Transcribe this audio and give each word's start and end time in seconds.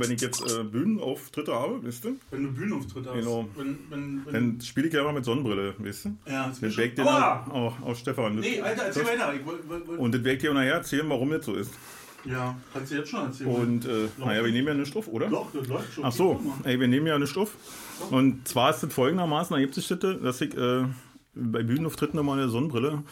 Wenn 0.00 0.12
ich 0.12 0.20
jetzt 0.20 0.40
äh, 0.56 0.62
Bühnenauftritte 0.62 1.52
habe, 1.52 1.84
weißt 1.84 2.04
du, 2.04 2.16
Wenn 2.30 2.44
du 2.44 2.52
Bühnenauftritte 2.52 3.10
hast. 3.10 3.16
Genau. 3.18 3.48
Wenn, 3.56 3.78
wenn, 3.90 4.22
wenn, 4.26 4.32
dann 4.32 4.60
spiele 4.60 4.86
ich 4.86 4.94
ja 4.94 5.00
immer 5.00 5.12
mit 5.12 5.24
Sonnenbrille, 5.24 5.74
weißt 5.76 6.04
du? 6.04 6.16
ja, 6.30 6.46
das 6.60 6.72
schon- 6.72 6.94
den 6.94 7.04
auch 7.04 7.74
aus 7.82 7.98
Stefan. 7.98 8.36
Das- 8.36 8.46
Nee, 8.46 8.60
Alter, 8.60 8.82
erzähl 8.84 9.02
das- 9.02 9.12
weiter. 9.12 9.34
Ich 9.34 9.44
wollt, 9.44 9.68
wollt. 9.68 9.88
Und 9.98 10.14
das 10.14 10.22
werde 10.22 10.36
ich 10.36 10.40
dir 10.42 10.54
nachher 10.54 10.74
erzählen, 10.74 11.08
warum 11.10 11.30
das 11.30 11.44
so 11.44 11.54
ist. 11.56 11.72
Ja, 12.24 12.56
kannst 12.72 12.92
du 12.92 12.96
jetzt 12.96 13.10
schon 13.10 13.24
erzählen. 13.26 13.50
Und 13.50 13.86
äh, 13.86 14.06
naja, 14.18 14.44
wir 14.44 14.52
nehmen 14.52 14.68
ja 14.68 14.74
nicht 14.74 14.94
auf, 14.96 15.08
oder? 15.08 15.26
Doch, 15.28 15.50
das 15.52 15.66
läuft 15.66 15.92
schon. 15.92 16.04
Ach 16.04 16.12
so, 16.12 16.40
ey, 16.62 16.78
wir 16.78 16.86
nehmen 16.86 17.08
ja 17.08 17.18
nicht 17.18 17.36
auf. 17.36 17.56
Und 18.12 18.46
zwar 18.46 18.70
ist 18.70 18.84
es 18.84 18.94
folgendermaßen, 18.94 19.52
da 19.52 19.60
gibt 19.60 19.74
sich 19.74 19.88
das, 19.88 19.98
dass 19.98 20.40
ich 20.40 20.56
äh, 20.56 20.84
bei 21.34 21.64
Bühnenauftritten 21.64 22.14
nochmal 22.16 22.38
eine 22.38 22.48
Sonnenbrille 22.48 23.02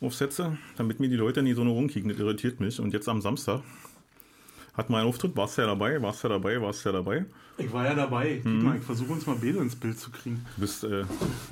aufsetze, 0.00 0.58
damit 0.76 0.98
mir 0.98 1.08
die 1.08 1.16
Leute 1.16 1.44
nicht 1.44 1.54
so 1.54 1.62
nur 1.62 1.74
rumkicken. 1.74 2.08
Das 2.10 2.18
irritiert 2.18 2.58
mich. 2.58 2.80
Und 2.80 2.92
jetzt 2.92 3.08
am 3.08 3.20
Samstag 3.20 3.60
hat 4.78 4.88
mein 4.90 5.04
Auftritt, 5.04 5.36
warst 5.36 5.58
du 5.58 5.62
ja 5.62 5.66
dabei, 5.68 6.00
warst 6.00 6.22
du 6.24 6.28
ja 6.28 6.34
dabei, 6.34 6.60
warst 6.62 6.84
du 6.84 6.88
ja 6.88 6.92
dabei. 6.94 7.26
Ich 7.58 7.72
war 7.72 7.84
ja 7.84 7.94
dabei. 7.94 8.40
Guck 8.42 8.52
mal, 8.62 8.76
ich 8.76 8.82
versuche 8.84 9.12
uns 9.12 9.26
mal 9.26 9.36
Bilder 9.36 9.60
ins 9.60 9.74
Bild 9.76 9.98
zu 9.98 10.10
kriegen. 10.10 10.44
Du 10.54 10.60
bist 10.62 10.84
äh, 10.84 11.02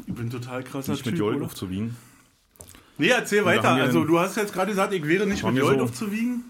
Ich 0.07 0.15
bin 0.15 0.31
total 0.31 0.63
krasser 0.63 0.93
nicht 0.93 1.05
mit 1.05 1.15
Typ, 1.15 1.19
Jolt 1.19 1.37
oder? 1.39 1.47
aufzuwiegen. 1.47 1.97
Nee, 2.99 3.09
erzähl 3.09 3.45
weiter. 3.45 3.73
Also, 3.73 4.05
du 4.05 4.19
hast 4.19 4.37
jetzt 4.37 4.55
gerade 4.55 4.71
gesagt, 4.71 4.93
ich 4.95 5.07
wäre 5.07 5.27
nicht 5.27 5.45
mit 5.45 5.57
Jolt 5.57 5.79
so- 5.79 5.85
aufzuwiegen. 5.85 6.45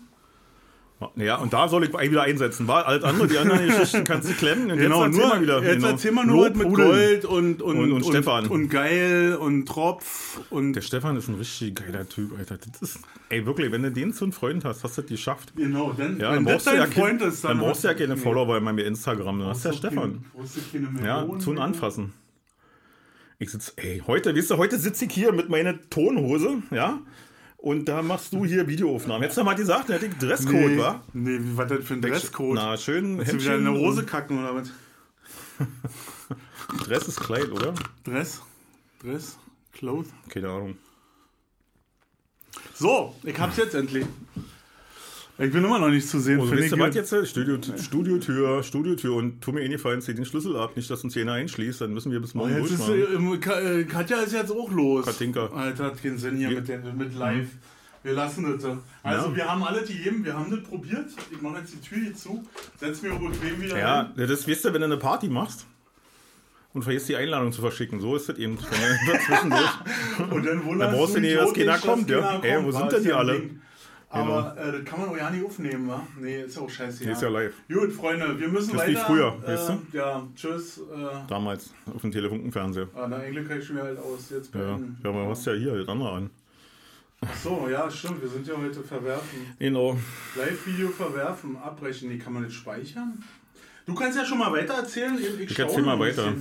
Ja, 1.16 1.36
und 1.36 1.52
da 1.52 1.68
soll 1.68 1.84
ich 1.84 1.92
wieder 1.92 2.22
einsetzen. 2.22 2.66
War 2.68 2.86
alles 2.86 3.04
andere, 3.04 3.28
die 3.28 3.36
anderen 3.36 3.66
Geschichten 3.66 4.04
kannst 4.04 4.30
du 4.30 4.32
klemmen. 4.32 4.70
Und 4.70 4.78
Genau, 4.78 5.04
jetzt 5.04 5.14
erzähl 5.18 5.20
nur, 5.26 5.34
mal 5.36 5.42
wieder. 5.42 5.62
jetzt 5.62 5.74
genau. 5.74 5.88
erzähl 5.88 6.12
mal 6.12 6.24
nur 6.26 6.50
mit. 6.50 6.72
Gold 6.72 7.24
und, 7.26 7.60
und, 7.60 7.78
Und- 7.78 7.92
und 7.92 8.06
Stefan. 8.06 8.46
Und 8.46 8.70
geil 8.70 9.36
und 9.38 9.66
Tropf 9.66 10.40
und. 10.48 10.72
Der 10.72 10.80
Stefan 10.80 11.16
ist 11.18 11.28
ein 11.28 11.34
richtig 11.34 11.74
geiler 11.76 12.08
Typ, 12.08 12.38
Alter. 12.38 12.56
Das 12.72 12.80
ist, 12.80 13.00
ey, 13.28 13.44
wirklich, 13.44 13.70
wenn 13.72 13.82
du 13.82 13.92
den 13.92 14.14
zu 14.14 14.24
einem 14.24 14.32
Freund 14.32 14.64
hast, 14.64 14.84
hast 14.84 14.96
du 14.96 15.02
das 15.02 15.10
geschafft. 15.10 15.52
Genau, 15.54 15.92
dann, 15.92 16.18
Ja, 16.18 16.32
wenn 16.32 16.44
dann 16.44 16.54
das 16.54 16.64
brauchst, 16.64 16.66
du 16.66 16.70
dein 16.70 16.80
ja 16.80 16.86
Freund 16.86 17.22
ist, 17.22 17.44
dann 17.44 17.58
brauchst 17.58 17.84
du 17.84 17.88
ja 17.88 17.94
keine 17.94 18.16
Follower 18.16 18.58
bei 18.60 18.72
mir 18.72 18.84
Instagram. 18.86 19.38
Dann 19.40 19.48
hast 19.48 19.64
du 19.66 19.68
ja 19.68 19.74
Stefan. 19.74 20.24
Ja, 21.04 21.26
zum 21.38 21.54
mehr. 21.56 21.62
Anfassen. 21.64 22.14
Ich 23.38 23.50
sitz, 23.50 23.74
ey, 23.76 24.02
heute, 24.06 24.34
weißt 24.34 24.50
du, 24.52 24.56
heute 24.56 24.78
sitze 24.78 25.04
ich 25.04 25.12
hier 25.12 25.30
mit 25.32 25.50
meiner 25.50 25.78
Tonhose, 25.90 26.62
ja, 26.70 27.00
und 27.66 27.84
da 27.86 28.00
machst 28.00 28.32
du 28.32 28.44
hier 28.44 28.68
Videoaufnahmen. 28.68 29.22
Hättest 29.22 29.38
du 29.38 29.42
mal 29.42 29.54
gesagt, 29.54 29.88
dann 29.88 29.94
hätte 29.98 30.06
ich 30.06 30.16
Dresscode, 30.18 30.54
Nee, 30.54 30.78
wa? 30.78 31.02
nee, 31.12 31.36
wie 31.40 31.56
war 31.56 31.66
das 31.66 31.84
für 31.84 31.94
ein 31.94 32.00
Dresscode? 32.00 32.54
Na, 32.54 32.76
schön. 32.76 33.18
Willst 33.18 33.32
du 33.32 33.40
wieder 33.40 33.54
eine 33.54 33.72
Hose 33.72 34.04
kacken 34.04 34.38
oder 34.38 34.54
was? 34.54 34.70
Dress 36.84 37.08
ist 37.08 37.18
Kleid, 37.18 37.50
oder? 37.50 37.74
Dress? 38.04 38.40
Dress? 39.02 39.36
Clothes? 39.72 40.12
Keine 40.28 40.48
Ahnung. 40.48 40.78
So, 42.74 43.16
ich 43.24 43.36
hab's 43.36 43.56
jetzt 43.56 43.74
endlich. 43.74 44.06
Ich 45.38 45.52
bin 45.52 45.62
immer 45.62 45.78
noch 45.78 45.90
nicht 45.90 46.08
zu 46.08 46.18
sehen. 46.18 46.40
Also, 46.40 46.48
Finde 46.54 46.62
weißt 46.62 46.72
du 46.72 46.78
was 46.78 46.94
jetzt? 46.94 47.28
Studio, 47.28 47.58
Studiotür, 47.76 48.62
Studiotür 48.62 49.14
und 49.16 49.42
tu 49.42 49.52
mir 49.52 49.60
eh 49.62 50.00
zieh 50.00 50.14
den 50.14 50.24
Schlüssel 50.24 50.56
ab, 50.56 50.76
nicht, 50.76 50.88
dass 50.88 51.04
uns 51.04 51.14
jeder 51.14 51.32
einschließt, 51.34 51.82
dann 51.82 51.92
müssen 51.92 52.10
wir 52.10 52.20
bis 52.20 52.32
morgen 52.34 52.56
Jetzt 52.56 52.70
ist, 52.72 52.88
äh, 52.88 53.80
äh, 53.80 53.84
Katja 53.84 54.20
ist 54.20 54.32
jetzt 54.32 54.50
auch 54.50 54.70
los. 54.70 55.04
Katinka. 55.04 55.48
Alter, 55.48 55.84
hat 55.84 56.02
keinen 56.02 56.16
Sinn 56.16 56.36
hier 56.38 56.48
Wir- 56.48 56.56
mit, 56.60 56.68
der, 56.68 56.78
mit 56.94 57.14
live. 57.14 57.48
Wir 58.02 58.12
lassen 58.14 58.44
das. 58.50 58.64
äh. 58.64 58.76
Also, 59.02 59.28
Ja. 59.28 59.36
wir 59.36 59.50
haben 59.50 59.62
alle 59.64 59.82
die 59.82 59.92
jedem, 59.94 60.24
wir 60.24 60.32
haben 60.32 60.50
das 60.50 60.62
probiert. 60.62 61.06
Ich 61.30 61.42
mache 61.42 61.58
jetzt 61.58 61.74
die 61.74 61.80
Tür 61.86 61.98
hier 61.98 62.14
zu, 62.14 62.42
setz 62.80 63.02
mir 63.02 63.10
bequem 63.10 63.60
wieder 63.60 63.78
Ja, 63.78 64.12
hin. 64.16 64.26
das 64.28 64.48
weißt 64.48 64.64
du, 64.64 64.72
wenn 64.72 64.80
du 64.80 64.86
eine 64.86 64.96
Party 64.96 65.28
machst 65.28 65.66
und 66.72 66.82
vergisst 66.82 67.08
die 67.10 67.16
Einladung 67.16 67.52
zu 67.52 67.60
verschicken, 67.60 68.00
so 68.00 68.16
ist 68.16 68.28
das 68.30 68.38
eben. 68.38 68.56
Und 70.30 70.46
dann 70.46 70.64
wunderst 70.64 70.92
Da 70.92 70.96
brauchst 70.96 71.16
du 71.16 71.20
nicht, 71.20 71.36
dass 71.36 71.52
keiner 71.52 71.78
kommt, 71.78 72.08
ja. 72.08 72.40
Ey, 72.42 72.64
wo 72.64 72.70
sind 72.72 72.90
denn 72.92 73.02
die 73.02 73.12
alle? 73.12 73.38
Ding. 73.40 73.60
Aber 74.22 74.56
äh, 74.58 74.72
das 74.72 74.84
kann 74.84 75.00
man 75.00 75.08
auch 75.10 75.16
ja 75.16 75.30
nicht 75.30 75.44
aufnehmen, 75.44 75.88
wa? 75.88 76.06
Nee, 76.20 76.42
ist 76.42 76.56
ja 76.56 76.62
auch 76.62 76.70
scheiße. 76.70 77.04
Die 77.04 77.10
ist 77.10 77.22
ja 77.22 77.28
live. 77.28 77.54
Gut, 77.72 77.92
Freunde, 77.92 78.38
wir 78.38 78.48
müssen 78.48 78.72
Das 78.76 78.86
weiter. 78.86 79.04
früher, 79.06 79.36
äh, 79.44 79.48
weißt 79.48 79.68
du? 79.70 79.96
Ja, 79.96 80.26
tschüss. 80.34 80.78
Äh, 80.78 80.82
damals 81.28 81.70
auf 81.94 82.00
dem 82.02 82.10
Telefunkenfernseher. 82.12 82.88
ah, 82.94 83.06
na, 83.08 83.16
eigentlich 83.16 83.46
kann 83.48 83.58
ich 83.58 83.66
schon 83.66 83.78
halt 83.78 83.98
aus. 83.98 84.30
Jetzt 84.30 84.54
Ja, 84.54 84.60
beenden. 84.60 84.98
ja, 85.02 85.10
aber 85.10 85.24
du 85.24 85.30
hast 85.30 85.46
ja 85.46 85.52
hier 85.54 85.76
das 85.78 85.88
andere 85.88 86.10
an. 86.12 86.30
Ach 87.22 87.34
so, 87.42 87.66
ja, 87.70 87.90
stimmt. 87.90 88.20
Wir 88.22 88.28
sind 88.28 88.46
ja 88.46 88.54
heute 88.56 88.82
verwerfen. 88.82 89.38
Genau. 89.58 89.96
Live-Video 90.36 90.88
verwerfen, 90.88 91.56
abbrechen. 91.56 92.10
Nee, 92.10 92.18
kann 92.18 92.32
man 92.34 92.44
das 92.44 92.52
speichern? 92.52 93.22
Du 93.86 93.94
kannst 93.94 94.18
ja 94.18 94.24
schon 94.24 94.38
mal 94.38 94.52
weiter 94.52 94.74
erzählen. 94.74 95.16
Ich, 95.18 95.50
Ich 95.50 95.58
erzähl 95.58 95.82
mal 95.82 95.98
weiter. 95.98 96.34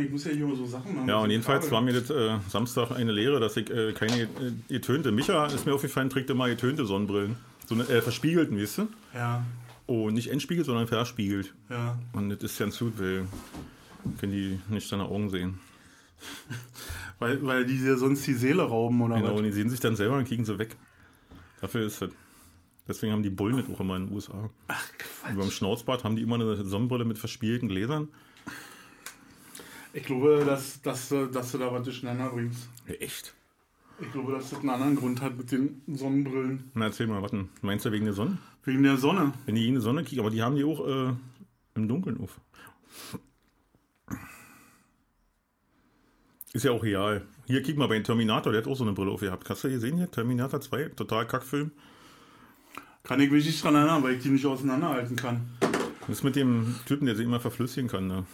Ich 0.00 0.10
muss 0.10 0.24
ja 0.24 0.30
hier 0.32 0.46
so 0.56 0.64
Sachen 0.66 0.94
machen. 0.94 1.08
Ja, 1.08 1.18
und 1.18 1.30
jedenfalls 1.30 1.70
war 1.70 1.80
mir 1.82 1.92
das 1.92 2.08
äh, 2.10 2.38
Samstag 2.48 2.90
eine 2.92 3.12
Lehre, 3.12 3.40
dass 3.40 3.56
ich 3.56 3.70
äh, 3.70 3.92
keine 3.92 4.22
äh, 4.22 4.28
getönte. 4.68 5.12
Micha 5.12 5.46
ist 5.46 5.66
mir 5.66 5.74
aufgefallen, 5.74 6.08
trägt 6.08 6.30
immer 6.30 6.48
getönte 6.48 6.86
Sonnenbrillen. 6.86 7.36
So 7.68 7.74
eine 7.74 7.84
äh, 7.84 8.00
verspiegelten, 8.02 8.58
weißt 8.58 8.78
du? 8.78 8.88
Ja, 9.14 9.44
Oh, 9.88 10.08
nicht 10.10 10.28
entspiegelt, 10.30 10.64
sondern 10.66 10.86
verspiegelt. 10.86 11.52
ja. 11.68 11.98
Und 12.12 12.30
das 12.30 12.42
ist 12.42 12.58
ganz 12.58 12.78
gut, 12.78 12.94
weil 12.98 13.26
können 14.20 14.32
die 14.32 14.58
nicht 14.72 14.90
deine 14.90 15.04
Augen 15.04 15.28
sehen. 15.30 15.58
Weil, 17.18 17.44
weil 17.46 17.64
die 17.64 17.78
dir 17.78 17.96
sonst 17.98 18.26
die 18.26 18.34
Seele 18.34 18.62
rauben 18.62 19.00
oder 19.00 19.16
Genau, 19.16 19.32
was? 19.32 19.38
und 19.38 19.44
die 19.44 19.52
sehen 19.52 19.70
sich 19.70 19.78
dann 19.80 19.94
selber 19.96 20.16
und 20.16 20.26
kriegen 20.26 20.44
sie 20.44 20.58
weg. 20.58 20.76
Dafür 21.60 21.86
ist 21.86 22.02
das. 22.02 22.10
Deswegen 22.88 23.12
haben 23.12 23.22
die 23.22 23.30
Bullen 23.30 23.56
das 23.58 23.66
auch 23.72 23.78
immer 23.80 23.96
in 23.96 24.06
den 24.06 24.14
USA. 24.14 24.50
Ach, 24.68 24.84
Und 25.28 25.38
beim 25.38 25.50
Schnauzbart 25.50 26.02
haben 26.02 26.16
die 26.16 26.22
immer 26.22 26.34
eine 26.36 26.64
Sonnenbrille 26.64 27.04
mit 27.04 27.18
verspielten 27.18 27.68
Gläsern. 27.68 28.08
Ich 29.94 30.04
glaube, 30.04 30.42
dass, 30.46 30.80
dass, 30.82 31.08
du- 31.10 31.26
dass 31.26 31.52
du 31.52 31.58
da 31.58 31.72
was 31.72 31.82
durcheinander 31.84 32.30
bringst. 32.30 32.68
Echt? 32.86 33.34
Ich 34.00 34.10
glaube, 34.10 34.32
dass 34.32 34.50
das 34.50 34.60
einen 34.60 34.70
anderen 34.70 34.96
Grund 34.96 35.20
hat 35.20 35.36
mit 35.36 35.52
den 35.52 35.82
Sonnenbrillen. 35.86 36.70
Na, 36.74 36.86
erzähl 36.86 37.06
mal, 37.06 37.22
was 37.22 37.30
denn? 37.30 37.48
Meinst 37.60 37.84
du 37.84 37.92
wegen 37.92 38.04
der 38.06 38.14
Sonne? 38.14 38.38
Wegen 38.64 38.82
der 38.82 38.96
Sonne. 38.96 39.32
Wenn 39.46 39.54
die 39.54 39.68
in 39.68 39.74
die 39.74 39.80
Sonne 39.80 40.02
kriegen, 40.02 40.20
aber 40.20 40.30
die 40.30 40.42
haben 40.42 40.56
die 40.56 40.64
auch 40.64 40.86
äh, 40.86 41.12
im 41.74 41.88
Dunkeln 41.88 42.18
auf. 42.20 42.40
Ist 46.52 46.64
ja 46.64 46.72
auch 46.72 46.82
real. 46.82 47.22
Hier, 47.46 47.62
kick 47.62 47.76
mal 47.78 47.86
bei 47.88 47.98
Terminator, 48.00 48.52
der 48.52 48.62
hat 48.62 48.68
auch 48.68 48.76
so 48.76 48.84
eine 48.84 48.92
Brille 48.92 49.10
aufgehabt. 49.10 49.48
Hast 49.48 49.64
du 49.64 49.68
gesehen 49.70 49.96
hier? 49.96 50.10
Terminator 50.10 50.60
2, 50.60 50.88
total 50.90 51.26
Kackfilm. 51.26 51.70
Kann 53.02 53.20
ich 53.20 53.30
mich 53.30 53.44
nicht 53.46 53.62
dran 53.62 53.74
erinnern, 53.74 54.02
weil 54.02 54.14
ich 54.14 54.22
die 54.22 54.28
nicht 54.28 54.46
auseinanderhalten 54.46 55.16
kann. 55.16 55.50
Das 56.00 56.08
ist 56.18 56.24
mit 56.24 56.36
dem 56.36 56.74
Typen, 56.86 57.06
der 57.06 57.16
sich 57.16 57.24
immer 57.26 57.40
verflüssigen 57.40 57.88
kann. 57.88 58.06
Ne? 58.06 58.24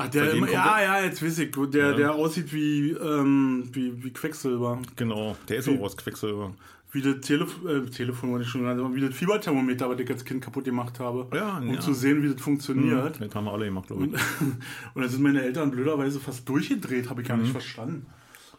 Ach, 0.00 0.08
der 0.08 0.32
immer, 0.32 0.48
ja, 0.50 0.80
ja, 0.80 1.02
jetzt 1.04 1.22
weiß 1.22 1.38
ich. 1.40 1.50
Der, 1.50 1.90
Ja. 1.90 1.96
der 1.96 2.12
aussieht 2.14 2.52
wie, 2.52 2.92
ähm, 2.92 3.68
wie, 3.72 4.02
wie 4.04 4.10
Quecksilber. 4.12 4.80
Genau, 4.96 5.36
der 5.48 5.58
ist 5.58 5.68
auch 5.68 5.80
aus 5.80 5.96
Quecksilber. 5.96 6.54
Wie 6.92 7.02
das 7.02 7.20
Telef 7.20 7.56
äh, 7.66 7.84
Telefon, 7.90 8.30
wollte 8.30 8.44
ich 8.44 8.50
schon 8.50 8.62
sagen, 8.62 8.94
wie 8.94 9.00
das 9.00 9.12
Fieberthermometer, 9.14 9.90
was 9.90 9.98
ich 10.00 10.08
als 10.10 10.24
Kind 10.24 10.42
kaputt 10.42 10.64
gemacht 10.64 11.00
habe. 11.00 11.26
Ja, 11.36 11.58
um 11.58 11.74
ja. 11.74 11.80
zu 11.80 11.92
sehen, 11.92 12.22
wie 12.22 12.32
das 12.32 12.40
funktioniert. 12.40 13.20
Das 13.20 13.34
haben 13.34 13.44
wir 13.44 13.52
alle 13.52 13.66
gemacht, 13.66 13.88
glaube 13.88 14.06
ich. 14.06 14.12
Und, 14.12 14.18
und 14.94 15.02
da 15.02 15.08
sind 15.08 15.22
meine 15.22 15.42
Eltern 15.42 15.70
blöderweise 15.70 16.18
fast 16.20 16.48
durchgedreht, 16.48 17.10
habe 17.10 17.20
ich 17.22 17.28
gar 17.28 17.36
Mhm. 17.36 17.42
nicht 17.42 17.52
verstanden. 17.52 18.06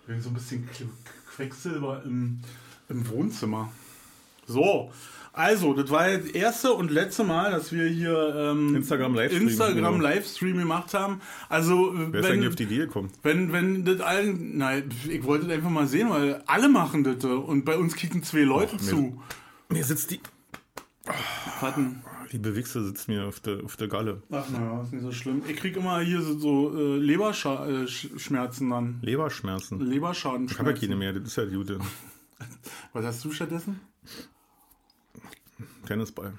Wegen 0.08 0.22
so 0.22 0.30
ein 0.30 0.34
bisschen 0.36 0.68
Qu- 0.70 0.90
Quecksilber 1.36 2.04
im, 2.06 2.40
im 2.90 3.08
Wohnzimmer. 3.10 3.72
So, 4.46 4.92
also, 5.40 5.74
das 5.74 5.90
war 5.90 6.06
das 6.18 6.26
erste 6.28 6.74
und 6.74 6.92
letzte 6.92 7.24
Mal, 7.24 7.52
dass 7.52 7.72
wir 7.72 7.86
hier 7.88 8.36
ähm, 8.36 8.76
Instagram 8.76 9.16
Livestream, 9.16 9.48
Instagram. 9.48 10.02
Livestream 10.02 10.58
gemacht 10.58 10.94
haben. 10.94 11.22
Also, 11.48 11.94
Wer 11.96 12.20
ist 12.20 12.26
wenn, 12.28 12.34
eigentlich 12.34 12.50
auf 12.50 12.56
die 12.56 12.64
Idee 12.64 12.78
gekommen? 12.80 13.10
wenn, 13.24 13.54
wenn 13.54 13.86
das 13.86 14.02
allen, 14.02 14.58
nein, 14.58 14.90
ich 15.08 15.24
wollte 15.24 15.46
das 15.48 15.56
einfach 15.56 15.70
mal 15.70 15.88
sehen, 15.88 16.10
weil 16.10 16.44
alle 16.46 16.68
machen 16.68 17.06
das 17.06 17.24
und 17.24 17.64
bei 17.64 17.78
uns 17.78 17.96
kicken 17.96 18.22
zwei 18.22 18.42
Leute 18.42 18.76
mir- 18.76 18.82
zu. 18.82 19.22
Mir 19.70 19.84
sitzt 19.86 20.12
die. 20.12 20.20
Warten. 21.62 22.04
Die 22.32 22.38
Bewichse 22.38 22.84
sitzt 22.86 23.08
mir 23.08 23.26
auf 23.26 23.40
der, 23.40 23.64
auf 23.64 23.76
der 23.78 23.88
Galle. 23.88 24.22
Ach 24.32 24.48
naja, 24.50 24.82
ist 24.84 24.92
nicht 24.94 25.04
so 25.04 25.12
schlimm. 25.12 25.42
Ich 25.48 25.56
krieg 25.56 25.76
immer 25.78 26.00
hier 26.02 26.22
so, 26.22 26.38
so 26.38 26.78
äh, 26.78 26.98
Leberschmerzen 26.98 28.70
dann. 28.70 29.00
Leberschmerzen. 29.02 29.80
Ich 30.52 30.60
habe 30.60 30.72
ja 30.72 30.78
keine 30.78 30.96
mehr, 30.96 31.14
das 31.14 31.24
ist 31.24 31.36
ja 31.38 31.46
die 31.46 31.56
gute. 31.56 31.80
Was 32.94 33.06
hast 33.06 33.24
du 33.26 33.32
stattdessen? 33.32 33.80
Tennisball. 35.90 36.34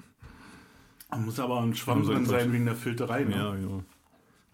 Muss 1.17 1.37
aber 1.41 1.59
ein 1.59 1.75
Schwamm 1.75 2.05
drin 2.05 2.25
sein 2.25 2.53
wegen 2.53 2.65
der 2.65 2.75
Filterei. 2.75 3.25
Ne? 3.25 3.35
Ja, 3.35 3.53
genau. 3.53 3.83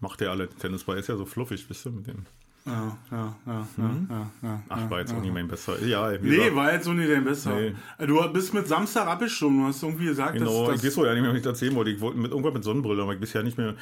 Macht 0.00 0.20
der 0.20 0.30
alle. 0.30 0.48
Tennisball 0.48 0.98
ist 0.98 1.08
ja 1.08 1.16
so 1.16 1.24
fluffig, 1.24 1.64
wisst 1.68 1.86
ihr, 1.86 1.92
mit 1.92 2.08
dem. 2.08 2.26
ja, 2.66 2.98
ja, 3.12 3.36
ja, 3.46 3.68
ja, 3.76 3.90
ja, 4.10 4.30
ja, 4.42 4.62
Ach, 4.68 4.80
ja, 4.80 4.90
war 4.90 4.98
jetzt 4.98 5.12
ja. 5.12 5.16
auch 5.16 5.22
nicht 5.22 5.32
mein 5.32 5.46
bester. 5.46 5.80
Ja, 5.84 6.10
Nee, 6.10 6.18
gesagt, 6.18 6.56
war 6.56 6.72
jetzt 6.72 6.84
so 6.84 6.92
nicht 6.94 7.08
dein 7.08 7.24
Besser. 7.24 7.54
Nee. 7.54 7.74
Du 8.06 8.32
bist 8.32 8.52
mit 8.54 8.66
Samstag 8.66 9.06
abgestimmt. 9.06 9.60
Du 9.60 9.66
hast 9.66 9.82
irgendwie 9.84 10.06
gesagt, 10.06 10.34
Genau, 10.34 10.66
dass, 10.66 10.82
ich 10.82 10.86
weiß 10.86 10.96
wohl 10.96 11.06
ja 11.06 11.14
nicht 11.14 11.22
mehr, 11.22 11.30
was 11.30 11.38
ich 11.38 11.46
erzählen 11.46 11.74
wollte. 11.76 11.90
Ich 11.92 12.00
wollte 12.00 12.18
mit 12.18 12.32
irgendwas 12.32 12.54
mit 12.54 12.64
Sonnenbrille, 12.64 13.02
aber 13.02 13.14
ich 13.14 13.20
bisher 13.20 13.44
nicht 13.44 13.56
mehr. 13.56 13.74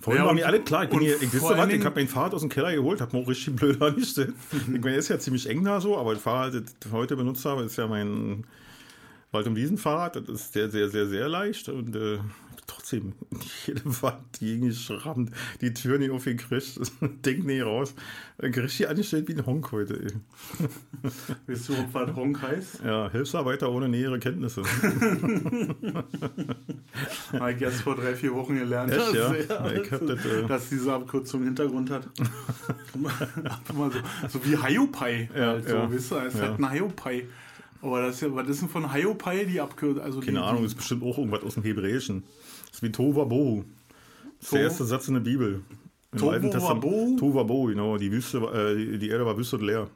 Vorhin 0.00 0.20
Ja, 0.20 0.26
war 0.26 0.34
mir 0.34 0.46
alle 0.46 0.60
klar. 0.60 0.82
Ich, 0.84 0.90
bin 0.90 0.98
hier, 0.98 1.22
ich, 1.22 1.32
was, 1.32 1.52
allen 1.52 1.70
ich 1.70 1.84
habe 1.84 1.94
mein 1.94 2.08
Fahrrad 2.08 2.34
aus 2.34 2.40
dem 2.40 2.50
Keller 2.50 2.72
geholt, 2.74 3.00
habe 3.00 3.16
mir 3.16 3.22
auch 3.22 3.28
richtig 3.28 3.54
blöd 3.54 3.80
angestellt. 3.82 4.34
ich 4.52 4.66
meine, 4.66 4.96
ist 4.96 5.08
ja 5.08 5.18
ziemlich 5.20 5.48
eng 5.48 5.64
da 5.64 5.80
so, 5.80 5.96
aber 5.96 6.12
das 6.14 6.22
Fahrrad, 6.22 6.54
das 6.54 6.62
ich 6.84 6.92
heute 6.92 7.16
benutzt 7.16 7.44
habe, 7.44 7.62
ist 7.62 7.76
ja 7.76 7.86
mein 7.86 8.44
Wald- 9.36 9.46
und 9.46 9.56
Wiesenfahrrad. 9.56 10.16
Das 10.16 10.28
ist 10.28 10.52
sehr, 10.52 10.70
sehr, 10.70 10.88
sehr, 10.88 11.06
sehr 11.06 11.28
leicht 11.28 11.68
und 11.68 11.94
äh, 11.94 12.18
trotzdem 12.66 13.12
jede 13.66 13.82
Wand 14.02 14.38
gegen 14.40 14.66
geschrammt, 14.68 15.30
die 15.60 15.72
Tür 15.74 15.98
nicht 15.98 16.10
aufgekriegt, 16.10 16.78
das 16.80 16.92
Ding 17.24 17.44
nicht 17.44 17.62
raus. 17.62 17.94
Richtig 18.42 18.88
angestellt 18.88 19.28
wie 19.28 19.34
ein 19.34 19.46
Honk 19.46 19.70
heute. 19.72 19.94
Ey. 20.00 20.12
Weißt 21.46 21.68
du, 21.68 21.74
ob 21.74 21.94
was 21.94 22.14
Honk 22.16 22.42
heißt? 22.42 22.80
Ja, 22.84 23.10
Hilfsarbeiter 23.10 23.70
ohne 23.70 23.88
nähere 23.88 24.18
Kenntnisse. 24.18 24.62
Habe 27.32 27.52
ich 27.52 27.62
erst 27.62 27.80
vor 27.82 27.94
drei, 27.96 28.14
vier 28.14 28.34
Wochen 28.34 28.56
gelernt, 28.58 28.92
Echt, 28.92 29.14
ja? 29.14 29.28
dass, 29.32 29.48
Ja, 29.48 29.70
ich 29.72 29.92
hab 29.92 30.06
das, 30.06 30.24
äh, 30.24 30.46
dass 30.46 30.68
diese 30.68 30.92
Abkürzung 30.92 31.44
Hintergrund 31.44 31.90
hat. 31.90 32.08
Mal 33.74 33.90
so, 33.90 33.98
so 34.28 34.44
wie 34.44 34.56
Hiopai. 34.56 35.28
Ja, 35.34 35.46
halt 35.48 35.68
so, 35.68 35.74
ja. 35.76 35.92
Weißt 35.92 36.10
du, 36.10 36.16
es 36.16 36.34
Ja. 36.34 36.40
halt 36.40 36.58
ein 36.58 36.70
Hiopai. 36.70 37.26
Aber 37.86 38.02
das 38.02 38.16
ist 38.16 38.20
ja, 38.22 38.34
was 38.34 38.48
ist 38.48 38.62
denn 38.62 38.68
von 38.68 38.92
Hiopai 38.92 39.44
die 39.44 39.60
Abkürzung? 39.60 40.02
Also 40.02 40.20
Keine 40.20 40.32
die, 40.32 40.44
Ahnung, 40.44 40.62
das 40.62 40.72
ist 40.72 40.78
bestimmt 40.78 41.02
auch 41.04 41.16
irgendwas 41.18 41.42
aus 41.42 41.54
dem 41.54 41.62
Hebräischen. 41.62 42.24
Das 42.66 42.74
ist 42.76 42.82
wie 42.82 42.92
Tova 42.92 43.24
Bohu. 43.24 43.64
Das 44.38 44.46
ist 44.48 44.52
der 44.52 44.60
erste 44.62 44.84
Satz 44.84 45.08
in 45.08 45.14
der 45.14 45.20
Bibel. 45.20 45.62
Im 46.12 46.18
Tohu 46.18 46.30
Alten 46.30 46.50
Testament- 46.50 46.84
wabohu? 46.84 47.16
Tova 47.18 47.42
Bohu, 47.42 47.66
genau. 47.68 47.96
Die, 47.98 48.10
Wüste, 48.10 48.38
äh, 48.38 48.98
die- 48.98 49.08
Erde 49.08 49.24
war 49.26 49.36
wüst 49.36 49.52
und 49.54 49.62
leer. 49.62 49.88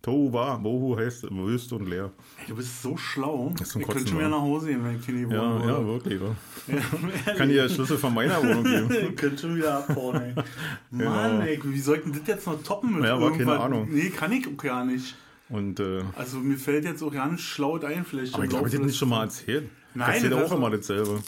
Tova 0.00 0.56
Bohu 0.56 0.96
heißt 0.96 1.26
wüst 1.30 1.72
und 1.72 1.88
leer. 1.88 2.12
Ey, 2.40 2.44
du 2.48 2.54
bist 2.56 2.82
so 2.82 2.96
schlau. 2.96 3.52
ist 3.60 3.72
zum 3.72 3.80
ich 3.80 3.88
könnte 3.88 4.06
schon 4.08 4.18
wieder 4.18 4.28
nach 4.28 4.40
Hause 4.40 4.68
gehen, 4.68 4.84
wenn 4.84 4.96
ich 4.96 5.04
hier 5.04 5.14
nicht 5.14 5.32
Ja, 5.32 5.40
wohnen 5.42 5.68
ja, 5.68 5.84
würde. 5.84 5.86
wirklich. 5.86 6.20
Ja. 7.26 7.34
Kann 7.34 7.48
dir 7.48 7.68
Schlüssel 7.68 7.98
von 7.98 8.14
meiner 8.14 8.40
Wohnung 8.40 8.62
geben. 8.62 8.88
Ich 9.10 9.16
könnte 9.16 9.38
schon 9.38 9.56
wieder 9.56 9.78
abhauen, 9.78 10.20
ey. 10.20 10.34
Mann, 10.92 11.40
ey, 11.40 11.58
wie 11.64 11.80
soll 11.80 11.96
ich 11.96 12.02
denn 12.04 12.12
das 12.12 12.22
jetzt 12.26 12.46
noch 12.46 12.62
toppen 12.62 12.92
mit 12.92 13.02
Genau. 13.02 13.16
Ja, 13.16 13.20
war 13.20 13.30
keine 13.30 13.42
irgendwas? 13.42 13.60
Ahnung. 13.64 13.88
Nee, 13.90 14.10
kann 14.10 14.30
ich 14.32 14.46
auch 14.46 14.56
gar 14.56 14.84
nicht. 14.84 15.16
Und, 15.50 15.80
äh, 15.80 16.02
Also 16.16 16.38
mir 16.38 16.56
fällt 16.58 16.84
jetzt 16.84 17.02
auch 17.02 17.12
nicht 17.12 17.44
schlau 17.44 17.78
ein, 17.80 18.04
vielleicht. 18.04 18.34
aber 18.34 18.44
ich 18.44 18.50
glaube, 18.50 18.68
ich 18.68 18.74
hätte 18.74 18.84
nicht 18.84 18.98
schon 18.98 19.08
mal 19.08 19.24
erzählt. 19.24 19.70
Nein, 19.94 20.30
das 20.30 20.50
auch 20.50 20.56
immer 20.56 20.70
dasselbe. 20.70 21.20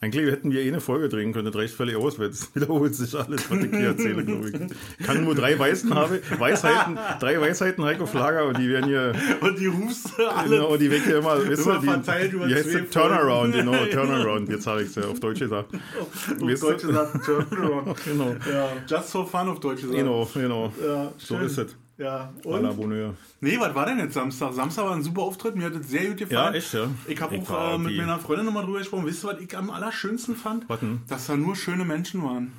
Eigentlich 0.00 0.32
hätten 0.32 0.50
wir 0.50 0.60
eh 0.62 0.66
eine 0.68 0.80
Folge 0.80 1.08
drehen 1.08 1.32
können, 1.32 1.46
das 1.46 1.54
reicht 1.54 1.74
völlig 1.74 1.94
aus, 1.94 2.18
weil 2.18 2.26
es 2.30 2.50
wiederholt 2.56 2.92
sich 2.92 3.14
alles, 3.14 3.48
was 3.48 3.58
ich 3.64 3.70
hier 3.70 3.86
erzähle, 3.86 4.24
glaube 4.24 4.50
ich. 4.50 5.06
Kann 5.06 5.22
nur 5.22 5.36
drei 5.36 5.56
Weisen 5.60 5.94
habe, 5.94 6.20
Weisheiten, 6.40 6.98
drei 7.20 7.40
Weisheiten 7.40 7.84
Heiko 7.84 8.04
Flager 8.06 8.46
und 8.46 8.58
die 8.58 8.68
werden 8.68 8.86
hier, 8.88 9.12
Und 9.40 9.58
die 9.60 9.66
rufst 9.68 10.18
du 10.18 10.26
alle. 10.26 10.48
genau, 10.56 10.76
die 10.76 10.90
weg 10.90 11.02
hier 11.04 11.18
immer, 11.18 11.38
weißt 11.48 11.62
Immer 11.64 11.74
du, 11.76 11.80
die, 11.82 11.86
verteilt 11.86 12.32
über 12.32 12.46
die 12.48 12.54
heißt 12.56 12.92
Turnaround, 12.92 13.54
genau, 13.54 13.84
Turnaround, 13.92 14.48
jetzt 14.48 14.66
habe 14.66 14.82
ich 14.82 14.88
es 14.88 14.96
ja 14.96 15.04
auf 15.04 15.20
Deutsch 15.20 15.38
gesagt. 15.38 15.72
Auf 15.72 16.28
Weißt 16.40 16.62
du? 16.64 16.66
Deutsche 16.66 16.92
sagt 16.92 17.24
Turnaround. 17.24 17.96
Genau, 18.04 18.34
Ja, 18.50 18.72
just 18.88 19.10
for 19.12 19.24
fun 19.24 19.48
auf 19.50 19.60
Deutsch 19.60 19.82
gesagt. 19.82 19.96
genau, 19.98 20.28
genau. 20.34 20.72
Ja, 20.84 21.12
So 21.16 21.38
ist 21.38 21.58
es. 21.58 21.76
Ja, 21.98 22.32
und? 22.44 22.76
Bonheur. 22.76 23.14
Nee, 23.40 23.58
was 23.60 23.74
war 23.74 23.86
denn 23.86 23.98
jetzt 23.98 24.14
Samstag? 24.14 24.52
Samstag 24.54 24.84
war 24.84 24.94
ein 24.96 25.02
super 25.02 25.22
Auftritt, 25.22 25.54
mir 25.56 25.66
hat 25.66 25.74
es 25.74 25.88
sehr 25.88 26.06
gut 26.08 26.20
Ja, 26.20 26.26
gefallen. 26.26 26.54
echt, 26.54 26.72
ja. 26.74 26.86
Ich 27.06 27.20
habe 27.20 27.38
auch 27.38 27.74
äh, 27.74 27.78
mit 27.78 27.92
die- 27.92 27.98
meiner 27.98 28.18
Freundin 28.18 28.46
nochmal 28.46 28.64
drüber 28.64 28.78
gesprochen. 28.78 29.06
Wisst 29.06 29.24
ihr, 29.24 29.28
was 29.28 29.40
ich 29.40 29.56
am 29.56 29.70
allerschönsten 29.70 30.34
fand? 30.34 30.68
Was 30.68 30.80
denn? 30.80 31.00
Dass 31.08 31.26
da 31.26 31.36
nur 31.36 31.54
schöne 31.54 31.84
Menschen 31.84 32.22
waren. 32.24 32.52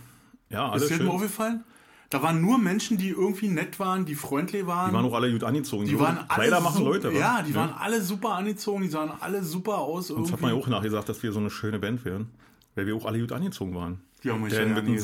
Ja, 0.50 0.68
Ist 0.68 0.72
alles 0.74 0.88
dir 0.90 0.98
das 1.00 1.08
mal 1.08 1.14
aufgefallen? 1.14 1.64
Da 2.12 2.22
waren 2.22 2.42
nur 2.42 2.60
Menschen, 2.60 2.98
die 2.98 3.10
irgendwie 3.10 3.48
nett 3.48 3.80
waren, 3.80 4.06
die 4.06 4.14
freundlich 4.14 4.68
waren. 4.68 4.92
Die 4.92 4.96
waren 4.96 5.06
auch 5.06 5.16
alle 5.16 5.32
gut 5.32 5.44
angezogen. 5.44 5.86
Die 5.86 6.00
waren 6.00 6.18
alle 6.20 6.28
Kleider 6.28 6.60
machen 6.62 6.86
Leute, 6.86 7.12
wa? 7.12 7.18
Ja, 7.18 7.42
die 7.42 7.56
waren 7.56 7.74
alle 7.74 8.02
super 8.04 8.36
angezogen, 8.36 8.84
die 8.84 8.90
sahen 8.90 9.12
alle 9.20 9.44
super 9.44 9.80
aus. 9.80 10.08
Das 10.10 10.16
Irgendwie. 10.18 10.32
hat 10.34 10.42
man 10.42 10.52
ja 10.52 10.58
auch 10.62 10.68
nachgesagt, 10.68 11.10
dass 11.10 11.24
wir 11.24 11.32
so 11.32 11.40
eine 11.40 11.50
schöne 11.50 11.80
Band 11.80 12.06
wären. 12.06 12.30
Weil 12.76 12.86
wir 12.86 12.96
auch 12.96 13.06
alle 13.06 13.20
gut 13.20 13.32
angezogen 13.32 13.74
waren. 13.74 14.00
Die 14.24 14.30
haben 14.30 14.42
mich 14.44 14.54
Der 14.54 14.62
ja 14.62 14.68
mit 14.70 14.78
einem 14.78 14.92
nicht- 14.92 15.02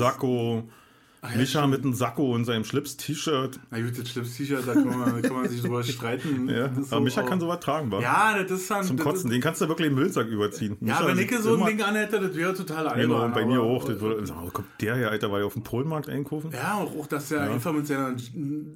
Sakko, 1.21 1.33
ja, 1.33 1.37
Micha 1.41 1.67
mit 1.67 1.83
einem 1.83 1.93
Sakko 1.93 2.33
und 2.33 2.45
seinem 2.45 2.63
Schlips-T-Shirt. 2.63 3.59
Na 3.71 3.81
gut, 3.81 3.99
das 3.99 4.09
schlimmste 4.09 4.37
T-Shirt, 4.37 4.65
da 4.65 4.73
kann 4.73 4.85
man, 4.97 5.21
kann 5.21 5.33
man 5.33 5.49
sich 5.49 5.61
drüber 5.61 5.83
streiten. 5.83 6.47
Ja, 6.49 6.67
ist 6.67 6.77
aber 6.77 6.83
so 6.85 6.99
Micha 7.01 7.21
auch- 7.21 7.25
kann 7.25 7.39
sowas 7.41 7.59
tragen, 7.59 7.91
wa? 7.91 8.01
Ja, 8.01 8.41
das 8.41 8.51
ist 8.61 8.71
dann. 8.71 8.83
Zum 8.85 8.97
Kotzen. 8.97 9.29
Den 9.29 9.41
kannst 9.41 9.59
du 9.59 9.67
wirklich 9.67 9.87
im 9.89 9.95
Müllsack 9.95 10.27
überziehen. 10.27 10.73
Ist, 10.73 10.81
ja, 10.87 10.99
Micha 11.01 11.07
wenn 11.07 11.19
ich 11.19 11.37
so 11.39 11.55
ein 11.57 11.65
Ding 11.65 11.81
anhätte, 11.81 12.19
das 12.21 12.35
wäre 12.35 12.53
total 12.53 12.87
albern. 12.87 13.01
Genau, 13.09 13.27
bei 13.35 13.45
mir 13.45 13.61
auch. 13.61 13.83
Das 13.83 13.99
würde, 13.99 14.27
wo 14.29 14.47
kommt 14.49 14.67
der 14.79 14.95
hier, 14.95 15.11
Alter, 15.11 15.29
war 15.31 15.39
ja 15.39 15.45
auf 15.45 15.53
dem 15.53 15.63
Polenmarkt 15.63 16.07
einkaufen? 16.09 16.51
Ja, 16.53 16.75
auch, 16.75 16.97
auch 16.97 17.07
dass 17.07 17.29
er 17.31 17.51
einfach 17.51 17.73
mit 17.73 17.85
seiner 17.87 18.15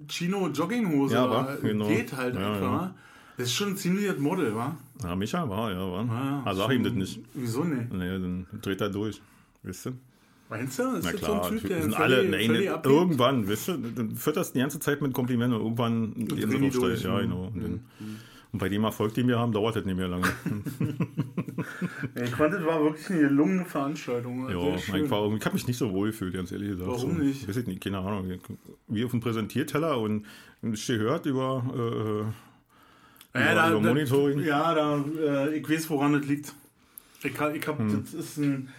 Chino-Jogginghose 0.08 1.14
Ja, 1.16 1.28
da 1.28 1.32
wa? 1.48 1.56
Genau. 1.62 1.88
geht 1.88 2.16
halt 2.16 2.36
Ja, 2.36 2.54
einfach. 2.54 2.62
ja. 2.72 2.96
Das 3.38 3.48
ist 3.48 3.54
schon 3.56 3.70
ein 3.70 3.78
ziemliches 3.78 4.20
Model, 4.20 4.56
wa? 4.56 4.76
Ja, 5.02 5.16
Micha 5.16 5.50
war, 5.50 5.72
ja, 5.72 5.80
war. 5.92 6.06
Ja, 6.06 6.44
Ah, 6.46 6.54
sag 6.54 6.72
ihm 6.72 6.84
das 6.84 6.94
nicht. 6.94 7.20
Wieso 7.34 7.64
nicht? 7.64 7.92
Nee, 7.92 8.10
dann 8.10 8.46
dreht 8.62 8.80
er 8.82 8.90
durch. 8.90 9.22
Weißt 9.64 9.88
du? 9.88 9.92
Meinst 10.54 10.78
du? 10.78 10.84
Ist 10.84 11.04
Na 11.06 11.12
das 11.12 11.22
klar, 11.22 11.44
so 11.44 11.50
ein 11.50 11.60
Typ, 11.60 11.68
der 11.68 11.82
sind 11.82 11.96
völlig- 11.96 12.18
alle, 12.18 12.30
nein, 12.30 12.46
völlig 12.46 12.60
nicht- 12.62 12.70
abgeht? 12.70 12.92
irgendwann, 12.92 13.50
weißt 13.50 13.68
du, 13.70 13.78
dann 13.78 14.16
fütterst 14.16 14.52
du 14.52 14.54
die 14.54 14.60
ganze 14.62 14.80
Zeit 14.80 15.02
mit 15.02 15.12
Komplimenten 15.14 15.58
und 15.60 15.64
irgendwann 15.64 16.14
drehen 16.28 16.62
die 16.62 16.70
steil. 16.72 16.82
durch, 16.90 17.04
Ja, 17.04 17.16
ne? 17.16 17.22
genau. 17.24 17.46
Und, 17.48 17.64
dann, 17.64 17.80
und 18.52 18.60
bei 18.60 18.70
dem 18.70 18.84
Erfolg, 18.84 19.16
den 19.16 19.28
wir 19.28 19.40
haben, 19.40 19.52
dauert 19.52 19.76
das 19.78 19.86
nicht 19.86 19.98
mehr 19.98 20.08
lange. 20.08 20.28
Ich 22.24 22.30
fand, 22.32 22.54
das 22.54 22.64
war 22.66 22.84
wirklich 22.84 23.10
eine 23.10 23.20
gelungene 23.22 23.66
Veranstaltung. 23.66 24.48
Ja, 24.50 24.76
ich, 24.76 25.10
war 25.10 25.34
ich 25.34 25.46
habe 25.46 25.54
mich 25.54 25.68
nicht 25.68 25.78
so 25.78 25.92
wohl 25.92 26.08
gefühlt, 26.12 26.34
ganz 26.34 26.52
ehrlich 26.52 26.70
gesagt. 26.70 26.88
Warum 26.88 27.18
so, 27.18 27.24
nicht? 27.24 27.48
Weiß 27.48 27.58
ich 27.58 27.66
nicht, 27.68 27.82
keine 27.84 28.00
Ahnung. 28.00 28.32
Wie 28.88 29.04
auf 29.06 29.12
dem 29.12 29.22
Präsentierteller 29.22 30.00
und 30.00 30.26
ich 30.62 30.86
gehört 30.86 31.26
über, 31.26 31.64
äh, 33.36 33.40
Ja, 33.40 33.46
über, 33.52 33.56
da, 33.56 33.72
über 33.72 33.82
da, 33.82 33.88
Monitoring. 33.90 34.40
ja 34.44 34.74
da, 34.76 35.04
äh, 35.48 35.58
ich 35.58 35.68
weiß, 35.70 35.90
woran 35.90 36.14
das 36.14 36.26
liegt. 36.28 36.54
Ich, 37.24 37.32
ich 37.34 37.68
hab, 37.68 37.80
Hm. 37.80 38.04
das 38.04 38.14
ist 38.14 38.38
ein, 38.38 38.70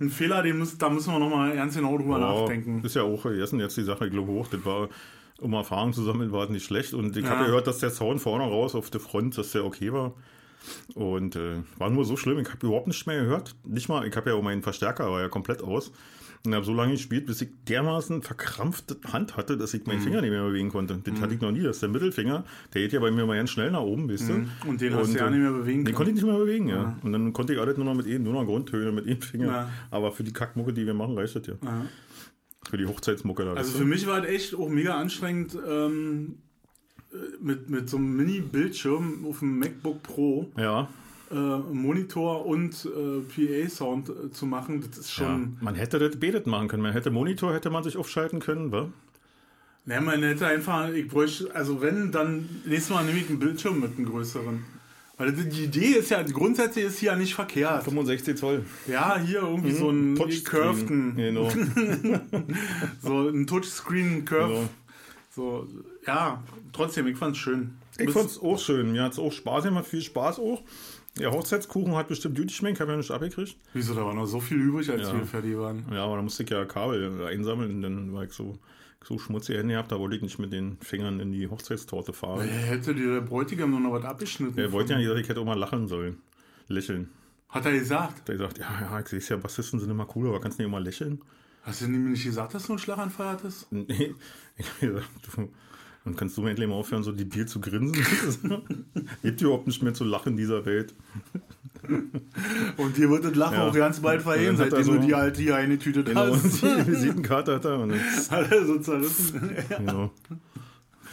ein 0.00 0.10
Fehler, 0.10 0.42
den 0.42 0.58
muss, 0.58 0.76
da 0.78 0.90
müssen 0.90 1.12
wir 1.12 1.18
nochmal 1.18 1.54
ganz 1.54 1.74
genau 1.76 1.96
drüber 1.96 2.18
Ja, 2.18 2.32
nachdenken. 2.32 2.82
Ist 2.84 2.96
ja 2.96 3.02
auch 3.02 3.20
vergessen 3.20 3.60
jetzt 3.60 3.76
die 3.76 3.84
Sache, 3.84 4.06
ich 4.06 4.12
glaube 4.12 4.32
auch, 4.32 4.48
das 4.48 4.64
war, 4.64 4.88
um 5.40 5.52
Erfahrung 5.52 5.92
zu 5.92 6.02
sammeln, 6.02 6.32
war 6.32 6.44
es 6.44 6.50
nicht 6.50 6.64
schlecht. 6.64 6.94
Und 6.94 7.16
ich 7.16 7.24
Ja. 7.24 7.30
habe 7.30 7.44
gehört, 7.46 7.66
dass 7.66 7.78
der 7.78 7.90
Sound 7.90 8.20
vorne 8.20 8.44
raus 8.44 8.74
auf 8.74 8.90
der 8.90 9.00
Front, 9.00 9.38
dass 9.38 9.52
der 9.52 9.64
okay 9.64 9.92
war. 9.92 10.12
Und 10.94 11.36
äh, 11.36 11.62
war 11.78 11.90
nur 11.90 12.04
so 12.04 12.16
schlimm, 12.16 12.38
ich 12.38 12.48
habe 12.50 12.66
überhaupt 12.66 12.86
nichts 12.86 13.06
mehr 13.06 13.20
gehört. 13.20 13.54
Nicht 13.64 13.88
mal, 13.88 14.06
ich 14.06 14.16
habe 14.16 14.30
ja 14.30 14.36
auch 14.36 14.42
meinen 14.42 14.62
Verstärker, 14.62 15.10
war 15.10 15.20
ja 15.20 15.28
komplett 15.28 15.62
aus. 15.62 15.92
Und 16.46 16.54
habe 16.54 16.64
so 16.66 16.74
lange 16.74 16.92
gespielt, 16.92 17.24
bis 17.24 17.40
ich 17.40 17.48
dermaßen 17.68 18.20
verkrampfte 18.20 18.98
Hand 19.10 19.38
hatte, 19.38 19.56
dass 19.56 19.72
Mhm. 19.72 19.80
ich 19.80 19.86
meinen 19.86 20.00
Finger 20.02 20.20
nicht 20.20 20.30
mehr 20.30 20.44
bewegen 20.44 20.68
konnte. 20.68 21.00
Das 21.02 21.18
hatte 21.20 21.32
ich 21.34 21.40
noch 21.40 21.50
nie. 21.52 21.62
Das 21.62 21.76
ist 21.76 21.82
der 21.82 21.88
Mittelfinger, 21.88 22.44
der 22.74 22.82
geht 22.82 22.92
ja 22.92 23.00
bei 23.00 23.10
mir 23.10 23.24
mal 23.24 23.36
ganz 23.36 23.48
schnell 23.48 23.70
nach 23.70 23.80
oben, 23.80 24.10
weißt 24.10 24.28
du. 24.28 24.46
Und 24.68 24.78
den 24.80 24.94
hast 24.94 25.14
du 25.14 25.18
ja 25.18 25.26
äh, 25.26 25.30
nicht 25.30 25.40
mehr 25.40 25.52
bewegen 25.52 25.78
Den 25.78 25.84
können. 25.86 25.96
konnte 25.96 26.10
ich 26.10 26.14
nicht 26.16 26.26
mehr 26.26 26.36
bewegen, 26.36 26.68
ja. 26.68 26.98
Und 27.02 27.12
dann 27.12 27.32
konnte 27.32 27.54
ich 27.54 27.58
alles 27.60 27.78
nur 27.78 27.86
noch 27.86 27.94
mit 27.94 28.06
ihm, 28.06 28.22
nur 28.24 28.34
noch 28.34 28.44
Grundtöne 28.44 28.92
mit 28.92 29.06
ihm 29.06 29.22
Finger. 29.22 29.46
Ja. 29.46 29.70
Aber 29.90 30.12
für 30.12 30.22
die 30.22 30.32
Kackmucke, 30.34 30.74
die 30.74 30.84
wir 30.84 30.92
machen, 30.92 31.16
reicht 31.16 31.34
das 31.34 31.46
ja. 31.46 31.54
Ja. 31.62 31.86
Für 32.68 32.76
die 32.76 32.84
Hochzeitsmucke 32.86 33.44
da. 33.46 33.54
Also 33.54 33.78
für 33.78 33.84
mich 33.86 34.06
war 34.06 34.22
es 34.22 34.28
echt 34.28 34.54
auch 34.54 34.68
mega 34.68 34.96
anstrengend, 34.98 35.56
ähm, 35.66 36.34
äh, 37.10 37.16
mit, 37.40 37.70
mit 37.70 37.88
so 37.88 37.96
einem 37.96 38.16
Mini-Bildschirm 38.16 39.24
auf 39.26 39.38
dem 39.38 39.58
MacBook 39.60 40.02
Pro 40.02 40.50
Ja, 40.58 40.88
äh, 41.30 41.34
Monitor 41.34 42.46
und 42.46 42.86
äh, 42.86 43.20
PA-Sound 43.64 44.08
äh, 44.08 44.30
zu 44.30 44.46
machen. 44.46 44.84
Das 44.88 44.98
ist 44.98 45.18
ja. 45.18 45.24
schon. 45.26 45.56
Man 45.60 45.74
hätte 45.74 45.98
das 45.98 46.18
betet 46.18 46.46
machen 46.46 46.68
können. 46.68 46.82
Man 46.82 46.92
hätte 46.92 47.10
Monitor, 47.10 47.52
hätte 47.54 47.70
man 47.70 47.82
sich 47.84 47.96
aufschalten 47.96 48.40
können, 48.40 48.70
wa? 48.72 48.88
Ne, 49.86 50.00
man 50.00 50.22
hätte 50.22 50.46
einfach, 50.46 50.90
ich 50.90 51.08
bräuchte, 51.08 51.54
also 51.54 51.82
wenn, 51.82 52.10
dann 52.10 52.48
nächstes 52.64 52.94
Mal 52.94 53.04
nehme 53.04 53.18
ich 53.18 53.28
einen 53.28 53.38
Bildschirm 53.38 53.80
mit 53.80 53.96
einem 53.96 54.06
größeren. 54.06 54.64
Weil 55.16 55.32
die 55.32 55.64
Idee 55.64 55.92
ist 55.98 56.10
ja, 56.10 56.22
grundsätzlich 56.22 56.86
ist 56.86 56.98
hier 56.98 57.12
ja 57.12 57.16
nicht 57.16 57.34
verkehrt. 57.34 57.84
65 57.84 58.36
Zoll. 58.36 58.64
Ja, 58.88 59.18
hier 59.18 59.42
irgendwie 59.42 59.72
so 59.72 59.90
einen 59.90 60.16
curveden, 60.16 61.14
Genau. 61.16 61.50
so 63.02 63.28
einen 63.28 63.46
Touchscreen 63.46 64.24
Curve. 64.24 64.48
Genau. 64.54 64.68
So, 65.30 65.66
ja, 66.06 66.42
trotzdem, 66.72 67.06
ich 67.06 67.16
fand's 67.16 67.38
schön. 67.38 67.74
Ich 67.98 68.06
Bis- 68.06 68.14
fand's 68.14 68.38
auch 68.38 68.58
schön. 68.58 68.92
Mir 68.92 69.02
hat's 69.04 69.18
auch 69.18 69.32
Spaß 69.32 69.64
gemacht, 69.64 69.86
viel 69.86 70.00
Spaß 70.02 70.38
auch. 70.40 70.62
Der 71.18 71.30
Hochzeitskuchen 71.30 71.94
hat 71.94 72.08
bestimmt 72.08 72.36
gut 72.36 72.48
geschmeckt, 72.48 72.80
habe 72.80 72.90
ja 72.92 72.96
nicht 72.96 73.10
abgekriegt. 73.10 73.56
Wieso, 73.72 73.94
da 73.94 74.04
war 74.04 74.14
noch 74.14 74.26
so 74.26 74.40
viel 74.40 74.58
übrig, 74.58 74.90
als 74.90 75.02
Ja. 75.02 75.14
wir 75.16 75.24
fertig 75.24 75.56
waren. 75.56 75.84
Ja, 75.92 76.04
aber 76.04 76.16
da 76.16 76.22
musste 76.22 76.42
ich 76.42 76.50
ja 76.50 76.64
Kabel 76.64 77.24
einsammeln 77.26 77.82
dann 77.82 78.12
war 78.12 78.24
ich 78.24 78.32
so, 78.32 78.58
so 79.04 79.18
schmutzige 79.18 79.58
Hände 79.58 79.74
gehabt, 79.74 79.92
da 79.92 79.98
wollte 80.00 80.16
ich 80.16 80.22
nicht 80.22 80.38
mit 80.40 80.52
den 80.52 80.76
Fingern 80.80 81.20
in 81.20 81.30
die 81.30 81.46
Hochzeitstorte 81.48 82.12
fahren. 82.12 82.40
Äh, 82.48 82.50
Hätte 82.50 82.94
dir 82.94 83.14
der 83.14 83.20
Bräutigam 83.20 83.80
noch 83.80 83.92
was 83.92 84.04
abgeschnitten. 84.04 84.58
Er 84.58 84.72
wollte 84.72 84.94
ja 84.94 84.98
gesagt, 84.98 85.20
ich 85.20 85.28
hätte 85.28 85.40
auch 85.40 85.44
mal 85.44 85.58
lachen 85.58 85.86
sollen. 85.86 86.16
Lächeln. 86.66 87.10
Hat 87.48 87.64
er 87.66 87.72
gesagt. 87.72 88.20
Hab 88.20 88.28
ich 88.30 88.36
gesagt, 88.36 88.58
ja, 88.58 88.66
ja, 88.80 88.98
ich 89.00 89.06
sehe 89.08 89.20
ja, 89.20 89.36
Bassisten 89.36 89.78
sind 89.78 89.90
immer 89.90 90.08
cool, 90.16 90.26
aber 90.28 90.40
kannst 90.40 90.58
du 90.58 90.62
nicht 90.62 90.68
immer 90.68 90.80
lächeln? 90.80 91.20
Hast 91.62 91.80
du 91.80 91.84
ihm 91.86 92.10
nicht 92.10 92.24
gesagt, 92.24 92.54
dass 92.54 92.66
du 92.66 92.72
einen 92.72 92.78
Schlaganfall 92.80 93.28
hattest? 93.28 93.70
Nee, 93.70 94.14
ich 94.56 94.66
hab 94.68 94.80
gesagt, 94.80 95.08
du, 95.36 95.48
dann 96.04 96.16
kannst 96.16 96.36
du 96.36 96.42
mir 96.42 96.50
endlich 96.50 96.68
mal 96.68 96.74
aufhören, 96.74 97.02
so 97.02 97.12
die 97.12 97.24
Bier 97.24 97.46
zu 97.46 97.60
grinsen. 97.60 97.94
Gibt 99.22 99.40
überhaupt 99.40 99.66
nicht 99.66 99.82
mehr 99.82 99.94
zu 99.94 100.04
lachen 100.04 100.32
in 100.32 100.36
dieser 100.36 100.64
Welt. 100.66 100.94
Und 102.78 102.96
dir 102.96 103.10
wird 103.10 103.24
das 103.24 103.34
Lachen 103.34 103.54
Ja. 103.56 103.68
auch 103.68 103.74
ganz 103.74 104.00
bald 104.00 104.24
Und 104.24 104.58
hat 104.58 104.70
seitdem 104.70 104.94
er 104.94 105.00
du 105.00 105.06
die 105.06 105.14
halt 105.14 105.36
hier 105.36 105.56
eine 105.56 105.78
Tüte 105.78 106.02
Genau, 106.02 106.32
und 106.32 106.42
hast. 106.42 106.62
die 106.62 106.66
Visitenkarte 106.86 107.54
hat 107.56 107.64
er 107.66 107.78
und 107.78 107.90
dann, 107.90 108.00
Hat 108.30 108.50
er 108.50 108.64
so 108.66 108.78
zerrissen. 108.78 109.50
genau, 109.68 110.10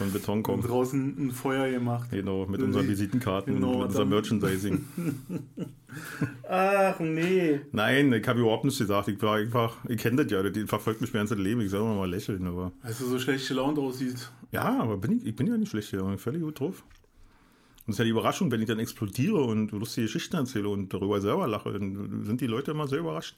von 0.02 0.12
Beton 0.12 0.36
Und 0.38 0.42
kommt. 0.42 0.68
draußen 0.68 1.26
ein 1.26 1.30
Feuer 1.30 1.70
gemacht. 1.70 2.10
Genau, 2.10 2.46
mit 2.46 2.62
unseren 2.62 2.88
Visitenkarten 2.88 3.54
genau, 3.54 3.72
und 3.72 3.78
mit 3.78 3.86
unserem 3.88 4.08
Merchandising. 4.08 4.84
Ach 6.48 6.98
nee. 7.00 7.60
Nein, 7.72 8.12
ich 8.12 8.26
habe 8.26 8.40
überhaupt 8.40 8.64
nichts 8.64 8.78
gesagt. 8.78 9.08
Ich 9.08 9.20
war 9.22 9.36
einfach, 9.36 9.76
ich 9.88 9.98
kenne 9.98 10.24
das 10.24 10.32
ja, 10.32 10.42
die 10.48 10.66
verfolgt 10.66 11.00
mich 11.00 11.12
mein 11.12 11.20
ganzes 11.20 11.38
Leben. 11.38 11.60
Ich 11.60 11.70
soll 11.70 11.80
immer 11.80 11.94
mal 11.94 12.10
lächeln, 12.10 12.46
aber. 12.46 12.72
Als 12.82 12.98
du 12.98 13.06
so 13.06 13.18
schlecht 13.18 13.46
gelaunt 13.48 13.78
aussiehst. 13.78 14.32
Ja, 14.50 14.80
aber 14.80 14.96
bin 14.96 15.18
ich, 15.18 15.26
ich 15.26 15.36
bin 15.36 15.46
ja 15.46 15.56
nicht 15.56 15.70
schlecht 15.70 15.90
bin 15.92 16.18
völlig 16.18 16.42
gut 16.42 16.60
drauf. 16.60 16.82
Und 16.82 17.88
das 17.88 17.94
ist 17.94 17.98
ja 17.98 18.04
die 18.04 18.10
Überraschung, 18.10 18.50
wenn 18.52 18.60
ich 18.60 18.68
dann 18.68 18.78
explodiere 18.78 19.42
und 19.42 19.72
lustige 19.72 20.06
Geschichten 20.06 20.36
erzähle 20.36 20.68
und 20.68 20.92
darüber 20.92 21.20
selber 21.20 21.48
lache, 21.48 21.72
dann 21.72 22.24
sind 22.24 22.40
die 22.40 22.46
Leute 22.46 22.70
immer 22.70 22.86
sehr 22.86 23.00
überrascht. 23.00 23.36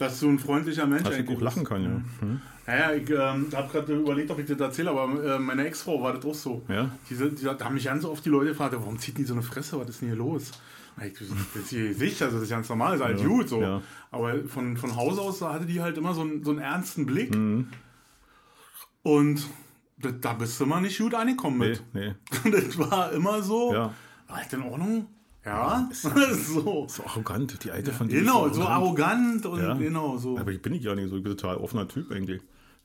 Dass 0.00 0.18
du 0.18 0.30
ein 0.30 0.38
freundlicher 0.38 0.86
Mensch 0.86 1.02
Dass 1.02 1.16
ich 1.18 1.28
auch 1.28 1.40
lachen 1.42 1.62
kann, 1.62 1.82
ja. 1.84 1.90
Mhm. 2.26 2.40
Naja, 2.66 2.92
ich 2.94 3.10
ähm, 3.10 3.48
habe 3.54 3.70
gerade 3.70 3.94
überlegt, 3.94 4.30
ob 4.30 4.38
ich 4.38 4.46
das 4.46 4.58
erzähle, 4.58 4.90
aber 4.92 5.34
äh, 5.36 5.38
meine 5.38 5.66
Ex-Frau 5.66 6.00
war 6.02 6.14
das 6.14 6.24
auch 6.24 6.34
so. 6.34 6.62
Ja. 6.68 6.90
Diese, 7.10 7.30
die, 7.30 7.44
da 7.44 7.58
haben 7.60 7.74
mich 7.74 7.84
ganz 7.84 8.04
oft 8.06 8.24
die 8.24 8.30
Leute 8.30 8.46
gefragt, 8.50 8.74
warum 8.78 8.98
zieht 8.98 9.18
die 9.18 9.24
so 9.24 9.34
eine 9.34 9.42
Fresse, 9.42 9.78
was 9.78 9.88
ist 9.90 10.00
denn 10.00 10.08
hier 10.08 10.16
los? 10.16 10.52
Ich, 11.04 11.12
das 11.18 11.28
ist 11.28 11.98
sicher, 11.98 12.24
also 12.26 12.36
das 12.38 12.44
ist 12.44 12.50
ganz 12.50 12.68
normal, 12.68 12.96
ist 12.96 13.02
halt 13.04 13.20
Ja, 13.20 13.26
gut 13.26 13.48
so. 13.48 13.60
ja. 13.60 13.82
Aber 14.10 14.42
von, 14.44 14.76
von 14.78 14.96
Haus 14.96 15.18
aus 15.18 15.42
hatte 15.42 15.66
die 15.66 15.80
halt 15.82 15.98
immer 15.98 16.14
so 16.14 16.22
einen, 16.22 16.44
so 16.44 16.50
einen 16.50 16.60
ernsten 16.60 17.04
Blick. 17.06 17.34
Mhm. 17.34 17.68
Und 19.02 19.46
da, 19.98 20.10
da 20.12 20.32
bist 20.34 20.58
du 20.60 20.66
mal 20.66 20.80
nicht 20.80 20.98
gut 20.98 21.14
angekommen 21.14 21.58
Nee, 21.58 21.68
mit. 21.68 21.82
nee. 21.92 22.14
Das 22.50 22.78
war 22.78 23.12
immer 23.12 23.42
so. 23.42 23.72
Ja. 23.74 23.94
War 24.28 24.40
das 24.44 24.52
in 24.52 24.62
Ordnung? 24.62 25.06
Ja, 25.44 25.88
so. 25.92 26.86
So 26.88 27.04
arrogant, 27.04 27.64
die 27.64 27.70
alte 27.70 27.92
von 27.92 28.08
dir. 28.08 28.20
Genau, 28.20 28.48
so 28.50 28.62
arrogant 28.62 29.46
und 29.46 29.60
Ja. 29.62 29.74
genau 29.74 30.18
so. 30.18 30.38
Aber 30.38 30.50
ich 30.52 30.60
bin 30.60 30.74
ich 30.74 30.82
ja 30.82 30.94
nicht 30.94 31.08
so, 31.10 31.16
ich 31.16 31.22
bin 31.22 31.36
total 31.36 31.56
offener 31.56 31.88
Typ 31.88 32.10
eigentlich. 32.12 32.40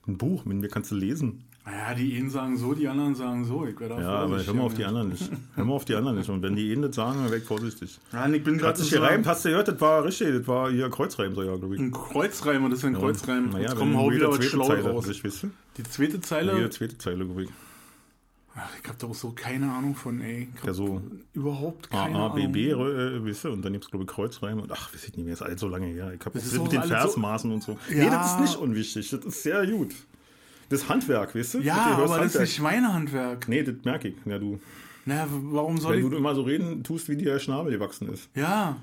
Ein 0.07 0.17
Buch, 0.17 0.45
mit 0.45 0.57
mir 0.57 0.67
kannst 0.69 0.91
du 0.91 0.95
lesen. 0.95 1.43
Naja, 1.65 1.95
die 1.95 2.15
einen 2.15 2.29
sagen 2.29 2.57
so, 2.57 2.75
die 2.75 2.87
anderen 2.87 3.15
sagen 3.15 3.43
so. 3.43 3.65
Ich 3.65 3.77
werde 3.79 3.95
Ja, 3.99 4.19
aber 4.19 4.45
hör 4.45 4.53
mal 4.53 4.63
auf 4.65 4.75
die 4.75 4.85
anderen 4.85 5.09
nicht. 5.09 5.31
Hör 5.55 5.65
mal 5.65 5.73
auf 5.73 5.83
die 5.85 5.95
anderen 5.95 6.17
nicht. 6.17 6.29
Und 6.29 6.43
wenn 6.43 6.55
die 6.55 6.71
einen 6.71 6.83
das 6.83 6.95
sagen, 6.95 7.23
dann 7.23 7.31
weg 7.31 7.43
vorsichtig. 7.43 7.99
Ja, 8.13 8.27
ich 8.29 8.43
bin 8.43 8.53
Hat 8.55 8.61
gerade 8.61 8.77
sich 8.81 8.91
so 8.91 8.97
gereimt, 8.97 9.25
hast 9.25 9.43
du 9.45 9.49
gehört, 9.49 9.67
das 9.67 9.81
war 9.81 10.03
richtig, 10.03 10.37
das 10.37 10.47
war 10.47 10.69
hier 10.69 10.87
Kreuzreim, 10.91 11.33
so 11.33 11.41
ja, 11.41 11.55
glaube 11.55 11.73
ich. 11.73 11.81
ein 11.81 11.91
Kreuzreim 11.91 12.63
und 12.65 12.69
das 12.69 12.79
ist 12.79 12.85
ein 12.85 12.93
Kreuzreim. 12.93 13.49
Naja, 13.49 13.69
Jetzt 13.69 13.77
kommen 13.77 13.97
hau 13.97 14.11
wieder 14.11 14.29
was 14.29 14.45
schlau 14.45 14.67
raus. 14.67 15.07
Ich, 15.09 15.23
weißt 15.23 15.43
du? 15.43 15.51
Die 15.77 15.83
zweite 15.83 16.21
Zeile, 16.21 16.53
Jede 16.55 16.69
zweite 16.69 16.97
Zeile, 16.99 17.25
glaube 17.25 17.43
ich. 17.45 17.49
Ich 18.81 18.87
habe 18.87 18.97
da 18.97 19.07
auch 19.07 19.15
so 19.15 19.31
keine 19.31 19.69
Ahnung 19.71 19.95
von, 19.95 20.21
ey. 20.21 20.47
Ich 20.53 20.59
hab 20.61 20.67
Ja, 20.67 20.73
so 20.73 21.01
überhaupt 21.33 21.89
A, 21.93 22.03
keine 22.05 22.17
A, 22.19 22.29
B, 22.29 22.41
Ahnung. 22.41 22.51
B, 22.53 22.69
äh, 22.69 23.25
weißt 23.27 23.43
du, 23.45 23.51
und 23.51 23.61
dann 23.65 23.73
gibt 23.73 23.83
es, 23.85 23.91
glaube 23.91 24.05
ich, 24.05 24.09
Kreuzreim 24.11 24.59
und 24.61 24.71
ach, 24.71 24.93
weiß 24.93 25.03
ich 25.09 25.15
nicht 25.17 25.25
mehr, 25.25 25.33
ist 25.33 25.41
alles 25.41 25.59
so 25.59 25.67
lange 25.67 25.87
her. 25.87 26.13
Ich 26.13 26.21
habe 26.25 26.31
Das 26.39 26.45
ist 26.45 26.53
das 26.55 26.61
mit 26.63 26.71
den 26.71 26.79
alles 26.79 26.89
so- 26.91 26.97
Versmaßen 26.99 27.51
und 27.51 27.61
so. 27.63 27.77
Nee, 27.89 28.05
Ja. 28.05 28.09
das 28.11 28.33
ist 28.33 28.39
nicht 28.39 28.55
unwichtig, 28.55 29.09
das 29.09 29.25
ist 29.25 29.43
sehr 29.43 29.67
gut. 29.67 29.93
Das 30.69 30.87
Handwerk, 30.87 31.35
weißt 31.35 31.55
du? 31.55 31.59
Ja, 31.59 31.75
aber 31.75 32.01
das 32.03 32.11
ist 32.11 32.17
Handwerk. 32.21 32.41
nicht 32.43 32.61
mein 32.61 32.93
Handwerk. 32.93 33.47
Nee, 33.49 33.63
das 33.63 33.75
merke 33.83 34.07
ich. 34.07 34.15
Ja, 34.25 34.39
du, 34.39 34.59
Na, 35.05 35.27
warum 35.29 35.77
soll 35.77 35.97
wenn 35.97 36.05
ich... 36.05 36.09
du 36.11 36.15
immer 36.17 36.33
so 36.33 36.41
reden 36.43 36.81
tust, 36.83 37.09
wie 37.09 37.17
dir 37.17 37.37
Schnabel 37.39 37.71
gewachsen 37.73 38.07
ist. 38.11 38.29
Ja, 38.35 38.77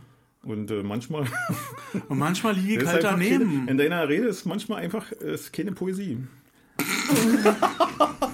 Und 0.44 0.70
äh, 0.70 0.82
manchmal. 0.82 1.24
und 2.08 2.18
manchmal 2.18 2.54
liege 2.56 2.82
ich 2.82 2.88
halt 2.88 3.02
daneben. 3.04 3.60
Keine, 3.60 3.70
in 3.70 3.78
deiner 3.78 4.06
Rede 4.08 4.26
ist 4.26 4.44
manchmal 4.44 4.82
einfach 4.82 5.10
äh, 5.20 5.32
ist 5.34 5.50
keine 5.52 5.72
Poesie. 5.72 6.18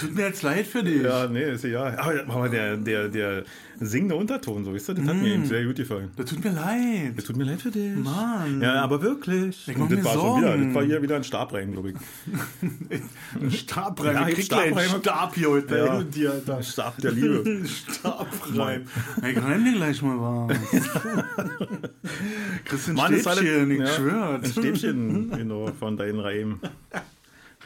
Tut 0.00 0.14
mir 0.14 0.22
jetzt 0.26 0.42
leid 0.42 0.66
für 0.66 0.82
dich. 0.82 1.02
Ja, 1.02 1.26
nee, 1.28 1.52
ist 1.52 1.64
ja. 1.64 1.96
Aber, 2.28 2.48
der, 2.48 2.76
der, 2.76 3.08
der 3.08 3.44
singende 3.80 4.14
Unterton, 4.14 4.64
so, 4.64 4.74
weißt 4.74 4.88
du, 4.90 4.94
das 4.94 5.06
hat 5.06 5.16
mir 5.16 5.34
eben 5.34 5.46
sehr 5.46 5.64
gut 5.64 5.76
gefallen. 5.76 6.10
Das 6.16 6.26
tut 6.30 6.42
mir 6.44 6.52
leid. 6.52 7.14
Es 7.16 7.24
tut 7.24 7.36
mir 7.36 7.44
leid 7.44 7.60
für 7.60 7.70
dich. 7.70 7.94
Mann. 7.96 8.60
Ja, 8.62 8.82
aber 8.82 9.02
wirklich. 9.02 9.68
Ich 9.68 9.76
mach 9.76 9.84
Und 9.84 9.92
das 9.92 9.98
mir 9.98 10.04
war 10.04 10.12
schon 10.14 10.38
wieder, 10.38 10.48
Sorgen. 10.48 10.66
das 10.66 10.74
war 10.74 10.84
hier 10.84 11.02
wieder 11.02 11.16
ein 11.16 11.24
Stabreim, 11.24 11.72
glaube 11.72 11.90
ich. 11.90 11.96
Ein 13.42 13.50
Stabreim. 13.50 14.14
Ja, 14.14 14.28
ich 14.28 14.34
krieg 14.36 14.48
gleich 14.48 14.76
einen 14.76 14.88
Stabreim. 14.88 15.00
Stab 15.02 15.34
hier 15.34 15.50
heute 15.50 15.76
Ja. 15.76 15.98
mit 15.98 16.14
dir, 16.14 16.30
Alter. 16.32 16.62
Stab 16.62 16.98
der 16.98 17.12
Liebe. 17.12 17.62
Stabreim. 17.66 18.84
Ich 19.28 19.36
reim 19.42 19.64
dir 19.64 19.74
gleich 19.74 20.02
mal 20.02 20.48
was. 20.48 20.56
Ein 22.88 22.94
Mann, 22.94 23.18
Stäbchen, 23.18 23.70
ich 23.70 23.78
ja, 23.80 23.86
schwör. 23.86 24.40
Ein 24.42 24.50
Stäbchen, 24.50 25.30
genau, 25.30 25.66
von 25.78 25.96
deinen 25.96 26.20
Reimen. 26.20 26.60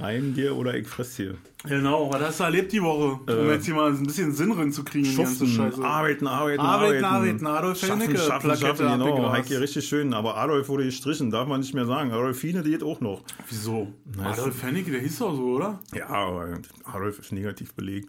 Reim 0.01 0.35
dir 0.35 0.57
oder 0.57 0.75
ich 0.75 0.87
fress 0.87 1.17
dir. 1.17 1.35
Genau, 1.65 2.11
was 2.11 2.23
hast 2.23 2.41
du 2.41 2.45
erlebt 2.45 2.73
die 2.73 2.83
Woche? 2.83 3.21
Um 3.31 3.49
Äh, 3.49 3.53
jetzt 3.53 3.67
hier 3.67 3.75
mal 3.75 3.91
ein 3.91 4.03
bisschen 4.03 4.33
Sinn 4.33 4.51
reinzukriegen 4.53 5.05
in 5.11 5.17
die 5.17 5.23
ganze 5.23 5.47
Schuften, 5.47 5.71
Scheiße. 5.73 5.85
arbeiten, 5.85 6.27
arbeiten, 6.27 6.61
Arbeiten, 6.61 7.05
arbeiten. 7.05 7.05
arbeiten. 7.05 7.47
Adolf 7.47 7.79
Schaffen, 7.81 8.01
Hennecke, 8.01 8.19
schaffen, 8.19 8.41
Plakette 8.51 8.67
schaffen, 8.85 8.99
genau. 9.01 9.31
Heike, 9.33 9.61
richtig 9.61 9.87
schön. 9.87 10.15
Aber 10.15 10.37
Adolf 10.39 10.69
wurde 10.71 10.85
gestrichen, 10.85 11.31
darf 11.31 11.47
man 11.47 11.61
nicht 11.61 11.75
mehr 11.75 11.85
sagen. 11.87 12.13
Adolfine, 12.13 12.63
die 12.63 12.71
geht 12.71 12.83
auch 12.83 13.01
noch. 13.01 13.23
Wieso? 13.49 13.93
Na, 14.17 14.31
Adolf 14.31 14.63
Hennecke, 14.63 14.91
der 14.91 15.01
hieß 15.01 15.19
doch 15.19 15.35
so, 15.37 15.43
oder? 15.57 15.79
Ja, 15.95 16.09
aber 16.09 16.59
Adolf 16.85 17.19
ist 17.19 17.33
negativ 17.33 17.75
belegt. 17.75 18.09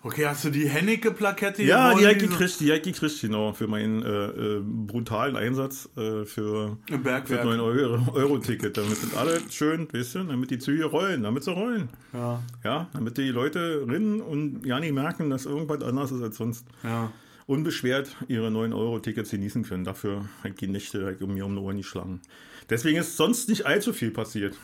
Okay, 0.00 0.26
hast 0.26 0.44
du 0.44 0.50
die 0.50 0.68
Hennecke-Plakette 0.68 1.64
Ja, 1.64 1.92
die 1.92 2.06
hat 2.06 2.12
ich 2.14 2.28
gekriegt, 2.28 2.60
die 2.60 2.70
hat 2.70 2.86
ich 2.86 2.92
gekriegt, 2.94 3.20
genau, 3.20 3.52
für 3.52 3.66
meinen 3.66 4.02
äh, 4.04 4.26
äh, 4.26 4.62
brutalen 4.62 5.34
Einsatz 5.34 5.88
äh, 5.96 6.24
für, 6.24 6.78
für 6.88 6.98
Bergwerk. 6.98 7.44
9 7.44 7.58
Euro, 7.58 8.12
Euro 8.12 8.38
Ticket. 8.38 8.76
Damit 8.76 8.96
sind 8.96 9.16
alle 9.16 9.40
schön, 9.50 9.88
weißt 9.92 10.14
du, 10.14 10.24
damit 10.24 10.50
die 10.52 10.58
Züge 10.60 10.84
rollen, 10.84 11.24
damit 11.24 11.42
sie 11.42 11.52
rollen. 11.52 11.88
Ja, 12.12 12.42
Ja, 12.62 12.88
damit 12.92 13.18
die 13.18 13.28
Leute 13.30 13.84
rinnen 13.88 14.20
und 14.20 14.64
ja 14.64 14.78
nicht 14.78 14.92
merken, 14.92 15.30
dass 15.30 15.46
irgendwas 15.46 15.82
anders 15.82 16.12
ist 16.12 16.22
als 16.22 16.36
sonst. 16.36 16.66
ja. 16.84 17.10
Unbeschwert 17.46 18.14
ihre 18.28 18.50
9 18.50 18.74
Euro 18.74 18.98
Tickets 18.98 19.30
genießen 19.30 19.64
können. 19.64 19.82
Dafür 19.82 20.28
halt 20.44 20.60
die 20.60 20.66
Nächte 20.68 21.06
halt 21.06 21.22
um 21.22 21.32
mir 21.32 21.46
um 21.46 21.54
die 21.56 21.62
Ohren 21.62 21.78
geschlagen. 21.78 22.20
Deswegen 22.68 22.98
ist 22.98 23.16
sonst 23.16 23.48
nicht 23.48 23.64
allzu 23.64 23.94
viel 23.94 24.10
passiert. 24.10 24.54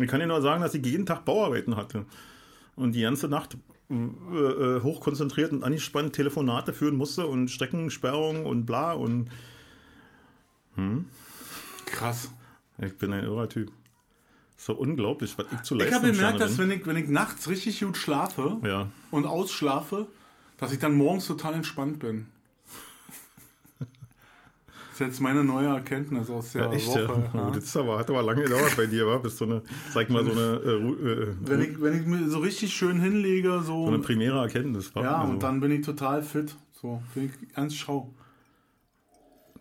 Ich 0.00 0.08
kann 0.08 0.18
dir 0.18 0.26
nur 0.26 0.40
sagen, 0.40 0.62
dass 0.62 0.72
ich 0.74 0.84
jeden 0.86 1.04
Tag 1.04 1.26
Bauarbeiten 1.26 1.76
hatte. 1.76 2.06
Und 2.74 2.94
die 2.94 3.02
ganze 3.02 3.28
Nacht 3.28 3.58
äh, 3.92 4.36
äh, 4.36 4.82
hochkonzentriert 4.82 5.52
und 5.52 5.64
angespannt 5.64 6.14
Telefonate 6.14 6.72
führen 6.72 6.96
musste 6.96 7.26
und 7.26 7.48
Streckensperrungen 7.48 8.44
und 8.44 8.66
bla 8.66 8.92
und 8.92 9.28
Krass. 11.86 12.30
ich 12.78 12.96
bin 12.96 13.12
ein 13.12 13.24
irrer 13.24 13.48
Typ. 13.48 13.70
So 14.56 14.74
unglaublich, 14.74 15.36
was 15.36 15.46
ich 15.52 15.62
zu 15.62 15.74
Ich 15.74 15.80
leisten 15.80 15.94
habe 15.96 16.12
gemerkt, 16.12 16.40
dass 16.40 16.56
wenn 16.56 16.70
ich, 16.70 16.86
wenn 16.86 16.96
ich 16.96 17.08
nachts 17.08 17.48
richtig 17.48 17.80
gut 17.80 17.96
schlafe. 17.96 18.58
Ja, 18.64 18.88
und 19.10 19.26
ausschlafe, 19.26 20.06
dass 20.56 20.72
ich 20.72 20.78
dann 20.78 20.94
morgens 20.94 21.26
total 21.26 21.54
entspannt 21.54 21.98
bin. 21.98 22.26
Das 24.92 25.00
ist 25.00 25.06
jetzt 25.06 25.20
meine 25.20 25.42
neue 25.42 25.68
Erkenntnis 25.68 26.28
aus 26.28 26.52
der 26.52 26.64
ja 26.66 26.72
echt, 26.72 26.86
Woche. 26.88 27.30
ja. 27.32 27.40
ja. 27.46 27.50
Das 27.50 27.64
ist 27.64 27.76
aber, 27.78 27.98
hat 27.98 28.10
aber 28.10 28.22
lange 28.22 28.42
gedauert 28.42 28.76
bei 28.76 28.84
dir, 28.84 29.06
war? 29.06 29.20
Bis 29.20 29.38
so 29.38 29.46
eine, 29.46 29.62
sag 29.90 30.10
mal, 30.10 30.22
so 30.22 30.32
eine, 30.32 30.60
äh, 30.64 31.30
äh, 31.30 31.34
Wenn 31.40 31.62
ich, 31.62 31.80
wenn 31.80 31.98
ich 31.98 32.06
mir 32.06 32.28
so 32.28 32.40
richtig 32.40 32.74
schön 32.74 33.00
hinlege, 33.00 33.60
so, 33.62 33.84
so 33.84 33.86
eine 33.86 34.00
primäre 34.00 34.40
Erkenntnis 34.40 34.94
war. 34.94 35.02
ja, 35.02 35.16
Also, 35.20 35.32
und 35.32 35.42
dann 35.42 35.60
bin 35.60 35.72
ich 35.72 35.80
total 35.86 36.22
fit. 36.22 36.54
So, 36.72 37.02
bin 37.14 37.24
ich 37.24 37.54
ganz 37.54 37.74
schau. 37.74 38.12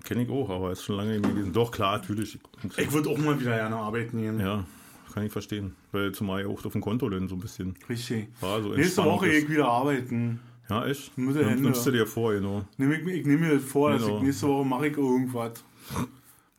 Kenne 0.04 0.24
ich 0.24 0.30
auch, 0.30 0.50
aber 0.50 0.72
ist 0.72 0.84
schon 0.84 0.98
lange 0.98 1.12
nicht 1.20 1.30
gewesen. 1.30 1.54
Doch, 1.54 1.72
klar, 1.72 2.00
natürlich. 2.00 2.38
Ich 2.76 2.92
würde 2.92 3.10
auch 3.10 3.18
mal 3.18 3.40
wieder 3.40 3.56
gerne 3.56 3.78
arbeiten 3.78 4.20
gehen. 4.22 4.38
Ja, 4.40 4.66
kann 5.14 5.24
ich 5.24 5.32
verstehen. 5.32 5.76
Weil 5.94 6.12
zumal 6.12 6.42
ja 6.42 6.48
auch 6.48 6.66
auf 6.66 6.74
dem 6.74 6.82
Konto 6.82 7.08
dann 7.08 7.30
so 7.30 7.36
ein 7.36 7.40
bisschen 7.40 7.76
Richtig. 7.88 8.28
war. 8.42 8.62
So 8.62 8.74
Nächste 8.74 9.06
Woche 9.06 9.30
gehe 9.30 9.40
ich 9.40 9.50
wieder 9.50 9.68
arbeiten. 9.68 10.40
Ja, 10.72 10.86
echt? 10.86 11.12
Der 11.18 11.24
Nimm- 11.26 11.36
Hände. 11.36 11.62
Nimmst 11.64 11.86
du 11.86 11.92
dir 11.92 12.08
vor, 12.08 12.32
genau. 12.34 12.64
Nehm 12.78 12.92
ich, 12.94 13.06
ich 13.06 13.26
nehme 13.26 13.48
mir 13.48 13.56
das 13.56 13.64
vor, 13.66 13.92
dass 13.92 14.02
Genau. 14.04 14.18
ich 14.20 14.24
nächste 14.24 14.48
Woche 14.48 14.66
mache 14.66 14.88
ich 14.88 14.98
irgendwas. 14.98 15.64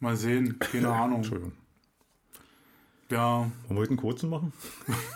Mal 0.01 0.17
sehen, 0.17 0.59
keine 0.59 0.89
Ahnung. 0.93 1.19
Entschuldigung. 1.19 1.53
Ja, 3.11 3.39
Wollen 3.41 3.51
wir 3.71 3.77
heute 3.77 3.91
einen 3.91 3.97
kurzen 3.99 4.29
machen? 4.31 4.53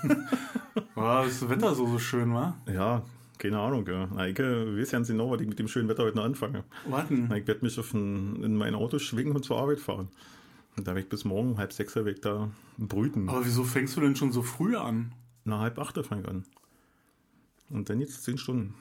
ja, 0.96 1.24
das 1.24 1.46
Wetter 1.48 1.74
so, 1.74 1.86
so 1.86 1.98
schön, 1.98 2.32
wa? 2.32 2.56
Ja, 2.66 3.02
keine 3.38 3.58
Ahnung. 3.58 3.86
Ja. 3.86 4.08
Na, 4.14 4.28
ich 4.28 4.38
äh, 4.38 4.78
weiß 4.80 4.90
ganz 4.92 5.08
genau, 5.08 5.30
was 5.30 5.40
ich 5.40 5.48
mit 5.48 5.58
dem 5.58 5.68
schönen 5.68 5.88
Wetter 5.88 6.02
heute 6.04 6.16
noch 6.16 6.24
anfange. 6.24 6.64
Warten. 6.88 7.26
Na, 7.28 7.36
ich 7.36 7.46
werde 7.46 7.64
mich 7.64 7.78
auf 7.78 7.92
ein, 7.92 8.42
in 8.42 8.56
mein 8.56 8.74
Auto 8.74 8.98
schwingen 8.98 9.34
und 9.36 9.44
zur 9.44 9.58
Arbeit 9.58 9.80
fahren. 9.80 10.08
Und 10.76 10.86
da 10.86 10.92
werde 10.92 11.00
ich 11.00 11.08
bis 11.08 11.24
morgen 11.26 11.50
um 11.52 11.58
halb 11.58 11.72
sechs 11.72 11.96
weg 11.96 12.20
da 12.22 12.50
brüten. 12.78 13.28
Aber 13.28 13.44
wieso 13.44 13.64
fängst 13.64 13.96
du 13.96 14.00
denn 14.02 14.16
schon 14.16 14.32
so 14.32 14.42
früh 14.42 14.76
an? 14.76 15.12
Na, 15.44 15.60
halb 15.60 15.78
acht 15.78 15.96
fange 16.04 16.22
ich 16.22 16.28
an. 16.28 16.44
Und 17.70 17.88
dann 17.90 18.00
jetzt 18.00 18.22
zehn 18.24 18.38
Stunden. 18.38 18.74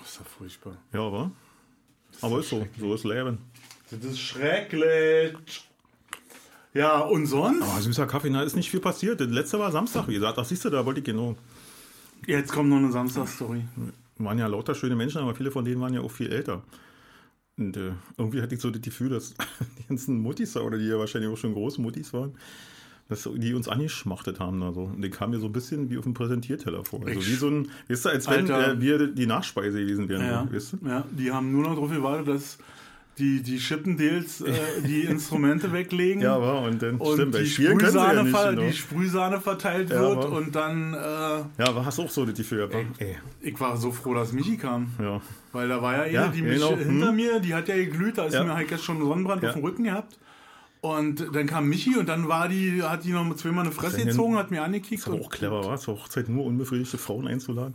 Oh, 0.00 0.04
ist 0.04 0.18
ja 0.18 0.24
furchtbar. 0.24 0.76
Ja, 0.92 1.00
aber. 1.00 1.30
Aber 2.22 2.40
ist 2.40 2.48
so. 2.48 2.66
So 2.78 2.94
ist 2.94 3.04
Leben. 3.04 3.38
Das 3.90 4.04
ist 4.04 4.18
schrecklich. 4.18 5.34
Ja, 6.72 7.00
und 7.00 7.26
sonst? 7.26 7.62
Aber 7.62 7.80
süßer 7.80 8.06
Kaffee, 8.06 8.30
da 8.30 8.42
ist 8.42 8.54
nicht 8.54 8.70
viel 8.70 8.80
passiert. 8.80 9.20
Das 9.20 9.28
letzte 9.28 9.58
war 9.58 9.72
Samstag, 9.72 10.06
wie 10.08 10.14
gesagt. 10.14 10.38
Ach, 10.38 10.44
siehst 10.44 10.64
du, 10.64 10.70
da 10.70 10.86
wollte 10.86 11.00
ich 11.00 11.06
genau. 11.06 11.36
Jetzt 12.26 12.52
kommt 12.52 12.68
noch 12.68 12.76
eine 12.76 12.92
Samstag-Story. 12.92 13.64
waren 14.18 14.38
ja 14.38 14.46
lauter 14.46 14.74
schöne 14.74 14.94
Menschen, 14.94 15.20
aber 15.20 15.34
viele 15.34 15.50
von 15.50 15.64
denen 15.64 15.80
waren 15.80 15.94
ja 15.94 16.00
auch 16.00 16.10
viel 16.10 16.30
älter. 16.30 16.62
Und 17.56 17.76
äh, 17.76 17.92
irgendwie 18.16 18.40
hatte 18.40 18.54
ich 18.54 18.60
so 18.60 18.70
das 18.70 18.82
Gefühl, 18.82 19.10
dass 19.10 19.34
die 19.78 19.86
ganzen 19.88 20.20
Muttis 20.20 20.56
oder 20.56 20.78
die 20.78 20.86
ja 20.86 20.98
wahrscheinlich 20.98 21.30
auch 21.30 21.36
schon 21.36 21.54
Großmuttis 21.54 22.12
waren, 22.12 22.36
dass 23.10 23.28
die 23.36 23.52
uns 23.52 23.68
angeschmachtet 23.68 24.40
haben. 24.40 24.62
Also. 24.62 24.84
Und 24.84 25.02
die 25.02 25.10
kamen 25.10 25.32
mir 25.34 25.40
so 25.40 25.46
ein 25.46 25.52
bisschen 25.52 25.90
wie 25.90 25.98
auf 25.98 26.04
dem 26.04 26.14
Präsentierteller 26.14 26.84
vor. 26.84 27.00
Also 27.06 27.20
Ich- 27.20 27.28
wie 27.28 27.34
so 27.34 27.48
ein, 27.48 27.68
weißt 27.88 28.04
du, 28.06 28.08
als 28.08 28.30
wenn 28.30 28.48
äh, 28.48 28.80
wir 28.80 29.06
die 29.08 29.26
Nachspeise 29.26 29.80
gewesen 29.80 30.08
wären. 30.08 30.22
Ja, 30.24 30.48
Weißt 30.50 30.72
du? 30.80 30.88
ja, 30.88 31.04
die 31.10 31.30
haben 31.30 31.52
nur 31.52 31.64
noch 31.64 31.74
darauf 31.74 31.90
gewartet, 31.90 32.28
dass 32.28 32.56
die, 33.18 33.42
die 33.42 33.58
Chippendales 33.58 34.40
äh, 34.40 34.52
die 34.86 35.00
Instrumente 35.14 35.70
weglegen. 35.72 36.22
Ja, 36.22 36.40
war 36.40 36.62
und 36.62 36.80
dann 36.80 36.96
und 36.96 37.12
stimmt, 37.14 37.34
die 37.34 37.44
sie 37.44 37.64
ja 37.64 37.70
Sprühsahne, 37.72 38.22
nicht. 38.22 38.34
ver 38.36 38.52
die 38.56 38.72
Sprühsahne 38.72 39.40
verteilt 39.40 39.90
Ja, 39.90 40.00
wird 40.00 40.18
aber- 40.24 40.32
und 40.38 40.54
dann, 40.54 40.94
äh, 40.94 40.96
Ja, 40.96 41.44
aber 41.68 41.84
hast 41.84 41.98
du 41.98 42.02
auch 42.04 42.10
so 42.10 42.24
das 42.24 42.34
Gefühl, 42.36 42.62
aber, 42.62 42.76
ey, 42.98 43.16
ich 43.42 43.60
war 43.60 43.76
so 43.76 43.92
froh, 43.92 44.14
dass 44.14 44.32
Michi 44.32 44.56
kam. 44.56 44.86
ja. 44.98 45.20
Weil 45.52 45.68
da 45.68 45.82
war 45.82 45.94
ja 45.96 46.02
eine, 46.04 46.12
Ja, 46.12 46.28
die 46.28 46.42
mich 46.42 46.54
genau, 46.54 46.76
hinter 46.76 47.08
hm. 47.08 47.16
mir, 47.16 47.40
die 47.40 47.52
hat 47.54 47.66
ja 47.68 47.74
geglüht, 47.74 48.16
da 48.16 48.24
ist 48.26 48.32
mir 48.34 48.54
halt 48.54 48.70
jetzt 48.70 48.84
schon 48.84 49.00
Sonnenbrand 49.04 49.44
auf 49.44 49.54
dem 49.54 49.62
Rücken 49.64 49.82
gehabt. 49.84 50.16
Und 50.82 51.34
dann 51.34 51.46
kam 51.46 51.68
Michi 51.68 51.96
und 51.96 52.08
dann 52.08 52.26
war 52.28 52.48
die, 52.48 52.82
hat 52.82 53.04
die 53.04 53.12
noch 53.12 53.34
zweimal 53.36 53.64
eine 53.66 53.72
Fresse 53.72 54.02
gezogen, 54.04 54.36
hat 54.38 54.50
mir 54.50 54.62
angekickt. 54.62 55.06
Aber 55.06 55.16
und- 55.16 55.22
auch 55.26 55.30
clever, 55.30 55.64
war 55.64 55.78
zur 55.78 55.94
Hochzeit 56.00 56.28
nur 56.28 56.44
unbefriedigte 56.46 56.96
Frauen 56.96 57.26
einzuladen. 57.28 57.74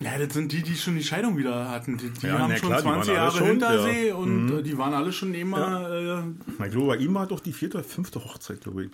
Ja, 0.00 0.16
das 0.16 0.34
sind 0.34 0.52
die, 0.52 0.62
die 0.62 0.76
schon 0.76 0.94
die 0.94 1.02
Scheidung 1.02 1.36
wieder 1.38 1.68
hatten. 1.70 1.96
Die, 1.98 2.10
die 2.10 2.26
Ja, 2.26 2.38
haben 2.38 2.54
schon 2.56 2.68
klar, 2.68 2.80
die 2.82 2.86
waren 2.86 3.02
20 3.02 3.10
alle 3.10 3.18
Jahre 3.18 3.36
schon, 3.38 3.46
hinter 3.48 3.74
ja. 3.74 3.80
Mhm. 3.80 3.90
sie 3.90 4.10
und 4.12 4.58
äh, 4.58 4.62
die 4.62 4.78
waren 4.78 4.94
alle 4.94 5.12
schon 5.12 5.34
immer 5.34 5.90
äh, 5.90 6.22
Na, 6.58 6.66
Ich 6.66 6.70
glaube, 6.72 6.86
bei 6.88 6.96
ihm 6.98 7.14
war 7.14 7.26
doch 7.26 7.40
die 7.40 7.52
vierte, 7.52 7.82
fünfte 7.82 8.22
Hochzeit, 8.24 8.60
glaube 8.60 8.84
ich. 8.84 8.90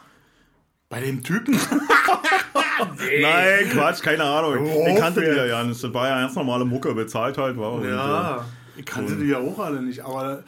bei 0.89 1.01
dem 1.01 1.23
Typen. 1.23 1.59
Nein, 3.21 3.69
Quatsch, 3.71 4.03
keine 4.03 4.25
Ahnung. 4.25 4.67
Oh, 4.67 4.87
ich 4.89 4.97
kannte 4.97 5.21
die 5.21 5.27
ja 5.37 5.45
ja 5.45 5.63
nicht. 5.65 5.83
Das 5.83 5.93
war 5.93 6.09
ja 6.09 6.21
ganz 6.21 6.35
normale 6.35 6.65
Mucke, 6.65 6.95
bezahlt 6.95 7.37
halt 7.39 7.57
war. 7.59 7.85
Ja, 7.85 8.45
ich 8.77 8.85
kannte 8.85 9.17
die 9.17 9.27
ja 9.27 9.39
auch 9.39 9.59
alle 9.59 9.83
nicht, 9.83 10.01
aber 10.05 10.43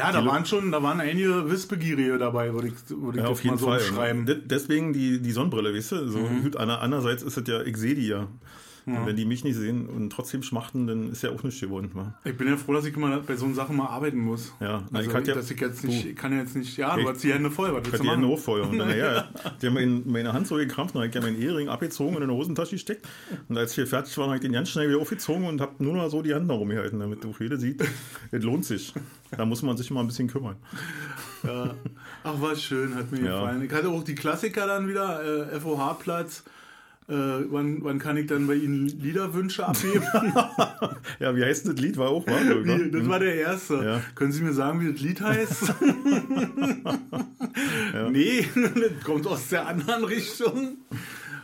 ja, 0.00 0.12
da 0.12 0.24
waren 0.26 0.44
schon, 0.46 0.72
da 0.72 0.82
waren 0.82 1.00
einige 1.00 1.50
Wissbegierige 1.50 2.18
dabei, 2.18 2.52
würde 2.54 2.68
ich, 2.68 2.74
würde 2.88 3.18
ich 3.18 3.24
Ja, 3.24 3.30
auf 3.30 3.42
jeden 3.44 3.54
mal 3.56 3.60
so 3.60 3.66
Fall. 3.66 3.78
beschreiben. 3.78 4.26
De- 4.26 4.40
Deswegen 4.44 4.92
die, 4.92 5.20
die 5.20 5.30
Sonnenbrille, 5.32 5.74
weißt 5.74 5.92
du? 5.92 6.08
So, 6.08 6.18
Mhm. 6.18 6.42
gut, 6.42 6.56
ander- 6.56 6.80
andererseits 6.80 7.22
ist 7.22 7.36
es 7.36 7.46
ja, 7.46 7.60
ich 7.62 7.76
sehe 7.76 7.94
die 7.94 8.08
ja. 8.08 8.26
Und 8.86 9.06
wenn 9.06 9.14
die 9.16 9.24
mich 9.24 9.44
nicht 9.44 9.56
sehen 9.56 9.86
und 9.88 10.10
trotzdem 10.10 10.42
schmachten, 10.42 10.86
dann 10.86 11.10
ist 11.12 11.22
ja 11.22 11.30
auch 11.30 11.42
nichts 11.42 11.60
geworden. 11.60 11.90
Wa? 11.94 12.14
Ich 12.24 12.36
bin 12.36 12.48
ja 12.48 12.56
froh, 12.56 12.72
dass 12.72 12.84
ich 12.86 12.96
immer 12.96 13.20
bei 13.20 13.36
so 13.36 13.52
Sachen 13.52 13.76
mal 13.76 13.86
arbeiten 13.86 14.18
muss. 14.18 14.52
Ja, 14.60 14.82
na, 14.90 14.98
also, 14.98 15.10
ich 15.10 15.16
hatte 15.16 15.28
ja- 15.30 15.34
dass 15.36 15.50
ich 15.50 15.60
jetzt 15.60 15.84
nicht, 15.84 16.04
du- 16.04 16.08
ich 16.08 16.16
kann 16.16 16.32
ja 16.32 16.38
jetzt 16.38 16.56
nicht, 16.56 16.76
ja, 16.76 16.94
du 16.94 17.02
Ich- 17.02 17.06
hast 17.08 17.22
die 17.22 17.32
Hände 17.32 17.50
voll, 17.50 17.72
was 17.72 17.78
Ich 17.82 17.84
willst 17.92 17.98
du 18.00 18.02
die 18.04 18.10
Hände 18.10 18.26
machen? 18.26 18.36
hochfeuer. 18.38 18.68
Und 18.68 18.78
dann, 18.78 18.88
naja, 18.88 19.28
die 19.62 19.66
haben 19.66 19.74
meine, 19.74 20.02
meine 20.06 20.32
Hand 20.32 20.46
so 20.46 20.56
gekrampft, 20.56 20.94
dann 20.94 21.02
habe 21.02 21.08
ich 21.08 21.14
ja 21.14 21.20
meinen 21.20 21.40
Ehering 21.40 21.68
abgezogen 21.68 22.16
und 22.16 22.22
in 22.22 22.28
eine 22.30 22.38
Hosentasche 22.38 22.72
gesteckt. 22.72 23.06
Und 23.48 23.56
als 23.58 23.76
wir 23.76 23.86
fertig 23.86 24.16
waren, 24.18 24.26
habe 24.28 24.36
ich 24.36 24.42
den 24.42 24.52
ganz 24.52 24.68
schnell 24.70 24.88
wieder 24.88 24.98
aufgezogen 24.98 25.44
und 25.44 25.60
habe 25.60 25.72
nur 25.82 25.94
noch 25.94 26.08
so 26.10 26.22
die 26.22 26.34
Hand 26.34 26.50
da 26.50 26.54
rumgehalten, 26.54 26.98
damit 26.98 27.24
auch 27.26 27.38
jeder 27.40 27.58
sieht, 27.58 27.82
es 28.30 28.42
lohnt 28.42 28.64
sich. 28.64 28.92
Da 29.36 29.44
muss 29.44 29.62
man 29.62 29.76
sich 29.76 29.90
mal 29.92 30.00
ein 30.00 30.06
bisschen 30.08 30.26
kümmern. 30.28 30.56
Ja. 31.44 31.74
Ach, 32.24 32.40
war 32.40 32.56
schön, 32.56 32.94
hat 32.94 33.12
mir 33.12 33.20
Ja. 33.20 33.38
gefallen. 33.40 33.62
Ich 33.62 33.72
hatte 33.72 33.88
auch 33.88 34.02
die 34.02 34.14
Klassiker 34.14 34.66
dann 34.66 34.88
wieder, 34.88 35.52
äh, 35.52 35.58
FOH-Platz. 35.60 36.44
Äh, 37.10 37.44
wann, 37.50 37.82
wann 37.82 37.98
kann 37.98 38.16
ich 38.16 38.28
dann 38.28 38.46
bei 38.46 38.54
Ihnen 38.54 38.86
Liederwünsche 38.86 39.66
abgeben? 39.66 40.04
Ja, 41.18 41.36
wie 41.36 41.44
heißt 41.44 41.66
das 41.68 41.74
Lied? 41.74 41.98
War 41.98 42.08
auch, 42.08 42.26
wa? 42.26 42.32
Wie, 42.64 42.90
das 42.90 43.06
war 43.08 43.18
der 43.18 43.34
erste. 43.34 43.74
Ja. 43.84 44.00
Können 44.14 44.32
Sie 44.32 44.42
mir 44.42 44.54
sagen, 44.54 44.80
wie 44.80 44.90
das 44.92 45.00
Lied 45.02 45.20
heißt? 45.20 45.74
Nee, 48.10 48.46
das 48.54 49.04
kommt 49.04 49.26
aus 49.26 49.48
der 49.48 49.66
anderen 49.66 50.04
Richtung. 50.04 50.78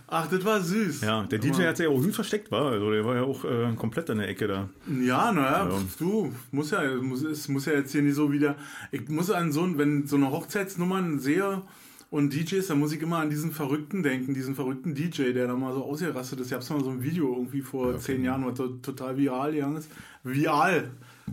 Ach, 0.09 0.29
das 0.29 0.45
war 0.45 0.61
süß. 0.61 1.01
Ja, 1.03 1.25
der 1.25 1.39
DJ 1.41 1.63
hat 1.65 1.77
sich 1.79 1.85
ja 1.85 1.91
auch 1.91 2.01
gut 2.01 2.15
versteckt, 2.15 2.51
war. 2.53 2.71
Also 2.71 2.91
der 2.93 3.05
war 3.05 3.17
ja 3.17 3.23
auch 3.23 3.45
äh, 3.45 3.75
komplett 3.77 4.09
in 4.09 4.19
der 4.19 4.29
Ecke 4.29 4.47
da. 4.47 4.69
Ja, 5.03 5.33
naja, 5.33 5.69
Ja. 5.69 5.79
du, 5.99 6.33
muss 6.53 6.71
ja, 6.71 6.83
muss, 7.03 7.23
es 7.25 7.49
muss 7.49 7.67
ja 7.67 7.73
jetzt 7.73 7.91
hier 7.93 8.03
nicht 8.03 8.15
so 8.15 8.31
wieder. 8.31 8.55
Ich 8.93 9.09
muss 9.09 9.31
an 9.31 9.51
so, 9.53 9.63
ein- 9.63 9.79
wenn 9.79 10.07
so 10.07 10.17
eine 10.17 10.31
Hochzeitsnummern 10.31 11.19
sehe 11.19 11.63
und 12.11 12.33
DJs, 12.33 12.67
dann 12.69 12.79
muss 12.79 12.93
ich 12.93 13.03
immer 13.03 13.19
an 13.19 13.31
diesen 13.31 13.51
Verrückten 13.53 14.03
denken, 14.03 14.33
diesen 14.35 14.55
verrückten 14.55 14.95
DJ, 14.95 15.33
der 15.33 15.49
da 15.49 15.55
mal 15.57 15.75
so 15.75 15.85
ausgerastet 15.85 16.41
ist. 16.41 16.47
Ich 16.49 16.53
hab's 16.53 16.71
mal 16.71 16.83
so 16.83 16.91
ein 16.91 17.03
Video 17.03 17.35
irgendwie 17.35 17.61
vor 17.63 17.99
zehn 17.99 18.25
Jahren, 18.25 18.47
was 18.47 18.55
to- 18.55 18.79
total 18.83 19.17
viral 19.17 19.53
gegangen 19.53 19.77
ist. 19.79 19.91
Viral. 20.23 20.91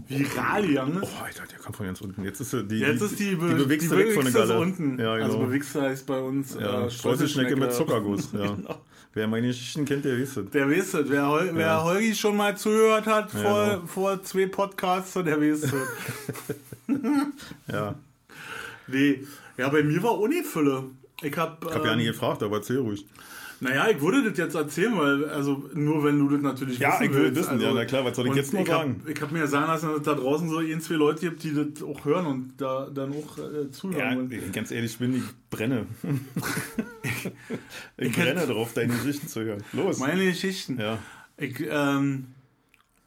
Viral 0.08 0.66
gegangen 0.68 1.04
ist. 1.04 1.04
Oh, 1.04 1.24
Alter, 1.24 1.44
der 1.50 1.60
kommt 1.60 1.76
von 1.76 1.86
ganz 1.86 2.02
unten. 2.02 2.24
Jetzt 2.24 2.40
ist 2.42 2.54
die, 2.70 2.80
Jetzt 2.80 3.02
ist 3.02 3.20
die, 3.20 3.36
Be 3.36 3.50
die 3.50 3.56
bewegst 3.64 3.92
du 3.92 3.98
weg 3.98 4.14
von 4.14 4.24
der 4.26 4.32
Bewegste 4.32 4.40
ist 4.42 4.48
Galle. 4.50 4.60
unten. 4.60 5.00
Ja, 5.00 5.16
genau. 5.18 5.26
Also 5.28 5.40
Bewegste 5.40 5.82
heißt 5.84 6.06
bei 6.08 6.20
uns 6.20 6.58
ja, 6.60 6.86
äh, 6.86 6.90
Streuselschnecke 6.90 7.56
mit 7.56 7.72
Zuckerguss. 7.74 8.30
Ja. 8.34 8.48
Genau. 8.56 8.82
Wer 9.16 9.28
meine 9.28 9.46
Geschichten 9.46 9.86
kennt, 9.86 10.04
der 10.06 10.20
weiß 10.20 10.38
es. 10.38 10.50
Der 10.50 10.68
weiß 10.68 10.94
es. 10.96 11.10
Wer, 11.10 11.28
Hol 11.28 11.52
wer 11.54 11.68
Ja. 11.68 11.84
Holgi 11.84 12.16
schon 12.16 12.36
mal 12.36 12.58
zugehört 12.58 13.06
hat 13.06 13.30
vor, 13.30 13.66
genau. 13.68 13.86
vor 13.86 14.24
zwei 14.24 14.48
Podcasts, 14.48 15.14
der 15.14 15.40
weiß 15.40 15.66
es. 15.66 15.74
Ja. 17.72 17.94
nee. 18.88 19.24
Ja, 19.58 19.70
bei 19.70 19.84
mir 19.84 20.02
war 20.04 20.20
Unifülle. 20.20 20.86
Ich 21.22 21.36
hab, 21.38 21.64
Ich 21.66 21.74
habe 21.74 21.86
ja 21.88 21.94
ähm, 21.94 22.00
nie 22.00 22.06
gefragt, 22.06 22.44
aber 22.44 22.58
erzähl 22.58 22.78
ruhig. 22.80 23.06
Naja, 23.60 23.88
ich 23.90 24.02
würde 24.02 24.28
das 24.30 24.38
jetzt 24.38 24.56
erzählen, 24.56 24.98
weil, 24.98 25.30
also 25.30 25.70
nur 25.74 26.04
wenn 26.04 26.20
du 26.20 26.28
das 26.28 26.42
natürlich 26.42 26.80
Ja, 26.80 26.90
wissen 26.94 27.04
ich 27.06 27.14
will 27.14 27.22
willst. 27.24 27.38
wissen, 27.40 27.50
also, 27.52 27.66
ja, 27.68 27.74
na 27.74 27.86
klar, 27.86 28.04
was 28.04 28.16
soll 28.18 28.28
ich 28.28 28.36
jetzt 28.36 28.52
noch 28.52 28.60
ich 28.62 28.70
hab- 28.70 28.82
sagen? 28.82 29.02
Ich 29.08 29.22
habe 29.22 29.34
mir 29.34 29.48
sagen 29.48 29.68
lassen, 29.68 29.88
dass 29.88 29.98
es 30.00 30.04
da 30.04 30.16
draußen 30.16 30.50
so 30.50 30.58
ein, 30.58 30.82
zwei 30.82 30.96
Leute 30.96 31.22
gibt, 31.30 31.44
die 31.44 31.54
das 31.54 31.82
auch 31.82 32.04
hören 32.04 32.26
und 32.26 32.54
da 32.58 32.90
dann 32.94 33.14
auch 33.14 33.38
äh, 33.38 33.72
zuhören. 33.72 34.30
Ja, 34.32 34.40
und 34.40 34.52
ganz 34.54 34.72
ehrlich, 34.72 34.92
ich 34.94 34.98
bin, 34.98 35.16
ich 35.16 35.24
brenne. 35.50 35.86
ich 37.98 38.12
brenne 38.12 38.46
drauf, 38.46 38.74
deine 38.74 38.94
Geschichten 38.96 39.28
zu 39.28 39.42
hören. 39.44 39.64
Los. 39.74 40.00
meine 40.00 40.26
Geschichten. 40.26 40.80
Ja. 40.80 41.00
Ich, 41.38 41.56
ähm, 41.70 42.28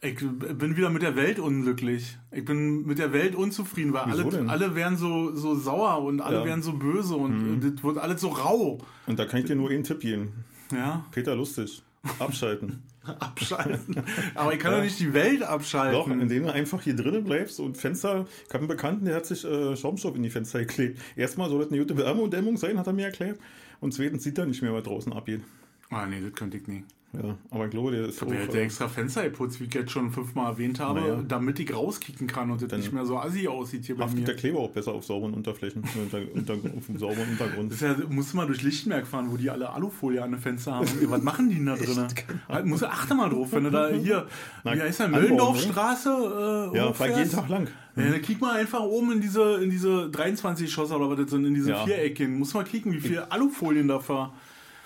ich 0.06 0.18
bin 0.58 0.76
wieder 0.76 0.90
mit 0.90 1.02
der 1.02 1.16
Welt 1.16 1.38
unglücklich. 1.38 2.16
Ich 2.32 2.44
bin 2.44 2.86
mit 2.86 2.98
der 2.98 3.12
Welt 3.12 3.34
unzufrieden, 3.34 3.92
weil 3.92 4.04
Wieso 4.06 4.22
alle, 4.22 4.30
denn? 4.30 4.50
alle 4.50 4.74
wären 4.74 4.96
so, 4.96 5.34
so 5.34 5.54
sauer 5.54 6.02
und 6.02 6.20
alle 6.20 6.36
Ja. 6.38 6.42
Mhm. 6.42 6.48
wären 6.48 6.62
so 6.62 6.72
böse 6.72 7.16
und 7.16 7.60
das 7.60 7.82
wird 7.84 7.98
alles 7.98 8.20
so 8.20 8.28
rau. 8.28 8.78
Und 9.06 9.18
da 9.18 9.24
kann 9.26 9.40
ich 9.40 9.46
dir 9.46 9.56
nur 9.56 9.70
einen 9.70 9.84
Tipp 9.84 10.00
geben. 10.00 10.32
Ja, 10.72 11.04
Peter 11.12 11.34
Lustig. 11.34 11.82
Abschalten. 12.18 12.82
abschalten. 13.18 14.02
Aber 14.34 14.52
ich 14.52 14.58
kann 14.60 14.72
doch 14.72 14.82
nicht 14.82 14.98
die 15.00 15.12
Welt 15.12 15.42
abschalten. 15.42 15.92
Doch, 15.98 16.08
indem 16.08 16.44
du 16.44 16.52
einfach 16.52 16.80
hier 16.82 16.94
drinnen 16.94 17.24
bleibst 17.24 17.58
und 17.60 17.76
Fenster. 17.76 18.26
Ich 18.46 18.48
habe 18.50 18.60
einen 18.60 18.68
Bekannten, 18.68 19.04
der 19.06 19.16
hat 19.16 19.26
sich 19.26 19.44
äh, 19.44 19.76
Schaumstoff 19.76 20.14
in 20.16 20.22
die 20.22 20.30
Fenster 20.30 20.60
geklebt. 20.60 21.00
Erstmal 21.16 21.48
soll 21.48 21.60
das 21.60 21.68
eine 21.68 21.78
gute 21.78 21.96
Wärmedämmung 21.96 22.56
sein, 22.56 22.78
hat 22.78 22.86
er 22.86 22.92
mir 22.92 23.06
erklärt. 23.06 23.38
Und 23.80 23.92
zweitens 23.92 24.22
sieht 24.24 24.38
er 24.38 24.46
nicht 24.46 24.62
mehr, 24.62 24.72
was 24.72 24.84
draußen 24.84 25.12
abgeht. 25.12 25.42
Ah, 25.90 26.06
nee, 26.06 26.20
das 26.20 26.32
könnte 26.32 26.56
ich 26.56 26.66
nicht. 26.66 26.84
Ja, 27.22 27.36
aber 27.50 27.64
ich 27.64 27.70
glaube, 27.70 27.92
der 27.92 28.06
ist 28.06 28.20
Der 28.20 28.28
hätte 28.30 28.58
äh, 28.58 28.64
extra 28.64 28.88
Fenster 28.88 29.22
geputzt, 29.24 29.60
wie 29.60 29.64
ich 29.64 29.74
jetzt 29.74 29.90
schon 29.90 30.10
fünfmal 30.10 30.52
erwähnt 30.52 30.80
habe, 30.80 31.00
Naja. 31.00 31.22
damit 31.26 31.58
ich 31.58 31.74
rauskicken 31.74 32.26
kann 32.26 32.50
und 32.50 32.60
das 32.60 32.78
nicht 32.78 32.92
mehr 32.92 33.06
so 33.06 33.18
assi 33.18 33.48
aussieht 33.48 33.86
hier 33.86 33.96
bei 33.96 34.06
mir. 34.06 34.24
der 34.24 34.36
Kleber 34.36 34.58
auch 34.60 34.70
besser 34.70 34.92
auf 34.92 35.04
sauberen 35.04 35.34
Unterflächen, 35.34 35.82
unter, 35.94 36.20
unter, 36.34 36.54
auf 36.76 36.86
dem 36.86 36.98
sauberen 36.98 37.28
Untergrund. 37.30 37.72
Das 37.72 37.80
ja, 37.80 37.96
musst 38.08 38.32
du 38.32 38.36
mal 38.36 38.46
durch 38.46 38.62
Lichtenberg 38.62 39.06
fahren, 39.06 39.30
wo 39.30 39.36
die 39.36 39.48
alle 39.50 39.70
Alufolie 39.70 40.22
an 40.22 40.32
den 40.32 40.40
Fenster 40.40 40.74
haben. 40.74 40.86
Was 41.08 41.22
machen 41.22 41.48
die 41.48 41.56
denn 41.56 41.66
da 41.66 41.76
drin? 41.76 42.06
Halt, 42.48 42.66
musst 42.66 42.82
du 42.82 42.86
achte 42.90 43.14
mal 43.14 43.30
drauf, 43.30 43.48
wenn 43.52 43.64
du 43.64 43.70
da 43.70 43.88
hier, 43.88 44.26
Na, 44.64 44.74
wie 44.74 44.80
heißt 44.82 45.00
der, 45.00 45.08
Möllendorfstraße 45.08 46.70
äh, 46.74 46.76
Ja, 46.76 46.92
fahr 46.92 47.08
jeden 47.16 47.30
Tag 47.30 47.48
lang. 47.48 47.68
Ja, 47.96 48.10
dann 48.10 48.20
kick 48.20 48.40
mal 48.40 48.56
einfach 48.60 48.80
oben 48.80 49.12
in 49.12 49.20
diese, 49.22 49.54
in 49.62 49.70
diese 49.70 50.10
23 50.10 50.70
Schosser 50.70 50.96
oder 50.96 51.08
was 51.10 51.16
das 51.18 51.30
sind, 51.30 51.46
in 51.46 51.54
diese 51.54 51.70
Ja. 51.70 51.84
Viereckchen. 51.84 52.38
Muss 52.38 52.52
mal 52.52 52.64
kicken, 52.64 52.92
wie 52.92 53.00
viel 53.00 53.20
Alufolien 53.20 53.88
da 53.88 54.00
fahr. 54.00 54.34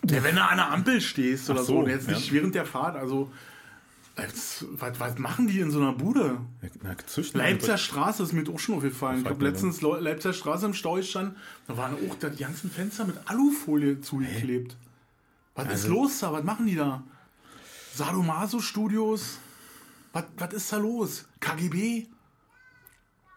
Ja, 0.09 0.23
wenn 0.23 0.35
du 0.35 0.43
an 0.43 0.57
der 0.57 0.71
Ampel 0.73 1.01
stehst 1.01 1.51
oder 1.51 1.61
Ach 1.61 1.65
so, 1.65 1.73
so, 1.75 1.79
und 1.81 1.89
jetzt 1.91 2.09
ja. 2.09 2.15
nicht 2.15 2.33
während 2.33 2.55
der 2.55 2.65
Fahrt, 2.65 2.97
also, 2.97 3.31
als, 4.17 4.65
was, 4.73 4.99
was 5.01 5.19
machen 5.19 5.47
die 5.47 5.61
in 5.61 5.71
so 5.71 5.79
einer 5.81 5.93
Bude? 5.93 6.39
Na, 6.83 6.95
Leipziger 7.35 7.79
Straße 7.79 8.23
ist 8.23 8.33
mir 8.33 8.49
auch 8.51 8.59
schon 8.59 8.77
aufgefallen. 8.77 9.21
Ich 9.23 9.29
habe 9.29 9.45
letztens 9.45 9.81
Leu- 9.83 9.99
Leipziger 10.01 10.33
Straße 10.35 10.67
im 10.67 10.75
Stau 10.75 10.95
gestanden, 10.95 11.37
da 11.67 11.77
waren 11.77 11.95
auch 11.95 12.15
da 12.19 12.29
die 12.29 12.43
ganzen 12.43 12.71
Fenster 12.71 13.05
mit 13.05 13.17
Alufolie 13.27 14.01
zugeklebt. 14.01 14.77
Was 15.55 15.67
ist 15.67 15.71
Also- 15.85 15.89
los 15.89 16.19
da? 16.21 16.33
Was 16.33 16.45
machen 16.45 16.67
die 16.67 16.77
da? 16.77 17.03
Sadomaso-Studios? 17.95 19.39
Was, 20.13 20.25
was 20.37 20.53
ist 20.55 20.73
da 20.73 20.77
los? 20.79 21.27
KGB? 21.41 22.07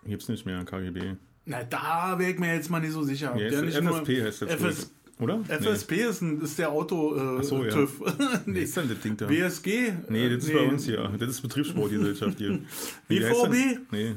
Gibt's 0.05 0.27
nicht 0.27 0.45
mehr, 0.45 0.63
KGB. 0.65 1.15
Na, 1.45 1.63
da 1.63 2.17
wäre 2.17 2.31
ich 2.31 2.39
mir 2.39 2.55
jetzt 2.55 2.69
mal 2.69 2.79
nicht 2.79 2.93
so 2.93 3.03
sicher. 3.03 3.31
Ja, 3.37 3.49
Der 3.49 3.63
ist, 3.63 3.75
nicht 3.75 3.81
nur- 3.81 3.97
FSP 3.99 4.23
heißt 4.23 4.41
jetzt, 4.41 4.51
FS, 4.61 4.91
oder? 5.19 5.39
FSP 5.47 5.91
ist, 6.09 6.21
ein, 6.21 6.41
ist 6.41 6.57
der 6.59 6.69
Auto 6.71 7.39
äh, 7.39 7.43
so, 7.43 7.63
ja. 7.63 7.71
TÜV. 7.71 8.01
Nee. 8.45 8.55
Wie 8.59 8.63
ist 8.63 8.75
denn 8.77 8.89
das 8.89 8.99
Ding 8.99 9.15
da? 9.17 9.25
BSG? 9.27 9.93
Nee, 10.09 10.29
das 10.29 10.43
ist 10.43 10.49
Äh, 10.49 10.53
bei 10.53 10.63
uns 10.67 10.85
hier. 10.85 11.11
Das 11.19 11.29
ist 11.29 11.41
Betriebssportgesellschaft 11.41 12.37
hier. 12.37 12.59
BVB? 13.07 13.79
Nee. 13.91 14.15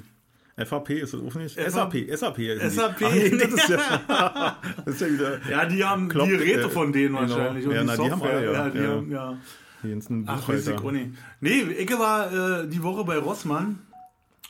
FAP 0.64 0.88
ist 0.90 1.12
das 1.12 1.20
auch 1.20 1.34
nicht? 1.34 1.54
SAP, 1.54 1.92
SAP. 2.14 2.38
SAP. 2.70 3.02
Ach 3.04 3.12
nee, 3.14 3.28
das 3.28 3.52
ist 3.52 3.68
ja, 3.68 3.78
das 4.86 4.94
ist 4.94 5.00
ja 5.02 5.12
wieder 5.12 5.40
Ja, 5.50 5.66
die 5.66 5.84
haben 5.84 6.08
Klopp, 6.08 6.24
die 6.26 6.32
Geräte 6.32 6.60
äh, 6.62 6.68
von 6.70 6.92
denen 6.94 7.14
genau. 7.14 7.20
wahrscheinlich. 7.28 7.66
Und 7.66 7.74
Ja, 7.74 7.80
die 7.82 7.86
na, 7.88 7.96
die 7.96 8.02
haben 8.02 8.08
Software. 8.10 8.36
alle, 8.38 8.52
ja. 8.54 8.68
die 8.70 8.78
Ja. 8.78 8.88
haben, 8.88 9.10
ja. 9.10 9.38
die 9.82 9.90
ganzen 9.90 10.24
Ach, 10.26 10.48
weiß 10.48 10.60
ich 10.60 10.64
Buchhalter. 10.76 10.84
auch 10.86 10.92
nicht. 10.92 11.10
Nee, 11.42 11.60
ich 11.78 11.90
war 11.98 12.62
äh, 12.62 12.68
die 12.68 12.82
Woche 12.82 13.04
bei 13.04 13.18
Rossmann. 13.18 13.80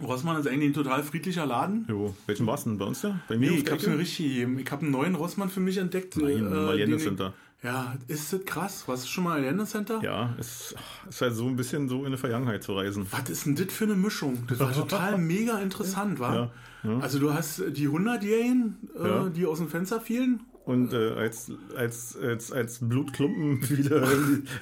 Rossmann 0.03 0.39
ist 0.39 0.47
eigentlich 0.47 0.71
ein 0.71 0.75
total 0.75 1.03
friedlicher 1.03 1.47
Laden. 1.47 1.87
Jo, 1.89 2.15
welchen 2.27 2.47
warst 2.47 2.67
du 2.67 2.71
denn 2.71 2.79
bei 2.79 2.85
uns 2.85 3.01
da? 3.01 3.19
Bei 3.29 3.37
mir 3.39 3.51
Nee, 3.51 3.57
ich 3.59 3.65
der 3.65 3.75
hab's 3.75 3.87
mir 3.87 3.99
richtig 3.99 4.27
gegeben. 4.29 4.59
Ich 4.59 4.71
habe 4.71 4.83
einen 4.83 4.91
neuen 4.91 5.15
Rossmann 5.15 5.49
für 5.49 5.61
mich 5.61 5.79
entdeckt. 5.79 6.17
Nein, 6.19 6.39
im 6.39 6.53
Allende 6.53 6.99
Center. 6.99 7.33
Ja, 7.63 7.97
ist 8.07 8.31
das 8.33 8.45
krass? 8.45 8.85
Warst 8.87 9.05
du 9.05 9.09
schon 9.09 9.25
mal 9.25 9.39
Allende 9.41 9.65
Center? 9.65 10.01
Ja, 10.03 10.35
es 10.39 10.75
ist 11.09 11.21
halt 11.23 11.35
so 11.35 11.47
ein 11.47 11.57
bisschen 11.57 11.89
so 11.89 12.05
in 12.05 12.11
die 12.13 12.19
Vergangenheit 12.19 12.63
zu 12.63 12.75
reisen. 12.75 13.07
Was 13.11 13.31
ist 13.31 13.47
denn 13.47 13.55
das 13.57 13.73
für 13.73 13.85
eine 13.85 13.95
Mischung? 13.97 14.45
Das 14.49 14.59
war 14.61 14.73
total 14.75 15.17
mega 15.17 15.59
interessant, 15.61 16.21
war. 16.21 16.53
Ja, 16.85 16.99
Also 16.99 17.19
du 17.19 17.33
hast 17.33 17.63
die 17.71 17.89
100-Jährigen, 17.89 18.77
äh, 19.03 19.09
Ja. 19.09 19.29
die 19.31 19.47
aus 19.47 19.59
dem 19.59 19.69
Fenster 19.69 20.01
fielen. 20.03 20.41
Und 20.67 20.93
äh, 20.93 21.13
als, 21.13 21.51
als, 21.77 22.17
als, 22.21 22.53
als 22.53 22.79
Blutklumpen 22.83 23.67
wieder 23.71 24.07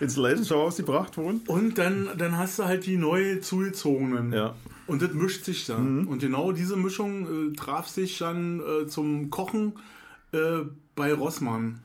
ins 0.01 0.17
Leichenschauhaus 0.17 0.77
gebracht 0.77 1.17
wurden. 1.17 1.41
Und 1.49 1.77
dann, 1.79 2.09
dann 2.17 2.39
hast 2.39 2.59
du 2.59 2.65
halt 2.65 2.87
die 2.87 2.97
neu 2.97 3.41
zugezogenen. 3.41 4.33
Ja. 4.33 4.55
Und 4.87 5.03
das 5.03 5.13
mischt 5.13 5.45
sich 5.45 5.67
dann. 5.67 6.07
Und 6.07 6.19
genau 6.19 6.53
diese 6.53 6.77
Mischung 6.77 7.53
äh, 7.53 7.57
traf 7.57 7.89
sich 7.89 8.19
dann 8.19 8.61
äh, 8.61 8.87
zum 8.87 9.31
Kochen 9.31 9.75
äh, 10.33 10.61
bei 10.95 11.13
Rossmann. 11.13 11.81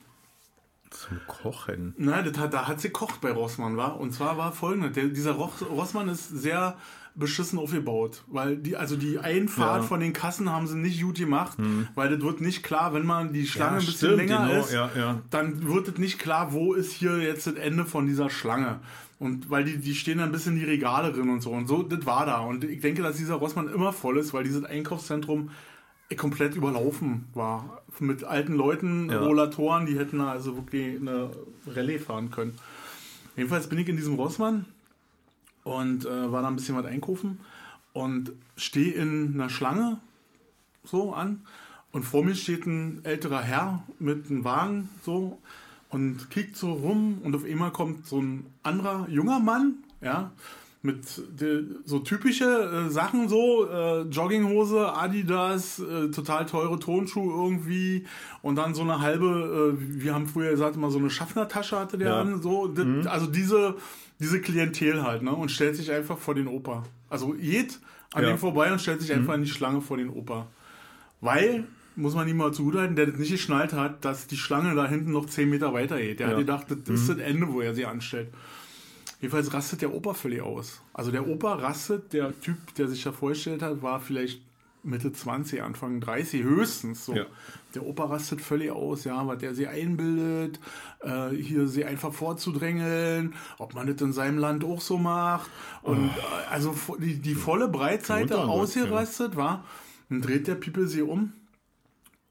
Zum 0.90 1.20
Kochen? 1.28 1.94
Nein, 1.98 2.26
das 2.26 2.38
hat, 2.38 2.54
da 2.54 2.68
hat 2.68 2.82
sie 2.82 2.88
gekocht 2.88 3.22
bei 3.22 3.32
Rossmann, 3.32 3.78
war. 3.78 4.00
Und 4.00 4.12
zwar 4.12 4.38
war 4.38 4.52
folgendes: 4.52 4.94
der, 4.94 5.06
Dieser 5.06 5.34
Ross, 5.34 5.62
Rossmann 5.62 6.10
ist 6.10 6.30
sehr 6.30 6.78
beschissen 7.16 7.60
aufgebaut, 7.60 8.24
weil 8.28 8.58
die, 8.58 8.78
also 8.78 8.96
die 8.96 9.20
Einfahrt 9.20 9.82
Ja. 9.82 9.88
von 9.88 10.00
den 10.00 10.14
Kassen 10.14 10.52
haben 10.52 10.68
sie 10.68 10.78
nicht 10.78 11.02
gut 11.02 11.18
gemacht, 11.18 11.58
weil 11.96 12.10
das 12.16 12.22
wird 12.22 12.42
nicht 12.42 12.64
klar, 12.64 12.94
wenn 12.94 13.06
man 13.06 13.34
die 13.34 13.46
Schlange 13.48 13.78
ein 13.78 13.86
bisschen 13.86 13.96
stimmt, 13.98 14.18
länger 14.18 14.48
genau, 14.48 14.60
ist, 14.62 14.72
ja, 14.74 14.90
ja. 14.96 15.22
dann 15.30 15.68
wird 15.68 15.88
es 15.90 15.98
nicht 15.98 16.20
klar, 16.20 16.54
wo 16.54 16.74
ist 16.74 16.92
hier 16.94 17.18
jetzt 17.20 17.46
das 17.48 17.56
Ende 17.56 17.86
von 17.86 18.06
dieser 18.06 18.30
Schlange. 18.30 18.80
Und 19.20 19.50
weil 19.50 19.66
die, 19.66 19.78
die 19.80 19.96
stehen 19.96 20.20
dann 20.20 20.30
ein 20.30 20.32
bisschen 20.32 20.56
die 20.56 20.64
Regale 20.64 21.12
drin 21.12 21.30
und 21.30 21.42
so. 21.42 21.52
Und 21.52 21.68
so, 21.68 21.84
das 21.84 22.06
war 22.06 22.26
da. 22.26 22.40
Und 22.40 22.64
ich 22.64 22.80
denke, 22.80 23.02
dass 23.02 23.18
dieser 23.18 23.36
Rossmann 23.36 23.68
immer 23.68 23.92
voll 23.92 24.18
ist, 24.18 24.34
weil 24.34 24.46
dieses 24.46 24.64
Einkaufszentrum 24.64 25.50
komplett 26.16 26.56
überlaufen 26.56 27.26
war. 27.34 27.82
Mit 28.00 28.24
alten 28.24 28.54
Leuten, 28.54 29.10
Ja. 29.10 29.20
Rollatoren, 29.20 29.86
die 29.86 30.00
hätten 30.00 30.20
da 30.20 30.32
also 30.32 30.56
wirklich 30.56 31.02
eine 31.02 31.32
Rallye 31.68 32.00
fahren 32.00 32.32
können. 32.32 32.54
Jedenfalls 33.36 33.68
bin 33.68 33.78
ich 33.80 33.90
in 33.90 33.98
diesem 33.98 34.16
Rossmann 34.16 34.66
und 35.70 36.06
äh, 36.06 36.32
war 36.32 36.42
da 36.42 36.48
ein 36.48 36.56
bisschen 36.56 36.76
was 36.76 36.86
einkaufen 36.86 37.40
und 37.94 38.32
stehe 38.58 38.94
in 38.94 39.34
einer 39.36 39.50
Schlange 39.50 40.00
so 40.84 41.14
an 41.14 41.42
und 41.92 42.04
vor 42.04 42.24
mir 42.24 42.36
steht 42.36 42.66
ein 42.66 43.04
älterer 43.04 43.42
Herr 43.42 43.84
mit 44.00 44.30
einem 44.30 44.44
Wagen 44.44 44.90
so 45.04 45.38
und 45.90 46.30
kickt 46.32 46.56
so 46.56 46.74
rum 46.74 47.20
und 47.24 47.36
auf 47.36 47.46
einmal 47.46 47.72
kommt 47.72 48.08
so 48.08 48.20
ein 48.20 48.46
anderer 48.64 49.08
junger 49.10 49.40
Mann, 49.40 49.76
ja, 50.02 50.32
mit 50.82 51.06
so 51.86 52.00
typische 52.00 52.46
äh, 52.46 52.90
Sachen 52.90 53.28
so, 53.28 53.68
äh, 53.70 54.02
Jogginghose, 54.04 54.94
Adidas, 54.94 55.80
äh, 55.80 56.10
total 56.10 56.46
teure 56.46 56.80
Tonschuhe 56.80 57.34
irgendwie 57.34 58.06
und 58.42 58.56
dann 58.56 58.74
so 58.74 58.84
eine 58.84 59.02
halbe, 59.02 59.76
äh, 59.78 60.02
wir 60.04 60.14
haben 60.14 60.26
früher 60.28 60.52
gesagt 60.52 60.78
immer 60.78 60.90
so 60.90 61.00
eine 61.00 61.10
Schaffnertasche 61.10 61.78
hatte 61.78 61.98
der 61.98 62.10
Ja. 62.10 62.22
an, 62.22 62.42
so, 62.42 62.68
das, 62.68 63.08
also 63.08 63.28
diese, 63.28 63.76
diese 64.22 64.40
Klientel 64.40 65.04
halt, 65.04 65.22
ne, 65.22 65.34
und 65.34 65.52
stellt 65.52 65.76
sich 65.76 65.92
einfach 65.92 66.18
vor 66.18 66.34
den 66.36 66.48
Opa. 66.48 66.84
Also 67.10 67.32
geht 67.34 67.80
an 68.14 68.24
Ja. 68.24 68.30
dem 68.30 68.38
vorbei 68.38 68.72
und 68.72 68.80
stellt 68.80 69.02
sich 69.02 69.12
einfach 69.12 69.34
in 69.34 69.44
die 69.44 69.50
Schlange 69.50 69.82
vor 69.82 69.98
den 69.98 70.10
Opa. 70.10 70.48
Weil, 71.22 71.66
muss 71.98 72.16
man 72.16 72.26
ihm 72.30 72.38
mal 72.38 72.54
zugutehalten, 72.54 72.96
der 72.96 73.08
das 73.08 73.18
nicht 73.20 73.32
geschnallt 73.32 73.74
hat, 73.74 74.06
dass 74.06 74.28
die 74.28 74.38
Schlange 74.38 74.74
da 74.76 74.88
hinten 74.88 75.12
noch 75.12 75.26
10 75.26 75.50
Meter 75.50 75.74
weiter 75.74 76.00
geht. 76.00 76.20
Der 76.22 76.28
Ja. 76.28 76.32
hat 76.34 76.40
gedacht, 76.40 76.68
das 76.70 76.80
ist 77.02 77.10
das 77.10 77.18
Ende, 77.18 77.52
wo 77.52 77.60
er 77.60 77.76
sie 77.76 77.86
anstellt. 77.86 78.30
Jedenfalls 79.20 79.54
rastet 79.54 79.82
der 79.82 79.94
Opa 79.94 80.14
völlig 80.14 80.42
aus. 80.42 80.82
Also 80.94 81.12
der 81.12 81.28
Opa 81.28 81.56
rastet, 81.56 82.14
der 82.14 82.40
Typ, 82.40 82.74
der 82.76 82.88
sich 82.88 83.04
da 83.04 83.12
vorgestellt 83.12 83.62
hat, 83.62 83.82
war 83.82 84.00
vielleicht 84.00 84.42
Mitte 84.82 85.12
20, 85.12 85.62
Anfang 85.62 86.00
30 86.00 86.44
höchstens 86.44 87.06
so. 87.06 87.14
Ja. 87.14 87.26
Der 87.76 87.86
Opa 87.86 88.06
rastet 88.06 88.42
völlig 88.42 88.72
aus, 88.72 89.04
ja, 89.04 89.28
was 89.28 89.40
der 89.40 89.54
sie 89.54 89.68
einbildet, 89.68 90.60
äh, 91.02 91.30
hier 91.30 91.68
sie 91.68 91.84
einfach 91.84 92.14
vorzudrängeln, 92.14 93.36
ob 93.58 93.76
man 93.76 93.88
das 93.88 94.02
in 94.02 94.14
seinem 94.14 94.38
Land 94.38 94.64
auch 94.64 94.80
so 94.80 94.98
macht. 94.98 95.52
Und 95.82 96.08
äh, 96.08 96.50
also 96.50 96.74
die, 96.98 97.20
die 97.20 97.36
volle 97.36 97.68
Breitseite 97.68 98.38
und 98.38 98.50
ausgerastet 98.50 99.36
war. 99.36 99.66
Dann 100.10 100.22
dreht 100.22 100.48
der 100.48 100.56
People 100.56 100.88
sie 100.88 101.02
um. 101.02 101.34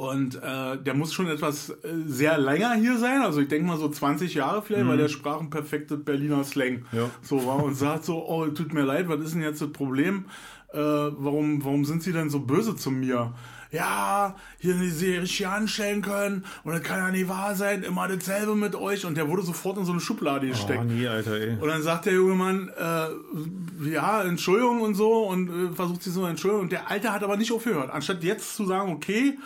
Und 0.01 0.37
äh, 0.37 0.79
der 0.81 0.95
muss 0.95 1.13
schon 1.13 1.27
etwas 1.27 1.71
äh, 1.71 1.75
sehr 2.07 2.39
länger 2.39 2.75
hier 2.75 2.99
sein, 2.99 3.21
also 3.21 3.41
ich 3.41 3.49
denke 3.49 3.67
mal 3.67 3.79
so 3.79 3.89
20 3.89 4.33
Jahre 4.33 4.63
vielleicht, 4.63 4.87
weil 4.87 4.97
der 4.97 5.09
sprach 5.09 5.41
ein 5.41 5.51
perfektes 5.51 6.05
Berliner 6.05 6.45
Slang. 6.45 6.85
Mhm. 6.93 6.99
Ja. 6.99 7.11
So 7.21 7.45
war 7.45 7.65
und 7.65 7.75
sagt 7.75 8.05
so, 8.05 8.25
oh, 8.25 8.47
tut 8.47 8.73
mir 8.73 8.85
leid, 8.85 9.09
was 9.09 9.19
ist 9.23 9.35
denn 9.35 9.43
jetzt 9.43 9.61
das 9.61 9.73
Problem? 9.73 10.27
Äh, 10.73 10.79
warum, 10.79 11.65
warum 11.65 11.85
sind 11.85 12.05
Sie 12.05 12.13
denn 12.13 12.31
so 12.31 12.39
böse 12.39 12.77
zu 12.77 12.93
mir? 12.93 13.35
Ja, 13.73 14.37
hier 14.61 14.77
Sie 14.77 15.17
richtig 15.17 15.49
anstellen 15.49 16.01
können 16.01 16.45
und 16.63 16.75
das 16.75 16.83
kann 16.85 16.99
ja 16.99 17.11
nicht 17.11 17.29
wahr 17.29 17.57
sein, 17.57 17.83
immer 17.83 18.07
dasselbe 18.07 18.55
mit 18.55 18.77
euch. 18.77 19.05
Und 19.05 19.17
der 19.17 19.29
wurde 19.29 19.43
sofort 19.43 19.79
in 19.79 19.85
so 19.85 19.91
eine 19.91 20.01
Schublade 20.01 20.47
gesteckt. 20.47 20.81
Oh, 20.81 20.85
nee, 20.85 21.09
Alter, 21.09 21.33
ey. 21.33 21.57
Und 21.61 21.67
dann 21.67 21.83
sagt 21.83 22.07
der 22.07 22.13
junge 22.13 22.35
Mann, 22.35 22.71
äh, 22.79 23.91
ja, 23.91 24.23
Entschuldigung 24.23 24.81
und 24.81 24.95
so 24.95 25.27
und 25.27 25.49
äh, 25.49 25.75
versucht 25.75 26.05
sich 26.05 26.13
so 26.13 26.21
zu 26.21 26.27
entschuldigen. 26.27 26.63
Und 26.63 26.73
der 26.73 26.89
Alte 26.89 27.13
hat 27.13 27.25
aber 27.25 27.37
nicht 27.37 27.51
aufgehört. 27.51 27.91
Anstatt 27.91 28.23
jetzt 28.23 28.55
zu 28.55 28.65
sagen, 28.65 28.93
okay, 28.93 29.37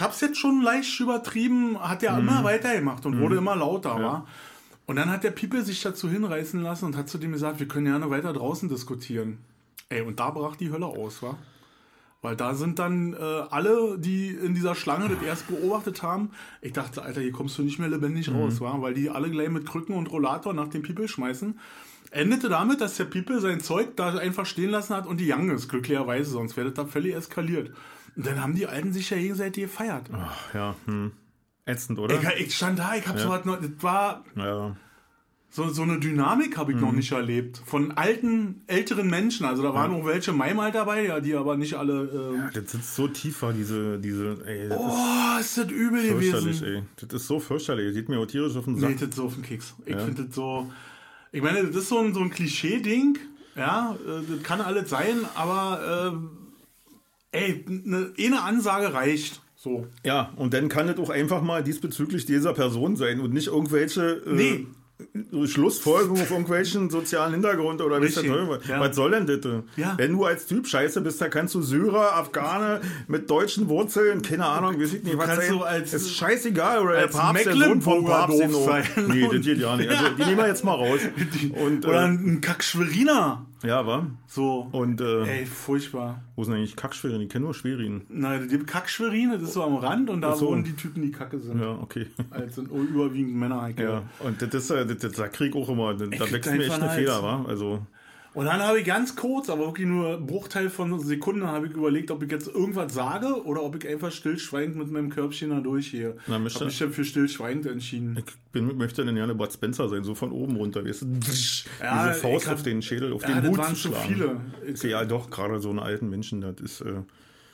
hab's 0.00 0.20
jetzt 0.20 0.38
schon 0.38 0.62
leicht 0.62 0.98
übertrieben, 1.00 1.78
hat 1.80 2.02
er 2.02 2.18
immer 2.18 2.44
weitergemacht 2.44 3.04
und 3.06 3.20
wurde 3.20 3.36
immer 3.36 3.56
lauter, 3.56 4.02
wa? 4.02 4.26
Und 4.86 4.96
dann 4.96 5.10
hat 5.10 5.24
der 5.24 5.30
People 5.30 5.62
sich 5.62 5.80
dazu 5.80 6.10
hinreißen 6.10 6.60
lassen 6.60 6.86
und 6.86 6.96
hat 6.96 7.08
zu 7.08 7.18
dem 7.18 7.32
gesagt, 7.32 7.60
wir 7.60 7.68
können 7.68 7.86
ja 7.86 7.98
noch 7.98 8.10
weiter 8.10 8.32
draußen 8.32 8.68
diskutieren. 8.68 9.38
Ey, 9.88 10.02
und 10.02 10.18
da 10.18 10.30
brach 10.30 10.56
die 10.56 10.72
Hölle 10.72 10.86
aus, 10.86 11.22
wa? 11.22 11.36
Weil 12.22 12.36
da 12.36 12.54
sind 12.54 12.78
dann 12.78 13.14
äh, 13.14 13.16
alle, 13.16 13.98
die 13.98 14.28
in 14.28 14.54
dieser 14.54 14.76
Schlange 14.76 15.08
das 15.08 15.22
erst 15.22 15.48
beobachtet 15.48 16.02
haben, 16.02 16.30
ich 16.60 16.72
dachte, 16.72 17.02
Alter, 17.02 17.20
hier 17.20 17.32
kommst 17.32 17.58
du 17.58 17.62
nicht 17.62 17.80
mehr 17.80 17.88
lebendig 17.88 18.32
raus, 18.32 18.60
wa? 18.60 18.76
Weil 18.80 18.94
die 18.94 19.10
alle 19.10 19.30
gleich 19.30 19.50
mit 19.50 19.66
Krücken 19.66 19.96
und 19.96 20.10
Rollator 20.10 20.54
nach 20.54 20.68
dem 20.68 20.82
People 20.82 21.08
schmeißen. 21.08 21.58
Endete 22.12 22.48
damit, 22.48 22.80
dass 22.80 22.96
der 22.96 23.06
People 23.06 23.40
sein 23.40 23.60
Zeug 23.60 23.96
da 23.96 24.16
einfach 24.16 24.46
stehen 24.46 24.70
lassen 24.70 24.94
hat 24.94 25.06
und 25.06 25.18
die 25.18 25.32
Young 25.32 25.50
ist, 25.50 25.68
glücklicherweise, 25.68 26.30
sonst 26.30 26.56
wäre 26.56 26.68
das 26.68 26.74
da 26.74 26.84
völlig 26.84 27.14
eskaliert. 27.14 27.72
Und 28.16 28.26
dann 28.26 28.40
haben 28.42 28.54
die 28.54 28.66
Alten 28.66 28.92
sich 28.92 29.10
ja 29.10 29.16
gegenseitig 29.16 29.64
gefeiert. 29.64 30.10
Ach, 30.12 30.54
ja, 30.54 30.74
hm. 30.86 31.12
Ätzend, 31.64 31.98
oder? 31.98 32.20
Ich, 32.20 32.46
ich 32.46 32.56
stand 32.56 32.78
da, 32.78 32.94
ich 32.96 33.06
hab 33.06 33.18
so 33.18 33.28
was 33.28 33.44
noch, 33.44 33.60
das 33.60 33.70
war 33.80 34.24
ja. 34.34 34.76
so, 35.48 35.68
so 35.68 35.82
eine 35.82 36.00
Dynamik 36.00 36.56
habe 36.56 36.72
ich 36.72 36.78
noch 36.78 36.90
nicht 36.90 37.12
erlebt. 37.12 37.62
Von 37.64 37.92
alten, 37.92 38.62
älteren 38.66 39.08
Menschen. 39.08 39.46
Also 39.46 39.62
da 39.62 39.72
waren 39.72 39.92
auch 39.94 40.04
welche 40.04 40.32
meinem 40.32 40.58
Alter 40.58 40.80
dabei, 40.80 41.06
ja, 41.06 41.20
die 41.20 41.34
aber 41.34 41.56
nicht 41.56 41.74
alle. 41.74 42.50
Äh, 42.52 42.60
Das 42.60 42.72
sitzt 42.72 42.96
so 42.96 43.06
tief 43.06 43.42
war, 43.42 43.52
diese, 43.52 43.98
diese, 44.00 44.44
ey, 44.44 44.68
das 44.68 44.78
oh, 44.78 45.38
ist 45.40 45.58
das 45.58 45.70
übel 45.70 46.00
ist 46.02 46.10
fürchterlich, 46.10 46.60
gewesen. 46.60 46.86
ey. 47.00 47.06
Das 47.06 47.22
ist 47.22 47.28
so 47.28 47.38
fürchterlich. 47.38 47.86
Das 47.86 47.94
geht 47.94 48.08
mir 48.08 48.18
auch 48.18 48.26
tierisch 48.26 48.56
auf 48.56 48.64
den 48.64 48.78
Sack. 48.78 48.90
Nee, 48.90 48.96
das 48.96 49.08
ist 49.10 49.14
so 49.14 49.24
auf 49.26 49.34
den 49.34 49.44
Keks. 49.44 49.74
Ich 49.86 49.96
finde 49.96 50.24
das 50.24 50.34
so. 50.34 50.70
Ich 51.30 51.42
meine, 51.42 51.64
das 51.64 51.76
ist 51.76 51.88
so 51.88 51.98
ein, 52.00 52.12
so 52.12 52.20
ein 52.20 52.30
Klischee-Ding. 52.30 53.18
Ja, 53.54 53.96
äh, 54.04 54.22
das 54.28 54.42
kann 54.42 54.60
alles 54.60 54.90
sein, 54.90 55.18
aber 55.36 56.12
äh, 56.12 56.41
ey, 57.32 57.64
eine, 57.68 58.12
eine 58.18 58.42
Ansage 58.42 58.94
reicht. 58.94 59.40
So. 59.56 59.86
Ja, 60.04 60.32
und 60.36 60.54
dann 60.54 60.68
kann 60.68 60.88
es 60.88 60.98
auch 60.98 61.10
einfach 61.10 61.40
mal 61.42 61.62
diesbezüglich 61.62 62.26
dieser 62.26 62.52
Person 62.52 62.96
sein 62.96 63.20
und 63.20 63.32
nicht 63.32 63.46
irgendwelche 63.48 64.22
äh, 64.26 64.32
Nee. 64.32 64.66
so 65.30 65.46
Schlussfolgerungen 65.46 66.20
auf 66.22 66.30
irgendwelchen 66.32 66.90
sozialen 66.90 67.32
Hintergrund 67.32 67.80
oder 67.80 67.96
was, 68.00 68.06
Richtig, 68.16 68.26
Teufel. 68.26 68.58
ja. 68.68 68.80
was 68.80 68.96
soll 68.96 69.12
denn 69.12 69.26
das? 69.26 69.38
Ja. 69.76 69.94
Wenn 69.96 70.12
du 70.14 70.24
als 70.24 70.46
Typ 70.46 70.66
scheiße 70.66 71.00
bist, 71.00 71.20
dann 71.20 71.30
kannst 71.30 71.54
du 71.54 71.62
Syrer, 71.62 72.16
Afghane 72.16 72.80
mit 73.06 73.30
deutschen 73.30 73.68
Wurzeln, 73.68 74.22
keine 74.22 74.46
Ahnung, 74.46 74.80
weiß 74.80 74.94
ich 74.94 75.04
nicht, 75.04 75.16
was 75.16 75.26
kannst 75.26 75.46
sein. 75.48 75.62
als- 75.62 75.94
ist 75.94 76.10
scheißegal 76.12 76.80
oder 76.80 76.92
der 76.94 77.02
als 77.04 77.12
Papst, 77.16 77.46
der 77.46 77.54
Sohn 77.56 77.82
vom 77.82 78.04
Papst, 78.04 78.38
sein. 78.38 78.84
Nee, 79.08 79.28
das 79.30 79.40
geht 79.44 79.58
ja 79.58 79.76
nicht. 79.76 79.88
Also, 79.90 80.04
die 80.18 80.24
nehmen 80.24 80.38
wir 80.38 80.48
jetzt 80.48 80.64
mal 80.64 80.74
raus. 80.74 80.98
Und, 81.64 81.86
Oder 81.86 82.02
äh, 82.02 82.08
ein 82.08 82.40
Kackschweriner. 82.40 83.46
Ja, 83.62 83.86
wa? 83.86 84.06
So. 84.26 84.68
Und 84.72 85.00
äh, 85.00 85.24
Ey, 85.40 85.46
furchtbar. 85.46 86.22
wo 86.36 86.44
sind 86.44 86.54
eigentlich 86.54 86.76
Kackschwerin? 86.76 87.20
Die 87.20 87.28
kennen 87.28 87.44
nur 87.44 87.54
Schwerin. 87.54 88.02
Nein, 88.08 88.48
die 88.48 88.58
Kackschwerine, 88.58 89.38
das 89.38 89.48
ist 89.48 89.54
so 89.54 89.62
am 89.62 89.76
Rand 89.76 90.10
und 90.10 90.20
da 90.20 90.34
so. 90.34 90.48
wohnen 90.48 90.64
die 90.64 90.74
Typen, 90.74 91.02
die 91.02 91.12
Kacke 91.12 91.38
sind. 91.38 91.60
Ja, 91.60 91.78
okay. 91.80 92.06
Also 92.30 92.62
sind 92.62 92.70
überwiegend 92.70 93.34
Männer. 93.34 93.62
Heike. 93.62 93.82
Ja, 93.82 94.02
und 94.20 94.40
das 94.42 94.52
ist, 94.54 94.70
äh, 94.70 94.86
das, 94.86 94.98
das, 94.98 95.12
da 95.12 95.28
krieg 95.28 95.54
ich 95.54 95.62
auch 95.62 95.68
immer, 95.68 95.94
da 95.94 96.10
wächst 96.10 96.50
mir 96.52 96.64
echt 96.64 96.72
eine 96.72 96.90
einen 96.90 96.98
Feder, 96.98 97.22
wa? 97.22 97.44
Also, 97.48 97.86
Und 98.34 98.46
dann 98.46 98.60
habe 98.62 98.80
ich 98.80 98.86
ganz 98.86 99.14
kurz, 99.14 99.50
aber 99.50 99.66
wirklich 99.66 99.86
nur 99.86 100.16
einen 100.16 100.26
Bruchteil 100.26 100.70
von 100.70 100.98
Sekunden, 101.00 101.46
habe 101.46 101.66
ich 101.66 101.74
überlegt, 101.74 102.10
ob 102.10 102.22
ich 102.22 102.30
jetzt 102.30 102.46
irgendwas 102.48 102.94
sage 102.94 103.44
oder 103.44 103.62
ob 103.62 103.76
ich 103.76 103.86
einfach 103.86 104.10
stillschweigend 104.10 104.74
mit 104.76 104.90
meinem 104.90 105.10
Körbchen 105.10 105.50
da 105.50 105.60
durchgehe. 105.60 106.16
Na, 106.26 106.34
Habe 106.34 106.44
mich 106.44 106.54
dann 106.54 106.70
für 106.70 107.04
stillschweigend 107.04 107.66
entschieden. 107.66 108.16
ich 108.18 108.24
bin, 108.52 108.74
möchte 108.78 109.04
dann 109.04 109.14
gerne 109.14 109.34
Bud 109.34 109.52
Spencer 109.52 109.86
sein, 109.90 110.02
so 110.02 110.14
von 110.14 110.32
oben 110.32 110.56
runter, 110.56 110.82
weißt 110.82 111.02
du? 111.02 111.06
Ja, 111.80 112.08
Diese 112.08 112.20
Faust 112.20 112.44
ich 112.44 112.48
hab- 112.48 112.54
auf 112.54 112.62
den 112.62 112.80
Schädel, 112.80 113.12
auf 113.12 113.20
Ja, 113.22 113.38
den 113.40 113.50
Hut 113.50 113.58
waren 113.58 113.74
zu 113.76 113.82
zu 113.82 113.88
schlagen. 113.88 114.14
viele. 114.14 114.40
Ist 114.72 114.82
ja 114.82 115.04
doch, 115.04 115.28
gerade 115.28 115.60
so 115.60 115.68
einen 115.68 115.78
alten 115.80 116.08
Menschen, 116.08 116.40
das 116.40 116.54
ist, 116.62 116.80
äh, 116.80 116.94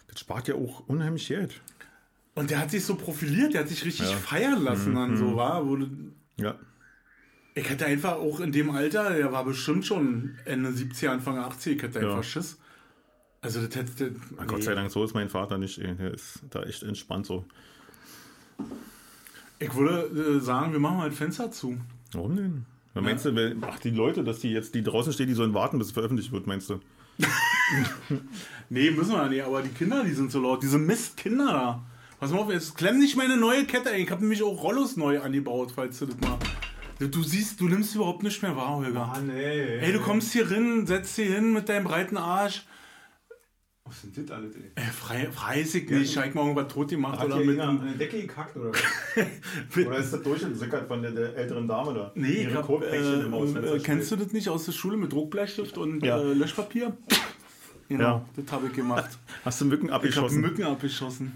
das 0.07 0.21
spart 0.21 0.47
ja 0.47 0.55
auch 0.55 0.85
unheimlich 0.87 1.27
Geld. 1.27 1.61
Und 2.37 2.51
der 2.51 2.61
hat 2.61 2.71
sich 2.71 2.85
so 2.85 2.95
profiliert, 2.95 3.53
der 3.53 3.63
hat 3.63 3.69
sich 3.69 3.85
richtig 3.85 4.09
Ja. 4.09 4.15
Mhm, 4.15 4.21
feiern 4.21 4.63
lassen 4.63 4.95
dann 4.95 5.17
so, 5.17 5.35
war. 5.35 5.67
Wo, 5.67 5.75
du- 5.75 5.89
Ja. 6.37 6.55
Ich 7.59 7.69
hätte 7.71 7.87
einfach 7.87 8.15
auch 8.15 8.41
in 8.41 8.53
dem 8.53 8.71
Alter, 8.71 9.11
der 9.11 9.33
war 9.33 9.45
bestimmt 9.45 9.87
schon 9.87 10.37
Ende 10.45 10.71
70er, 10.71 11.09
Anfang 11.09 11.39
80, 11.39 11.77
ich 11.77 11.83
hätte 11.83 12.01
Ja. 12.01 12.11
einfach 12.11 12.25
Schiss. 12.25 12.59
Also 13.41 13.61
das 13.65 13.77
hätte... 13.77 14.15
Na, 14.37 14.45
Gott 14.45 14.65
sei 14.65 14.75
Dank, 14.75 14.91
so 14.91 15.05
ist 15.05 15.15
mein 15.15 15.29
Vater 15.29 15.59
nicht. 15.59 15.79
Der 15.79 16.13
ist 16.13 16.41
da 16.51 16.63
echt 16.65 16.83
entspannt 16.83 17.27
so. 17.27 17.45
Ich 19.61 19.75
würde 19.75 20.39
äh, 20.39 20.41
sagen, 20.41 20.73
wir 20.73 20.81
machen 20.81 20.99
mal 20.99 21.09
das 21.09 21.19
Fenster 21.19 21.51
zu. 21.51 21.79
Warum 22.13 22.37
denn? 22.37 22.67
Ja. 22.95 23.01
Meinst 23.01 23.25
du, 23.25 23.57
ach, 23.63 23.79
die 23.79 23.91
Leute, 23.91 24.25
dass 24.25 24.41
die 24.41 24.51
jetzt, 24.51 24.75
die 24.75 24.83
draußen 24.83 25.13
stehen, 25.13 25.29
die 25.29 25.35
sollen 25.35 25.55
warten, 25.55 25.79
bis 25.79 25.89
es 25.89 25.93
veröffentlicht 25.93 26.33
wird, 26.33 26.47
meinst 26.47 26.71
du? 26.71 26.81
Nee, 28.71 28.91
müssen 28.91 29.13
wir 29.13 29.29
nicht, 29.29 29.43
aber 29.43 29.63
die 29.63 29.71
Kinder, 29.71 30.05
die 30.05 30.13
sind 30.13 30.31
so 30.31 30.41
laut. 30.43 30.63
Diese 30.63 30.79
Mistkinder 30.79 31.47
da. 31.47 31.83
Pass 32.21 32.31
mal 32.33 32.39
auf, 32.41 32.51
jetzt 32.51 32.77
klemm 32.77 32.99
nicht 32.99 33.17
meine 33.17 33.37
neue 33.37 33.65
Kette 33.65 33.91
ein. 33.91 34.01
Ich 34.03 34.11
habe 34.11 34.21
nämlich 34.23 34.43
auch 34.43 34.63
Rollos 34.63 34.97
neu 34.97 35.21
angebaut, 35.21 35.73
falls 35.75 35.99
du 36.01 36.07
das 36.07 36.19
mal. 36.21 36.39
Du, 36.99 37.23
siehst, 37.23 37.61
du 37.61 37.69
nimmst 37.69 37.95
überhaupt 37.95 38.23
nicht 38.25 38.43
mehr 38.43 38.57
wahr, 38.57 38.77
Holger. 38.77 39.13
nee. 39.25 39.79
Ey, 39.79 39.93
du 39.93 40.01
kommst 40.01 40.33
hier 40.33 40.49
hin, 40.49 40.85
setzt 40.87 41.15
hier 41.17 41.33
hin 41.33 41.53
mit 41.53 41.69
deinem 41.69 41.85
breiten 41.85 42.17
Arsch. 42.17 42.67
Was 43.85 44.03
sind 44.03 44.19
das 44.19 44.31
alles, 44.37 44.55
ey? 44.57 44.73
Äh, 44.75 44.81
frei, 44.91 45.29
weiß 45.35 45.77
ich 45.77 45.89
nicht. 45.89 46.15
Ja. 46.15 46.25
Ich 46.25 46.35
mal 46.35 46.43
irgendwas 46.43 46.69
tot 46.73 46.89
gemacht 46.91 47.19
Hat 47.21 47.27
oder 47.27 47.37
mit. 47.39 47.59
einer 47.59 47.81
eine 47.81 47.93
Decke 47.93 48.21
gekackt 48.21 48.55
oder 48.57 48.71
was? 48.73 49.87
oder 49.87 49.97
ist 49.99 50.13
das 50.13 50.23
durchgesickert 50.23 50.89
von 50.89 51.01
der, 51.01 51.13
der 51.13 51.37
älteren 51.37 51.67
Dame 51.69 51.95
da? 51.95 52.13
Nee, 52.15 52.49
ich 52.49 52.55
hab, 52.55 52.69
äh, 52.69 52.97
äh, 52.97 53.79
kennst 53.79 54.11
du 54.11 54.17
das 54.17 54.33
nicht 54.33 54.49
aus 54.49 54.67
der 54.67 54.73
Schule 54.73 54.97
mit 54.97 55.13
Druckbleistift 55.13 55.79
und 55.79 56.05
Ja. 56.05 56.19
äh, 56.19 56.33
Löschpapier? 56.35 56.97
Genau, 57.89 58.03
Ja. 58.05 58.25
das 58.37 58.53
habe 58.53 58.67
ich 58.67 58.75
gemacht. 58.75 59.19
Hast 59.47 59.61
du 59.63 59.65
Mücken 59.65 59.87
Ich 59.87 59.93
habe 59.93 60.05
abgeschossen? 60.05 60.41
Mücken 60.43 60.63
abgeschossen. 60.65 61.33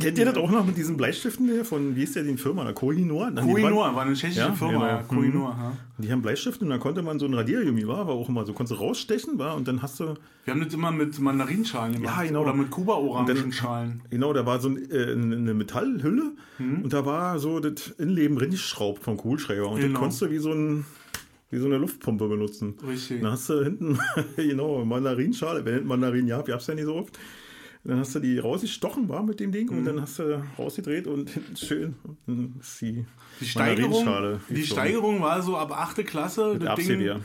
Kennt 0.00 0.18
ihr 0.18 0.24
das 0.24 0.36
auch 0.36 0.50
noch 0.50 0.66
mit 0.66 0.76
diesen 0.76 0.96
Bleistiften 0.96 1.46
hier 1.46 1.64
von, 1.64 1.94
wie 1.94 2.02
ist 2.02 2.16
der 2.16 2.24
die 2.24 2.36
Firma? 2.36 2.64
da? 2.64 2.72
Kohinoor? 2.72 3.30
Kohinoor 3.36 3.94
war 3.94 4.02
eine 4.02 4.14
tschechische 4.14 4.40
Ja, 4.40 4.52
Firma. 4.52 4.72
genau. 4.72 4.86
Ja, 4.86 5.02
Kohinoor, 5.04 5.50
ja. 5.50 5.72
Die 5.98 6.10
haben 6.10 6.22
Bleistifte 6.22 6.64
und 6.64 6.70
da 6.70 6.78
konnte 6.78 7.02
man 7.02 7.18
so 7.20 7.26
ein 7.26 7.34
Radiergummi, 7.34 7.86
war, 7.86 8.06
war 8.08 8.14
auch 8.14 8.28
immer 8.28 8.44
so, 8.44 8.52
konntest 8.52 8.80
du 8.80 8.84
rausstechen, 8.84 9.38
war, 9.38 9.54
und 9.56 9.68
dann 9.68 9.80
hast 9.80 10.00
du, 10.00 10.14
Wir 10.44 10.54
haben 10.54 10.64
das 10.64 10.74
immer 10.74 10.90
mit 10.90 11.18
Mandarinschalen 11.20 11.94
gemacht. 11.94 12.16
Ja, 12.18 12.24
genau. 12.26 12.42
Oder 12.42 12.54
mit 12.54 12.70
Kuba-Orangenschalen. 12.70 14.02
genau, 14.10 14.32
da 14.32 14.44
war 14.46 14.60
so 14.60 14.70
ein, 14.70 14.90
äh, 14.90 15.12
eine 15.12 15.54
Metallhülle 15.54 16.32
Mhm. 16.58 16.82
und 16.82 16.92
da 16.92 17.06
war 17.06 17.38
so 17.38 17.60
das 17.60 17.88
Innenleben 17.98 18.36
reingeschraubt 18.38 19.02
vom 19.02 19.16
Kugelschreiber 19.16 19.68
und 19.68 19.76
Genau. 19.80 19.92
das 19.92 19.98
konntest 20.00 20.22
du 20.22 20.30
wie 20.30 20.38
so, 20.38 20.52
ein, 20.52 20.84
wie 21.50 21.58
so 21.58 21.66
eine 21.66 21.78
Luftpumpe 21.78 22.28
benutzen. 22.28 22.74
Richtig. 22.86 23.20
Dann 23.22 23.32
hast 23.32 23.48
du 23.48 23.62
hinten, 23.62 23.98
genau, 24.36 24.84
Mandarinschale, 24.84 25.64
wenn 25.64 25.86
Mandarin 25.86 26.26
gab, 26.28 26.46
gab 26.46 26.60
es 26.60 26.66
ja 26.66 26.74
nicht 26.74 26.84
so 26.84 26.94
oft. 26.96 27.18
Dann 27.82 27.98
hast 27.98 28.14
du 28.14 28.20
die 28.20 28.38
rausgestochen, 28.38 29.08
war 29.08 29.22
mit 29.22 29.40
dem 29.40 29.52
Ding, 29.52 29.70
Mhm. 29.70 29.78
und 29.78 29.84
dann 29.86 30.00
hast 30.02 30.18
du 30.18 30.42
rausgedreht 30.58 31.06
und 31.06 31.30
hinten 31.30 31.56
schön 31.56 31.94
ist 32.60 32.80
die, 32.82 33.06
Die 33.40 33.44
Steigerung, 33.46 33.90
Mandarinschale 34.04 34.40
die. 34.50 34.62
Steigerung 34.64 35.20
war 35.22 35.40
so 35.42 35.56
ab 35.56 35.72
8. 35.72 36.04
Klasse. 36.04 36.52
Mit 36.52 36.62
Das 36.62 36.74
Ding, 36.76 36.84
Absevier. 36.86 37.20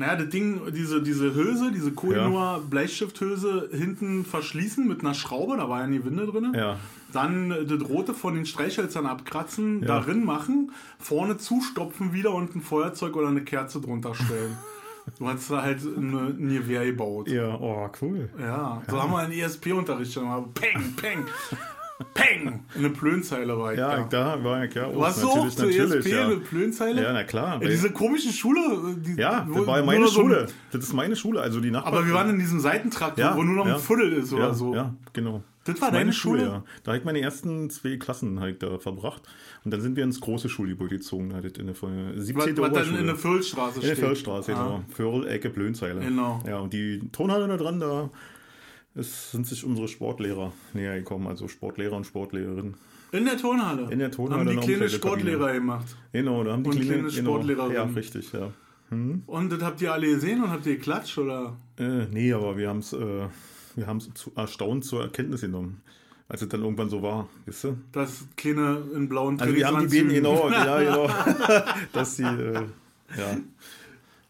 Naja, 0.00 0.16
das 0.16 0.30
Ding, 0.30 0.60
diese, 0.74 1.02
diese 1.02 1.34
Hülse, 1.34 1.70
diese 1.72 1.92
Kohinoor 1.92 2.62
Bleistifthülse 2.68 3.68
hinten 3.72 4.24
verschließen 4.24 4.88
mit 4.88 5.00
einer 5.02 5.14
Schraube, 5.14 5.56
da 5.56 5.68
war 5.68 5.80
ja 5.82 5.86
nie 5.86 6.02
Winde 6.04 6.26
drin. 6.26 6.52
Ja, 6.54 6.78
Dann 7.12 7.50
äh, 7.50 7.64
das 7.66 7.88
Rote 7.88 8.14
von 8.14 8.34
den 8.34 8.46
Streichhölzern 8.46 9.06
abkratzen, 9.06 9.80
Ja. 9.82 9.86
darin 9.88 10.24
machen, 10.24 10.72
vorne 10.98 11.36
zustopfen 11.36 12.12
wieder 12.12 12.32
und 12.34 12.56
ein 12.56 12.62
Feuerzeug 12.62 13.14
oder 13.16 13.28
eine 13.28 13.42
Kerze 13.42 13.80
drunter 13.80 14.14
stellen. 14.14 14.56
du 15.18 15.28
hast 15.28 15.50
da 15.50 15.62
halt 15.62 15.80
eine, 15.84 16.34
ein 16.38 16.48
Gewehr 16.48 16.86
gebaut. 16.86 17.28
ja, 17.28 17.54
oh, 17.60 17.88
cool. 18.00 18.30
Ja, 18.38 18.82
so 18.88 19.02
haben 19.02 19.12
wir 19.12 19.18
einen 19.18 19.32
ESP-Unterricht 19.32 20.12
schon 20.12 20.24
mal. 20.24 20.44
Peng, 20.54 20.94
peng, 20.96 21.24
peng. 22.14 22.64
Eine 22.76 22.90
Plönzeile 22.90 23.58
war 23.58 23.72
ich 23.72 23.78
Ja, 23.78 24.04
da. 24.04 24.34
da 24.36 24.44
war 24.44 24.64
ich 24.64 24.74
ja 24.74 24.86
auch. 24.86 24.92
Du 24.92 25.04
hast 25.04 25.20
so 25.20 25.28
auch 25.28 25.48
zur 25.48 25.68
ESP 25.68 26.06
ja. 26.10 26.24
eine 26.26 26.36
Plönzeile? 26.36 27.02
Ja, 27.02 27.12
na 27.12 27.24
klar. 27.24 27.62
Ja, 27.62 27.68
diese 27.68 27.90
komische 27.90 28.32
Schule. 28.32 28.60
Die, 28.96 29.14
ja, 29.20 29.46
das 29.52 29.66
war 29.66 29.78
ja 29.78 29.84
meine 29.84 30.06
so 30.08 30.20
ein- 30.20 30.26
Schule. 30.26 30.46
Das 30.72 30.82
ist 30.84 30.92
meine 30.92 31.16
Schule, 31.16 31.40
also 31.40 31.60
die 31.60 31.70
Nachbarn. 31.70 31.94
aber 31.94 32.06
wir 32.06 32.14
waren 32.14 32.30
in 32.30 32.38
diesem 32.38 32.60
Seitentrakt, 32.60 33.18
Ja, 33.18 33.36
wo 33.36 33.42
nur 33.42 33.56
noch 33.56 33.66
ja. 33.66 33.74
ein 33.74 33.80
Viertel 33.80 34.12
ist 34.14 34.32
oder 34.32 34.48
ja, 34.48 34.54
so. 34.54 34.74
Ja, 34.74 34.94
genau. 35.12 35.42
Das 35.64 35.78
war 35.82 35.88
meine 35.90 35.98
deine 36.04 36.12
Schule? 36.14 36.42
ja. 36.42 36.64
Da 36.84 36.92
habe 36.92 36.98
ich 36.98 37.04
meine 37.04 37.20
ersten 37.20 37.68
zwei 37.68 37.96
Klassen 37.98 38.40
halt 38.40 38.62
da 38.62 38.78
verbracht. 38.78 39.22
Und 39.62 39.72
dann 39.72 39.82
sind 39.82 39.94
wir 39.94 40.04
ins 40.04 40.18
große 40.20 40.48
Schulgebäude 40.48 40.96
gezogen, 40.96 41.34
halt 41.34 41.58
in 41.58 41.66
der 41.66 41.74
17. 41.74 42.56
Was, 42.56 42.72
was 42.72 42.86
dann 42.88 42.96
in 42.98 43.06
der 43.06 43.14
Füllstraße 43.16 43.74
In 43.80 43.86
der 43.86 43.94
steht. 43.94 43.98
Feldstraße, 44.06 44.54
Ah. 44.56 44.62
genau. 44.64 44.84
Förl, 44.88 45.28
Ecke, 45.28 45.50
Blöhnzeile. 45.50 46.00
Genau. 46.00 46.42
Ja, 46.46 46.60
und 46.60 46.72
die 46.72 47.00
Tonhalle 47.12 47.46
da 47.46 47.58
dran, 47.58 47.78
da 47.78 48.08
ist, 48.94 49.32
sind 49.32 49.46
sich 49.46 49.64
unsere 49.64 49.88
Sportlehrer 49.88 50.52
näher 50.74 50.96
gekommen, 50.98 51.26
also 51.26 51.48
Sportlehrer 51.48 51.96
und 51.96 52.04
Sportlehrerinnen. 52.04 52.74
In 53.12 53.24
der 53.24 53.36
Turnhalle. 53.36 53.90
In 53.90 53.98
der 53.98 54.10
Turnhalle 54.10 54.50
Haben 54.50 54.60
die 54.60 54.66
kleine. 54.66 54.88
Sportlehrer 54.88 55.52
gemacht. 55.52 55.96
Genau, 56.12 56.44
da 56.44 56.52
haben 56.52 56.62
die 56.62 56.70
Und 56.70 56.76
kleine, 56.76 56.92
kleine 57.02 57.08
genau, 57.10 57.30
Sportlehrerin. 57.30 57.72
Ja, 57.72 57.84
richtig, 57.84 58.32
ja. 58.32 58.50
Und 58.90 59.50
das 59.50 59.62
habt 59.62 59.80
ihr 59.82 59.92
alle 59.92 60.08
gesehen 60.08 60.42
und 60.42 60.50
habt 60.50 60.66
ihr 60.66 60.76
geklatscht 60.76 61.16
oder? 61.18 61.56
Äh, 61.78 62.06
nee, 62.12 62.32
aber 62.32 62.56
wir 62.56 62.68
haben 62.68 62.80
es 62.80 62.92
äh, 62.92 63.28
wir 63.76 63.86
haben's 63.86 64.10
zu, 64.14 64.32
erstaunt 64.34 64.84
zur 64.84 65.02
Erkenntnis 65.02 65.42
genommen, 65.42 65.80
als 66.28 66.42
es 66.42 66.48
dann 66.48 66.62
irgendwann 66.62 66.88
so 66.90 67.02
war, 67.02 67.28
weißt 67.46 67.64
du? 67.64 67.78
Das 67.92 68.24
kleine 68.36 68.82
in 68.94 69.08
blauen 69.08 69.40
Also 69.40 69.54
wir 69.54 69.66
haben 69.66 69.88
die 69.88 69.96
Bienen, 70.02 70.24
Trainingsanzügen. 70.24 70.50
genau, 70.50 70.50
ja, 70.50 71.06
genau, 71.48 71.72
dass 71.92 72.16
sie, 72.16 72.24
äh, 72.24 72.54
ja. 73.16 73.36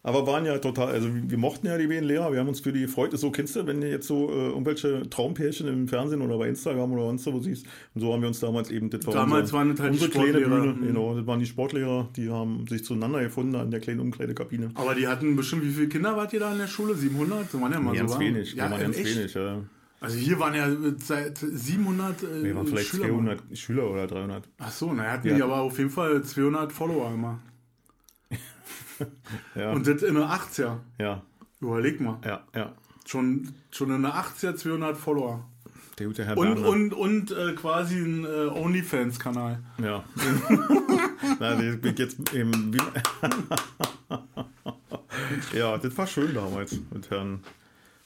Aber 0.02 0.26
waren 0.26 0.46
ja 0.46 0.56
total, 0.58 0.88
also 0.88 1.08
wir 1.12 1.36
mochten 1.36 1.66
ja 1.66 1.76
die 1.76 1.86
beiden 1.86 2.04
Lehrer, 2.04 2.32
wir 2.32 2.40
haben 2.40 2.48
uns 2.48 2.60
für 2.60 2.72
die 2.72 2.80
gefreut. 2.80 3.12
Ist 3.12 3.20
so, 3.20 3.30
kennst 3.30 3.54
du, 3.54 3.66
wenn 3.66 3.82
du 3.82 3.88
jetzt 3.90 4.06
so 4.06 4.30
äh, 4.30 4.48
irgendwelche 4.48 5.08
Traumpärchen 5.10 5.68
im 5.68 5.88
Fernsehen 5.88 6.22
oder 6.22 6.38
bei 6.38 6.48
Instagram 6.48 6.92
oder 6.92 7.02
sonst 7.02 7.26
wo 7.26 7.38
siehst, 7.40 7.66
und 7.94 8.00
so 8.00 8.10
haben 8.12 8.22
wir 8.22 8.28
uns 8.28 8.40
damals 8.40 8.70
eben, 8.70 8.88
das 8.88 9.06
war 9.06 9.12
Damals 9.12 9.52
unser, 9.52 9.52
waren 9.58 9.68
das 9.70 9.80
halt 9.80 9.90
die 9.90 9.92
unsere 9.98 10.10
kleine 10.10 10.28
Sportlehrer. 10.40 10.60
Bühne, 10.62 10.72
Mhm. 10.74 10.86
genau, 10.86 11.14
das 11.16 11.26
waren 11.26 11.40
die 11.40 11.46
Sportlehrer, 11.46 12.08
die 12.16 12.30
haben 12.30 12.66
sich 12.66 12.82
zueinander 12.82 13.20
gefunden 13.22 13.54
an 13.56 13.70
der 13.70 13.80
kleinen 13.80 14.00
Umkleidekabine. 14.00 14.70
Aber 14.74 14.94
die 14.94 15.06
hatten 15.06 15.36
bestimmt, 15.36 15.64
wie 15.64 15.70
viele 15.70 15.88
Kinder 15.88 16.16
wart 16.16 16.32
ihr 16.32 16.40
da 16.40 16.50
in 16.52 16.58
der 16.58 16.66
Schule? 16.66 16.94
700? 16.94 17.50
So 17.50 17.60
waren 17.60 17.72
ja 17.72 17.80
mal 17.80 17.94
Ganz 17.94 18.12
so, 18.14 18.20
wenig, 18.20 18.54
Ja, 18.54 18.70
waren 18.70 18.80
ganz 18.80 18.96
echt? 18.96 19.16
wenig, 19.18 19.34
ja. 19.34 19.58
Also 20.00 20.16
hier 20.16 20.40
waren 20.40 20.54
ja 20.54 20.66
seit 20.96 21.36
700 21.36 22.22
äh, 22.22 22.42
Wir 22.42 22.56
waren 22.56 22.66
vielleicht 22.66 22.88
Schüler. 22.88 23.08
200 23.08 23.42
Schüler 23.52 23.90
oder 23.90 24.06
300. 24.06 24.48
Ach 24.58 24.70
so, 24.72 24.94
na 24.94 25.02
hatten 25.12 25.28
Ja. 25.28 25.34
die 25.36 25.42
aber 25.42 25.56
auf 25.60 25.76
jeden 25.76 25.90
Fall 25.90 26.22
200 26.22 26.72
Follower 26.72 27.12
immer. 27.12 27.38
Ja, 29.54 29.72
Und 29.72 29.86
das 29.86 30.02
in 30.02 30.14
der 30.14 30.24
80er. 30.30 30.76
ja, 30.98 31.22
Überleg 31.60 32.00
mal. 32.00 32.18
ja, 32.24 32.42
ja. 32.54 32.72
Schon, 33.06 33.48
schon 33.70 33.90
in 33.94 34.02
der 34.02 34.14
80er 34.14 34.54
200 34.56 34.96
Follower. 34.96 35.44
Der 35.98 36.06
gute 36.06 36.24
Herr 36.24 36.36
Und, 36.38 36.54
Berner. 36.54 36.68
und, 36.68 36.94
und 36.94 37.30
äh, 37.32 37.52
quasi 37.54 37.96
ein 37.96 38.24
äh, 38.24 38.46
OnlyFans-Kanal. 38.46 39.58
Ja. 39.82 40.04
Bin 41.38 41.80
ich 41.92 41.98
jetzt 41.98 42.32
eben. 42.34 42.76
Ja, 45.54 45.76
das 45.78 45.96
war 45.96 46.06
schön 46.06 46.34
damals 46.34 46.76
mit 46.92 47.10
Herrn 47.10 47.40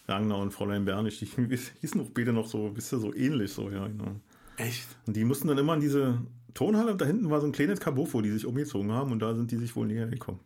Wagner 0.06 0.38
und 0.38 0.52
Fräulein 0.52 0.84
Bernig. 0.84 1.18
Die 1.18 1.26
hießen 1.26 2.00
auch 2.00 2.10
beide 2.14 2.32
noch 2.32 2.46
so, 2.46 2.70
bist 2.70 2.92
du 2.92 2.98
so 2.98 3.14
ähnlich 3.14 3.52
so, 3.52 3.70
ja, 3.70 3.86
genau. 3.86 4.16
Echt? 4.56 4.86
Und 5.06 5.16
die 5.16 5.24
mussten 5.24 5.48
dann 5.48 5.58
immer 5.58 5.74
in 5.74 5.80
diese 5.80 6.18
Tonhalle 6.54 6.92
und 6.92 7.00
da 7.00 7.04
hinten 7.06 7.30
war 7.30 7.40
so 7.40 7.46
ein 7.46 7.52
kleines 7.52 7.80
Kabofo, 7.80 8.20
die 8.20 8.30
sich 8.30 8.46
umgezogen 8.46 8.92
haben 8.92 9.12
und 9.12 9.20
da 9.20 9.34
sind 9.34 9.50
die 9.50 9.56
sich 9.56 9.74
wohl 9.74 9.86
näher 9.86 10.06
gekommen. 10.06 10.40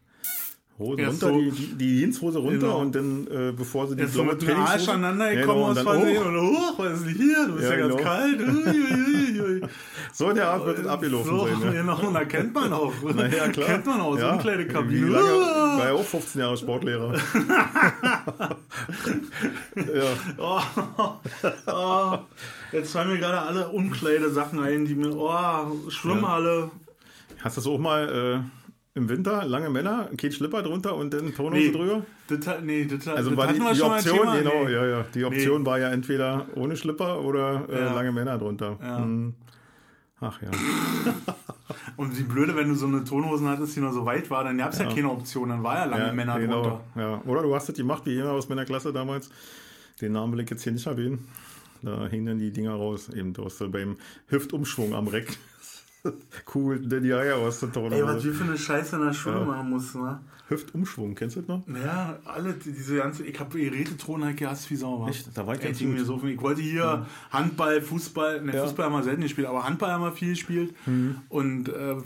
Hosen 0.79 0.99
Erst 1.01 1.23
runter, 1.25 1.35
so- 1.35 1.41
die, 1.41 1.51
die, 1.51 1.75
die 1.77 1.99
Jeanshose 2.01 2.39
runter 2.39 2.59
Genau. 2.69 2.79
und 2.79 2.95
dann, 2.95 3.27
äh, 3.27 3.53
bevor 3.53 3.89
sie 3.89 3.97
die 3.97 4.03
Jetzt 4.03 4.15
so 4.15 4.23
mit 4.23 4.41
dem 4.41 4.57
Arsch 4.61 4.89
aneinander 4.89 5.35
gekommen 5.35 5.75
Genau, 5.75 5.91
aus 5.91 5.99
Versehen. 5.99 6.23
Und 6.23 6.41
hoch, 6.41 6.79
was 6.79 6.93
ist 7.01 7.07
denn 7.07 7.15
hier? 7.15 7.47
Du 7.49 7.53
bist 7.55 7.65
ja, 7.65 7.71
Ja, 7.75 7.77
ganz 7.81 7.97
genau. 7.97 8.09
kalt. 8.09 8.41
Ui, 8.41 8.47
ui, 8.47 9.41
ui, 9.41 9.41
ui. 9.41 9.61
So 10.13 10.31
in 10.31 10.37
der 10.37 10.49
Art 10.51 10.65
wird 10.67 10.79
es 10.79 10.87
abgelaufen 10.87 11.31
so, 11.31 11.47
sein. 11.47 11.59
Ne? 11.61 11.73
Genau, 11.73 11.99
und 12.01 12.15
da 12.15 12.25
kennt 12.25 12.55
man 12.55 12.73
auch. 12.73 12.93
Na 13.15 13.27
ja, 13.27 13.49
klar. 13.49 13.67
Kennt 13.67 13.87
man 13.87 14.01
aus 14.01 14.19
ja. 14.21 14.33
Umkleidekabine. 14.33 15.07
Wie 15.07 15.11
lange? 15.11 15.29
War 15.29 15.85
ja 15.87 15.93
auch 15.93 16.05
15 16.05 16.41
Jahre 16.41 16.57
Sportlehrer. 16.57 17.15
ja. 19.77 20.05
Oh, 20.39 20.61
oh, 21.67 22.19
jetzt 22.73 22.93
fallen 22.93 23.11
mir 23.11 23.19
gerade 23.19 23.41
alle 23.41 23.69
Umkleidesachen 23.69 24.61
ein, 24.61 24.85
die 24.87 24.95
mir. 24.95 25.15
Oh, 25.17 25.91
Schwimmhalle. 25.91 26.71
Hast 27.43 27.57
du 27.57 27.61
das 27.61 27.69
auch 27.69 27.79
mal 27.79 28.09
äh, 28.09 28.41
im 28.99 29.09
Winter, 29.09 29.45
lange 29.47 29.71
Männer, 29.71 30.11
kein 30.17 30.33
Schlipper 30.33 30.63
drunter 30.63 30.95
und 30.97 31.15
dann 31.15 31.35
Tonhose 31.35 31.63
Nee. 31.63 31.73
drüber? 31.73 32.03
Das, 32.29 32.63
nee, 32.63 32.85
das, 32.85 33.09
Also 33.09 33.31
das 33.31 33.39
war 33.39 33.47
die, 33.47 33.55
die 33.55 33.83
Option, 33.83 34.33
genau, 34.37 34.65
Nee. 34.65 34.73
ja, 34.73 34.87
ja. 34.87 35.05
Die 35.15 35.25
Option 35.25 35.65
war 35.65 35.79
ja 35.79 35.89
entweder 35.91 36.47
ohne 36.55 36.77
Schlipper 36.77 37.21
oder 37.23 37.65
äh, 37.71 37.81
Ja. 37.81 37.95
lange 37.95 38.13
Männer 38.13 38.37
drunter. 38.37 38.77
Ja. 38.83 38.99
Hm. 38.99 39.35
Ach 40.21 40.43
ja. 40.43 40.51
Und 41.97 42.17
die 42.17 42.23
Blöde, 42.23 42.57
wenn 42.57 42.69
du 42.69 42.75
so 42.75 42.87
eine 42.87 43.05
Tonhosen 43.05 43.49
hattest, 43.49 43.77
die 43.77 43.81
noch 43.81 43.93
so 43.93 44.05
weit 44.05 44.31
war, 44.31 44.45
dann 44.45 44.59
gab 44.59 44.73
es 44.73 44.79
ja. 44.79 44.87
keine 44.93 45.11
Option, 45.11 45.49
dann 45.49 45.63
war 45.63 45.77
ja 45.77 45.85
lange 45.85 46.07
ja 46.07 46.13
Männer 46.13 46.39
genau, 46.39 46.63
drunter. 46.63 46.81
Ja. 46.97 47.23
Oder 47.25 47.43
du 47.43 47.55
hast 47.55 47.69
das 47.69 47.77
gemacht 47.77 48.03
wie 48.07 48.15
jemand 48.15 48.33
aus 48.35 48.49
meiner 48.49 48.65
Klasse 48.65 48.93
damals. 48.93 49.31
Den 50.01 50.13
Namen 50.13 50.33
will 50.33 50.41
ich 50.41 50.51
jetzt 50.51 50.63
hier 50.63 50.73
nicht 50.73 50.87
erwähnen. 50.87 51.27
Da 51.83 52.09
hingen 52.09 52.27
dann 52.27 52.39
die 52.39 52.51
Dinger 52.51 52.73
raus. 52.73 53.09
Eben 53.09 53.33
du 53.33 53.45
hast 53.45 53.59
beim 53.71 53.97
Hüftumschwung 54.27 54.95
am 54.95 55.07
Reck. 55.09 55.37
cool, 56.55 56.81
der 56.81 57.01
die 57.01 57.13
Eier 57.13 57.37
aus 57.37 57.61
der 57.61 57.69
Ey, 57.77 58.03
was 58.05 58.25
wir 58.25 58.33
für 58.33 58.45
eine 58.45 58.57
Scheiße 58.59 58.97
in 58.97 59.03
der 59.03 59.13
Schule 59.13 59.39
Ja. 59.41 59.45
machen 59.45 59.71
mussten, 59.71 60.03
ne? 60.03 60.21
Hüftumschwung, 60.49 61.15
kennst 61.15 61.37
du 61.37 61.41
das 61.41 61.49
noch? 61.49 61.63
Ja, 61.69 62.19
alle, 62.25 62.55
die- 62.55 62.73
diese 62.73 62.97
ganze, 62.97 63.23
ich 63.23 63.39
habe 63.39 63.59
Geräteton 63.59 64.25
halt 64.25 64.39
gehasst 64.39 64.71
wie 64.71 64.77
Sau, 64.77 65.03
wa? 65.03 65.09
Echt? 65.11 65.29
Da 65.37 65.47
war 65.47 65.55
ich 65.55 65.61
ganz 65.61 65.79
mir 65.83 66.03
so 66.05 66.23
Ich 66.25 66.41
wollte 66.41 66.63
hier 66.63 67.05
Handball, 67.31 67.83
Fußball, 67.83 68.41
ne, 68.41 68.55
Ja. 68.55 68.63
Fußball 68.65 68.87
haben 68.87 68.95
wir 68.95 69.03
selten 69.03 69.21
gespielt, 69.21 69.47
aber 69.47 69.65
Handball 69.65 69.91
haben 69.91 70.03
wir 70.05 70.13
viel 70.13 70.31
gespielt. 70.31 70.75
Und, 71.29 71.69
äh, 71.69 71.97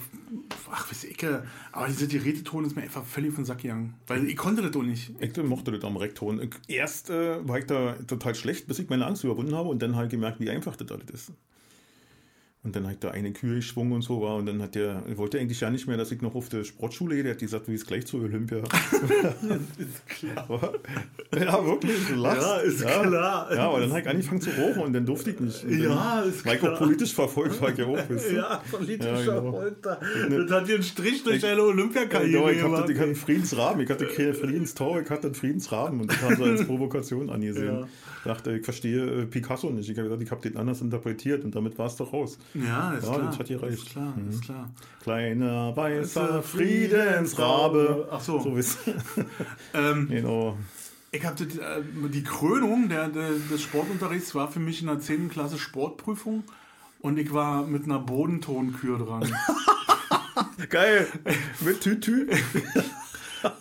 ach, 0.72 0.90
weiß 0.90 1.04
ich, 1.04 1.24
aber 1.70 1.86
diese 1.86 2.08
Geräteton 2.08 2.64
ist 2.64 2.74
mir 2.74 2.82
einfach 2.82 3.04
völlig 3.04 3.32
den 3.36 3.44
Sack 3.44 3.58
gegangen. 3.62 3.94
Weil 4.08 4.24
ich 4.26 4.36
konnte 4.36 4.60
das 4.60 4.72
doch 4.72 4.82
nicht. 4.82 5.12
Ich 5.20 5.36
mochte 5.44 5.70
das 5.70 5.84
am 5.84 5.96
Rekton. 5.96 6.40
Erst 6.66 7.10
äh, 7.10 7.46
war 7.46 7.58
ich 7.58 7.66
da 7.66 7.92
total 8.08 8.34
schlecht, 8.34 8.66
bis 8.66 8.80
ich 8.80 8.88
meine 8.90 9.06
Angst 9.06 9.22
überwunden 9.22 9.54
habe 9.54 9.68
und 9.68 9.80
dann 9.80 9.94
halt 9.94 10.10
gemerkt, 10.10 10.40
wie 10.40 10.50
einfach 10.50 10.74
das 10.74 10.90
alles 10.90 11.08
ist. 11.10 11.32
Und 12.64 12.76
dann 12.76 12.86
hat 12.86 13.02
der 13.02 13.10
eine 13.10 13.32
Kühe 13.32 13.56
geschwungen 13.56 13.92
und 13.94 14.02
so 14.02 14.22
war. 14.22 14.36
Und 14.36 14.46
dann 14.46 14.62
hat 14.62 14.76
der, 14.76 15.02
wollte 15.16 15.40
eigentlich 15.40 15.60
ja 15.60 15.68
nicht 15.68 15.88
mehr, 15.88 15.96
dass 15.96 16.12
ich 16.12 16.22
noch 16.22 16.36
auf 16.36 16.48
der 16.48 16.62
Sportschule 16.62 17.16
gehe. 17.16 17.24
Der 17.24 17.32
hat 17.32 17.40
gesagt, 17.40 17.66
du 17.66 17.72
gehst 17.72 17.88
gleich 17.88 18.06
zur 18.06 18.22
Olympia. 18.22 18.58
ist 19.78 20.06
klar. 20.06 20.46
ja, 21.34 21.66
wirklich, 21.66 22.08
lachst. 22.14 22.40
Ja, 22.42 22.56
ist 22.58 22.80
ja. 22.82 23.02
klar. 23.02 23.52
Ja, 23.52 23.68
aber 23.68 23.80
dann 23.80 23.90
habe 23.90 24.00
ich 24.02 24.08
angefangen 24.08 24.40
zu 24.40 24.50
rauchen 24.50 24.82
und 24.82 24.92
dann 24.92 25.04
durfte 25.04 25.30
ich 25.30 25.40
nicht. 25.40 25.64
Und 25.64 25.76
Ja, 25.82 26.20
ist 26.20 26.46
Weil 26.46 26.54
ich 26.54 26.60
klar. 26.60 26.74
auch 26.74 26.78
politisch 26.78 27.12
verfolgt 27.14 27.60
war, 27.60 27.70
ich 27.70 27.78
ja 27.78 27.86
auch, 27.86 27.96
weißt 28.08 28.30
du? 28.30 28.36
Ja, 28.36 28.62
politischer 28.70 29.18
Ja, 29.24 29.40
genau. 29.40 29.50
Folter. 29.50 30.00
Das 30.30 30.50
hat 30.52 30.68
dir 30.68 30.74
einen 30.74 30.82
Strich 30.84 31.24
durch 31.24 31.40
deine 31.40 31.56
Ja, 31.58 31.64
Olympiakarriere 31.66 32.52
ich, 32.52 32.58
hatte, 32.58 32.70
gemacht. 32.70 32.90
ich 32.90 32.96
hatte 32.96 33.06
einen 33.06 33.16
Friedensrahmen, 33.16 33.80
ich 33.82 33.90
hatte 33.90 34.06
keinen 34.06 34.34
Friedenstor, 34.34 35.00
ich 35.00 35.10
hatte 35.10 35.26
einen 35.26 35.34
Friedensrahmen 35.34 36.00
und 36.02 36.12
das 36.12 36.22
haben 36.22 36.36
sie 36.36 36.44
als 36.44 36.64
Provokation 36.68 37.28
angesehen. 37.28 37.80
Ja. 37.80 37.88
Ich 38.18 38.24
dachte, 38.28 38.52
ich 38.56 38.64
verstehe 38.64 39.22
äh, 39.22 39.26
Picasso 39.26 39.68
nicht. 39.70 39.88
Ich 39.90 39.98
habe 39.98 40.04
gesagt, 40.08 40.22
ich 40.22 40.30
habe 40.30 40.40
den 40.48 40.56
anders 40.56 40.80
interpretiert 40.80 41.42
und 41.44 41.56
damit 41.56 41.76
war 41.76 41.88
es 41.88 41.96
doch 41.96 42.12
raus. 42.12 42.38
Ja, 42.54 42.92
ist 42.92 43.04
Ja, 43.06 43.14
klar. 43.14 43.26
das 43.28 43.38
hat 43.38 43.48
gereicht. 43.48 43.78
Ist 43.78 43.90
klar, 43.90 44.14
ist 44.30 44.42
klar. 44.42 44.70
Kleiner 45.02 45.76
weißer 45.76 46.42
Friedensrabe. 46.42 48.08
Ach 48.10 48.20
so. 48.20 48.40
So 48.40 48.56
wisst 48.56 48.78
Ähm, 49.74 50.08
Genau. 50.10 50.56
ich 51.10 51.24
habe 51.24 51.46
die 51.46 52.22
Krönung 52.24 52.88
der, 52.88 53.08
der, 53.08 53.30
des 53.50 53.62
Sportunterrichts 53.62 54.34
war 54.34 54.50
für 54.50 54.60
mich 54.60 54.80
in 54.80 54.86
der 54.88 55.00
10. 55.00 55.28
Klasse 55.30 55.58
Sportprüfung 55.58 56.44
und 57.00 57.18
ich 57.18 57.32
war 57.32 57.66
mit 57.66 57.84
einer 57.84 57.98
Bodentonkür 57.98 58.98
dran. 58.98 59.30
Geil. 60.68 61.06
Mit 61.60 61.80
Tütü. 61.80 62.28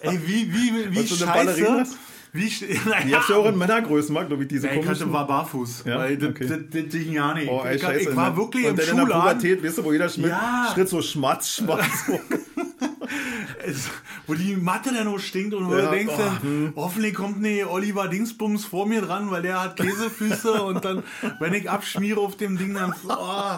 Ey, 0.01 0.19
wie, 0.27 0.53
wie, 0.53 0.91
wie 0.91 0.99
eine 0.99 1.07
scheiße. 1.07 1.95
Wie, 2.33 2.49
naja, 2.89 3.19
hast 3.19 3.29
du 3.29 3.35
auch 3.35 3.45
in 3.47 3.57
Männergrößen, 3.57 4.15
glaube 4.27 4.43
ich, 4.43 4.47
diese 4.47 4.67
Ja, 4.67 4.73
ich 4.73 4.81
komischen. 4.83 5.11
war 5.11 5.27
barfuß. 5.27 5.83
Ja? 5.85 5.99
Weil 5.99 6.13
Okay. 6.25 6.47
das, 6.47 6.59
das 6.71 6.89
ging 6.93 7.11
ja 7.13 7.33
nicht. 7.33 7.49
Oh, 7.49 7.61
ey, 7.65 7.75
ich, 7.75 7.81
scheiße. 7.81 8.09
ich 8.11 8.15
war 8.15 8.29
ne? 8.31 8.37
wirklich 8.37 8.65
und 8.67 8.79
im 8.79 8.85
dann 8.85 8.99
in 8.99 9.05
der. 9.07 9.15
Pubertät, 9.15 9.63
weißt 9.63 9.77
du, 9.79 9.83
wo 9.83 9.91
jeder 9.91 10.07
Schritt, 10.07 10.27
Ja. 10.27 10.69
Schritt 10.73 10.87
so 10.89 11.01
schmatz, 11.01 11.55
schmatz. 11.55 11.85
Es, 13.63 13.89
wo 14.25 14.33
die 14.33 14.55
Matte 14.55 14.91
dann 14.93 15.05
noch 15.05 15.19
stinkt 15.19 15.53
und 15.53 15.67
wo 15.69 15.75
Ja, 15.75 15.85
du 15.85 15.91
denkst, 15.91 16.13
oh, 16.17 16.21
dann, 16.21 16.73
hoffentlich 16.75 17.13
kommt 17.13 17.41
ne 17.41 17.65
Oliver 17.69 18.07
Dingsbums 18.07 18.65
vor 18.65 18.87
mir 18.87 19.01
dran, 19.01 19.29
weil 19.29 19.41
der 19.41 19.61
hat 19.61 19.75
Käsefüße 19.77 20.51
und 20.63 20.83
dann, 20.85 21.03
wenn 21.39 21.53
ich 21.53 21.69
abschmiere 21.69 22.19
auf 22.21 22.37
dem 22.37 22.57
Ding, 22.57 22.73
dann, 22.73 22.93
oh, 23.07 23.57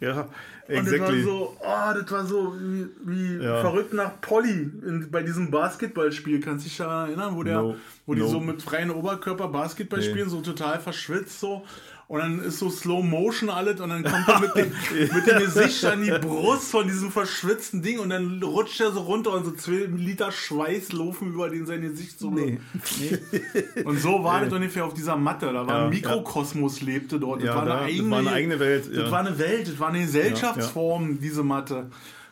ja, 0.00 0.26
und 0.68 0.76
das 0.76 0.86
war 0.86 0.92
exactly. 0.94 1.22
so, 1.22 1.56
oh, 1.60 1.94
das 2.00 2.10
war 2.10 2.24
so 2.26 2.54
wie, 2.58 2.86
wie 3.04 3.44
Ja. 3.44 3.60
verrückt 3.60 3.92
nach 3.92 4.20
Polly 4.20 4.70
in, 4.86 5.08
bei 5.10 5.22
diesem 5.22 5.50
Basketballspiel. 5.50 6.40
Kannst 6.40 6.64
du 6.64 6.68
dich 6.68 6.78
daran 6.78 7.08
erinnern, 7.08 7.36
wo, 7.36 7.42
der, 7.42 7.60
No. 7.62 7.76
wo 8.06 8.14
die 8.14 8.20
No. 8.20 8.28
so 8.28 8.40
mit 8.40 8.62
freiem 8.62 8.90
Oberkörper 8.90 9.48
Basketball 9.48 10.00
Nee. 10.00 10.06
spielen, 10.10 10.28
so 10.30 10.40
total 10.40 10.80
verschwitzt 10.80 11.40
so. 11.40 11.64
Und 12.06 12.20
dann 12.20 12.38
ist 12.40 12.58
so 12.58 12.68
Slow 12.68 13.02
Motion 13.02 13.48
alles 13.48 13.80
und 13.80 13.88
dann 13.88 14.04
kommt 14.04 14.28
er 14.28 14.40
mit 14.40 14.54
dem, 14.54 14.72
mit 15.14 15.26
dem 15.26 15.38
Gesicht 15.38 15.82
an 15.86 16.02
die 16.02 16.10
Brust 16.10 16.70
von 16.70 16.86
diesem 16.86 17.10
verschwitzten 17.10 17.80
Ding 17.80 17.98
und 17.98 18.10
dann 18.10 18.42
rutscht 18.42 18.78
er 18.80 18.92
so 18.92 19.00
runter 19.00 19.32
und 19.32 19.44
so 19.46 19.52
zwei 19.52 19.86
Liter 19.96 20.30
Schweiß 20.30 20.92
laufen 20.92 21.32
über 21.32 21.48
den 21.48 21.64
sein 21.64 21.80
Gesicht 21.80 22.18
so. 22.18 22.30
Nee. 22.30 22.58
Und 23.84 23.98
so 24.00 24.22
war 24.22 24.42
das 24.44 24.52
ungefähr 24.52 24.84
auf 24.84 24.92
dieser 24.94 25.16
Matte. 25.16 25.46
Da 25.46 25.66
war 25.66 25.78
Ja, 25.78 25.84
ein 25.84 25.90
Mikrokosmos 25.90 26.82
lebte 26.82 27.18
dort. 27.18 27.40
Das, 27.40 27.46
Ja, 27.48 27.56
war, 27.56 27.64
da- 27.64 27.78
eine 27.78 27.86
das 27.86 27.94
eigene, 27.94 28.10
war 28.10 28.18
eine 28.18 28.32
eigene 28.32 28.60
Welt, 28.60 28.86
Das 28.88 28.96
ja. 28.96 29.10
war 29.10 29.20
eine 29.20 29.38
Welt, 29.38 29.68
das 29.68 29.78
war 29.78 29.88
eine 29.88 30.00
Gesellschaftsform, 30.00 31.20
diese 31.20 31.42
Matte. 31.42 31.86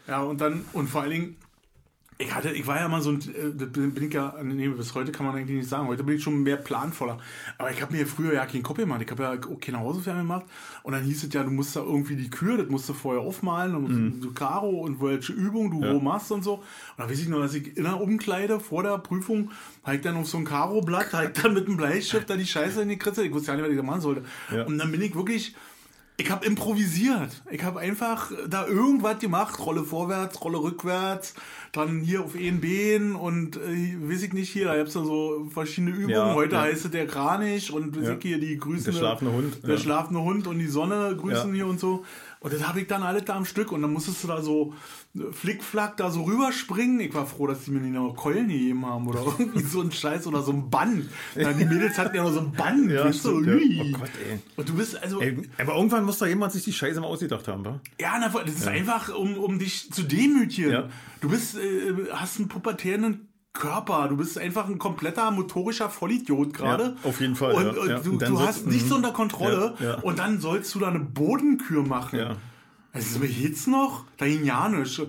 Ja, 0.06 0.22
und 0.22 0.40
dann, 0.40 0.64
und 0.74 0.88
vor 0.90 1.02
allen 1.02 1.11
Dingen, 1.12 1.37
ich 2.22 2.35
hatte, 2.35 2.50
ich 2.50 2.66
war 2.66 2.78
ja 2.78 2.88
mal 2.88 3.02
so 3.02 3.11
ein, 3.11 3.20
äh, 3.20 3.50
bin 3.66 4.08
ich 4.08 4.14
ja, 4.14 4.35
nee, 4.42 4.68
bis 4.68 4.94
heute 4.94 5.12
kann 5.12 5.26
man 5.26 5.37
eigentlich 5.37 5.58
nicht 5.58 5.68
sagen, 5.68 5.87
heute 5.88 6.04
bin 6.04 6.16
ich 6.16 6.22
schon 6.22 6.42
mehr 6.42 6.56
planvoller. 6.56 7.18
Aber 7.58 7.70
ich 7.70 7.80
habe 7.82 7.94
mir 7.94 8.06
früher 8.06 8.32
ja 8.35 8.46
keinen 8.46 8.62
Kopf 8.62 8.78
gemacht, 8.78 9.02
ich 9.02 9.11
habe 9.11 9.22
ja 9.22 9.32
auch 9.32 9.61
keine 9.61 9.80
Hausaufgaben 9.80 10.20
gemacht. 10.20 10.46
Und 10.82 10.92
dann 10.92 11.02
hieß 11.02 11.24
es 11.24 11.32
ja, 11.32 11.42
du 11.42 11.50
musst 11.50 11.76
da 11.76 11.80
irgendwie 11.80 12.16
die 12.16 12.30
Kür, 12.30 12.58
das 12.58 12.68
musst 12.68 12.88
du 12.88 12.92
vorher 12.94 13.22
aufmalen, 13.22 13.74
und 13.74 13.88
Mhm. 13.92 14.22
so 14.22 14.30
Karo 14.32 14.70
und 14.80 15.00
welche 15.02 15.32
Übung 15.32 15.70
du 15.70 15.80
wo 15.82 16.00
machst 16.00 16.32
und 16.32 16.42
so. 16.42 16.54
Und 16.54 16.64
da 16.98 17.08
weiß 17.08 17.18
ich 17.20 17.28
nur, 17.28 17.40
dass 17.40 17.54
ich 17.54 17.76
in 17.76 17.85
der 17.85 18.00
Umkleide 18.00 18.61
vor 18.61 18.82
der 18.82 18.98
Prüfung, 18.98 19.50
ich 19.92 20.00
dann 20.00 20.16
auf 20.16 20.28
so 20.28 20.38
ein 20.38 20.44
Karo-Blatt, 20.44 21.08
ich 21.24 21.42
dann 21.42 21.54
mit 21.54 21.66
dem 21.66 21.76
Bleistift 21.76 22.30
da 22.30 22.37
die 22.37 22.46
Scheiße 22.46 22.82
in 22.82 22.88
die 22.88 22.98
Kritze, 22.98 23.24
ich 23.24 23.32
wusste 23.32 23.52
ja 23.52 23.56
nicht, 23.56 23.64
was 23.64 23.70
ich 23.70 23.76
da 23.76 23.82
machen 23.82 24.00
sollte. 24.00 24.22
Ja. 24.54 24.64
Und 24.64 24.78
dann 24.78 24.90
bin 24.90 25.00
ich 25.02 25.14
wirklich, 25.14 25.54
ich 26.18 26.31
habe 26.31 26.44
improvisiert. 26.46 27.42
Ich 27.51 27.62
habe 27.64 27.81
einfach 27.81 28.31
da 28.48 28.66
irgendwas 28.66 29.18
gemacht. 29.18 29.59
Rolle 29.64 29.83
vorwärts, 29.83 30.42
Rolle 30.44 30.59
rückwärts. 30.62 31.35
Dann 31.72 32.01
hier 32.01 32.22
auf 32.22 32.35
Bein 32.35 33.16
und 33.16 33.57
äh, 33.57 33.96
weiß 33.98 34.22
ich 34.25 34.33
nicht 34.33 34.51
hier. 34.51 34.66
Da 34.66 34.77
gibt's 34.77 34.92
dann 34.92 35.07
so 35.07 35.48
verschiedene 35.53 35.90
Übungen. 35.92 36.11
Ja, 36.11 36.35
Heute 36.35 36.55
ja. 36.57 36.62
heißt 36.62 36.85
es 36.85 36.90
der 36.90 37.07
Kranich 37.07 37.72
und 37.72 37.96
Ja. 37.96 38.16
hier 38.20 38.38
die 38.38 38.59
grüßende, 38.59 38.92
Der 38.92 38.98
schlafende 38.98 39.33
Hund, 39.33 39.62
Der 39.64 39.70
ja. 39.70 39.79
schlafende 39.79 40.20
Hund 40.20 40.46
und 40.46 40.59
die 40.59 40.66
Sonne 40.68 41.16
grüßen 41.18 41.53
hier 41.55 41.66
und 41.66 41.81
so. 41.81 42.05
Und 42.40 42.53
das 42.53 42.68
habe 42.68 42.81
ich 42.81 42.87
dann 42.88 43.03
alles 43.03 43.25
da 43.25 43.35
am 43.37 43.44
Stück. 43.46 43.72
Und 43.72 43.83
dann 43.83 43.92
musstest 43.92 44.22
du 44.22 44.29
da 44.29 44.42
so 44.42 44.75
flickflack 45.33 45.98
da 45.98 46.11
so 46.11 46.22
rüberspringen. 46.22 47.01
Ich 47.01 47.12
war 47.12 47.27
froh, 47.27 47.46
dass 47.46 47.64
die 47.64 47.70
mir 47.70 47.81
nicht 47.81 47.92
noch 47.92 48.14
Keulen 48.14 48.48
gegeben 48.48 48.87
haben 48.87 49.07
oder 49.07 49.20
irgendwie 49.38 49.62
so 49.62 49.83
ein 49.83 49.92
Scheiß 49.92 50.27
oder 50.27 50.42
so 50.42 50.53
ein 50.53 50.70
Band. 50.70 51.09
Ja, 51.37 51.53
die 51.53 51.66
Mädels 51.66 51.98
hatten 51.98 52.16
ja 52.16 52.22
noch 52.22 52.33
so 52.33 52.40
ein 52.40 52.53
Band. 52.53 52.90
Ja, 52.90 53.12
stimmt, 53.12 53.46
ja. 53.46 53.53
Ui. 53.55 53.81
Oh 53.94 53.98
Gott, 53.98 54.11
ey. 54.27 54.38
Und 54.57 54.68
du 54.68 54.75
bist 54.75 55.03
also. 55.03 55.20
Ey, 55.20 55.37
aber 55.59 55.77
irgendwann 55.77 56.05
muss 56.05 56.18
doch 56.18 56.27
jemand 56.27 56.53
sich 56.53 56.64
die 56.64 56.72
Scheiße 56.72 57.01
mal 57.01 57.09
ausgedacht 57.09 57.46
haben, 57.46 57.64
wa? 57.64 57.81
Ja, 58.01 58.14
na, 58.18 58.29
das 58.29 58.55
ist 58.55 58.68
einfach, 58.68 59.14
um, 59.14 59.37
um 59.37 59.59
dich 59.59 59.92
zu 59.92 60.03
demütigen. 60.03 60.72
Ja. 60.72 60.88
Du 61.20 61.29
bist, 61.29 61.57
äh, 61.57 61.92
hast 62.12 62.38
einen 62.38 62.48
pubertären 62.48 63.29
Körper. 63.53 64.09
Du 64.09 64.16
bist 64.16 64.38
einfach 64.38 64.66
ein 64.66 64.79
kompletter 64.79 65.31
motorischer 65.31 65.90
Vollidiot 65.90 66.55
gerade. 66.55 66.96
Ja, 67.03 67.09
auf 67.11 67.20
jeden 67.20 67.37
Fall, 67.37 67.53
Und, 67.53 67.64
ja, 67.64 67.83
und 67.83 67.88
ja. 67.90 67.98
du, 67.98 68.11
Und 68.12 68.22
du 68.22 68.27
sollst- 68.29 68.46
hast 68.46 68.66
nichts 68.66 68.88
mhm. 68.88 68.96
unter 68.96 69.12
Kontrolle. 69.12 69.75
Ja, 69.79 69.85
ja. 69.85 69.94
Und 69.96 70.18
dann 70.18 70.40
sollst 70.40 70.75
du 70.75 70.79
da 70.79 70.88
eine 70.88 71.01
Bodenkür 71.01 71.83
machen. 71.83 72.18
Ja. 72.94 73.00
Also 73.00 73.18
mir 73.20 73.26
jetzt 73.26 73.68
noch, 73.68 74.05
da 74.18 74.26
ging 74.26 74.44
ja 74.44 74.68
nichts. 74.68 75.00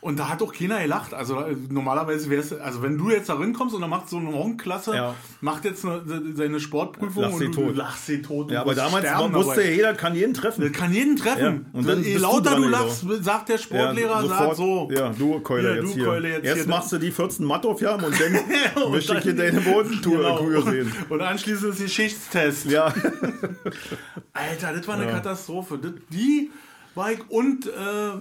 Und 0.00 0.18
da 0.18 0.28
hat 0.28 0.42
auch 0.42 0.52
keiner 0.52 0.80
gelacht. 0.82 1.14
Also 1.14 1.38
äh, 1.42 1.54
normalerweise 1.70 2.28
wäre 2.28 2.40
es, 2.42 2.52
also 2.52 2.82
wenn 2.82 2.98
du 2.98 3.10
jetzt 3.10 3.28
da 3.28 3.34
reinkommst 3.34 3.72
und 3.72 3.82
dann 3.82 3.90
macht 3.90 4.08
so 4.08 4.16
eine 4.16 4.32
Hornklasse, 4.32 4.96
Ja. 4.96 5.14
macht 5.40 5.64
jetzt 5.64 5.84
eine, 5.84 6.02
seine 6.34 6.58
Sportprüfung 6.58 7.22
Lach 7.22 7.32
sie 7.38 7.44
und 7.46 7.56
du 7.56 7.66
tot. 7.66 7.76
lachst 7.76 8.06
sie 8.06 8.20
tot. 8.20 8.50
Ja, 8.50 8.62
aber 8.62 8.74
damals 8.74 9.04
sterben 9.06 9.32
wusste 9.32 9.62
ja 9.62 9.70
jeder, 9.70 9.94
kann 9.94 10.16
jeden 10.16 10.34
treffen. 10.34 10.62
Das 10.62 10.72
kann 10.72 10.92
jeden 10.92 11.14
treffen. 11.14 11.66
Ja, 11.72 11.78
und 11.78 11.86
dann 11.88 12.02
Je 12.02 12.14
du 12.14 12.20
lauter 12.20 12.56
du 12.56 12.66
lachst, 12.66 13.04
sagt 13.20 13.48
der 13.50 13.58
Sportlehrer, 13.58 14.22
sofort, 14.22 14.38
sagt 14.38 14.56
so. 14.56 14.88
Ja, 14.92 15.10
du 15.10 15.38
Keule 15.38 15.68
Ja, 15.68 15.74
jetzt 15.76 15.90
du 15.90 15.94
hier. 15.94 16.04
Keule 16.04 16.28
jetzt 16.30 16.44
Erst 16.46 16.60
hier. 16.62 16.68
machst 16.68 16.90
du 16.92 16.98
die 16.98 17.12
14 17.12 17.46
Mattaufgaben 17.46 18.04
und 18.04 18.20
dann 18.20 18.38
Und 18.84 18.90
möchte 18.90 19.16
ich 19.18 19.22
hier 19.22 19.36
deine 19.36 19.60
Bodentour 19.60 20.16
Genau. 20.40 20.60
Sehen. 20.68 20.92
Und 21.10 21.20
anschließend 21.20 21.74
ist 21.74 21.80
die 21.80 21.88
Schichtstest. 21.88 22.66
Ja, 22.66 22.86
Alter, 24.32 24.72
das 24.74 24.88
war 24.88 24.94
eine 24.96 25.04
Ja. 25.06 25.12
Katastrophe. 25.12 25.78
Das, 25.78 25.92
die 26.10 26.50
war 26.95 27.11
ich 27.11 27.29
und 27.29 27.67
äh, 27.67 28.11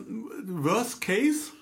Worst 0.44 1.00
Case. 1.00 1.52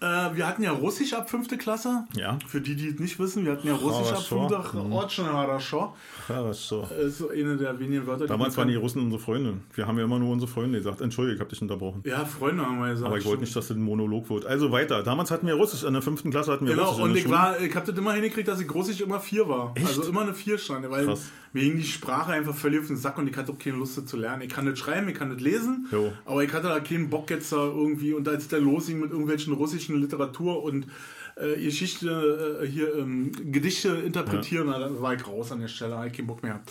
Äh, 0.00 0.04
wir 0.36 0.46
hatten 0.46 0.62
ja 0.62 0.70
Russisch 0.72 1.12
ab 1.12 1.28
fünfte 1.28 1.58
Klasse. 1.58 2.04
Ja. 2.14 2.38
Für 2.46 2.60
die, 2.60 2.76
die 2.76 2.88
es 2.88 3.00
nicht 3.00 3.18
wissen, 3.18 3.44
wir 3.44 3.52
hatten 3.52 3.66
ja 3.66 3.74
Russisch 3.74 4.12
ab 4.12 4.24
Хорошо. 4.28 4.48
fünfte 4.48 4.78
Очень 4.94 5.26
хорошо. 5.26 5.94
ja 6.29 6.43
das 6.43 6.59
ist 6.59 6.67
so. 6.67 6.81
Das 6.89 6.97
ist 7.05 7.17
so 7.17 7.29
eine 7.29 7.57
der 7.57 7.79
wenigen 7.79 8.05
Wörter, 8.07 8.27
Damals 8.27 8.53
die 8.53 8.57
waren 8.59 8.67
die 8.67 8.75
Russen 8.75 9.01
unsere 9.01 9.21
Freunde. 9.21 9.55
Wir 9.73 9.87
haben 9.87 9.97
ja 9.97 10.03
immer 10.05 10.19
nur 10.19 10.31
unsere 10.31 10.49
Freunde 10.51 10.77
gesagt. 10.77 11.01
Entschuldige, 11.01 11.35
ich 11.35 11.39
habe 11.39 11.49
dich 11.49 11.61
unterbrochen. 11.61 12.01
Ja, 12.05 12.25
Freunde 12.25 12.65
haben 12.65 12.79
wir 12.79 12.89
gesagt. 12.89 13.07
Aber 13.07 13.17
ich 13.17 13.25
wollte 13.25 13.41
nicht, 13.41 13.55
dass 13.55 13.67
das 13.67 13.77
ein 13.77 13.81
Monolog 13.83 14.29
wird. 14.29 14.45
Also 14.45 14.71
weiter. 14.71 15.03
Damals 15.03 15.31
hatten 15.31 15.47
wir 15.47 15.55
Russisch. 15.55 15.83
In 15.83 15.93
der 15.93 16.01
fünften 16.01 16.31
Klasse 16.31 16.51
hatten 16.51 16.65
wir 16.65 16.73
Genau, 16.75 16.85
Russisch. 16.89 16.99
in 16.99 17.03
und 17.05 17.09
der 17.11 17.17
ich 17.17 17.23
Schule. 17.23 17.35
war, 17.35 17.59
ich 17.61 17.75
habe 17.75 17.85
das 17.85 17.97
immer 17.97 18.13
hingekriegt, 18.13 18.47
dass 18.47 18.59
ich 18.59 18.73
Russisch 18.73 19.01
immer 19.01 19.19
vier 19.19 19.47
war. 19.47 19.71
Echt? 19.75 19.87
Also 19.87 20.03
immer 20.03 20.21
eine 20.21 20.33
vier 20.33 20.57
stand, 20.57 20.89
weil 20.89 21.05
Krass. 21.05 21.31
mir 21.53 21.63
ging 21.63 21.77
die 21.77 21.83
Sprache 21.83 22.31
einfach 22.33 22.55
völlig 22.55 22.79
auf 22.81 22.87
den 22.87 22.97
Sack 22.97 23.17
und 23.17 23.27
ich 23.27 23.35
hatte 23.37 23.51
auch 23.51 23.59
keine 23.59 23.77
Lust 23.77 24.07
zu 24.07 24.17
lernen. 24.17 24.41
Ich 24.43 24.49
kann 24.49 24.65
das 24.65 24.79
schreiben, 24.79 25.07
ich 25.09 25.15
kann 25.15 25.29
das 25.29 25.39
lesen, 25.41 25.87
Jo. 25.91 26.11
aber 26.25 26.43
ich 26.43 26.53
hatte 26.53 26.67
da 26.67 26.79
keinen 26.79 27.09
Bock 27.09 27.29
jetzt 27.29 27.51
da 27.51 27.57
irgendwie 27.65 28.13
und 28.13 28.27
als 28.27 28.47
dann 28.47 28.63
losging 28.63 28.99
mit 28.99 29.11
irgendwelchen 29.11 29.53
russischen 29.53 29.99
Literatur 29.99 30.63
und 30.63 30.87
äh, 31.35 31.61
Geschichte, 31.61 32.61
äh, 32.61 32.67
hier 32.67 32.95
ähm, 32.95 33.31
Gedichte 33.51 33.89
interpretieren, 33.89 34.67
na, 34.67 34.79
dann 34.79 35.01
war 35.01 35.13
ich 35.13 35.25
raus 35.27 35.51
an 35.51 35.61
der 35.61 35.67
Stelle, 35.67 35.91
da 35.91 35.97
hatte 35.99 36.07
ich 36.07 36.13
keinen 36.13 36.27
Bock 36.27 36.43
mehr. 36.43 36.61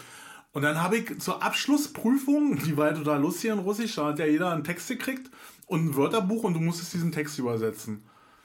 Und 0.53 0.63
dann 0.63 0.83
habe 0.83 0.99
ich 0.99 1.19
zur 1.19 1.43
Abschlussprüfung, 1.43 2.59
die 2.65 2.77
war 2.77 2.91
ja 2.91 2.97
total 2.97 3.21
lustig 3.21 3.51
in 3.51 3.59
Russisch, 3.59 3.95
da 3.97 4.07
hat 4.07 4.19
ja 4.19 4.27
jeder 4.27 4.53
einen 4.53 4.65
Text 4.65 4.89
gekriegt 4.89 5.31
und 5.67 5.87
ein 5.87 5.97
Wörterbuch 5.97 6.45
und 6.45 6.55
du 6.55 6.61
musstest 6.61 6.95
diesen 6.95 7.13
Text 7.13 7.39
übersetzen. 7.39 8.03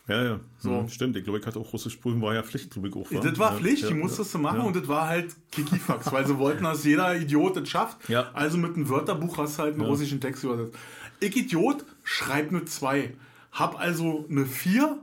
Ja, 0.08 0.23
ja. 0.23 0.39
So. 0.58 0.88
Stimmt. 0.88 1.17
Ich 1.17 1.25
glaube, 1.25 1.39
ich 1.39 1.45
hatte 1.45 1.60
auch 1.60 1.73
Russisch 1.73 1.97
prüfen, 1.97 2.21
war 2.21 2.34
ja 2.34 2.41
Pflicht, 2.41 2.71
glaube 2.71 2.88
ich 2.88 2.95
auch. 2.95 3.12
wa? 3.12 3.19
Das 3.19 3.38
war 3.38 3.51
ja, 3.51 3.58
Pflicht, 3.58 3.84
ja, 3.84 3.89
die 3.89 3.93
musstest 3.93 4.34
du 4.34 4.38
ja, 4.38 4.41
machen 4.41 4.60
ja. 4.60 4.65
und 4.65 4.75
das 4.75 4.88
war 4.88 5.08
halt 5.08 5.36
Kikifax, 5.51 6.12
weil 6.13 6.25
sie 6.25 6.38
wollten, 6.38 6.63
dass 6.63 6.86
jeder 6.86 7.13
Idiot 7.15 7.58
das 7.58 7.67
schafft. 7.67 8.08
Ja. 8.08 8.32
Also 8.34 8.58
mit 8.58 8.75
einem 8.75 8.88
Wörterbuch 8.88 9.38
hast 9.38 9.60
du 9.60 9.63
halt 9.63 9.73
einen 9.73 9.84
russischen 9.84 10.21
Text 10.21 10.45
übersetzt. 10.45 10.77
Ich 11.19 11.36
Idiot, 11.36 11.84
schreib 12.03 12.49
eine 12.49 12.63
2. 12.63 13.13
Hab 13.51 13.80
also 13.80 14.25
eine 14.30 14.45
4 14.45 14.97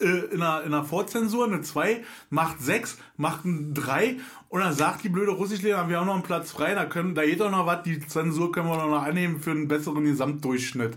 äh, 0.00 0.34
in, 0.34 0.42
einer, 0.42 0.62
in 0.62 0.74
einer 0.74 0.84
Vorzensur, 0.84 1.46
eine 1.46 1.60
2, 1.62 2.02
macht 2.30 2.60
6, 2.60 2.98
macht 3.16 3.44
ein 3.44 3.74
3 3.74 4.16
und 4.48 4.60
dann 4.60 4.72
sagt 4.72 5.04
die 5.04 5.08
blöde 5.08 5.32
Russischlehrerin, 5.32 5.88
wir 5.88 5.98
haben 5.98 6.06
noch 6.06 6.14
einen 6.14 6.22
Platz 6.22 6.50
frei, 6.50 6.74
da, 6.74 6.84
können, 6.86 7.14
da 7.14 7.24
geht 7.24 7.40
doch 7.40 7.50
noch 7.50 7.66
was, 7.66 7.82
die 7.82 8.00
Zensur 8.00 8.52
können 8.52 8.68
wir 8.68 8.76
noch 8.76 9.02
annehmen 9.02 9.40
für 9.40 9.50
einen 9.50 9.68
besseren 9.68 10.04
Gesamtdurchschnitt. 10.04 10.96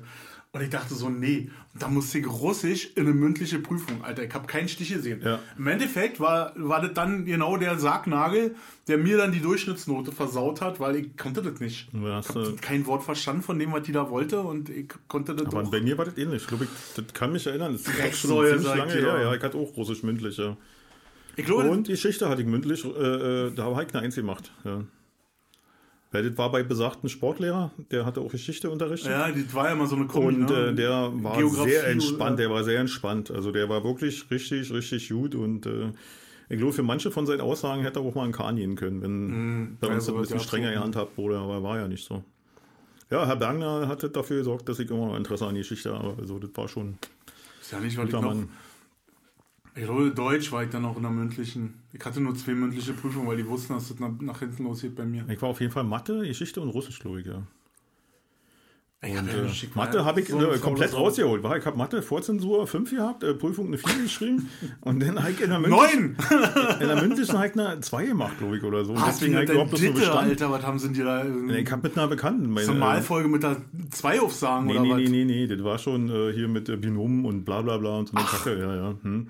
Und 0.56 0.62
ich 0.62 0.70
dachte 0.70 0.94
so, 0.94 1.10
nee. 1.10 1.50
Und 1.74 1.82
da 1.82 1.88
musste 1.88 2.20
ich 2.20 2.28
Russisch 2.28 2.92
in 2.96 3.08
eine 3.08 3.16
mündliche 3.16 3.58
Prüfung, 3.58 4.04
Alter. 4.04 4.24
Ich 4.24 4.34
habe 4.36 4.46
keinen 4.46 4.70
Stich 4.70 4.94
gesehen. 4.94 5.20
Ja. 5.26 5.40
Im 5.58 5.66
Endeffekt 5.66 6.20
war, 6.20 6.54
war 6.56 6.80
das 6.80 6.94
dann 6.94 7.26
genau 7.26 7.58
der 7.58 7.80
Sargnagel, 7.80 8.54
der 8.88 9.00
mir 9.00 9.18
dann 9.18 9.32
die 9.32 9.40
Durchschnittsnote 9.42 10.12
versaut 10.12 10.62
hat, 10.62 10.80
weil 10.80 10.96
ich 10.98 11.18
konnte 11.18 11.42
das 11.42 11.60
nicht. 11.60 11.88
Hast, 11.92 12.30
ich 12.30 12.36
habe 12.36 12.56
kein 12.62 12.86
Wort 12.86 13.02
verstanden 13.02 13.42
von 13.42 13.58
dem, 13.58 13.72
was 13.72 13.82
die 13.82 13.94
da 13.94 14.12
wollte 14.12 14.42
und 14.42 14.70
ich 14.70 14.90
konnte 15.08 15.34
das 15.36 15.48
Aber 15.48 15.64
auch. 15.64 15.72
bei 15.72 15.82
mir 15.82 15.98
war 15.98 16.06
das 16.06 16.18
ähnlich. 16.20 16.44
Ich 16.44 16.48
glaube, 16.48 16.66
ich, 16.66 16.70
das 17.04 17.14
kann 17.16 17.32
mich 17.32 17.48
erinnern. 17.48 17.74
Das 17.74 17.82
ist 17.82 17.90
auch 17.90 18.14
schon 18.14 18.48
ziemlich 18.48 18.76
lange 18.76 18.94
her. 18.94 19.22
Ja, 19.24 19.34
ich 19.34 19.42
hatte 19.42 19.58
auch 19.58 19.76
Russisch 19.76 20.04
mündlich. 20.04 20.38
Ja. 20.38 20.56
Ich 21.36 21.46
glaube, 21.46 21.68
Und 21.68 21.88
Geschichte 21.88 22.30
hatte 22.30 22.44
ich 22.44 22.48
mündlich. 22.48 22.86
Äh, 22.86 22.90
äh, 23.48 23.52
da 23.56 23.64
habe 23.64 23.84
ich 23.84 23.92
eine 23.92 24.04
Eins 24.04 24.14
gemacht. 24.14 24.52
Ja. 24.64 24.84
Weil 26.14 26.30
das 26.30 26.38
war 26.38 26.52
bei 26.52 26.62
besagten 26.64 27.10
Sportlehrer. 27.10 27.72
Der 27.92 28.06
hatte 28.06 28.22
auch 28.22 28.32
Geschichte 28.32 28.70
unterrichtet. 28.70 29.10
ja, 29.12 29.30
das 29.32 29.54
war 29.54 29.68
ja 29.70 29.76
mal 29.76 29.88
so 29.88 29.96
eine 29.96 30.06
Kombi, 30.06 30.36
Und 30.36 30.50
ne? 30.50 30.68
äh, 30.68 30.74
der 30.76 31.12
war 31.16 31.38
Geografie 31.38 31.72
sehr 31.72 31.80
oder- 31.82 31.90
entspannt, 31.90 32.40
der 32.40 32.50
war 32.52 32.64
sehr 32.64 32.80
entspannt. 32.80 33.32
Also 33.32 33.52
der 33.52 33.68
war 33.68 33.84
wirklich 33.84 34.30
richtig, 34.32 34.72
richtig 34.72 35.10
gut 35.10 35.34
und 35.36 35.66
äh, 35.66 35.92
ich 36.50 36.58
glaube, 36.60 36.72
für 36.74 36.84
manche 36.84 37.10
von 37.10 37.26
seinen 37.26 37.42
Aussagen 37.42 37.82
hätte 37.82 38.00
er 38.00 38.04
auch 38.06 38.14
mal 38.14 38.26
einen 38.26 38.32
Kahn 38.32 38.58
gehen 38.58 38.76
können, 38.76 39.02
wenn 39.02 39.78
bei 39.82 39.88
ja, 39.88 39.96
uns 39.96 40.06
das 40.06 40.14
ein 40.14 40.22
bisschen 40.22 40.40
strenger 40.40 40.68
ne? 40.68 40.74
gehandhabt 40.76 41.18
wurde, 41.18 41.40
aber 41.40 41.64
war 41.64 41.80
ja 41.80 41.88
nicht 41.88 42.06
so. 42.06 42.24
Ja, 43.10 43.26
Herr 43.26 43.36
Bergner 43.36 43.88
hatte 43.88 44.10
dafür 44.10 44.38
gesorgt, 44.38 44.70
dass 44.70 44.78
ich 44.80 44.90
immer 44.92 45.08
noch 45.08 45.18
Interesse 45.18 45.48
an 45.48 45.56
die 45.56 45.62
Geschichte 45.62 45.94
habe. 45.98 46.16
Also 46.20 46.38
das 46.38 46.52
war 46.54 46.68
schon 46.68 46.98
ist 47.62 47.72
ja 47.72 47.80
nicht, 47.80 47.98
weil 47.98 48.06
ich 48.08 48.12
noch, 48.14 48.22
Mann. 48.22 48.50
Ich 49.76 49.84
glaube, 49.84 50.12
Deutsch 50.12 50.52
war 50.52 50.64
ich 50.64 50.70
dann 50.70 50.86
auch 50.86 50.96
in 50.98 51.04
der 51.04 51.12
mündlichen. 51.12 51.76
Ich 51.92 52.04
hatte 52.06 52.22
nur 52.22 52.36
zwei 52.36 52.54
mündliche 52.54 52.94
Prüfungen, 52.94 53.28
weil 53.28 53.38
die 53.38 53.48
wussten, 53.48 53.74
dass 53.74 53.90
das 53.90 54.00
nach, 54.00 54.12
nach 54.20 54.40
hinten 54.40 54.64
losgeht 54.64 54.96
bei 54.96 55.06
mir. 55.06 55.26
Ich 55.30 55.42
war 55.42 55.50
auf 55.50 55.62
jeden 55.62 55.72
Fall 55.72 55.84
Mathe, 55.84 56.26
Geschichte 56.28 56.62
und 56.62 56.70
Russisch, 56.70 57.00
glaube 57.00 57.22
ich, 57.22 57.28
ja. 57.28 57.44
Ich 59.06 59.18
hab 59.18 59.28
ja 59.28 59.34
äh, 59.34 59.68
Mathe 59.76 60.06
habe 60.06 60.22
ich 60.22 60.30
so 60.30 60.40
faules 60.40 60.62
komplett 60.62 60.94
rausgeholt. 60.94 61.44
War, 61.44 61.58
ich 61.58 61.66
habe 61.66 61.78
Mathe 61.78 62.02
Vorzensur 62.02 62.66
5 62.66 62.90
gehabt, 62.90 63.24
äh, 63.24 63.34
Prüfung 63.34 63.68
eine 63.68 63.78
4 63.78 64.04
geschrieben 64.04 64.50
und 64.82 65.02
dann 65.02 65.20
habe 65.20 65.32
ich 65.32 65.42
in 65.42 65.50
der 65.50 65.60
mündlichen, 65.60 66.16
Neun! 66.30 66.78
in 66.80 66.88
der 66.88 67.02
mündlichen 67.02 67.38
habe 67.38 67.48
ich 67.48 67.54
eine 67.54 67.82
2 67.82 68.06
gemacht, 68.06 68.38
glaube 68.38 68.58
ich, 68.58 68.64
oder 68.64 68.86
so. 68.86 68.94
Du 68.94 69.02
Deswegen 69.06 69.36
habe 69.36 69.44
ich 69.44 69.52
überhaupt 69.52 69.74
das 69.74 69.82
nur 69.82 69.90
Ditte, 69.90 70.06
bestanden. 70.06 70.30
Alter, 70.30 70.52
was 70.52 70.64
haben 70.64 70.80
sie 70.80 70.94
dir 70.94 71.04
da? 71.04 71.26
Ich 71.26 71.72
habe 71.72 71.82
mit 71.82 71.98
einer 71.98 72.08
Bekannten. 72.08 72.50
Meine, 72.50 72.72
Malfolge 72.74 73.28
mit 73.28 73.44
der 73.44 73.58
zwei 73.92 74.22
aufsagen 74.22 74.68
Nee, 74.68 74.74
oder 74.74 74.82
nee, 74.84 74.92
was? 74.92 74.98
nee, 75.00 75.10
nee, 75.10 75.26
nee, 75.26 75.48
das 75.48 75.62
war 75.64 75.78
schon 75.78 76.10
äh, 76.10 76.32
hier 76.32 76.48
mit 76.48 76.70
äh, 76.70 76.78
Binomen 76.78 77.26
und 77.26 77.44
bla 77.44 77.62
bla 77.62 77.78
bla 77.78 77.98
und 77.98 78.08
so 78.08 78.16
eine 78.16 78.26
Kacke, 78.26 78.58
ja, 78.58 78.74
ja. 78.74 78.96
Hm. 79.02 79.28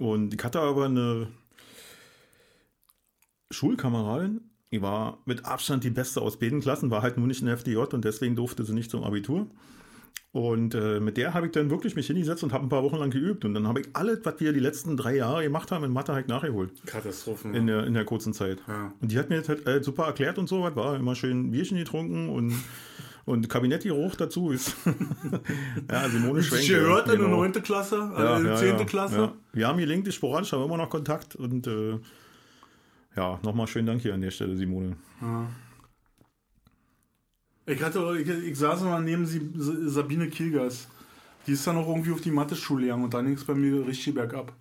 Und 0.00 0.32
ich 0.32 0.42
hatte 0.42 0.60
aber 0.60 0.86
eine 0.86 1.28
Schulkameradin, 3.50 4.40
die 4.72 4.80
war 4.80 5.18
mit 5.26 5.44
Abstand 5.44 5.84
die 5.84 5.90
beste 5.90 6.22
aus 6.22 6.38
beiden 6.38 6.60
Klassen, 6.60 6.90
war 6.90 7.02
halt 7.02 7.18
nur 7.18 7.26
nicht 7.26 7.40
in 7.40 7.46
der 7.46 7.56
FDJ 7.58 7.76
und 7.92 8.04
deswegen 8.06 8.34
durfte 8.34 8.64
sie 8.64 8.72
nicht 8.72 8.90
zum 8.90 9.04
Abitur. 9.04 9.46
Und 10.32 10.74
äh, 10.74 11.00
mit 11.00 11.18
der 11.18 11.34
habe 11.34 11.46
ich 11.46 11.52
dann 11.52 11.68
wirklich 11.68 11.96
mich 11.96 12.06
hingesetzt 12.06 12.42
und 12.42 12.52
habe 12.54 12.64
ein 12.64 12.70
paar 12.70 12.82
Wochen 12.82 12.96
lang 12.96 13.10
geübt. 13.10 13.44
Und 13.44 13.52
dann 13.52 13.68
habe 13.68 13.80
ich 13.80 13.88
alles, 13.92 14.20
was 14.22 14.40
wir 14.40 14.54
die 14.54 14.60
letzten 14.60 14.96
drei 14.96 15.16
Jahre 15.16 15.42
gemacht 15.42 15.70
haben, 15.70 15.84
in 15.84 15.92
Mathe 15.92 16.14
halt 16.14 16.28
nachgeholt. 16.28 16.70
Katastrophen. 16.86 17.52
In 17.52 17.66
der, 17.66 17.84
in 17.84 17.92
der 17.92 18.06
kurzen 18.06 18.32
Zeit. 18.32 18.58
Ja. 18.68 18.94
Und 19.02 19.12
die 19.12 19.18
hat 19.18 19.28
mir 19.28 19.38
das 19.38 19.50
halt 19.50 19.66
äh, 19.66 19.82
super 19.82 20.04
erklärt 20.04 20.38
und 20.38 20.48
so 20.48 20.62
was, 20.62 20.74
war 20.76 20.96
immer 20.96 21.14
schön 21.14 21.50
Bierchen 21.50 21.76
getrunken 21.76 22.30
und, 22.30 22.54
und 23.30 23.48
Kabinetti-Roch 23.48 24.16
dazu. 24.16 24.50
Ist 24.50 24.74
ja, 25.90 26.08
Simone 26.08 26.42
Schwenk. 26.42 26.62
Ich 26.62 26.68
gehört 26.68 27.06
in 27.06 27.18
der 27.18 27.26
genau. 27.26 27.42
9. 27.42 27.52
Klasse, 27.62 28.10
der 28.16 28.40
ja, 28.44 28.56
10. 28.56 28.78
ja, 28.78 28.84
Klasse. 28.84 29.16
Ja. 29.16 29.32
Wir 29.52 29.68
haben 29.68 29.78
gelinkt, 29.78 30.12
sporadisch, 30.12 30.52
haben 30.52 30.64
immer 30.64 30.76
noch 30.76 30.90
Kontakt 30.90 31.36
und 31.36 31.66
äh, 31.66 31.98
ja, 33.16 33.38
nochmal 33.42 33.66
schönen 33.66 33.86
Dank 33.86 34.02
hier 34.02 34.14
an 34.14 34.20
der 34.20 34.30
Stelle, 34.30 34.56
Simone. 34.56 34.96
Ich, 37.66 37.82
hatte, 37.82 38.18
ich, 38.18 38.28
ich 38.28 38.58
saß 38.58 38.82
mal 38.82 39.00
neben 39.00 39.26
sie, 39.26 39.50
Sabine 39.54 40.28
Kilgers. 40.28 40.88
Die 41.46 41.52
ist 41.52 41.66
dann 41.66 41.76
auch 41.76 41.88
irgendwie 41.88 42.12
auf 42.12 42.20
die 42.20 42.30
Mathe-Schule 42.30 42.84
gegangen 42.84 43.04
und 43.04 43.14
dann 43.14 43.24
ging 43.26 43.34
es 43.34 43.44
bei 43.44 43.54
mir 43.54 43.86
richtig 43.86 44.14
bergab. 44.14 44.52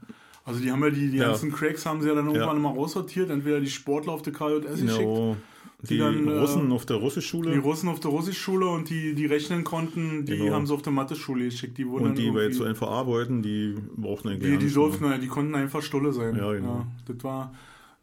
Also 0.46 0.62
die 0.62 0.72
haben 0.72 0.82
ja 0.84 0.90
die, 0.90 1.12
die 1.12 1.18
ganzen 1.18 1.52
Cracks 1.52 1.86
haben 1.86 2.02
sie 2.02 2.08
ja 2.08 2.16
dann 2.16 2.28
irgendwann 2.28 2.58
immer 2.58 2.70
raussortiert. 2.70 3.30
Entweder 3.30 3.60
die 3.60 3.70
Sportler 3.70 4.14
auf 4.14 4.22
der 4.22 4.34
KJS 4.34 4.82
geschickt, 4.82 4.98
Genau. 4.98 5.38
Die, 5.82 5.98
dann, 5.98 6.28
äh, 6.28 6.32
Russen 6.40 6.72
auf 6.74 6.86
der 6.86 6.98
Russischschule 6.98 7.52
die 7.54 7.58
Russen 7.58 7.88
auf 7.88 8.02
der 8.02 8.12
Russischschule 8.12 8.68
und 8.68 8.90
die, 8.90 9.16
die 9.16 9.26
rechnen 9.28 9.64
konnten, 9.64 10.26
die 10.26 10.38
Genau. 10.38 10.54
haben 10.56 10.68
sie 10.68 10.74
auf 10.74 10.82
der 10.82 10.92
Mathe-Schule 10.92 11.46
geschickt. 11.46 11.78
Die 11.78 11.88
wurden 11.88 12.08
und 12.08 12.18
die 12.18 12.26
irgendwie- 12.28 12.52
zu 12.52 12.66
NVA 12.66 13.06
wollten, 13.06 13.42
die 13.42 13.76
brauchten 13.96 14.28
eigentlich 14.28 14.60
Die, 14.60 14.68
die 14.68 14.74
durften, 14.74 15.06
ja, 15.06 15.18
die 15.18 15.28
konnten 15.28 15.56
einfach 15.56 15.82
Stulle 15.82 16.12
sein. 16.12 16.36
Ja, 16.36 16.52
genau. 16.52 16.86
das 17.08 17.24
war. 17.24 17.54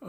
Äh, 0.01 0.07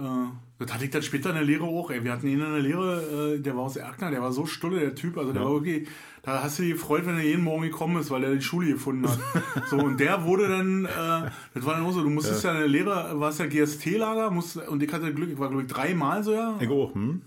das 0.60 0.74
hatte 0.74 0.86
ich 0.86 0.92
dann 0.92 1.02
später 1.02 1.30
in 1.30 1.36
der 1.36 1.44
Lehre 1.44 1.66
auch. 1.66 1.92
Ey. 1.92 2.04
Wir 2.06 2.12
hatten 2.14 2.28
ihn 2.28 2.40
in 2.40 2.52
der 2.52 2.60
Lehre, 2.60 3.36
äh, 3.36 3.40
der 3.42 3.56
war 3.58 3.64
aus 3.64 3.76
Erkner, 3.76 4.12
der 4.12 4.22
war 4.22 4.32
so 4.32 4.46
stulle, 4.46 4.80
der 4.80 4.96
Typ. 4.96 5.18
Also 5.18 5.34
der 5.34 5.42
Ja. 5.42 5.48
war 5.50 5.56
wirklich, 5.56 5.88
da 6.24 6.42
hast 6.44 6.60
du 6.60 6.64
dich 6.64 6.74
gefreut, 6.74 7.06
wenn 7.06 7.16
er 7.18 7.24
jeden 7.24 7.44
Morgen 7.44 7.64
gekommen 7.64 7.98
ist, 8.00 8.10
weil 8.12 8.24
er 8.24 8.34
die 8.34 8.42
Schule 8.42 8.72
gefunden 8.74 9.08
hat. 9.10 9.20
so, 9.70 9.76
und 9.78 10.00
der 10.00 10.24
wurde 10.24 10.48
dann, 10.48 10.86
äh, 10.86 11.30
das 11.54 11.66
war 11.66 11.76
dann 11.76 11.84
auch 11.86 11.92
so, 11.92 12.02
du 12.02 12.10
musstest 12.10 12.44
ja, 12.46 12.52
in 12.54 12.60
der 12.60 12.68
Lehre, 12.70 13.20
warst 13.20 13.40
ja 13.42 13.46
GST-Lager, 13.46 14.32
musst, 14.32 14.56
und 14.56 14.82
ich 14.82 14.92
hatte 14.94 15.14
Glück, 15.14 15.30
ich 15.32 15.38
war 15.40 15.50
glaube 15.50 15.64
ich 15.64 15.68
dreimal 15.68 16.24
so 16.24 16.32
ja, 16.34 16.58
Ich 16.62 16.70
auch, 16.70 16.94
hm? 16.96 17.22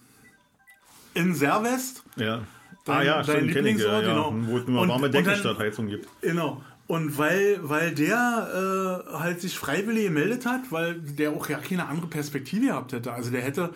In 1.15 1.35
Servest. 1.35 2.03
Ja. 2.17 2.43
Dein- 2.85 2.97
ah 2.97 3.03
ja, 3.03 3.23
dein 3.23 3.47
Lieblingsort, 3.47 4.03
ja. 4.05 4.09
genau. 4.09 4.35
Wo 4.47 4.59
es 4.59 4.67
nur 4.67 4.83
Und- 4.83 4.89
warme 4.89 5.07
und 5.07 5.15
dann- 5.15 5.25
Deckenstadtheizung 5.25 5.89
gibt. 5.89 6.09
Genau. 6.23 6.63
Und 6.87 7.19
weil, 7.19 7.61
weil 7.63 7.95
der 7.95 9.05
äh, 9.13 9.17
halt 9.17 9.41
sich 9.41 9.57
freiwillig 9.57 10.05
gemeldet 10.05 10.45
hat, 10.47 10.73
weil 10.73 10.95
der 11.01 11.31
auch 11.31 11.49
ja 11.49 11.59
keine 11.59 11.87
andere 11.87 12.09
Perspektive 12.09 12.67
gehabt 12.67 12.93
hätte. 12.93 13.13
Also 13.13 13.31
der 13.31 13.43
hätte, 13.43 13.73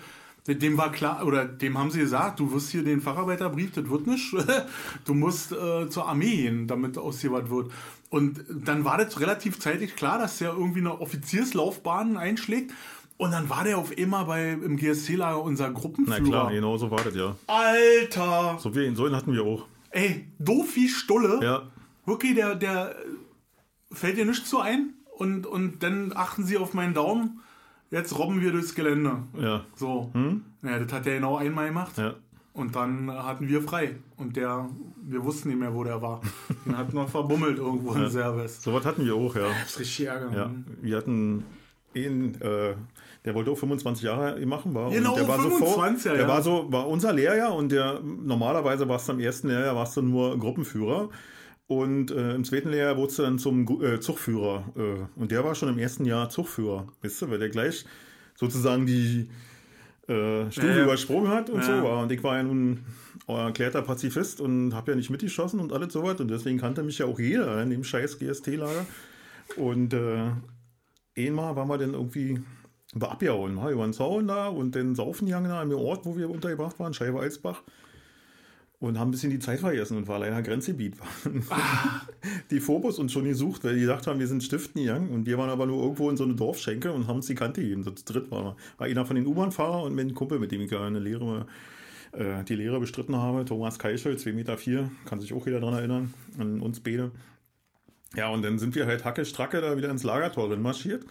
dem 0.48 0.76
war 0.76 0.90
klar, 0.90 1.24
oder 1.24 1.44
dem 1.44 1.78
haben 1.78 1.90
sie 1.92 2.00
gesagt, 2.00 2.40
du 2.40 2.52
wirst 2.52 2.70
hier 2.70 2.82
den 2.82 3.00
Facharbeiterbrief, 3.00 3.70
das 3.72 3.88
wird 3.88 4.06
nicht. 4.08 4.34
Du 5.04 5.14
musst 5.14 5.52
äh, 5.52 5.88
zur 5.88 6.08
Armee 6.08 6.34
gehen, 6.36 6.66
damit 6.66 6.98
aus 6.98 7.18
dir 7.18 7.30
was 7.30 7.48
wird. 7.50 7.70
Und 8.10 8.44
dann 8.48 8.84
war 8.84 8.98
das 8.98 9.20
relativ 9.20 9.60
zeitig 9.60 9.94
klar, 9.96 10.18
dass 10.18 10.38
der 10.38 10.50
irgendwie 10.50 10.80
eine 10.80 11.00
Offizierslaufbahn 11.00 12.16
einschlägt. 12.16 12.72
Und 13.16 13.30
dann 13.30 13.48
war 13.48 13.62
der 13.64 13.78
auf 13.78 13.96
immer 13.96 14.24
bei 14.24 14.50
im 14.52 14.76
GSC-Lager 14.76 15.40
unser 15.42 15.68
Na 15.68 15.72
Gruppenführer. 15.78 16.20
klar, 16.22 16.50
genau 16.52 16.76
so 16.76 16.90
war 16.90 17.02
das, 17.04 17.14
ja. 17.14 17.36
Alter! 17.46 18.58
So, 18.58 18.74
wie, 18.74 18.94
so 18.94 19.04
einen 19.06 19.14
hatten 19.16 19.32
wir 19.32 19.44
auch. 19.44 19.66
Ey, 19.90 20.26
doof 20.38 20.74
wie 20.74 20.88
Stulle. 20.88 21.40
Ja, 21.42 21.62
Wirklich, 22.06 22.34
der, 22.34 22.54
der 22.56 22.90
äh, 22.90 23.94
fällt 23.94 24.18
dir 24.18 24.26
nichts 24.26 24.50
so 24.50 24.58
ein 24.60 24.94
und, 25.16 25.46
und 25.46 25.82
dann 25.82 26.12
achten 26.14 26.44
sie 26.44 26.58
auf 26.58 26.74
meinen 26.74 26.92
Daumen. 26.92 27.40
Jetzt 27.90 28.18
robben 28.18 28.40
wir 28.40 28.50
durchs 28.50 28.74
Gelände. 28.74 29.22
ja, 29.40 29.64
So. 29.76 30.10
Ja, 30.62 30.78
das 30.80 30.92
hat 30.92 31.06
er 31.06 31.14
genau 31.14 31.36
einmal 31.36 31.68
gemacht. 31.68 31.96
ja. 31.96 32.14
Und 32.52 32.76
dann 32.76 33.10
hatten 33.10 33.48
wir 33.48 33.62
frei. 33.62 33.96
Und 34.16 34.36
der, 34.36 34.68
wir 35.02 35.24
wussten 35.24 35.48
nicht 35.48 35.58
mehr, 35.58 35.74
wo 35.74 35.82
der 35.82 36.00
war. 36.02 36.20
Den 36.64 36.78
hatten 36.78 36.94
wir 36.94 37.08
verbummelt 37.08 37.58
irgendwo 37.58 37.94
in 37.94 38.08
Servest. 38.08 38.62
So 38.62 38.72
was 38.72 38.84
hatten 38.84 39.04
wir 39.04 39.14
auch, 39.16 39.34
ja. 39.34 39.48
Das 39.48 39.70
ist 39.70 39.80
richtig 39.80 40.06
Ärger. 40.06 40.36
Ja, 40.36 40.50
wir 40.80 40.96
hatten 40.96 41.44
ihn, 41.94 42.34
äh, 42.40 42.74
der 43.24 43.34
wollte 43.34 43.50
auch 43.50 43.58
25 43.58 44.04
Jahre 44.04 44.44
machen, 44.46 44.74
war. 44.74 44.90
Genau, 44.90 45.12
und 45.12 45.18
der 45.20 45.28
war 45.28 45.38
25, 45.40 46.02
so 46.02 46.08
vor, 46.08 46.12
ja. 46.12 46.18
Der 46.18 46.28
war 46.28 46.42
so, 46.42 46.66
war 46.70 46.88
unser 46.88 47.12
Lehrjahr 47.12 47.54
und 47.54 47.72
der, 47.72 48.00
normalerweise 48.02 48.88
warst 48.88 49.08
du 49.08 49.12
am 49.12 49.20
ersten 49.20 49.48
Lehrjahr, 49.48 49.74
warst 49.76 49.96
du 49.96 50.02
nur 50.02 50.38
Gruppenführer. 50.38 51.08
Und 51.66 52.10
äh, 52.10 52.34
im 52.34 52.44
zweiten 52.44 52.68
Lehrjahr 52.68 52.96
wurdest 52.98 53.18
du 53.18 53.22
dann 53.22 53.38
zum 53.38 53.66
äh, 53.82 53.98
Zugführer. 53.98 54.64
Äh, 54.76 55.20
und 55.20 55.30
der 55.30 55.44
war 55.44 55.54
schon 55.54 55.70
im 55.70 55.78
ersten 55.78 56.04
Jahr 56.04 56.28
Zugführer, 56.28 56.86
weißt 57.02 57.22
du, 57.22 57.30
weil 57.30 57.38
der 57.38 57.48
gleich 57.48 57.86
sozusagen 58.34 58.84
die 58.84 59.30
äh, 60.06 60.50
Stufe 60.50 60.66
Ja, 60.68 60.76
ja. 60.76 60.84
übersprungen 60.84 61.28
hat 61.28 61.48
und 61.48 61.60
Ja. 61.60 61.78
so 61.78 61.82
war. 61.82 62.02
Und 62.02 62.12
ich 62.12 62.22
war 62.22 62.36
ja 62.36 62.42
nun 62.42 62.84
erklärter 63.26 63.80
Pazifist 63.80 64.42
und 64.42 64.74
habe 64.74 64.90
ja 64.90 64.96
nicht 64.98 65.08
mitgeschossen 65.08 65.58
und 65.60 65.72
alles 65.72 65.94
sowas. 65.94 66.20
Und 66.20 66.28
deswegen 66.30 66.58
kannte 66.58 66.82
mich 66.82 66.98
ja 66.98 67.06
auch 67.06 67.18
jeder 67.18 67.62
in 67.62 67.70
dem 67.70 67.82
scheiß 67.82 68.18
GST-Lager. 68.18 68.84
Und 69.56 69.94
äh, 69.94 70.30
einmal 71.16 71.56
waren 71.56 71.68
wir 71.68 71.78
dann 71.78 71.94
irgendwie 71.94 72.40
bei 72.94 73.08
abgehauen, 73.08 73.54
mal 73.54 73.72
über 73.72 73.84
den 73.84 73.92
Zaun 73.92 74.28
da 74.28 74.48
und 74.48 74.74
dann 74.76 74.94
saufen 74.94 75.26
gegangen 75.26 75.48
da 75.48 75.62
im 75.62 75.72
Ort, 75.72 76.04
wo 76.04 76.16
wir 76.16 76.30
untergebracht 76.30 76.78
waren, 76.78 76.94
Scheibe 76.94 77.20
Alsbach. 77.20 77.62
Und 78.80 78.98
haben 78.98 79.08
ein 79.08 79.12
bisschen 79.12 79.30
die 79.30 79.38
Zeit 79.38 79.60
vergessen 79.60 79.96
und 79.96 80.08
war 80.08 80.18
leider 80.18 80.42
Grenzgebiet. 80.42 80.96
die 82.50 82.60
Phobos 82.60 82.98
uns 82.98 83.12
schon 83.12 83.24
gesucht, 83.24 83.64
weil 83.64 83.76
die 83.76 83.80
gedacht 83.80 84.06
haben, 84.06 84.18
wir 84.18 84.26
sind 84.26 84.42
stiften 84.42 84.82
gegangen 84.82 85.08
und 85.08 85.26
wir 85.26 85.38
waren 85.38 85.48
aber 85.48 85.64
nur 85.64 85.82
irgendwo 85.82 86.10
in 86.10 86.18
so 86.18 86.24
eine 86.24 86.34
Dorfschenke 86.34 86.92
und 86.92 87.06
haben 87.06 87.16
uns 87.16 87.26
die 87.26 87.34
Kante 87.34 87.62
gegeben. 87.62 87.82
So 87.82 87.92
zu 87.92 88.04
dritt 88.04 88.30
war, 88.30 88.56
war 88.76 88.86
einer 88.86 89.06
von 89.06 89.16
den 89.16 89.26
U-Bahn-Fahrern 89.26 89.84
und 89.84 89.94
mein 89.94 90.12
Kumpel, 90.12 90.38
mit 90.38 90.52
dem 90.52 90.60
ich 90.60 90.70
ja 90.70 90.84
eine 90.84 90.98
Lehre, 90.98 91.46
äh, 92.12 92.44
die 92.44 92.56
Lehre 92.56 92.78
bestritten 92.78 93.16
habe, 93.16 93.46
Thomas 93.46 93.78
Keischel, 93.78 94.16
2,4 94.16 94.32
Meter, 94.34 94.58
vier, 94.58 94.90
kann 95.06 95.18
sich 95.18 95.32
auch 95.32 95.46
jeder 95.46 95.60
daran 95.60 95.76
erinnern, 95.76 96.14
an 96.38 96.60
uns 96.60 96.80
beide. 96.80 97.10
Ja, 98.16 98.28
und 98.28 98.42
dann 98.42 98.58
sind 98.58 98.74
wir 98.74 98.86
halt 98.86 99.04
hacke 99.04 99.24
stracke 99.24 99.60
da 99.60 99.76
wieder 99.76 99.90
ins 99.90 100.02
Lagertor 100.02 100.48
drin 100.48 100.62
marschiert 100.62 101.04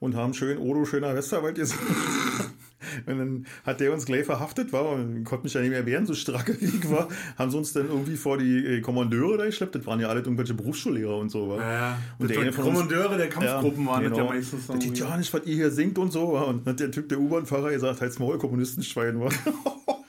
und 0.00 0.14
haben 0.14 0.34
schön 0.34 0.58
Odo 0.58 0.84
schöner 0.84 1.14
Westerwald 1.14 1.56
gesungen. 1.56 1.84
Und 3.06 3.18
dann 3.18 3.46
hat 3.64 3.80
der 3.80 3.92
uns 3.92 4.04
gleich 4.04 4.26
verhaftet, 4.26 4.72
war, 4.72 4.90
und 4.90 5.24
konnte 5.24 5.44
mich 5.44 5.54
ja 5.54 5.62
nicht 5.62 5.70
mehr 5.70 5.86
wehren, 5.86 6.06
so 6.06 6.14
stracke 6.14 6.60
wie 6.60 6.66
ich 6.66 6.90
war. 6.90 7.08
haben 7.38 7.50
sie 7.50 7.56
uns 7.56 7.72
dann 7.72 7.88
irgendwie 7.88 8.16
vor 8.16 8.36
die 8.36 8.58
äh, 8.58 8.80
Kommandeure 8.82 9.38
da 9.38 9.46
geschleppt. 9.46 9.74
Das 9.74 9.86
waren 9.86 10.00
ja 10.00 10.08
alle 10.08 10.20
irgendwelche 10.20 10.54
Berufsschullehrer 10.54 11.16
und 11.16 11.30
so. 11.30 11.48
Wa? 11.48 11.56
Ja, 11.56 11.98
Und 12.18 12.30
der 12.30 12.40
eine 12.40 12.52
von 12.52 12.64
uns- 12.64 12.74
Kommandeure 12.74 13.16
der 13.16 13.28
Kampfgruppen 13.28 13.86
waren 13.86 14.02
das 14.02 14.10
ja 14.12 14.16
genau. 14.18 14.28
meistens 14.28 14.68
irgendwie. 14.68 15.00
ja 15.00 15.16
nicht, 15.16 15.32
was 15.32 15.46
ihr 15.46 15.54
hier 15.54 15.70
singt 15.70 15.98
und 15.98 16.12
so. 16.12 16.34
wa? 16.34 16.42
Und 16.42 16.66
hat 16.66 16.78
der 16.78 16.90
Typ, 16.90 17.08
der 17.08 17.18
U-Bahn-Fahrer, 17.20 17.70
gesagt, 17.70 18.00
halt's 18.00 18.18
Maul, 18.18 18.38
Kommunistenschwein 18.38 19.18
war. 19.18 19.32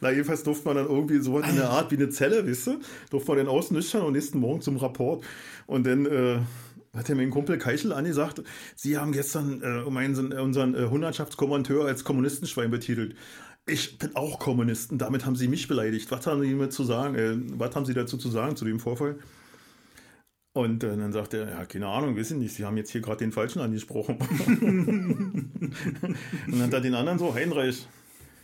Na, 0.00 0.10
jedenfalls 0.10 0.42
durfte 0.42 0.66
man 0.66 0.76
dann 0.76 0.86
irgendwie 0.86 1.18
so 1.18 1.38
in 1.38 1.56
der 1.56 1.70
Art 1.70 1.90
wie 1.90 1.96
eine 1.96 2.10
Zelle, 2.10 2.46
wisst 2.46 2.68
ihr? 2.68 2.80
Durfte 3.10 3.30
man 3.32 3.38
dann 3.38 3.48
ausnüchtern 3.48 4.02
und 4.02 4.12
nächsten 4.12 4.38
Morgen 4.38 4.60
zum 4.60 4.76
Rapport. 4.76 5.24
Und 5.66 5.86
dann 5.86 6.06
äh, 6.06 6.38
hat 6.94 7.08
er 7.08 7.14
mir 7.14 7.22
ein 7.22 7.30
Kumpel 7.30 7.58
Keichel 7.58 7.92
angesagt, 7.92 8.42
Sie 8.76 8.98
haben 8.98 9.12
gestern 9.12 9.62
äh, 9.62 9.82
unseren, 9.82 10.32
unseren 10.32 10.74
äh, 10.74 10.86
Hundertschaftskommandeur 10.86 11.86
als 11.86 12.04
Kommunistenschwein 12.04 12.70
betitelt. 12.70 13.16
Ich 13.66 13.98
bin 13.98 14.16
auch 14.16 14.38
Kommunisten, 14.38 14.98
damit 14.98 15.24
haben 15.24 15.36
Sie 15.36 15.48
mich 15.48 15.68
beleidigt. 15.68 16.10
Was 16.10 16.26
haben 16.26 16.42
Sie 16.42 16.52
mir 16.52 16.68
zu 16.68 16.84
sagen? 16.84 17.14
Äh, 17.14 17.36
was 17.58 17.74
haben 17.74 17.86
Sie 17.86 17.94
dazu 17.94 18.18
zu 18.18 18.28
sagen 18.28 18.56
zu 18.56 18.64
dem 18.64 18.80
Vorfall? 18.80 19.16
Und 20.52 20.84
äh, 20.84 20.96
dann 20.96 21.12
sagt 21.12 21.32
er, 21.32 21.48
ja, 21.48 21.64
keine 21.64 21.86
Ahnung, 21.86 22.16
wissen 22.16 22.38
nicht, 22.38 22.54
Sie 22.54 22.64
haben 22.64 22.76
jetzt 22.76 22.90
hier 22.90 23.00
gerade 23.00 23.18
den 23.18 23.32
Falschen 23.32 23.60
angesprochen. 23.60 24.18
und 24.60 25.72
dann 26.46 26.62
hat 26.62 26.72
er 26.74 26.80
den 26.80 26.94
anderen 26.94 27.18
so, 27.18 27.34
Heinrich, 27.34 27.86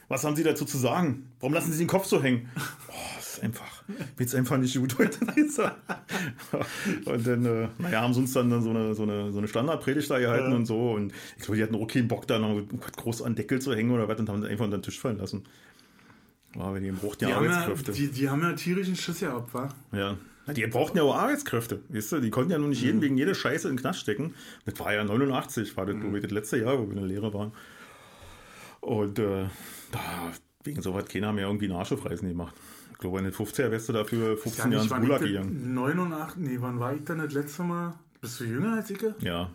was 0.08 0.24
haben 0.24 0.36
Sie 0.36 0.42
dazu 0.42 0.64
zu 0.64 0.78
sagen? 0.78 1.30
Warum 1.40 1.54
lassen 1.54 1.72
Sie 1.72 1.78
den 1.78 1.86
Kopf 1.86 2.06
so 2.06 2.22
hängen? 2.22 2.48
Oh, 2.90 3.16
das 3.16 3.34
ist 3.34 3.42
einfach, 3.44 3.84
geht's 4.16 4.34
einfach 4.34 4.56
nicht 4.56 4.76
gut 4.76 4.98
heute. 4.98 5.18
und 7.04 7.26
dann, 7.26 7.44
äh, 7.44 7.68
naja, 7.78 8.00
haben 8.00 8.14
sie 8.14 8.20
uns 8.20 8.32
dann 8.32 8.50
so 8.62 8.70
eine, 8.70 8.94
so 8.94 9.02
eine, 9.04 9.30
so 9.30 9.38
eine 9.38 9.46
Standardpredigt 9.46 10.10
da 10.10 10.18
gehalten 10.18 10.50
ja. 10.50 10.56
und 10.56 10.66
so. 10.66 10.92
Und 10.92 11.12
ich 11.36 11.44
glaube, 11.44 11.58
die 11.58 11.62
hatten 11.62 11.76
auch 11.76 11.86
keinen 11.86 12.08
Bock, 12.08 12.26
da 12.26 12.38
noch 12.38 12.60
groß 12.96 13.22
an 13.22 13.36
Deckel 13.36 13.60
zu 13.60 13.74
hängen 13.74 13.92
oder 13.92 14.08
was 14.08 14.18
und 14.18 14.28
haben 14.30 14.42
einfach 14.42 14.64
unter 14.64 14.78
den 14.78 14.82
Tisch 14.82 14.98
fallen 14.98 15.18
lassen. 15.18 15.44
Aber 16.58 16.80
die 16.80 16.90
brauchten 16.90 17.28
ja 17.28 17.36
Arbeitskräfte. 17.36 17.92
Ja, 17.92 17.98
die, 17.98 18.08
die 18.08 18.28
haben 18.30 18.42
ja 18.42 18.52
tierischen 18.54 18.96
Schiss 18.96 19.20
gehabt, 19.20 19.52
wa? 19.54 19.68
Ja. 19.92 20.16
Die 20.54 20.66
brauchten 20.66 20.96
ja 20.96 21.04
auch 21.04 21.14
Arbeitskräfte, 21.14 21.82
weißt 21.90 22.12
du? 22.12 22.20
Die 22.20 22.30
konnten 22.30 22.52
ja 22.52 22.58
nur 22.58 22.68
nicht 22.68 22.82
jeden 22.82 22.98
mhm. 22.98 23.02
wegen 23.02 23.18
jeder 23.18 23.34
Scheiße 23.34 23.68
in 23.68 23.76
den 23.76 23.80
Knast 23.80 24.00
stecken. 24.00 24.34
Das 24.64 24.80
war 24.80 24.94
ja 24.94 25.04
89, 25.04 25.76
war 25.76 25.84
das, 25.84 25.94
mhm. 25.94 26.20
das 26.20 26.30
letzte 26.30 26.56
Jahr, 26.56 26.78
wo 26.78 26.84
wir 26.84 26.92
in 26.92 26.96
der 26.96 27.06
Lehre 27.06 27.34
waren. 27.34 27.52
Und 28.80 29.18
äh, 29.18 29.46
da, 29.92 30.32
wegen 30.64 30.82
sowas 30.82 31.06
keiner 31.06 31.32
mehr 31.32 31.46
irgendwie 31.46 31.66
einen 31.66 31.76
Arschefreisen 31.76 32.28
gemacht. 32.28 32.54
Ich 32.92 32.98
glaube, 32.98 33.18
in 33.18 33.24
den 33.24 33.32
50er 33.32 33.70
wärst 33.70 33.88
du 33.88 33.92
dafür 33.92 34.36
15 34.36 34.72
Jahre 34.72 34.84
ins 34.84 34.92
Gulag 34.92 35.20
gegangen. 35.20 35.74
89, 35.74 36.36
nee, 36.38 36.56
wann 36.60 36.80
war 36.80 36.94
ich 36.94 37.04
dann 37.04 37.18
das 37.18 37.32
letzte 37.32 37.62
Mal? 37.62 37.94
Bist 38.20 38.40
du 38.40 38.44
jünger 38.44 38.74
als 38.74 38.90
ich? 38.90 39.00
Ja. 39.20 39.50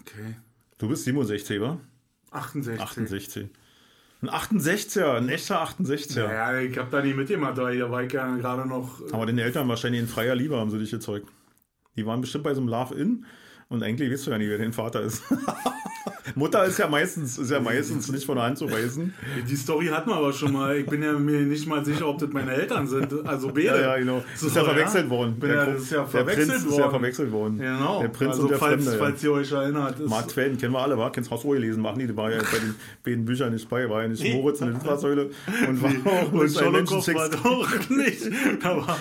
Okay. 0.00 0.36
Du 0.78 0.88
bist 0.88 1.04
67, 1.04 1.60
wa? 1.60 1.80
68. 2.30 2.80
68. 2.80 3.48
Ein 4.20 4.30
68er, 4.30 5.16
ein 5.16 5.28
echter 5.28 5.62
68er. 5.62 6.28
Ja, 6.28 6.58
ich 6.58 6.76
hab 6.76 6.90
da 6.90 7.02
nie 7.02 7.14
mitgemacht, 7.14 7.56
da 7.56 7.62
war 7.90 8.02
ich 8.02 8.12
ja 8.12 8.36
gerade 8.36 8.68
noch. 8.68 9.00
Aber 9.12 9.26
deine 9.26 9.42
Eltern 9.42 9.68
wahrscheinlich 9.68 10.00
in 10.00 10.08
freier 10.08 10.34
Liebe 10.34 10.56
haben 10.56 10.70
sie 10.70 10.78
dich 10.78 10.90
gezeugt. 10.90 11.28
Die 11.96 12.04
waren 12.04 12.20
bestimmt 12.20 12.44
bei 12.44 12.54
so 12.54 12.60
einem 12.60 12.68
Love-In 12.68 13.26
und 13.68 13.82
eigentlich 13.82 14.10
weißt 14.10 14.26
du 14.26 14.30
ja 14.32 14.38
nicht, 14.38 14.48
wer 14.48 14.58
dein 14.58 14.72
Vater 14.72 15.02
ist. 15.02 15.22
Mutter 16.34 16.64
ist 16.64 16.78
ja 16.78 16.88
meistens, 16.88 17.38
ist 17.38 17.50
ja 17.50 17.60
meistens 17.60 18.10
nicht 18.10 18.24
von 18.24 18.36
der 18.36 18.44
Hand 18.44 18.58
zu 18.58 18.70
weisen. 18.70 19.14
Die 19.48 19.56
Story 19.56 19.86
hatten 19.86 20.10
wir 20.10 20.16
aber 20.16 20.32
schon 20.32 20.52
mal. 20.52 20.76
Ich 20.76 20.86
bin 20.86 21.02
ja 21.02 21.12
mir 21.12 21.40
nicht 21.40 21.66
mal 21.66 21.84
sicher, 21.84 22.08
ob 22.08 22.18
das 22.18 22.30
meine 22.32 22.52
Eltern 22.52 22.86
sind. 22.86 23.12
Also 23.26 23.48
beide. 23.48 23.66
Ja, 23.66 23.80
ja, 23.80 23.96
genau. 23.98 24.22
Das 24.32 24.42
ist 24.42 24.56
ja 24.56 24.64
verwechselt 24.64 25.10
worden. 25.10 25.36
Ja, 25.42 25.66
das 25.66 25.82
ist 25.82 25.92
ja 25.92 26.06
verwechselt 26.06 26.48
Prinz 26.48 26.62
worden. 26.64 26.72
ist 26.72 26.78
ja 26.78 26.90
verwechselt 26.90 27.32
worden. 27.32 27.58
Genau. 27.58 28.00
Der 28.00 28.08
Prinz 28.08 28.30
also 28.30 28.42
und 28.42 28.50
der 28.50 28.58
falls, 28.58 28.84
Fremde. 28.84 28.98
Falls 28.98 29.24
ihr 29.24 29.32
euch 29.32 29.52
erinnert. 29.52 30.06
Mark 30.08 30.28
Twain, 30.28 30.58
kennen 30.58 30.72
wir 30.72 30.80
alle, 30.80 30.98
war? 30.98 31.12
Kennst 31.12 31.30
Hausruhe 31.30 31.56
gelesen, 31.56 31.82
machen 31.82 31.98
die, 31.98 32.06
der 32.06 32.16
war 32.16 32.30
ja 32.30 32.38
bei 32.38 32.58
den 32.58 32.74
beiden 33.04 33.24
Büchern 33.24 33.52
nicht 33.52 33.68
bei, 33.68 33.88
war 33.88 34.02
ja 34.02 34.08
nicht 34.08 34.24
Moritz 34.34 34.60
in 34.60 34.66
der 34.66 34.74
Litfaßsäule 34.74 35.30
und 35.68 35.82
war 35.82 35.90
auch 36.12 36.32
und 36.32 36.58
ein 36.58 36.72
Menschensex. 36.72 37.18
war 37.18 37.28
doch 37.28 37.90
nicht. 37.90 38.30
Aber 38.62 38.96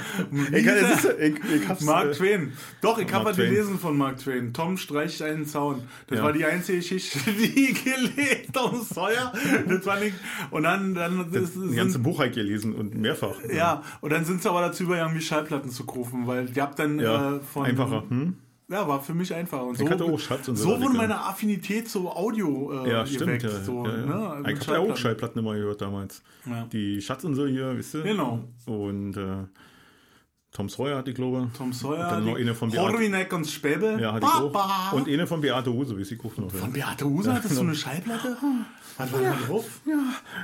ich, 0.51 0.65
kann, 0.65 0.77
ich, 1.19 1.35
ich 1.61 1.67
hab's, 1.67 1.81
Mark 1.81 2.13
Twain. 2.13 2.53
Doch, 2.81 2.97
ich 2.99 3.11
habe 3.11 3.33
gelesen 3.33 3.79
von 3.79 3.97
Mark 3.97 4.17
Twain. 4.17 4.53
Tom 4.53 4.77
streicht 4.77 5.21
einen 5.21 5.45
Zaun. 5.45 5.83
Das 6.07 6.21
war 6.21 6.33
die 6.33 6.45
einzige 6.45 6.79
Geschichte, 6.79 7.16
die 7.25 7.71
ich 7.71 7.83
gelesen 7.83 8.51
Tom 8.53 8.81
Sawyer. 8.81 9.33
Das 9.67 9.85
war 9.85 9.99
nicht, 9.99 10.15
und 10.51 10.63
dann, 10.63 10.93
dann 10.93 11.31
das, 11.31 11.53
das 11.53 11.75
ganze 11.75 11.99
Buch 11.99 12.19
halt 12.19 12.33
gelesen 12.33 12.73
und 12.73 12.95
mehrfach. 12.95 13.35
Ja, 13.49 13.55
ja. 13.55 13.83
und 14.01 14.11
dann 14.11 14.25
sind 14.25 14.41
sie 14.41 14.49
aber 14.49 14.61
dazu 14.61 14.83
übergegangen, 14.83 15.19
Schallplatten 15.21 15.69
zu 15.69 15.83
rufen, 15.83 16.27
weil 16.27 16.49
ihr 16.55 16.61
habt 16.61 16.79
dann 16.79 16.99
ja, 16.99 17.35
äh, 17.35 17.39
von. 17.39 17.65
Einfacher. 17.65 18.03
Hm? 18.09 18.35
Ja, 18.69 18.85
war 18.85 19.01
für 19.01 19.13
mich 19.13 19.33
einfach. 19.33 19.61
Und 19.61 19.77
so, 19.77 19.85
ich 19.85 19.89
hatte 19.89 20.03
auch 20.03 20.19
Schatz 20.19 20.47
und 20.49 20.57
so. 20.57 20.71
So 20.71 20.81
wurde 20.81 20.97
meine 20.97 21.17
Affinität 21.17 21.89
zu 21.89 22.09
Audio 22.09 22.83
äh, 22.85 22.91
ja, 22.91 23.05
stimmt, 23.05 23.41
ja, 23.41 23.49
so, 23.49 23.85
ja, 23.85 23.97
ja. 23.97 24.39
Ne, 24.39 24.51
ich 24.51 24.67
habe 24.67 24.73
ja 24.73 24.93
auch 24.93 24.97
Schallplatten 24.97 25.39
immer 25.39 25.53
gehört 25.53 25.81
damals. 25.81 26.21
Die 26.73 27.01
Schatzinsel 27.01 27.49
hier, 27.49 27.77
wisst 27.77 27.95
ihr? 27.95 28.03
Genau. 28.03 28.43
Und 28.65 29.15
äh, 29.15 29.45
Tom 30.57 30.69
Sawyer 30.69 30.97
hatte 30.97 31.11
ich, 31.11 31.15
glaube 31.15 31.47
Tom 31.55 31.71
Sawyer. 31.71 32.09
Dann 32.09 32.25
noch 32.25 32.35
eine 32.35 32.55
von 32.55 32.71
Beate. 32.71 32.91
Horvinek 32.91 33.31
und 33.31 33.45
Späbe. 33.45 33.99
Ja, 34.01 34.13
hatte 34.13 34.25
ich 34.25 34.33
auch. 34.33 34.93
Und 34.93 35.07
eine 35.07 35.27
von 35.27 35.39
Beate 35.39 35.71
Huse, 35.71 35.95
wie 35.95 36.03
sie 36.03 36.15
guckt 36.15 36.39
noch. 36.39 36.51
Von 36.51 36.73
Beate 36.73 37.05
Huse 37.05 37.31
hattest 37.31 37.57
du 37.57 37.61
eine 37.61 37.75
Schallplatte? 37.75 38.35
Was 38.97 39.13
war 39.13 39.21
ja. 39.21 39.35
da 39.39 39.45
drauf? 39.45 39.65
Ja. 39.85 39.99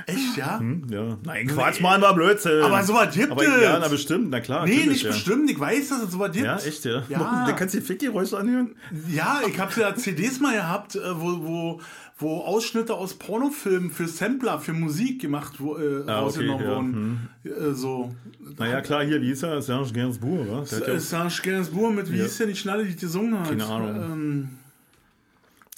Echt, 0.06 0.36
ja? 0.36 0.60
Hm, 0.60 0.86
ja. 0.88 1.18
Nein, 1.24 1.48
Quatsch, 1.48 1.80
Mann, 1.80 2.00
war 2.00 2.14
Blödsinn. 2.14 2.62
Aber 2.62 2.84
sowas 2.84 3.12
gibt 3.12 3.32
aber, 3.32 3.42
es. 3.42 3.60
Ja, 3.60 3.80
na 3.80 3.88
bestimmt, 3.88 4.30
na 4.30 4.38
klar. 4.38 4.64
Nee, 4.64 4.86
nicht 4.86 5.02
ja. 5.02 5.10
bestimmt, 5.10 5.50
ich 5.50 5.58
weiß, 5.58 5.88
dass 5.88 6.02
es 6.04 6.12
sowas 6.12 6.30
gibt. 6.30 6.44
Ja, 6.44 6.58
echt, 6.58 6.84
ja. 6.84 7.02
ja. 7.08 7.44
Da 7.44 7.52
kannst 7.52 7.74
du 7.74 7.80
die 7.80 7.84
Fickgeräusche 7.84 8.38
anhören. 8.38 8.76
Ja, 9.08 9.40
ich 9.48 9.58
habe 9.58 9.72
ja 9.80 9.96
CDs 9.96 10.38
mal 10.38 10.54
gehabt, 10.54 10.94
äh, 10.94 11.00
wo, 11.20 11.44
wo, 11.44 11.80
wo 12.16 12.40
Ausschnitte 12.40 12.94
aus 12.94 13.14
Pornofilmen 13.14 13.90
für 13.90 14.06
Sampler, 14.06 14.60
für 14.60 14.72
Musik 14.72 15.20
gemacht 15.20 15.54
äh, 15.60 16.08
ah, 16.08 16.20
rausgenommen 16.20 16.60
okay, 16.60 16.68
wurden. 16.68 17.28
Hm. 17.42 17.50
Äh, 17.50 17.74
so. 17.74 18.14
Naja, 18.56 18.80
klar, 18.82 19.04
hier, 19.04 19.20
wie 19.20 19.26
hieß 19.26 19.42
er? 19.42 19.60
Serge 19.62 19.92
Gainsbourg, 19.92 20.48
oder? 20.48 20.64
Serge 20.64 21.42
Gainsbourg 21.42 21.94
mit, 21.94 22.12
wie 22.12 22.20
hieß 22.20 22.38
der 22.38 22.46
die 22.46 22.56
Schnalle, 22.56 22.84
die 22.84 22.94
gesungen 22.94 23.38
hat? 23.38 23.48
Keine 23.48 23.66
Ahnung. 23.66 23.96
Ähm, 23.96 24.48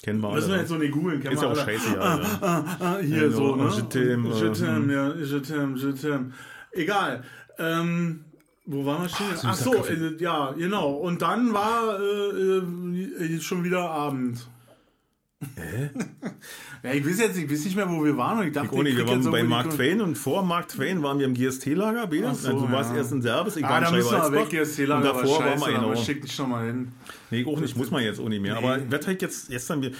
Kennen 0.03 0.21
wir 0.21 0.27
alle. 0.27 0.35
Müssen 0.35 0.51
wir 0.51 0.57
jetzt 0.59 0.69
so 0.69 0.75
nicht 0.75 0.91
googeln. 0.91 1.21
Ist 1.21 1.41
ja 1.41 1.51
auch 1.51 1.55
scheiße, 1.55 1.93
ja. 1.95 1.99
Ah, 1.99 2.37
ah, 2.41 2.77
ah, 2.79 2.97
hier 2.99 3.23
ja, 3.23 3.29
so, 3.29 3.55
ne? 3.55 3.69
Je 3.75 3.81
t'aime, 3.81 4.29
t'aime, 4.53 4.83
hm. 4.83 4.89
ja. 4.91 5.13
Je 5.15 5.39
t'aime, 5.39 5.75
je 5.75 5.87
t'aime. 5.89 6.33
Egal. 6.71 7.23
Ähm, 7.57 8.25
wo 8.65 8.85
waren 8.85 9.01
wir 9.01 9.09
stehen? 9.09 9.27
Ach, 9.43 9.55
so, 9.55 9.73
äh, 9.73 10.15
ja, 10.19 10.51
genau. 10.51 10.91
Und 10.91 11.21
dann 11.23 11.53
war 11.53 11.99
äh, 11.99 13.25
äh, 13.25 13.41
schon 13.41 13.63
wieder 13.63 13.89
Abend. 13.89 14.47
Hä? 15.55 15.91
ja, 16.83 16.93
ich 16.93 17.05
weiß 17.05 17.19
jetzt 17.19 17.37
ich 17.37 17.49
weiß 17.49 17.65
nicht 17.65 17.75
mehr, 17.75 17.87
wo 17.87 18.03
wir 18.03 18.17
waren. 18.17 18.39
Und 18.39 18.47
ich 18.47 18.53
dachte, 18.53 18.75
ich 18.75 18.87
ich 18.87 18.97
wir 18.97 19.07
waren 19.07 19.31
bei 19.31 19.43
Mark 19.43 19.69
Twain 19.69 20.01
und 20.01 20.15
vor 20.15 20.43
Mark 20.43 20.69
Twain 20.69 21.03
waren 21.03 21.19
wir 21.19 21.27
im 21.27 21.35
GST-Lager. 21.35 22.09
So, 22.09 22.25
also, 22.25 22.51
du 22.65 22.71
warst 22.71 22.91
ja. 22.91 22.97
erst 22.97 23.11
in 23.11 23.21
Serbis, 23.21 23.55
ich 23.55 23.63
ah, 23.63 23.69
war 23.69 23.77
in 23.77 23.83
da 23.83 23.91
müssen 23.91 24.11
wir 24.11 24.31
weg, 24.31 24.49
GST-Lager. 24.49 25.13
Und 25.13 25.21
davor 25.21 25.45
waren 25.45 25.59
wir 25.59 25.67
genau. 25.67 25.95
Schick 25.95 26.23
dich 26.23 26.33
schon 26.33 26.49
mal 26.49 26.65
hin. 26.65 26.91
Nee, 27.29 27.45
auch 27.45 27.59
nicht, 27.59 27.77
muss 27.77 27.91
man 27.91 28.03
jetzt 28.03 28.19
auch 28.19 28.29
nicht 28.29 28.41
mehr. 28.41 28.59
Nee. 28.59 28.67
Aber 28.67 28.91
wird 28.91 29.05
halt 29.05 29.21
jetzt, 29.21 29.49
gestern, 29.49 29.91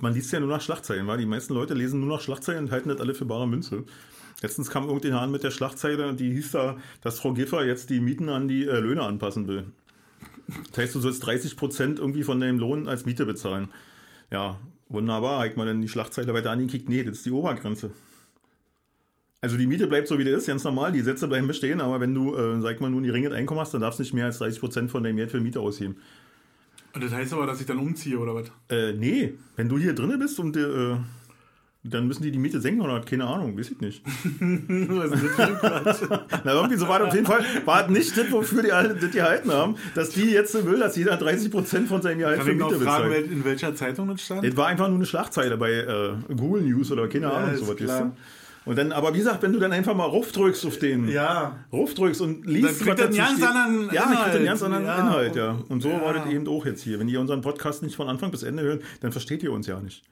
man 0.00 0.14
liest 0.14 0.32
ja 0.32 0.40
nur 0.40 0.48
nach 0.48 0.62
Schlagzeilen, 0.62 1.06
weil 1.06 1.18
die 1.18 1.26
meisten 1.26 1.52
Leute 1.52 1.74
lesen 1.74 2.00
nur 2.00 2.16
nach 2.16 2.22
Schlagzeilen 2.22 2.64
und 2.64 2.70
halten 2.70 2.88
das 2.88 3.00
alle 3.00 3.14
für 3.14 3.26
bare 3.26 3.46
Münze. 3.46 3.84
Letztens 4.40 4.70
kam 4.70 4.84
irgendein 4.84 5.14
Hahn 5.14 5.30
mit 5.30 5.42
der 5.42 5.50
Schlagzeile, 5.50 6.14
die 6.14 6.32
hieß 6.32 6.52
da, 6.52 6.78
dass 7.02 7.20
Frau 7.20 7.34
Giffer 7.34 7.66
jetzt 7.66 7.90
die 7.90 8.00
Mieten 8.00 8.30
an 8.30 8.48
die 8.48 8.66
äh, 8.66 8.80
Löhne 8.80 9.02
anpassen 9.02 9.46
will. 9.46 9.64
Das 10.70 10.78
heißt, 10.78 10.94
du 10.94 11.00
sollst 11.00 11.26
30 11.26 11.56
Prozent 11.56 11.98
irgendwie 11.98 12.22
von 12.22 12.40
deinem 12.40 12.58
Lohn 12.58 12.88
als 12.88 13.04
Miete 13.04 13.26
bezahlen. 13.26 13.68
Ja, 14.30 14.58
wunderbar. 14.88 15.44
Hat 15.44 15.56
man 15.56 15.66
dann 15.66 15.82
die 15.82 15.88
Schlagzeile 15.88 16.32
weiter 16.34 16.50
angekickt? 16.50 16.88
Nee, 16.88 17.04
das 17.04 17.18
ist 17.18 17.26
die 17.26 17.30
Obergrenze. 17.30 17.90
Also 19.42 19.56
die 19.56 19.66
Miete 19.66 19.86
bleibt 19.86 20.06
so 20.06 20.18
wie 20.18 20.24
die 20.24 20.30
ist, 20.30 20.46
ganz 20.46 20.64
normal, 20.64 20.92
die 20.92 21.00
Sätze 21.00 21.26
bleiben 21.26 21.46
bestehen, 21.46 21.80
aber 21.80 21.98
wenn 21.98 22.14
du, 22.14 22.36
äh, 22.36 22.60
sag 22.60 22.80
mal, 22.82 22.90
nun 22.90 23.02
die 23.02 23.08
Ringe 23.08 23.32
Einkommen 23.32 23.60
hast, 23.60 23.72
dann 23.72 23.80
darfst 23.80 23.98
du 23.98 24.02
nicht 24.02 24.12
mehr 24.12 24.26
als 24.26 24.36
30 24.38 24.60
Prozent 24.60 24.90
von 24.90 25.02
deinem 25.02 25.16
Geld 25.16 25.30
für 25.30 25.40
Miete 25.40 25.60
ausgeben. 25.60 25.96
Und 26.92 27.02
das 27.02 27.12
heißt 27.12 27.32
aber, 27.32 27.46
dass 27.46 27.60
ich 27.60 27.66
dann 27.66 27.78
umziehe, 27.78 28.18
oder 28.18 28.34
was? 28.34 28.50
Äh, 28.68 28.92
nee, 28.92 29.34
wenn 29.56 29.68
du 29.68 29.78
hier 29.78 29.94
drinne 29.94 30.18
bist 30.18 30.38
und 30.40 30.56
äh, 30.56 30.96
dann 31.82 32.06
müssen 32.06 32.22
die 32.22 32.30
die 32.30 32.38
Miete 32.38 32.60
senken 32.60 32.82
oder 32.82 33.00
keine 33.00 33.24
Ahnung, 33.26 33.58
weiß 33.58 33.70
ich 33.70 33.80
nicht. 33.80 34.02
Was 34.40 35.12
ist 35.22 35.38
das 35.38 35.98
für 35.98 36.26
Na, 36.44 36.52
irgendwie 36.52 36.76
so 36.76 36.86
war 36.88 36.98
das 36.98 37.08
auf 37.08 37.14
jeden 37.14 37.26
Fall. 37.26 37.42
War 37.64 37.88
nicht 37.88 38.16
das, 38.16 38.30
wofür 38.30 38.62
die 38.62 38.72
alle 38.72 38.94
das 38.94 39.10
gehalten 39.10 39.50
haben, 39.52 39.76
dass 39.94 40.10
die 40.10 40.30
jetzt 40.30 40.52
will, 40.66 40.78
dass 40.78 40.96
jeder 40.96 41.18
30% 41.18 41.86
von 41.86 42.02
seinem 42.02 42.18
Gehalt 42.18 42.42
für 42.42 42.52
Miete 42.52 42.58
noch 42.60 42.72
fragen, 42.82 43.08
bezahlt. 43.08 43.30
in 43.32 43.44
welcher 43.44 43.74
Zeitung 43.74 44.08
das 44.08 44.20
stand? 44.22 44.44
Das 44.46 44.56
war 44.56 44.66
einfach 44.66 44.88
nur 44.88 44.96
eine 44.96 45.06
Schlagzeile 45.06 45.56
bei 45.56 45.70
äh, 45.72 46.12
Google 46.34 46.62
News 46.62 46.92
oder 46.92 47.08
keine 47.08 47.26
Ja, 47.26 47.32
Ahnung, 47.32 47.56
sowas. 47.56 47.76
klar. 47.76 48.12
Und 48.66 48.76
dann, 48.76 48.92
aber 48.92 49.14
wie 49.14 49.18
gesagt, 49.18 49.42
wenn 49.42 49.54
du 49.54 49.58
dann 49.58 49.72
einfach 49.72 49.94
mal 49.94 50.04
raufdrückst 50.04 50.66
auf 50.66 50.78
den, 50.78 51.08
Ja. 51.08 51.56
raufdrückst 51.72 52.20
und 52.20 52.44
Dann 52.44 52.52
liest, 52.52 52.82
kriegt 52.82 52.98
er 53.00 53.06
einen 53.06 53.16
ganz 53.16 53.42
anderen 53.42 53.84
ja, 53.84 53.88
ich 53.88 54.00
krieg 54.00 54.10
Inhalt. 54.10 54.36
einen 54.36 54.44
ganz 54.44 54.62
anderen 54.62 54.84
Ja. 54.84 54.98
Inhalt, 54.98 55.34
ja. 55.36 55.58
Und 55.70 55.80
so 55.80 55.88
Ja. 55.88 56.02
war 56.02 56.12
das 56.12 56.26
eben 56.26 56.46
auch 56.46 56.66
jetzt 56.66 56.82
hier. 56.82 56.98
Wenn 57.00 57.08
ihr 57.08 57.20
unseren 57.20 57.40
Podcast 57.40 57.82
nicht 57.82 57.96
von 57.96 58.06
Anfang 58.08 58.30
bis 58.30 58.42
Ende 58.42 58.62
hört, 58.62 58.82
dann 59.00 59.12
versteht 59.12 59.42
ihr 59.42 59.50
uns 59.52 59.66
ja 59.66 59.80
nicht. 59.80 60.02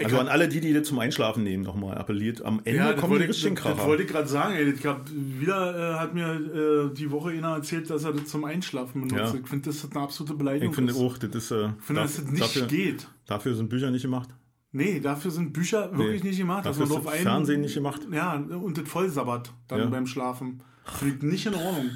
Ich 0.00 0.06
Also 0.06 0.18
an 0.18 0.28
alle, 0.28 0.48
die, 0.48 0.60
die 0.60 0.72
das 0.72 0.88
zum 0.88 0.98
Einschlafen 0.98 1.42
nehmen, 1.44 1.62
nochmal 1.62 1.96
appelliert. 1.98 2.42
Am 2.42 2.60
Ende 2.64 2.78
Ja, 2.80 2.92
kommen 2.94 3.18
die 3.18 3.26
richtigen 3.26 3.54
das, 3.54 3.64
das 3.64 3.74
Kracher. 3.76 3.88
wollte 3.88 4.02
ich 4.04 4.08
gerade 4.08 4.28
sagen. 4.28 4.54
Ey. 4.54 4.70
Ich 4.70 4.86
hab, 4.86 5.08
wieder 5.12 5.94
äh, 5.94 5.98
hat 5.98 6.14
mir 6.14 6.90
äh, 6.90 6.94
die 6.94 7.10
Woche 7.10 7.30
einer 7.30 7.54
erzählt, 7.56 7.88
dass 7.90 8.04
er 8.04 8.12
das 8.12 8.26
zum 8.26 8.44
Einschlafen 8.44 9.02
benutzt. 9.06 9.34
Ja. 9.34 9.40
Ich 9.40 9.46
finde, 9.48 9.66
das 9.66 9.76
ist 9.84 9.92
eine 9.94 10.02
absolute 10.04 10.34
Beleidigung. 10.34 10.70
Ich 10.70 10.74
finde 10.74 10.94
auch, 10.94 11.18
das 11.18 11.34
ist. 11.34 11.50
Äh, 11.50 11.66
Ich 11.78 11.84
finde, 11.84 12.00
da- 12.00 12.06
dass 12.06 12.16
das 12.16 12.24
nicht 12.26 12.42
dafür, 12.42 12.66
geht. 12.66 13.08
dafür 13.26 13.54
sind 13.54 13.68
Bücher 13.68 13.90
nicht 13.90 14.02
gemacht. 14.02 14.30
Nee, 14.72 15.00
dafür 15.00 15.30
sind 15.32 15.52
Bücher 15.52 15.90
wirklich 15.96 16.22
Nee. 16.22 16.28
nicht 16.30 16.38
gemacht. 16.38 16.64
Dass 16.64 16.78
Dafür 16.78 16.98
man 17.02 17.12
ist 17.14 17.22
Fernsehen 17.22 17.60
nicht 17.60 17.74
gemacht. 17.74 18.02
Ja, 18.12 18.34
und 18.36 18.78
das 18.78 18.88
vollsabbert 18.88 19.52
dann 19.68 19.80
Ja. 19.80 19.86
beim 19.86 20.06
Schlafen. 20.06 20.62
Ich 21.06 21.22
nicht 21.22 21.46
in 21.46 21.54
Ordnung. 21.54 21.90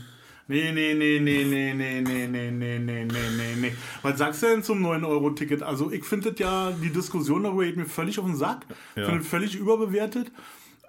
Nee, 0.47 0.72
nee, 0.72 0.92
nee, 0.95 1.20
nee, 1.20 1.45
nee, 1.45 1.72
nee, 1.74 2.01
nee, 2.03 2.26
nee, 2.26 2.51
nee, 2.51 2.78
nee, 2.78 3.05
nee, 3.05 3.05
nee, 3.07 3.57
nee. 3.61 3.72
Was 4.03 4.18
sagst 4.18 4.42
du 4.42 4.47
denn 4.47 4.62
zum 4.62 4.84
9-Euro-Ticket? 4.84 5.62
Also 5.62 5.90
ich 5.90 6.05
finde 6.05 6.32
das 6.32 6.38
ja, 6.40 6.70
die 6.70 6.90
Diskussion 6.90 7.45
darüber 7.45 7.64
geht 7.64 7.76
mir 7.78 7.86
völlig 7.86 8.18
auf 8.18 8.26
den 8.26 8.36
Sack. 8.36 8.66
Ich 8.95 9.03
Ja. 9.03 9.09
finde 9.09 9.24
völlig 9.24 9.55
überbewertet. 9.57 10.30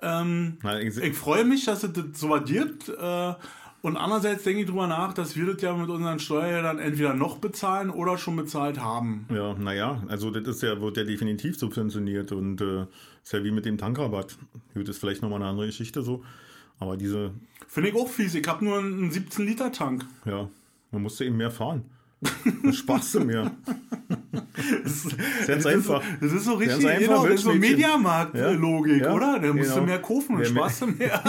Ähm, 0.02 0.58
Na, 0.62 0.80
ich- 0.82 0.98
ich 0.98 1.16
freue 1.16 1.46
mich, 1.46 1.66
dass 1.66 1.84
es 1.84 1.94
das 1.94 2.06
so 2.16 2.30
was 2.30 2.44
gibt. 2.46 2.90
Äh, 2.90 3.34
und 3.82 3.98
andererseits 3.98 4.44
denke 4.44 4.62
ich 4.62 4.68
drüber 4.68 4.88
nach, 4.88 5.14
dass 5.14 5.36
wir 5.38 5.46
das 5.54 5.62
ja 5.62 5.74
mit 5.76 5.90
unseren 5.90 6.20
Steuergeldern 6.20 6.80
entweder 6.80 7.14
noch 7.14 7.38
bezahlen 7.38 7.90
oder 7.92 8.18
schon 8.18 8.36
bezahlt 8.36 8.80
haben. 8.80 9.26
Ja, 9.34 9.54
naja, 9.54 10.04
also 10.08 10.32
das 10.32 10.48
ist 10.58 10.64
ja, 10.64 10.82
wird 10.82 10.98
ja 10.98 11.04
definitiv 11.04 11.58
subventioniert 11.58 12.32
und 12.32 12.60
äh, 12.62 12.88
ist 13.24 13.32
ja 13.32 13.44
wie 13.44 13.52
mit 13.52 13.64
dem 13.66 13.78
Tankrabatt. 13.78 14.38
Gut, 14.74 14.90
ist 14.90 14.98
vielleicht 15.00 15.22
nochmal 15.22 15.40
eine 15.42 15.50
andere 15.52 15.68
Geschichte 15.68 16.02
so. 16.02 16.24
Aber 16.80 16.98
diese, 16.98 17.34
Finde 17.68 17.90
ich 17.90 17.96
auch 17.96 18.08
fies. 18.08 18.36
Ich 18.36 18.48
habe 18.48 18.64
nur 18.64 18.80
einen 18.80 19.12
17-Liter-Tank. 19.12 20.06
ja, 20.26 20.50
man 20.92 21.02
musste 21.02 21.26
eben 21.26 21.38
mehr 21.38 21.52
fahren. 21.52 21.84
Dann 22.64 22.74
sparst 22.74 23.14
du 23.16 23.20
mehr. 23.22 23.52
Das, 24.84 25.04
ganz 25.48 25.64
das 25.64 25.66
einfach. 25.66 26.02
Ist 26.02 26.20
so, 26.22 26.26
das 26.26 26.32
ist 26.34 26.46
so 26.46 26.54
richtig, 26.54 26.80
Ganz 26.82 26.86
einfach, 26.86 27.08
genau, 27.08 27.26
das 27.28 27.34
ist 27.36 27.42
so. 27.42 27.54
Mediamarkt-Logik, 27.54 29.02
Ja, 29.02 29.14
oder? 29.14 29.40
Dann 29.40 29.56
musst 29.56 29.70
genau. 29.70 29.82
du 29.82 29.86
mehr 29.86 30.02
kaufen 30.02 30.36
und 30.36 30.40
Ja, 30.44 30.46
sparst 30.50 30.82
du 30.82 30.88
mehr. 30.88 31.22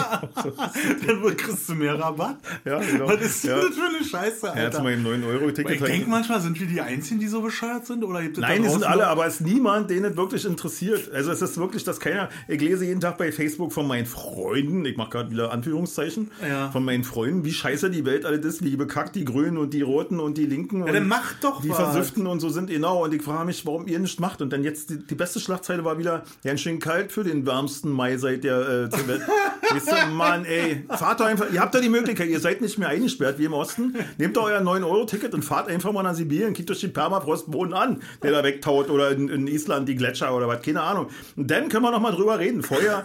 Dann 1.07 1.37
kriegst 1.37 1.69
du 1.69 1.75
mehr 1.75 1.99
Rabatt. 1.99 2.39
Ja, 2.65 2.79
genau. 2.79 3.09
Was 3.09 3.21
ist 3.21 3.45
Ja. 3.45 3.57
das 3.57 3.75
für 3.75 3.83
eine 3.97 4.05
Scheiße, 4.05 4.47
Ja, 4.47 4.55
jetzt 4.55 4.77
Alter? 4.77 4.83
mal 4.83 4.93
im 4.95 5.05
9-Euro-Ticket. 5.05 5.75
ich 5.77 5.83
denke 5.83 6.09
manchmal, 6.09 6.41
sind 6.41 6.59
wir 6.59 6.67
die 6.67 6.81
Einzigen, 6.81 7.21
die 7.21 7.27
so 7.27 7.43
bescheuert 7.43 7.87
sind? 7.87 8.03
Oder 8.05 8.23
gibt 8.23 8.39
es 8.39 8.41
Nein, 8.43 8.65
es 8.65 8.73
sind 8.73 8.85
alle, 8.85 9.07
aber 9.09 9.27
es 9.27 9.35
ist 9.35 9.41
niemand, 9.47 9.91
den 9.91 10.05
es 10.05 10.17
wirklich 10.17 10.45
interessiert. 10.47 11.11
Also 11.13 11.31
es 11.33 11.43
ist 11.43 11.59
wirklich, 11.59 11.85
dass 11.85 12.01
keiner, 12.01 12.29
ich 12.49 12.61
lese 12.61 12.85
jeden 12.87 13.01
Tag 13.01 13.19
bei 13.19 13.33
Facebook 13.33 13.73
von 13.73 13.87
meinen 13.87 14.07
Freunden, 14.07 14.85
ich 14.87 14.97
mache 14.97 15.11
gerade 15.11 15.31
wieder 15.31 15.53
Anführungszeichen, 15.53 16.31
Ja. 16.49 16.71
von 16.71 16.85
meinen 16.85 17.05
Freunden, 17.05 17.45
wie 17.45 17.53
scheiße 17.53 17.91
die 17.91 18.05
Welt 18.05 18.25
alles 18.25 18.45
ist, 18.47 18.65
wie 18.65 18.77
bekackt 18.77 19.15
die 19.17 19.25
Grünen 19.25 19.59
und 19.59 19.75
die 19.75 19.83
Roten 19.83 20.21
und 20.21 20.39
die 20.39 20.47
Linken 20.47 20.76
und 20.83 20.93
dann 20.93 21.09
macht 21.09 21.43
doch 21.43 21.61
die 21.61 21.71
was. 21.71 21.77
Versüften 21.77 22.27
und 22.27 22.41
so 22.41 22.49
sind, 22.49 22.71
genau. 22.71 23.05
Und 23.05 23.15
ich 23.15 23.23
frage 23.23 23.45
mich, 23.45 23.65
warum 23.67 23.87
ihr 23.87 23.99
nichts 23.99 24.21
macht. 24.21 24.43
Und 24.43 24.53
dann 24.53 24.65
jetzt, 24.65 24.91
die, 24.91 24.99
die 24.99 25.15
beste 25.15 25.41
Schlagzeile 25.41 25.85
war 25.85 25.99
wieder, 25.99 26.25
ganz 26.45 26.61
schön 26.61 26.79
kalt 26.79 27.13
für 27.13 27.25
den 27.25 27.47
wärmsten 27.47 27.91
Mai 27.91 28.17
seit 28.17 28.45
der 28.45 28.59
äh, 28.69 28.89
Tibet. 28.89 29.23
Weißt 29.71 29.91
du, 29.91 30.07
Mann, 30.13 30.45
ey, 30.45 30.85
fahrt 30.89 31.21
doch 31.21 31.27
einfach, 31.27 31.51
ihr 31.53 31.61
habt 31.61 31.75
doch 31.75 31.81
die 31.81 31.89
Möglichkeit, 31.89 32.29
ihr 32.29 32.41
seid 32.41 32.61
nicht 32.61 32.79
mehr 32.79 32.89
eingesperrt 32.89 33.39
wie 33.39 33.45
im 33.45 33.53
Osten. 33.53 33.95
Nehmt 34.19 34.37
doch 34.37 34.45
euer 34.45 34.61
9-Euro-Ticket 34.61 35.35
und 35.35 35.43
fahrt 35.43 35.69
einfach 35.69 35.93
mal 35.93 36.03
nach 36.03 36.15
Sibirien, 36.15 36.55
kickt 36.55 36.71
euch 36.71 36.81
den 36.81 36.93
Permafrostboden 36.93 37.75
an, 37.75 38.01
der 38.23 38.33
da 38.33 38.45
wegtaut 38.45 38.91
oder 38.91 39.11
in, 39.11 39.29
in 39.29 39.47
Island 39.47 39.89
die 39.89 39.97
Gletscher 39.97 40.35
oder 40.35 40.49
was, 40.49 40.63
keine 40.63 40.83
Ahnung. 40.83 41.09
Und 41.37 41.51
dann 41.51 41.69
können 41.69 41.83
wir 41.83 41.91
noch 41.91 42.01
mal 42.01 42.13
drüber 42.13 42.39
reden. 42.39 42.63
Vorher 42.63 43.05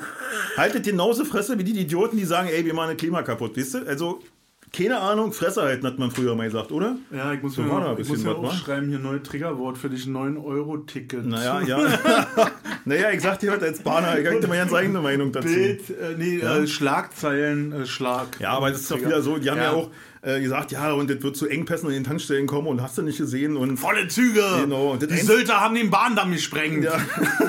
haltet 0.58 0.84
genauso 0.84 1.26
Fresse 1.26 1.58
wie 1.58 1.64
die 1.64 1.80
Idioten, 1.80 2.18
die 2.18 2.26
sagen, 2.26 2.50
ey, 2.50 2.66
wir 2.66 2.74
machen 2.74 2.90
das 2.90 2.98
Klima 2.98 3.24
kaputt, 3.24 3.52
wisst 3.56 3.76
ihr? 3.76 3.88
Also, 3.88 4.22
keine 4.74 5.00
Ahnung, 5.00 5.34
Fresse 5.34 5.62
halten, 5.64 5.86
hat 5.86 6.00
man 6.00 6.12
früher 6.12 6.34
mal 6.36 6.46
gesagt, 6.46 6.72
oder? 6.72 6.96
Ja, 7.12 7.34
ich 7.34 7.42
muss 7.42 7.56
So 7.56 7.62
mir, 7.62 7.68
noch, 7.80 8.00
ich 8.00 8.08
muss 8.08 8.24
mir 8.24 8.30
was, 8.32 8.38
wa? 8.38 8.48
aufschreiben, 8.48 8.90
hier 8.90 9.00
neue 9.00 9.22
Triggerwort 9.22 9.78
für 9.78 9.90
dich, 9.90 10.06
9-Euro-Ticket. 10.06 11.26
Naja, 11.26 11.62
ja. 11.68 11.80
naja, 12.86 13.12
ich 13.12 13.22
sag 13.22 13.40
dir 13.40 13.52
was 13.54 13.64
als 13.64 13.80
Bahner, 13.80 14.18
ich 14.18 14.26
habe 14.26 14.38
immer 14.38 14.56
ganz 14.56 14.74
eigene 14.74 15.02
Meinung 15.02 15.32
dazu. 15.32 15.48
Bild, 15.48 15.90
äh, 15.90 16.16
nee, 16.18 16.40
äh, 16.40 16.68
Schlagzeilen, 16.68 17.74
äh, 17.74 17.86
Schlag. 17.86 18.40
Ja, 18.40 18.52
aber 18.54 18.70
es 18.72 18.82
ist 18.82 18.92
doch 18.92 19.00
wieder 19.00 19.22
so, 19.22 19.38
die 19.38 19.50
haben 19.50 19.58
ja, 19.58 19.64
Ja. 19.64 19.72
auch 19.74 19.90
äh, 20.24 20.40
gesagt, 20.40 20.72
ja, 20.72 20.92
und 20.94 21.10
das 21.10 21.22
wird 21.24 21.36
zu 21.36 21.48
Engpässen 21.48 21.88
in 21.90 21.96
den 21.96 22.04
Tankstellen 22.04 22.46
kommen 22.48 22.68
und 22.68 22.82
hast 22.82 22.98
du 22.98 23.02
nicht 23.02 23.18
gesehen 23.18 23.58
und 23.58 23.78
Volle 23.78 24.08
Züge! 24.08 24.44
Genau, 24.62 24.96
Die 24.98 25.16
Sylter 25.18 25.60
haben 25.62 25.76
den 25.76 25.90
Bahndamm 25.90 26.32
gesprengt. 26.32 26.84
ja. 26.84 27.00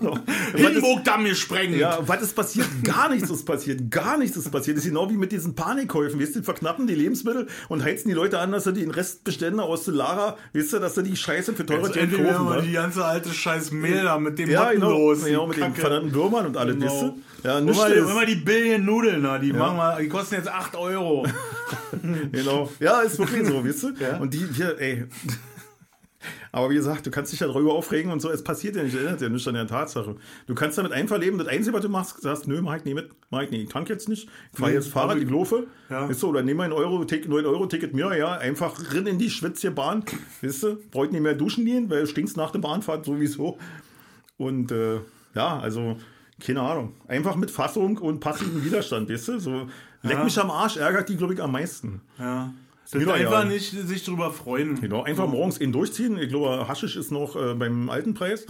genau. 0.00 0.18
Hinburgdamm 0.54 1.24
gesprengt. 1.24 1.76
ja, 1.76 1.98
was 2.06 2.22
ist 2.22 2.34
passiert? 2.34 2.66
Gar 2.84 3.10
nichts 3.10 3.30
ist 3.30 3.44
passiert. 3.44 3.90
Gar 3.90 4.18
nichts 4.18 4.36
ist 4.36 4.50
passiert. 4.50 4.76
Das 4.76 4.84
ist 4.84 4.90
genau 4.90 5.10
wie 5.10 5.16
mit 5.16 5.32
diesen 5.32 5.54
Panikkäufen. 5.54 6.20
Weißt 6.20 6.34
du, 6.34 6.40
die 6.40 6.44
verknappen 6.44 6.86
die 6.86 6.94
Lebensmittel 6.94 7.46
und 7.68 7.84
heizen 7.84 8.08
die 8.08 8.14
Leute 8.14 8.38
an, 8.38 8.52
dass 8.52 8.64
sie 8.64 8.72
die 8.72 8.84
Restbestände 8.84 9.62
aus 9.62 9.84
der 9.84 9.94
Lara, 9.94 10.36
weißt 10.54 10.72
du, 10.74 10.78
dass 10.78 10.94
sie 10.94 11.02
die 11.02 11.16
Scheiße 11.16 11.52
für 11.54 11.66
teure 11.66 11.82
Also 11.82 11.92
Geld 11.92 12.12
kaufen. 12.12 12.46
wa? 12.48 12.60
die 12.60 12.72
ganze 12.72 13.04
alte 13.04 13.30
scheiß 13.30 13.70
Mehl 13.72 14.02
da 14.04 14.18
mit 14.18 14.38
dem 14.38 14.50
Ja, 14.50 14.64
Motten 14.64 14.74
genau, 14.80 14.90
los. 14.90 15.24
genau, 15.24 15.46
mit 15.46 15.56
den 15.58 15.74
verdammten 15.74 16.12
Würmern 16.14 16.46
und 16.46 16.56
alles, 16.56 16.76
Genau. 16.76 16.86
weißt 16.92 17.02
du? 17.02 17.18
Ja, 17.44 17.60
nichts 17.60 17.78
mal, 17.78 17.90
ist- 17.92 18.04
hol 18.06 18.14
mal 18.14 18.26
die 18.26 18.34
Billion 18.36 18.84
Nudeln 18.84 19.22
da, 19.22 19.38
die, 19.38 19.52
machen 19.52 19.76
wir, 19.76 19.98
die 20.00 20.08
kosten 20.08 20.34
jetzt 20.36 20.48
8 20.48 20.76
Euro. 20.76 21.26
Genau. 22.32 22.70
Ja, 22.80 23.00
ist 23.00 23.18
wirklich 23.18 23.46
so, 23.46 23.64
weißt 23.64 23.82
du? 23.82 23.88
Ja. 24.00 24.18
Und 24.18 24.34
die 24.34 24.44
hier, 24.52 24.78
ey. 24.78 25.06
Aber 26.52 26.70
wie 26.70 26.74
gesagt, 26.74 27.06
du 27.06 27.10
kannst 27.10 27.32
dich 27.32 27.40
ja 27.40 27.46
darüber 27.46 27.74
aufregen 27.74 28.10
und 28.10 28.20
so, 28.20 28.30
es 28.30 28.42
passiert 28.42 28.74
ja 28.74 28.82
nicht, 28.82 28.94
es 28.94 29.00
ändert 29.00 29.20
ja 29.20 29.28
nichts 29.28 29.46
an 29.46 29.54
der 29.54 29.66
Tatsache. 29.66 30.16
Du 30.46 30.54
kannst 30.54 30.76
damit 30.78 30.92
einfach 30.92 31.18
leben, 31.18 31.38
das 31.38 31.46
Einzige, 31.46 31.74
was 31.76 31.82
du 31.82 31.88
machst, 31.88 32.20
sagst, 32.22 32.48
nö, 32.48 32.60
mach 32.62 32.76
ich 32.76 32.84
nicht 32.84 32.94
mit, 32.94 33.10
mach 33.30 33.42
ich 33.42 33.50
nicht, 33.50 33.62
ich 33.64 33.68
tank 33.68 33.88
jetzt 33.88 34.08
nicht, 34.08 34.28
ich 34.52 34.58
fahr 34.58 34.68
Nee, 34.68 34.74
jetzt 34.74 34.88
Fahrrad, 34.88 35.18
die 35.20 35.26
Glofe, 35.26 35.66
Ja. 35.90 36.08
weißt 36.08 36.22
du, 36.22 36.28
oder 36.28 36.42
nimm 36.42 36.58
ein 36.60 36.72
Euro, 36.72 37.04
Ticket, 37.04 37.28
9 37.28 37.44
Euro 37.46 37.66
Ticket 37.66 37.94
mehr, 37.94 38.16
ja, 38.16 38.32
einfach 38.32 38.92
rin 38.92 39.06
in 39.06 39.18
die 39.18 39.30
schwitzige 39.30 39.72
Bahn, 39.72 40.04
weißt 40.42 40.62
du, 40.64 40.76
braucht 40.90 41.12
nicht 41.12 41.20
mehr 41.20 41.34
duschen 41.34 41.64
gehen, 41.64 41.88
weil 41.90 42.00
du 42.00 42.06
stinkst 42.06 42.36
nach 42.36 42.50
der 42.50 42.60
Bahnfahrt 42.60 43.04
sowieso. 43.04 43.58
Und, 44.38 44.72
äh, 44.72 45.00
ja, 45.34 45.58
also, 45.60 45.96
keine 46.44 46.60
Ahnung, 46.62 46.92
einfach 47.06 47.36
mit 47.36 47.50
Fassung 47.50 47.98
und 47.98 48.20
passivem 48.20 48.64
Widerstand, 48.64 49.08
weißt 49.10 49.28
du, 49.28 49.38
so, 49.40 49.66
leck 50.02 50.18
Ja. 50.18 50.24
mich 50.24 50.38
am 50.38 50.50
Arsch, 50.50 50.76
ärgert 50.76 51.08
die, 51.08 51.16
glaube 51.16 51.34
ich, 51.34 51.42
am 51.42 51.52
meisten. 51.52 52.00
Ja. 52.18 52.52
Das 52.90 53.02
doch 53.04 53.12
einfach 53.12 53.40
egal. 53.42 53.46
nicht 53.48 53.70
sich 53.72 54.02
drüber 54.04 54.30
freuen. 54.30 54.80
Genau, 54.80 55.02
einfach 55.02 55.26
morgens 55.28 55.60
ihn 55.60 55.72
durchziehen. 55.72 56.16
Ich 56.18 56.30
glaube, 56.30 56.66
Haschisch 56.68 56.96
ist 56.96 57.10
noch 57.12 57.36
äh, 57.36 57.52
beim 57.54 57.90
alten 57.90 58.14
Preis. 58.14 58.46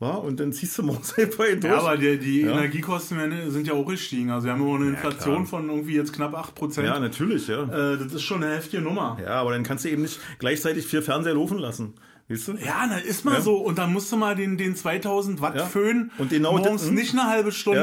War, 0.00 0.24
und 0.24 0.40
dann 0.40 0.52
ziehst 0.52 0.76
du 0.78 0.82
morgens 0.82 1.12
einfach 1.18 1.46
ihn 1.46 1.60
durch. 1.60 1.72
Ja, 1.72 1.78
aber 1.80 1.96
die, 1.98 2.18
die 2.18 2.40
Ja. 2.40 2.52
Energiekosten 2.52 3.50
sind 3.50 3.66
ja 3.66 3.74
auch 3.74 3.84
gestiegen. 3.84 4.30
Also 4.30 4.46
wir 4.46 4.54
haben 4.54 4.62
immer 4.62 4.76
eine 4.76 4.86
Inflation 4.88 5.34
klar. 5.34 5.46
von 5.46 5.68
irgendwie 5.68 5.94
jetzt 5.96 6.12
knapp 6.14 6.34
8%. 6.34 6.82
ja, 6.82 6.98
natürlich, 6.98 7.46
ja. 7.46 7.62
Äh, 7.64 7.98
das 7.98 8.14
ist 8.14 8.22
schon 8.22 8.42
eine 8.42 8.54
heftige 8.56 8.82
Nummer. 8.82 9.18
Ja, 9.22 9.40
aber 9.40 9.52
dann 9.52 9.62
kannst 9.62 9.84
du 9.84 9.90
eben 9.90 10.02
nicht 10.02 10.18
gleichzeitig 10.38 10.86
vier 10.86 11.02
Fernseher 11.02 11.34
laufen 11.34 11.58
lassen. 11.58 11.92
Weißt 12.26 12.48
du? 12.48 12.52
Ja, 12.52 12.86
na, 12.88 12.96
ist 12.96 13.26
mal 13.26 13.34
Ja. 13.34 13.40
so. 13.42 13.56
Und 13.58 13.76
dann 13.76 13.92
musst 13.92 14.10
du 14.10 14.16
mal 14.16 14.34
den, 14.34 14.56
den 14.56 14.74
2000 14.74 15.42
Watt 15.42 15.56
Ja. 15.56 15.66
Föhn 15.66 16.10
Und 16.16 16.30
genau 16.30 16.56
morgens 16.56 16.86
hm? 16.86 16.94
nicht 16.94 17.12
eine 17.12 17.24
halbe 17.28 17.52
Stunde 17.52 17.80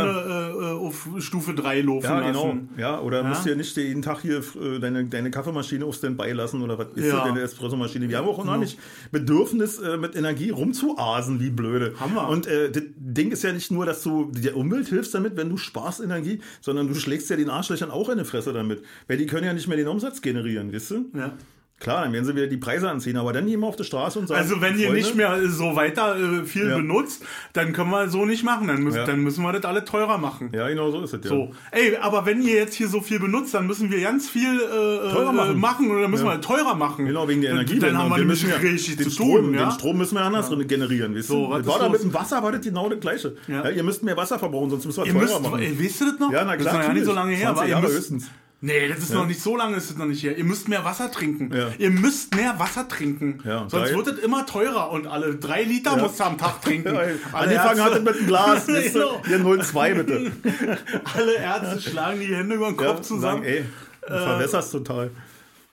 äh, 0.57 0.63
äh, 0.63 0.71
auf 0.73 1.07
Stufe 1.19 1.53
3 1.53 1.81
laufen 1.81 2.03
Ja, 2.05 2.21
genau. 2.21 2.47
lassen. 2.47 2.69
Ja, 2.75 2.99
oder 3.01 3.23
musst 3.23 3.45
du 3.45 3.49
ja 3.51 3.55
nicht 3.55 3.77
jeden 3.77 4.01
Tag 4.01 4.21
hier 4.21 4.39
äh, 4.59 4.79
deine, 4.79 5.05
deine 5.05 5.29
Kaffeemaschine 5.29 5.85
auf 5.85 5.93
Standby 5.95 6.31
lassen 6.31 6.63
oder 6.63 6.79
was 6.79 6.87
ist 6.95 7.05
Ja. 7.05 7.17
ja. 7.19 7.25
deine 7.25 7.41
Espressomaschine. 7.41 8.09
Wir 8.09 8.17
haben 8.17 8.27
auch 8.27 8.43
noch 8.43 8.57
nicht 8.57 8.79
Bedürfnis, 9.11 9.77
äh, 9.77 9.97
mit 9.97 10.15
Energie 10.15 10.49
rumzuasen, 10.49 11.39
wie 11.39 11.51
blöde. 11.51 11.93
Wir. 11.99 12.27
Und 12.27 12.47
das 12.47 12.83
Ding 12.95 13.31
ist 13.31 13.43
ja 13.43 13.53
nicht 13.53 13.69
nur, 13.69 13.85
dass 13.85 14.01
du 14.01 14.31
der 14.33 14.57
Umwelt 14.57 14.87
hilfst 14.87 15.13
damit, 15.13 15.37
wenn 15.37 15.49
du 15.49 15.57
sparst 15.57 16.01
Energie, 16.01 16.41
sondern 16.61 16.87
du 16.87 16.95
schlägst 16.95 17.29
ja 17.29 17.35
den 17.35 17.49
Arschlöchern 17.51 17.91
auch 17.91 18.09
in 18.09 18.17
die 18.17 18.25
Fresse 18.25 18.53
damit. 18.53 18.81
Weil 19.07 19.17
die 19.17 19.27
können 19.27 19.45
ja 19.45 19.53
nicht 19.53 19.67
mehr 19.67 19.77
den 19.77 19.87
Umsatz 19.87 20.21
generieren, 20.21 20.73
weißt 20.73 20.91
du? 20.91 21.05
Ja. 21.15 21.33
Klar, 21.81 22.03
dann 22.03 22.13
werden 22.13 22.25
sie 22.25 22.35
wieder 22.35 22.45
die 22.47 22.57
Preise 22.57 22.89
anziehen, 22.89 23.17
aber 23.17 23.33
dann 23.33 23.47
gehen 23.47 23.59
wir 23.59 23.65
auf 23.67 23.75
die 23.75 23.83
Straße 23.83 24.19
und 24.19 24.27
sagen, 24.27 24.39
Also 24.39 24.61
wenn 24.61 24.77
ihr 24.77 24.93
nicht 24.93 25.15
mehr 25.15 25.35
so 25.49 25.75
weiter 25.75 26.15
äh, 26.15 26.45
viel 26.45 26.69
Ja. 26.69 26.77
benutzt, 26.77 27.23
dann 27.53 27.73
können 27.73 27.89
wir 27.89 28.07
so 28.07 28.23
nicht 28.25 28.43
machen. 28.43 28.67
Dann 28.67 28.83
müssen, 28.83 28.97
Ja. 28.97 29.05
dann 29.05 29.21
müssen 29.21 29.41
wir 29.43 29.51
das 29.51 29.65
alle 29.65 29.83
teurer 29.83 30.19
machen. 30.19 30.51
Ja, 30.53 30.67
genau 30.69 30.91
so 30.91 31.01
ist 31.01 31.13
es 31.13 31.23
ja. 31.23 31.29
So, 31.29 31.51
ey, 31.71 31.97
aber 31.99 32.25
wenn 32.27 32.41
ihr 32.43 32.53
jetzt 32.53 32.75
hier 32.75 32.87
so 32.87 33.01
viel 33.01 33.19
benutzt, 33.19 33.53
dann 33.55 33.65
müssen 33.65 33.89
wir 33.89 33.99
ganz 33.99 34.29
viel 34.29 34.59
äh, 34.61 35.11
Teurer 35.11 35.31
äh, 35.31 35.33
machen. 35.33 35.59
machen 35.59 36.01
dann 36.01 36.11
müssen 36.11 36.25
Ja. 36.27 36.33
wir 36.33 36.41
teurer 36.41 36.75
machen. 36.75 37.07
Genau, 37.07 37.27
wegen 37.27 37.41
der 37.41 37.51
Dann- 37.55 37.61
Energie. 37.61 37.79
Dann 37.79 37.97
haben 37.97 38.09
wir 38.11 38.17
wir 38.17 38.25
müssen 38.25 38.49
ja 38.49 38.57
richtig 38.57 38.97
den 38.97 39.05
zu 39.05 39.11
Strom, 39.15 39.35
tun. 39.45 39.53
Den 39.53 39.71
Strom 39.71 39.97
müssen 39.97 40.13
wir 40.15 40.21
anders 40.21 40.49
generieren, 40.67 41.15
weißt 41.15 41.29
So, 41.29 41.45
du? 41.45 41.49
was 41.49 41.57
Das 41.57 41.65
ist 41.67 41.73
war 41.73 41.79
da 41.79 41.89
mit 41.89 42.03
dem 42.03 42.13
Wasser 42.13 42.43
war 42.43 42.51
das 42.51 42.61
genau 42.61 42.89
das 42.89 42.99
Gleiche. 42.99 43.35
Ihr 43.75 43.83
müsst 43.83 44.03
mehr 44.03 44.15
Wasser 44.17 44.37
verbrauchen, 44.37 44.69
sonst 44.69 44.85
müssen 44.85 44.99
wir 45.01 45.07
Ihr 45.07 45.13
teurer 45.13 45.23
müsst, 45.39 45.41
machen. 45.41 45.59
ey, 45.61 45.73
wisst 45.79 45.99
ihr 46.01 46.07
das 46.11 46.19
noch? 46.19 46.31
Ja, 46.31 46.45
na 46.45 46.53
Das 46.55 46.61
klar, 46.61 46.73
ist 46.75 46.79
noch 46.81 46.87
ja 46.89 46.93
nicht 46.93 47.05
so 47.05 47.13
lange 47.13 47.33
her. 47.33 47.47
20 47.55 47.61
aber 47.61 47.67
Jahre 47.69 47.87
höchstens. 47.91 48.27
Nee, 48.63 48.87
das 48.89 48.99
ist 48.99 49.11
noch 49.13 49.25
nicht 49.25 49.41
so 49.41 49.57
lange, 49.57 49.75
ist 49.75 49.89
das 49.89 49.97
noch 49.97 50.05
nicht 50.05 50.21
her. 50.23 50.37
Ihr 50.37 50.43
müsst 50.43 50.67
mehr 50.67 50.85
Wasser 50.85 51.11
trinken. 51.11 51.51
Ja. 51.51 51.69
Ihr 51.79 51.89
müsst 51.89 52.35
mehr 52.35 52.59
Wasser 52.59 52.87
trinken. 52.87 53.39
Ja, 53.43 53.65
Sonst 53.67 53.91
wird 53.95 54.07
es 54.07 54.19
immer 54.19 54.45
teurer 54.45 54.91
und 54.91 55.07
alle 55.07 55.35
drei 55.35 55.63
Liter 55.63 55.97
musst 55.97 56.19
du 56.19 56.23
am 56.25 56.37
Tag 56.37 56.61
trinken. 56.61 56.93
Ja, 56.95 57.01
Angefangen 57.33 57.83
hat 57.83 57.93
es 57.93 58.01
mit 58.03 58.15
einem 58.17 58.27
Glas? 58.27 58.67
Genau. 58.93 59.21
Hier 59.25 59.39
0,2 59.39 59.93
bitte. 59.95 60.31
alle 61.15 61.35
Ärzte 61.35 61.81
schlagen 61.89 62.19
die 62.19 62.35
Hände 62.35 62.55
über 62.55 62.67
den 62.67 62.77
Kopf 62.77 62.97
Ja, 62.97 63.01
zusammen. 63.01 63.43
sagen, 63.43 63.43
ey, 63.43 63.65
du 64.07 64.13
verwässerst 64.13 64.71
total. 64.71 65.09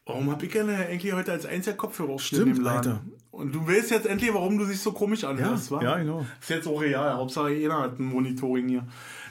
Warum 0.06 0.30
hab 0.30 0.42
ich 0.42 0.50
denn 0.52 0.70
eigentlich 0.70 1.12
heute 1.12 1.32
als 1.32 1.44
einziger 1.44 1.76
Kopfhörer 1.76 2.10
auf 2.10 2.22
Stimmt, 2.22 2.56
dem 2.56 2.64
Laden? 2.64 2.92
Alter. 2.92 3.00
Und 3.30 3.54
du 3.54 3.68
weißt 3.68 3.90
jetzt 3.90 4.06
endlich, 4.06 4.32
warum 4.32 4.56
du 4.56 4.64
dich 4.64 4.80
so 4.80 4.92
komisch 4.92 5.24
anhörst, 5.24 5.70
Ja, 5.70 5.76
wa? 5.76 5.82
ja, 5.82 5.98
genau. 5.98 6.24
Ist 6.40 6.48
jetzt 6.48 6.66
auch 6.66 6.80
real. 6.80 7.12
Hauptsache 7.14 7.48
einer 7.48 7.82
hat 7.82 7.98
ein 7.98 8.04
Monitoring 8.06 8.66
hier. 8.68 8.86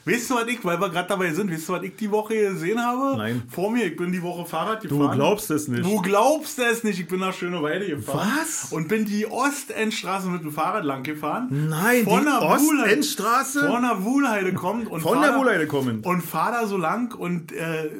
Weißt 0.08 0.30
du, 0.30 0.34
was 0.36 0.46
ich, 0.48 0.64
weil 0.64 0.80
wir 0.80 0.88
gerade 0.88 1.08
dabei 1.08 1.32
sind, 1.32 1.50
weißt 1.52 1.68
du, 1.68 1.72
was 1.74 1.82
ich 1.82 1.96
die 1.96 2.10
Woche 2.10 2.34
gesehen 2.34 2.80
habe? 2.84 3.16
Nein. 3.16 3.42
Vor 3.50 3.70
mir, 3.70 3.84
ich 3.86 3.96
bin 3.96 4.10
die 4.12 4.22
Woche 4.22 4.46
Fahrrad 4.46 4.80
gefahren. 4.82 4.98
Du 4.98 5.10
glaubst 5.10 5.50
es 5.50 5.68
nicht. 5.68 5.84
Du 5.84 6.00
glaubst 6.02 6.58
es 6.58 6.84
nicht, 6.84 6.98
ich 7.00 7.06
bin 7.08 7.20
nach 7.20 7.34
Schöneweide 7.34 7.86
gefahren. 7.86 8.28
Was? 8.40 8.72
Und 8.72 8.88
bin 8.88 9.04
die 9.04 9.26
Ostendstraße 9.26 10.28
mit 10.28 10.42
dem 10.42 10.52
Fahrrad 10.52 10.84
lang 10.84 11.02
gefahren. 11.02 11.68
Nein, 11.68 12.04
Von 12.04 12.20
die 12.20 12.24
der 12.26 12.40
Wuhlheide- 12.40 12.82
Ostendstraße 12.84 13.66
Von 13.68 13.82
der 13.82 14.04
Wuhlheide 14.04 14.52
kommt 14.54 14.88
und 14.90 15.00
von 15.00 15.20
der 15.20 15.32
da- 15.32 15.38
Wohlheide 15.38 15.66
kommen. 15.66 16.00
und 16.04 16.22
fahr 16.22 16.52
da 16.52 16.66
so 16.66 16.76
lang 16.76 17.14
und 17.14 17.52
äh, 17.52 17.90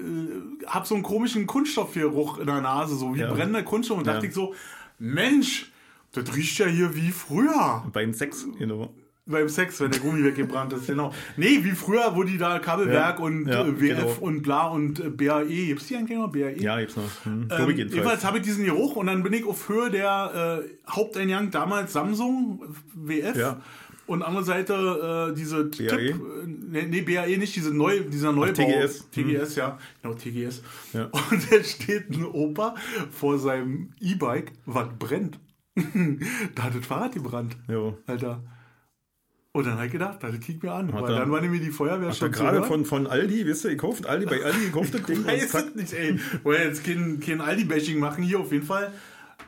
hab 0.67 0.87
so 0.87 0.95
einen 0.95 1.03
komischen 1.05 1.47
Kunststoffgeruch 1.47 2.39
in 2.39 2.47
der 2.47 2.61
Nase, 2.61 2.97
so 2.97 3.15
wie 3.15 3.21
Ja. 3.21 3.33
brennender 3.33 3.63
Kunststoff. 3.63 3.99
Und 3.99 4.07
Ja. 4.07 4.15
dachte 4.15 4.27
ich 4.27 4.35
so, 4.35 4.55
Mensch, 4.99 5.71
das 6.13 6.35
riecht 6.35 6.59
ja 6.59 6.67
hier 6.67 6.95
wie 6.97 7.11
früher 7.11 7.85
Beim 7.93 8.13
Sex, 8.13 8.47
genau. 8.59 8.93
Beim 9.29 9.49
Sex, 9.49 9.81
wenn 9.81 9.91
der 9.91 10.01
Gummi 10.01 10.25
weggebrannt 10.25 10.73
ist. 10.73 10.87
Genau. 10.87 11.13
Nee, 11.37 11.61
wie 11.63 11.71
früher, 11.73 12.17
wo 12.17 12.23
die 12.25 12.39
da 12.39 12.59
Kabelwerk 12.59 13.19
Ja. 13.19 13.25
und 13.25 13.47
Ja, 13.47 13.65
äh, 13.65 13.81
WF 13.81 13.97
genau. 14.01 14.17
und 14.21 14.43
bla 14.43 14.67
und 14.69 14.99
äh, 15.01 15.11
BAE. 15.11 15.45
Gibt's 15.67 15.87
die 15.87 15.97
eigentlich 15.97 16.19
noch? 16.19 16.33
BAE? 16.33 16.59
Ja, 16.59 16.79
gibt's 16.81 16.97
noch. 16.97 17.05
Hm. 17.25 17.49
Ähm, 17.51 17.71
jedenfalls 17.77 18.25
habe 18.25 18.39
ich 18.39 18.45
diesen 18.45 18.65
Geruch 18.65 18.97
und 18.97 19.07
dann 19.07 19.23
bin 19.23 19.33
ich 19.35 19.45
auf 19.47 19.69
Höhe 19.69 19.91
der 19.91 20.63
äh, 20.65 20.91
Haupteingang, 20.91 21.51
damals 21.51 21.93
Samsung 21.93 22.63
WF. 22.95 23.37
Ja. 23.37 23.61
und 24.07 24.23
andere 24.23 24.43
Seite 24.45 25.29
äh, 25.31 25.35
diese 25.37 25.65
BAE? 25.65 25.87
Tipp, 25.87 26.17
nee, 26.47 26.87
nee, 26.89 27.03
BAE 27.03 27.37
nicht, 27.37 27.55
diese 27.55 27.75
neu, 27.75 28.01
dieser 28.01 28.33
Neubau. 28.33 28.53
TGS. 28.65 29.11
TGS, 29.11 29.57
ja. 29.57 29.79
Genau, 30.03 30.15
TGS. 30.15 30.63
Ja. 30.95 31.05
Und 31.31 31.53
da 31.53 31.63
steht 31.63 32.09
ein 32.11 32.25
Opa 32.25 32.75
vor 33.11 33.39
seinem 33.39 33.91
E-Bike, 34.01 34.53
was 34.65 34.89
brennt. 34.99 35.39
da 36.55 36.63
hat 36.63 36.75
das 36.75 36.87
Fahrrad 36.87 37.13
gebrannt. 37.13 37.57
Ja. 37.69 37.93
Alter. 38.07 38.43
Und 39.59 39.67
dann 39.67 39.75
habe 39.75 39.87
ich 39.87 39.93
gedacht, 39.93 40.19
das 40.23 40.39
kick 40.41 40.63
mir 40.63 40.73
an. 40.73 40.93
Hat 40.93 41.03
Weil 41.03 41.13
er- 41.15 41.19
dann 41.21 41.31
war 41.31 41.41
nämlich 41.41 41.63
die 41.63 41.71
Feuerwehr 41.71 42.09
er 42.09 42.15
schon 42.15 42.31
gerade 42.31 42.63
von, 42.63 42.85
von 42.85 43.07
Aldi, 43.07 43.45
wisst 43.47 43.65
ihr, 43.65 43.71
gekauft, 43.71 44.07
Aldi 44.07 44.27
bei 44.27 44.45
Aldi 44.45 44.67
gekauft 44.67 44.95
das 44.95 45.03
Ding. 45.07 45.27
Weiß 45.27 45.53
es 45.55 45.75
nicht, 45.75 45.93
ey. 45.93 46.19
Wollen 46.45 46.63
jetzt 46.63 46.85
kein, 46.85 47.21
kein 47.21 47.41
Aldi-Bashing 47.41 47.99
machen 47.99 48.23
hier 48.25 48.41
auf 48.41 48.53
jeden 48.53 48.65
Fall. 48.67 48.93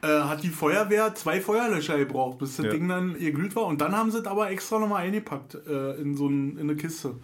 Äh, 0.02 0.06
hat 0.06 0.42
die 0.42 0.48
Feuerwehr 0.48 1.14
zwei 1.14 1.40
Feuerlöscher 1.40 1.98
gebraucht, 1.98 2.38
bis 2.38 2.56
das 2.56 2.66
Ja. 2.66 2.72
Ding 2.72 2.88
dann 2.88 3.18
geglüht 3.18 3.54
war. 3.54 3.66
Und 3.66 3.80
dann 3.80 3.92
haben 3.96 4.10
sie 4.10 4.18
es 4.18 4.26
aber 4.26 4.50
extra 4.50 4.78
nochmal 4.78 5.04
eingepackt 5.06 5.56
äh, 5.66 5.92
in 6.00 6.16
so 6.16 6.26
ein, 6.28 6.52
in 6.56 6.60
eine 6.70 6.76
Kiste. 6.76 7.14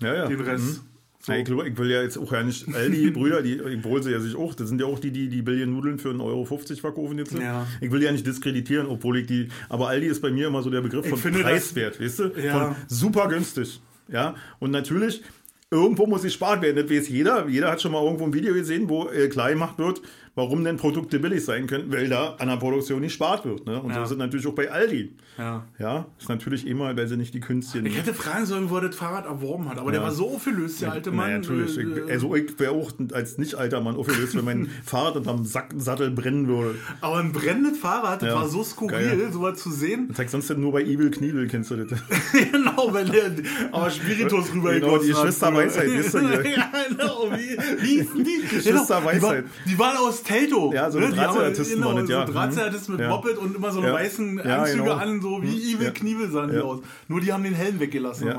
Ja, 0.00 0.14
ja. 0.14 0.26
Den 0.26 0.40
Rest. 0.40 0.82
So. 1.24 1.32
Ja, 1.32 1.38
ich, 1.38 1.44
glaube, 1.46 1.66
ich 1.66 1.78
will 1.78 1.90
ja 1.90 2.02
jetzt 2.02 2.18
auch 2.18 2.30
ja 2.32 2.42
nicht 2.42 2.68
Aldi-Brüder, 2.74 3.40
die 3.40 3.58
obwohl 3.62 4.02
sie 4.02 4.10
ja 4.10 4.20
sich 4.20 4.36
auch, 4.36 4.54
das 4.54 4.68
sind 4.68 4.78
ja 4.78 4.86
auch 4.86 4.98
die, 4.98 5.10
die 5.10 5.28
die 5.28 5.40
Billion-Nudeln 5.40 5.98
für 5.98 6.10
1,50 6.10 6.20
Euro 6.22 6.44
verkaufen 6.44 7.16
jetzt. 7.18 7.32
Ja. 7.32 7.66
Ich 7.80 7.90
will 7.90 8.02
ja 8.02 8.12
nicht 8.12 8.26
diskreditieren, 8.26 8.86
obwohl 8.86 9.18
ich 9.18 9.26
die, 9.26 9.48
aber 9.70 9.88
Aldi 9.88 10.06
ist 10.06 10.20
bei 10.20 10.30
mir 10.30 10.48
immer 10.48 10.62
so 10.62 10.68
der 10.68 10.82
Begriff 10.82 11.08
von 11.08 11.18
finde, 11.18 11.38
das- 11.38 11.48
preiswert, 11.48 11.98
weißt 11.98 12.18
du? 12.18 12.24
Ja. 12.44 12.52
Von 12.74 12.76
super 12.88 13.28
günstig. 13.28 13.80
Ja, 14.08 14.34
und 14.58 14.70
natürlich, 14.70 15.22
irgendwo 15.70 16.06
muss 16.06 16.22
gespart 16.22 16.60
werden, 16.60 16.76
das 16.76 16.94
weiß 16.94 17.08
jeder. 17.08 17.48
Jeder 17.48 17.70
hat 17.70 17.80
schon 17.80 17.92
mal 17.92 18.04
irgendwo 18.04 18.24
ein 18.24 18.34
Video 18.34 18.52
gesehen, 18.52 18.88
wo 18.90 19.08
äh, 19.08 19.28
klar 19.28 19.48
gemacht 19.50 19.78
wird, 19.78 20.02
warum 20.34 20.64
denn 20.64 20.76
Produkte 20.76 21.18
billig 21.18 21.44
sein 21.44 21.66
können, 21.66 21.92
weil 21.92 22.08
da 22.08 22.34
an 22.38 22.48
der 22.48 22.56
Produktion 22.56 23.00
nicht 23.00 23.12
gespart 23.14 23.44
wird. 23.44 23.66
Ne? 23.66 23.80
Und 23.80 23.90
Ja. 23.90 24.04
so 24.04 24.14
es 24.14 24.18
natürlich 24.18 24.46
auch 24.46 24.52
bei 24.54 24.70
Aldi. 24.70 25.14
Ja. 25.38 25.64
Ja, 25.78 26.06
ist 26.18 26.28
natürlich 26.28 26.66
immer, 26.66 26.96
weil 26.96 27.06
sie 27.08 27.16
nicht 27.16 27.34
die 27.34 27.40
Künstchen. 27.40 27.86
Ich 27.86 27.96
hätte 27.96 28.14
fragen 28.14 28.44
sollen, 28.46 28.70
wo 28.70 28.76
er 28.76 28.82
das 28.88 28.96
Fahrrad 28.96 29.26
erworben 29.26 29.68
hat, 29.68 29.78
aber 29.78 29.90
der 29.92 30.00
Ja. 30.00 30.06
war 30.06 30.12
so 30.12 30.30
aufgelöst, 30.34 30.80
der 30.82 30.92
alte 30.92 31.10
Mann. 31.10 31.26
Naja, 31.26 31.38
natürlich. 31.38 31.78
Äh, 31.78 31.82
Ich, 32.06 32.10
also 32.12 32.34
ich 32.34 32.58
wäre 32.58 32.72
auch 32.72 32.92
als 33.12 33.38
nicht 33.38 33.54
alter 33.56 33.80
Mann 33.80 33.96
aufgelöst, 33.96 34.36
wenn 34.36 34.44
mein 34.44 34.68
Fahrrad 34.84 35.16
unterm 35.16 35.44
Sack, 35.44 35.72
Sattel 35.76 36.10
brennen 36.10 36.46
würde. 36.48 36.76
aber 37.00 37.16
ein 37.18 37.32
brennendes 37.32 37.78
Fahrrad, 37.78 38.22
das 38.22 38.28
Ja. 38.30 38.34
war 38.36 38.48
so 38.48 38.62
skurril, 38.64 38.90
Geil. 39.16 39.32
sowas 39.32 39.58
zu 39.60 39.70
sehen. 39.70 40.06
Das 40.08 40.16
zeigt 40.16 40.30
sonst 40.30 40.50
nur 40.56 40.72
bei 40.72 40.82
Evil 40.82 41.10
Kniebel, 41.10 41.46
kennst 41.48 41.70
du 41.70 41.76
das? 41.76 41.98
genau, 42.52 42.92
wenn 42.92 43.10
der 43.10 43.30
aber 43.72 43.90
Spiritus 43.90 44.52
rüber 44.52 44.72
Genau, 44.74 44.98
die 44.98 45.14
hat. 45.14 45.22
Schwester 45.22 45.54
Weisheit, 45.54 45.88
wisst 45.90 46.14
ihr, 46.14 46.20
ja, 46.56 46.70
genau. 46.88 47.28
Wie, 47.32 47.56
wie 47.82 47.98
hießen 48.00 48.24
die? 48.24 48.40
Genau, 48.64 48.82
die, 48.84 48.88
war, 48.90 49.04
Weisheit. 49.04 49.44
die 49.66 49.78
waren 49.78 49.96
aus 49.98 50.22
Telto. 50.24 50.72
Ja, 50.72 50.90
so 50.90 50.98
ne? 50.98 51.06
Die 51.06 51.12
haben- 51.12 51.16
Drahtseiltartisten 51.26 51.76
genau, 51.82 51.98
das, 51.98 52.08
ja. 52.08 52.26
So 52.26 52.32
Drahtseiltartisten 52.32 52.94
mit 52.96 53.02
Ja. 53.02 53.08
Moped 53.10 53.38
und 53.38 53.56
immer 53.56 53.70
so 53.70 53.78
eine 53.80 53.88
Ja. 53.88 53.94
weißen 53.94 54.40
Anzüge 54.40 54.82
genau. 54.82 54.94
an, 54.96 55.20
so 55.20 55.42
wie 55.42 55.72
Evil 55.74 55.86
Ja. 55.86 55.90
Kniebel 55.92 56.30
sahen 56.30 56.50
die 56.52 56.58
aus. 56.58 56.80
Nur 57.08 57.20
die 57.20 57.32
haben 57.32 57.44
den 57.44 57.54
Helm 57.54 57.78
weggelassen. 57.80 58.28
Ja. 58.28 58.38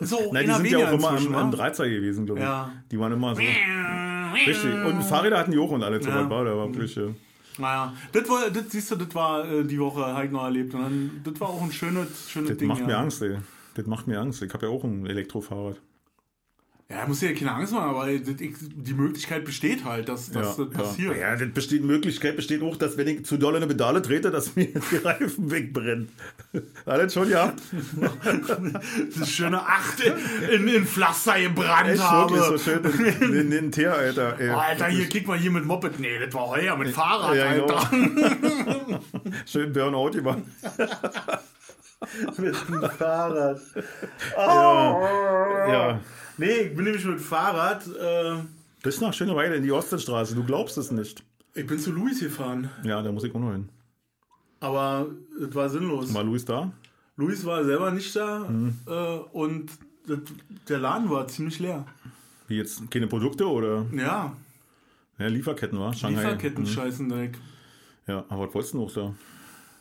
So, 0.00 0.18
Nein, 0.32 0.46
die 0.46 0.52
sind 0.52 0.66
ja 0.78 0.88
auch 0.88 0.92
immer 0.92 1.08
am, 1.10 1.34
am 1.34 1.52
wa? 1.52 1.56
Dreizer 1.56 1.88
gewesen, 1.88 2.26
glaube 2.26 2.40
ich. 2.40 2.46
Ja. 2.46 2.70
Die 2.90 2.98
waren 2.98 3.12
immer 3.12 3.34
so. 3.34 3.42
Richtig. 4.34 4.64
Und 4.84 5.02
Fahrräder 5.02 5.38
hatten 5.38 5.50
die 5.52 5.58
auch 5.58 5.70
und 5.70 5.82
alles 5.82 6.04
so 6.04 6.10
Ja. 6.10 6.28
war. 6.28 6.44
Da 6.44 6.56
war 6.56 6.68
wirklich, 6.68 6.96
äh, 6.96 7.08
Naja, 7.58 7.92
das 8.12 8.28
war, 8.28 8.50
das, 8.50 8.64
siehst 8.68 8.90
du, 8.90 8.96
das 8.96 9.12
war 9.14 9.50
äh, 9.50 9.64
die 9.64 9.80
Woche 9.80 10.04
halt 10.14 10.30
noch 10.30 10.44
erlebt. 10.44 10.74
Und 10.74 10.82
dann, 10.82 11.20
das 11.24 11.40
war 11.40 11.48
auch 11.48 11.62
ein 11.62 11.72
schönes, 11.72 12.30
schönes 12.30 12.50
das 12.50 12.58
Ding. 12.58 12.68
macht 12.68 12.80
ja. 12.80 12.86
mir 12.86 12.98
Angst, 12.98 13.22
ey. 13.22 13.36
Das 13.74 13.86
macht 13.86 14.06
mir 14.06 14.20
Angst. 14.20 14.42
Ich 14.42 14.52
habe 14.52 14.66
ja 14.66 14.72
auch 14.72 14.84
ein 14.84 15.06
Elektrofahrrad. 15.06 15.76
Ja, 16.90 17.06
muss 17.06 17.20
ja 17.20 17.34
keine 17.34 17.52
Angst 17.52 17.74
machen, 17.74 17.90
aber 17.90 18.08
ich, 18.08 18.22
die 18.24 18.94
Möglichkeit 18.94 19.44
besteht 19.44 19.84
halt, 19.84 20.08
dass, 20.08 20.30
dass 20.30 20.56
das 20.56 20.70
passiert. 20.70 21.18
Ja, 21.18 21.36
das 21.36 21.50
besteht, 21.50 21.82
die 21.82 21.86
Möglichkeit 21.86 22.34
besteht 22.34 22.62
auch, 22.62 22.76
dass 22.76 22.96
wenn 22.96 23.06
ich 23.08 23.26
zu 23.26 23.36
doll 23.36 23.56
in 23.56 23.62
eine 23.62 23.66
Pedale 23.66 24.00
trete, 24.00 24.30
dass 24.30 24.56
mir 24.56 24.68
die 24.68 24.96
Reifen 24.96 25.50
wegbrennen. 25.50 26.08
Alles 26.86 27.12
schon, 27.12 27.28
ja. 27.28 27.52
Das 29.18 29.28
schöne 29.30 29.60
Acht 29.60 30.00
in, 30.00 30.66
in 30.66 30.86
Pflaster 30.86 31.38
gebrannt 31.38 31.90
Echt 31.90 32.02
habe. 32.02 32.34
wirklich 32.34 32.62
so 32.62 32.70
schön 32.70 32.82
in, 33.20 33.34
in 33.34 33.50
den 33.50 33.70
Teer, 33.70 33.92
Alter. 33.92 34.40
Ey. 34.40 34.48
Oh, 34.54 34.54
Alter, 34.58 34.86
hier, 34.86 35.06
kick 35.10 35.26
mal 35.28 35.36
hier 35.36 35.50
mit 35.50 35.66
Moped. 35.66 36.00
Nee, 36.00 36.18
das 36.24 36.32
war 36.32 36.48
heuer 36.48 36.74
mit 36.78 36.88
Fahrrad, 36.88 37.36
Ja, 37.36 37.52
genau. 37.52 37.66
Alter. 37.66 39.00
Schön 39.44 39.74
Burnout 39.74 40.12
gemacht. 40.12 40.38
mit 42.38 42.54
dem 42.68 42.90
Fahrrad. 42.96 43.60
Ja. 44.38 46.00
Nee, 46.38 46.50
ich 46.68 46.74
bin 46.74 46.84
nämlich 46.84 47.04
mit 47.04 47.20
Fahrrad. 47.20 47.86
Äh, 47.86 48.42
Bis 48.82 49.00
nach 49.00 49.12
Schöneweide 49.12 49.56
in 49.56 49.62
die 49.62 49.72
Ostseestraße. 49.72 50.34
Du 50.34 50.44
glaubst 50.44 50.78
es 50.78 50.90
nicht. 50.90 51.22
ich 51.54 51.66
bin 51.66 51.78
zu 51.78 51.90
Luis 51.92 52.20
gefahren. 52.20 52.70
Ja, 52.84 53.02
da 53.02 53.10
muss 53.12 53.24
ich 53.24 53.34
auch 53.34 53.40
noch 53.40 53.52
hin. 53.52 53.68
Aber 54.60 55.08
es 55.40 55.54
war 55.54 55.68
sinnlos. 55.68 56.12
War 56.14 56.24
Luis 56.24 56.44
da? 56.44 56.72
Luis 57.16 57.44
war 57.44 57.64
selber 57.64 57.90
nicht 57.90 58.14
da 58.14 58.40
Mhm. 58.48 58.74
äh, 58.86 59.16
und 59.32 59.70
das, 60.06 60.18
der 60.68 60.78
Laden 60.78 61.10
war 61.10 61.26
ziemlich 61.28 61.58
leer. 61.58 61.84
Wie 62.46 62.56
jetzt? 62.56 62.88
Keine 62.90 63.06
Produkte 63.08 63.46
oder? 63.48 63.84
Ja, 63.92 64.34
Ja, 65.18 65.26
Lieferketten 65.26 65.78
war. 65.80 65.92
Shanghai. 65.92 66.22
Lieferketten 66.22 66.62
Mhm. 66.62 66.68
scheißen 66.68 67.08
direkt. 67.08 67.38
Ja, 68.06 68.24
aber 68.28 68.46
was 68.46 68.54
wolltest 68.54 68.74
du 68.74 68.78
noch 68.78 68.92
da? 68.92 69.14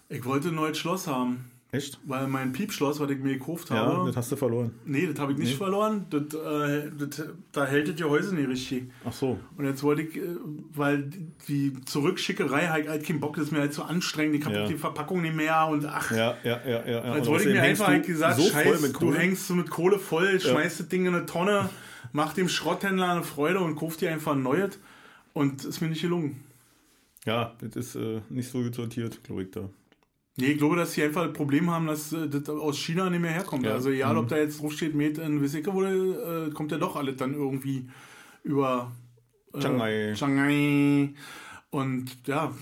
Ich 0.09 0.25
wollte 0.25 0.47
ein 0.49 0.55
neues 0.55 0.77
Schloss 0.79 1.05
haben, 1.07 1.45
Echt? 1.69 1.99
weil 2.05 2.27
mein 2.27 2.53
Piepschloss, 2.53 2.99
was 3.01 3.09
ich 3.11 3.19
mir 3.19 3.37
gekauft 3.37 3.69
Ja, 3.71 3.75
habe, 3.85 4.07
das 4.07 4.15
hast 4.15 4.31
du 4.31 4.37
verloren. 4.37 4.71
nee, 4.85 5.05
das 5.05 5.19
habe 5.19 5.33
ich 5.33 5.37
nicht 5.37 5.55
verloren. 5.57 6.05
Das, 6.09 6.21
äh, 6.33 6.89
das, 6.97 7.23
da 7.51 7.65
hält 7.65 7.89
das 7.89 7.95
Gehäuse 7.97 8.33
nicht 8.33 8.47
richtig. 8.47 8.89
Ach 9.03 9.11
so. 9.11 9.37
Und 9.57 9.65
jetzt 9.65 9.83
wollte 9.83 10.03
ich, 10.03 10.15
äh, 10.15 10.21
weil 10.73 11.09
die 11.49 11.73
Zurückschickerei 11.83 12.67
halt, 12.67 12.87
halt 12.87 13.05
keinen 13.05 13.19
Bock, 13.19 13.35
das 13.35 13.45
ist 13.47 13.51
mir 13.51 13.59
halt 13.59 13.73
zu 13.73 13.83
anstrengend, 13.83 14.35
ich 14.35 14.45
habe 14.45 14.55
Ja. 14.55 14.65
die 14.67 14.75
Verpackung 14.77 15.21
nicht 15.21 15.35
mehr 15.35 15.67
und 15.67 15.85
ach. 15.85 16.09
Ja, 16.11 16.37
ja, 16.43 16.61
ja, 16.65 16.87
ja. 16.87 17.05
ja. 17.05 17.15
Jetzt 17.17 17.27
wollte 17.27 17.49
ich 17.49 17.55
mir 17.55 17.61
einfach 17.61 17.87
halt 17.87 18.05
gesagt, 18.05 18.39
so 18.39 18.49
scheiß, 18.49 18.93
du 18.93 19.13
hängst 19.13 19.47
so 19.47 19.53
mit 19.53 19.69
Kohle 19.69 19.99
voll, 19.99 20.39
schmeißt 20.39 20.79
das 20.79 20.87
Ding 20.87 21.05
in 21.05 21.15
eine 21.15 21.25
Tonne, 21.25 21.69
mach 22.13 22.31
dem 22.33 22.47
Schrotthändler 22.47 23.11
eine 23.11 23.23
Freude 23.23 23.59
und 23.59 23.75
kauft 23.75 23.99
dir 23.99 24.09
einfach 24.11 24.31
ein 24.31 24.41
neues. 24.41 24.79
Und 25.33 25.65
ist 25.65 25.81
mir 25.81 25.89
nicht 25.89 26.01
gelungen. 26.01 26.41
Ja, 27.25 27.53
das 27.59 27.75
ist 27.75 27.95
äh, 27.95 28.21
nicht 28.29 28.49
so 28.49 28.63
gut 28.63 28.73
sortiert, 28.73 29.21
glaube 29.23 29.43
ich 29.43 29.51
da. 29.51 29.69
Nee, 30.39 30.51
ich 30.51 30.57
glaube, 30.59 30.75
dass 30.75 30.93
sie 30.93 31.03
einfach 31.03 31.23
das 31.25 31.33
Problem 31.33 31.69
haben, 31.71 31.87
dass 31.87 32.13
äh, 32.13 32.29
das 32.29 32.47
aus 32.49 32.77
China 32.77 33.09
nicht 33.09 33.21
mehr 33.21 33.31
herkommt. 33.31 33.65
Ja. 33.65 33.73
Also 33.73 33.89
egal, 33.89 34.13
Mhm. 34.13 34.19
ob 34.19 34.27
da 34.27 34.37
jetzt 34.37 34.61
draufsteht, 34.61 34.93
Made 34.95 35.19
in 35.21 35.41
Wisicke, 35.41 35.73
wo 35.73 35.83
äh, 35.83 36.51
kommt 36.51 36.71
ja 36.71 36.77
doch 36.77 36.95
alles 36.95 37.15
dann 37.17 37.33
irgendwie 37.33 37.87
über 38.43 38.91
äh, 39.53 39.61
Shanghai. 39.61 40.15
Shanghai. 40.15 41.13
Und 41.71 42.05
ja, 42.27 42.53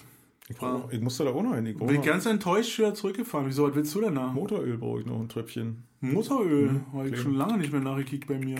Ich, 0.48 0.56
brauch, 0.58 0.90
ich 0.92 1.02
musste 1.02 1.26
da 1.26 1.32
auch 1.32 1.44
noch 1.44 1.56
hin. 1.56 1.66
Ich 1.66 1.78
bin 1.78 2.02
ganz 2.02 2.26
enttäuscht 2.26 2.78
wieder 2.80 2.94
zurückgefahren. 2.94 3.48
Wieso, 3.48 3.68
was 3.68 3.76
willst 3.76 3.94
du 3.96 4.02
denn 4.02 4.16
da? 4.16 4.28
Motoröl 4.28 4.78
brauche 4.78 5.02
ich 5.02 5.06
noch 5.06 5.20
ein 5.20 5.28
Tröpfchen. 5.28 5.84
Motoröl. 6.02 6.70
Mhm. 6.72 6.94
Habe 6.94 7.10
ich 7.10 7.20
schon 7.20 7.36
lange 7.36 7.58
nicht 7.58 7.72
mehr 7.72 7.82
nachgekickt 7.82 8.28
bei 8.28 8.38
mir. 8.38 8.58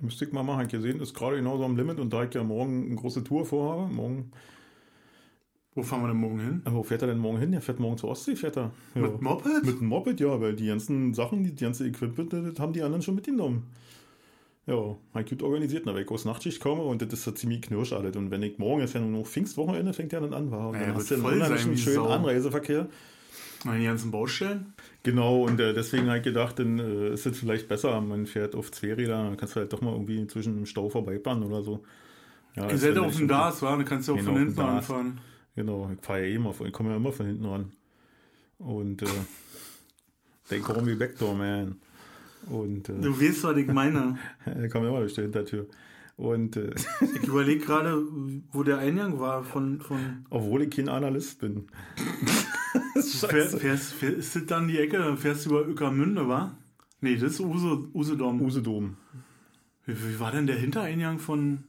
Müsste 0.00 0.24
ich 0.24 0.32
mal 0.32 0.42
machen. 0.42 0.62
Ich 0.66 0.72
gesehen, 0.72 1.00
ist 1.00 1.14
gerade 1.14 1.36
genauso 1.36 1.64
am 1.64 1.76
Limit 1.76 1.98
und 2.00 2.12
da 2.12 2.24
ich 2.24 2.34
ja 2.34 2.42
morgen 2.44 2.86
eine 2.86 2.94
große 2.96 3.24
Tour 3.24 3.44
vorhabe. 3.44 3.92
Morgen, 3.92 4.30
Wo 5.78 5.82
fahren 5.84 6.02
wir 6.02 6.08
denn 6.08 6.16
morgen 6.16 6.40
hin? 6.40 6.62
aber 6.64 6.76
wo 6.76 6.82
fährt 6.82 7.02
er 7.02 7.08
denn 7.08 7.18
morgen 7.18 7.38
hin? 7.38 7.52
Er 7.52 7.60
fährt 7.60 7.78
morgen 7.78 7.96
zur 7.96 8.10
Ostsee, 8.10 8.34
fährt 8.36 8.56
er. 8.56 8.70
Ja. 8.94 9.02
Mit 9.02 9.22
Moped? 9.22 9.64
Mit 9.64 9.80
dem 9.80 9.86
Moped, 9.86 10.18
ja, 10.20 10.40
weil 10.40 10.54
die 10.54 10.66
ganzen 10.66 11.14
Sachen, 11.14 11.44
die 11.44 11.54
ganze 11.54 11.86
Equipment, 11.86 12.32
das 12.32 12.58
haben 12.58 12.72
die 12.72 12.82
anderen 12.82 13.02
schon 13.02 13.14
mitgenommen. 13.14 13.62
Ja, 14.66 14.96
ich 15.20 15.30
gut 15.30 15.42
organisiert, 15.42 15.84
na, 15.86 15.94
weil 15.94 16.02
ich 16.02 16.10
aus 16.10 16.24
Nachtschicht 16.26 16.60
komme 16.60 16.82
und 16.82 17.00
das 17.00 17.10
ist 17.12 17.24
so 17.24 17.30
ziemlich 17.30 17.62
knirsch 17.62 17.92
alles. 17.94 18.16
Und 18.16 18.30
wenn 18.30 18.42
ich 18.42 18.58
morgen 18.58 18.82
ist 18.82 18.92
ja 18.94 19.00
nur 19.00 19.20
noch 19.20 19.26
Pfingstwochenende, 19.26 19.92
fängt 19.94 20.12
ja 20.12 20.20
dann 20.20 20.34
an, 20.34 20.50
war. 20.50 20.68
Und 20.68 20.74
Ja, 20.74 20.80
dann 20.80 20.88
wird 20.88 20.96
hast 20.98 21.10
du 21.10 21.14
einen 21.14 21.22
voll 21.22 21.32
sein 21.38 21.42
unheimlichen 21.52 21.76
schönen 21.78 21.94
Sau. 21.96 22.08
Anreiseverkehr. 22.08 22.86
Meine 23.64 23.84
ganzen 23.84 24.10
Baustellen? 24.10 24.74
Genau, 25.04 25.44
und 25.44 25.58
äh, 25.58 25.72
deswegen 25.74 26.06
habe 26.08 26.18
ich 26.18 26.24
gedacht, 26.24 26.58
dann 26.58 26.78
äh, 26.78 27.08
ist 27.14 27.24
es 27.26 27.38
vielleicht 27.38 27.66
besser, 27.68 28.00
man 28.00 28.26
fährt 28.26 28.54
auf 28.54 28.70
zwei 28.70 28.92
Räder, 28.94 29.24
dann 29.24 29.36
kannst 29.36 29.56
du 29.56 29.60
halt 29.60 29.72
doch 29.72 29.80
mal 29.80 29.92
irgendwie 29.92 30.26
zwischen 30.26 30.54
dem 30.56 30.66
Stau 30.66 30.88
vorbeifahren 30.90 31.42
oder 31.42 31.62
so. 31.62 31.82
Ja, 32.54 32.64
Ihr 32.64 32.68
das 32.70 32.80
seid 32.82 32.94
ja 32.96 33.02
auf 33.02 33.16
dem 33.16 33.26
DAS, 33.28 33.62
war? 33.62 33.76
Dann 33.76 33.84
kannst 33.86 34.08
du 34.08 34.12
auch 34.12 34.16
Genau, 34.16 34.32
von 34.32 34.38
hinten 34.38 34.60
anfahren. 34.60 35.18
Genau, 35.58 35.90
ich 35.92 36.00
fahre 36.06 36.20
ja 36.20 36.26
eh 36.26 36.34
immer, 36.36 36.54
ich 36.64 36.72
komme 36.72 36.90
ja 36.90 36.96
immer 36.96 37.10
von 37.10 37.26
hinten 37.26 37.44
ran. 37.44 37.72
Und 38.58 39.02
äh, 39.02 39.06
they 40.48 40.60
call 40.60 40.82
me 40.82 40.94
Backdoor 40.94 41.34
Man. 41.34 41.80
Und 42.48 42.88
äh, 42.88 43.00
Du 43.00 43.20
weißt, 43.20 43.42
was 43.42 43.56
ich 43.56 43.66
meine. 43.66 44.16
er 44.44 44.68
kam 44.68 44.86
immer 44.86 45.00
durch 45.00 45.14
die 45.14 45.22
Hintertür. 45.22 45.66
Und 46.16 46.56
äh, 46.56 46.72
Ich 47.00 47.26
überlege 47.26 47.64
gerade, 47.64 48.00
wo 48.52 48.62
der 48.62 48.78
Eingang 48.78 49.18
war 49.18 49.42
von. 49.42 49.80
von 49.80 50.24
obwohl 50.30 50.62
ich 50.62 50.70
kein 50.70 50.88
Analyst 50.88 51.40
bin. 51.40 51.66
fähr, 52.94 53.46
fährst, 53.46 53.94
fähr, 53.94 54.14
ist 54.14 54.36
das 54.36 54.46
dann 54.46 54.68
die 54.68 54.78
Ecke? 54.78 55.16
Fährst 55.16 55.44
du 55.44 55.50
über 55.50 55.66
Öckermünde, 55.66 56.28
wa? 56.28 56.56
Nee, 57.00 57.16
das 57.16 57.32
ist 57.32 57.40
Use, 57.40 57.88
Usedom. 57.92 58.40
Usedom. 58.42 58.96
Wie, 59.86 59.94
wie 59.94 60.20
war 60.20 60.30
denn 60.30 60.46
der 60.46 60.56
Hintereingang 60.56 61.18
von, 61.18 61.64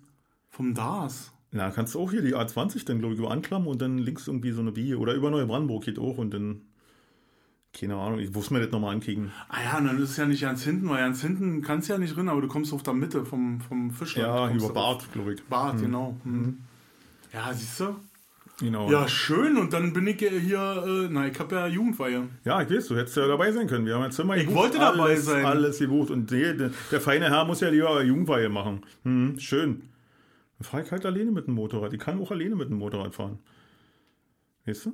vom 0.51 0.75
DAS? 0.75 1.31
Na, 1.51 1.71
kannst 1.71 1.95
du 1.95 1.99
auch 1.99 2.11
hier 2.11 2.21
die 2.21 2.35
A20 2.35 2.85
dann, 2.85 2.99
glaube 2.99 3.15
ich, 3.15 3.19
über 3.19 3.31
anklammern 3.31 3.69
und 3.69 3.81
dann 3.81 3.97
links 3.97 4.27
irgendwie 4.27 4.51
so 4.51 4.61
eine 4.61 4.71
Biege. 4.71 4.97
Oder 4.97 5.13
über 5.13 5.31
Neubrandenburg 5.31 5.83
geht 5.83 5.99
auch 5.99 6.17
und 6.17 6.33
dann. 6.33 6.61
Keine 7.71 7.95
Ahnung, 7.95 8.17
ich 8.17 8.31
muss 8.33 8.49
mir 8.49 8.59
das 8.61 8.71
nochmal 8.71 8.95
ankicken. 8.95 9.31
Ah 9.47 9.57
ja, 9.63 9.77
und 9.77 9.85
dann 9.85 10.01
ist 10.01 10.09
es 10.09 10.17
ja 10.17 10.25
nicht 10.25 10.41
ganz 10.41 10.63
hinten, 10.63 10.89
weil 10.89 10.97
ganz 10.97 11.21
hinten 11.21 11.61
kannst 11.61 11.87
du 11.87 11.93
ja 11.93 11.99
nicht 11.99 12.15
drin, 12.15 12.27
aber 12.27 12.41
du 12.41 12.47
kommst 12.47 12.73
auf 12.73 12.81
der 12.81 12.95
Mitte 12.95 13.25
vom, 13.25 13.61
vom 13.61 13.91
Fischland. 13.91 14.27
Ja, 14.27 14.49
über. 14.49 14.73
Bad, 14.73 15.11
glaube 15.13 15.35
ich. 15.35 15.43
Bart, 15.43 15.79
genau. 15.79 16.17
Mhm. 16.23 16.57
Ja, 17.31 17.53
siehst 17.53 17.79
du? 17.79 17.95
Genau. 18.59 18.91
Ja, 18.91 19.07
schön. 19.07 19.57
Und 19.57 19.71
dann 19.71 19.93
bin 19.93 20.07
ich 20.07 20.19
ja 20.19 20.31
hier, 20.31 20.83
äh, 20.85 21.07
na, 21.11 21.27
ich 21.27 21.39
habe 21.39 21.55
ja 21.55 21.67
Jugendweihe. 21.67 22.27
Ja, 22.43 22.61
ich 22.61 22.69
weiß, 22.69 22.87
du 22.87 22.97
hättest 22.97 23.15
ja 23.17 23.27
dabei 23.27 23.51
sein 23.51 23.67
können. 23.67 23.85
Wir 23.85 23.95
haben 23.95 24.03
ja 24.03 24.09
Zimmer 24.09 24.35
Ich 24.35 24.51
wollte 24.53 24.79
dabei 24.79 25.03
alles, 25.03 25.25
sein. 25.25 25.45
Alles 25.45 25.79
gebucht. 25.79 26.09
Und 26.09 26.31
der, 26.31 26.71
der 26.91 27.01
feine 27.01 27.29
Herr 27.29 27.45
muss 27.45 27.61
ja 27.61 27.69
lieber 27.69 28.03
Jugendweihe 28.03 28.49
machen. 28.49 28.81
Hm, 29.03 29.39
schön. 29.39 29.83
Dann 30.59 30.65
fahre 30.67 30.83
ich 30.83 30.91
halt 30.91 31.05
alleine 31.05 31.31
mit 31.31 31.47
dem 31.47 31.55
Motorrad. 31.55 31.93
Ich 31.93 31.99
kann 31.99 32.21
auch 32.21 32.31
alleine 32.31 32.55
mit 32.55 32.69
dem 32.69 32.77
Motorrad 32.77 33.15
fahren. 33.15 33.39
Weißt 34.65 34.85
du? 34.87 34.93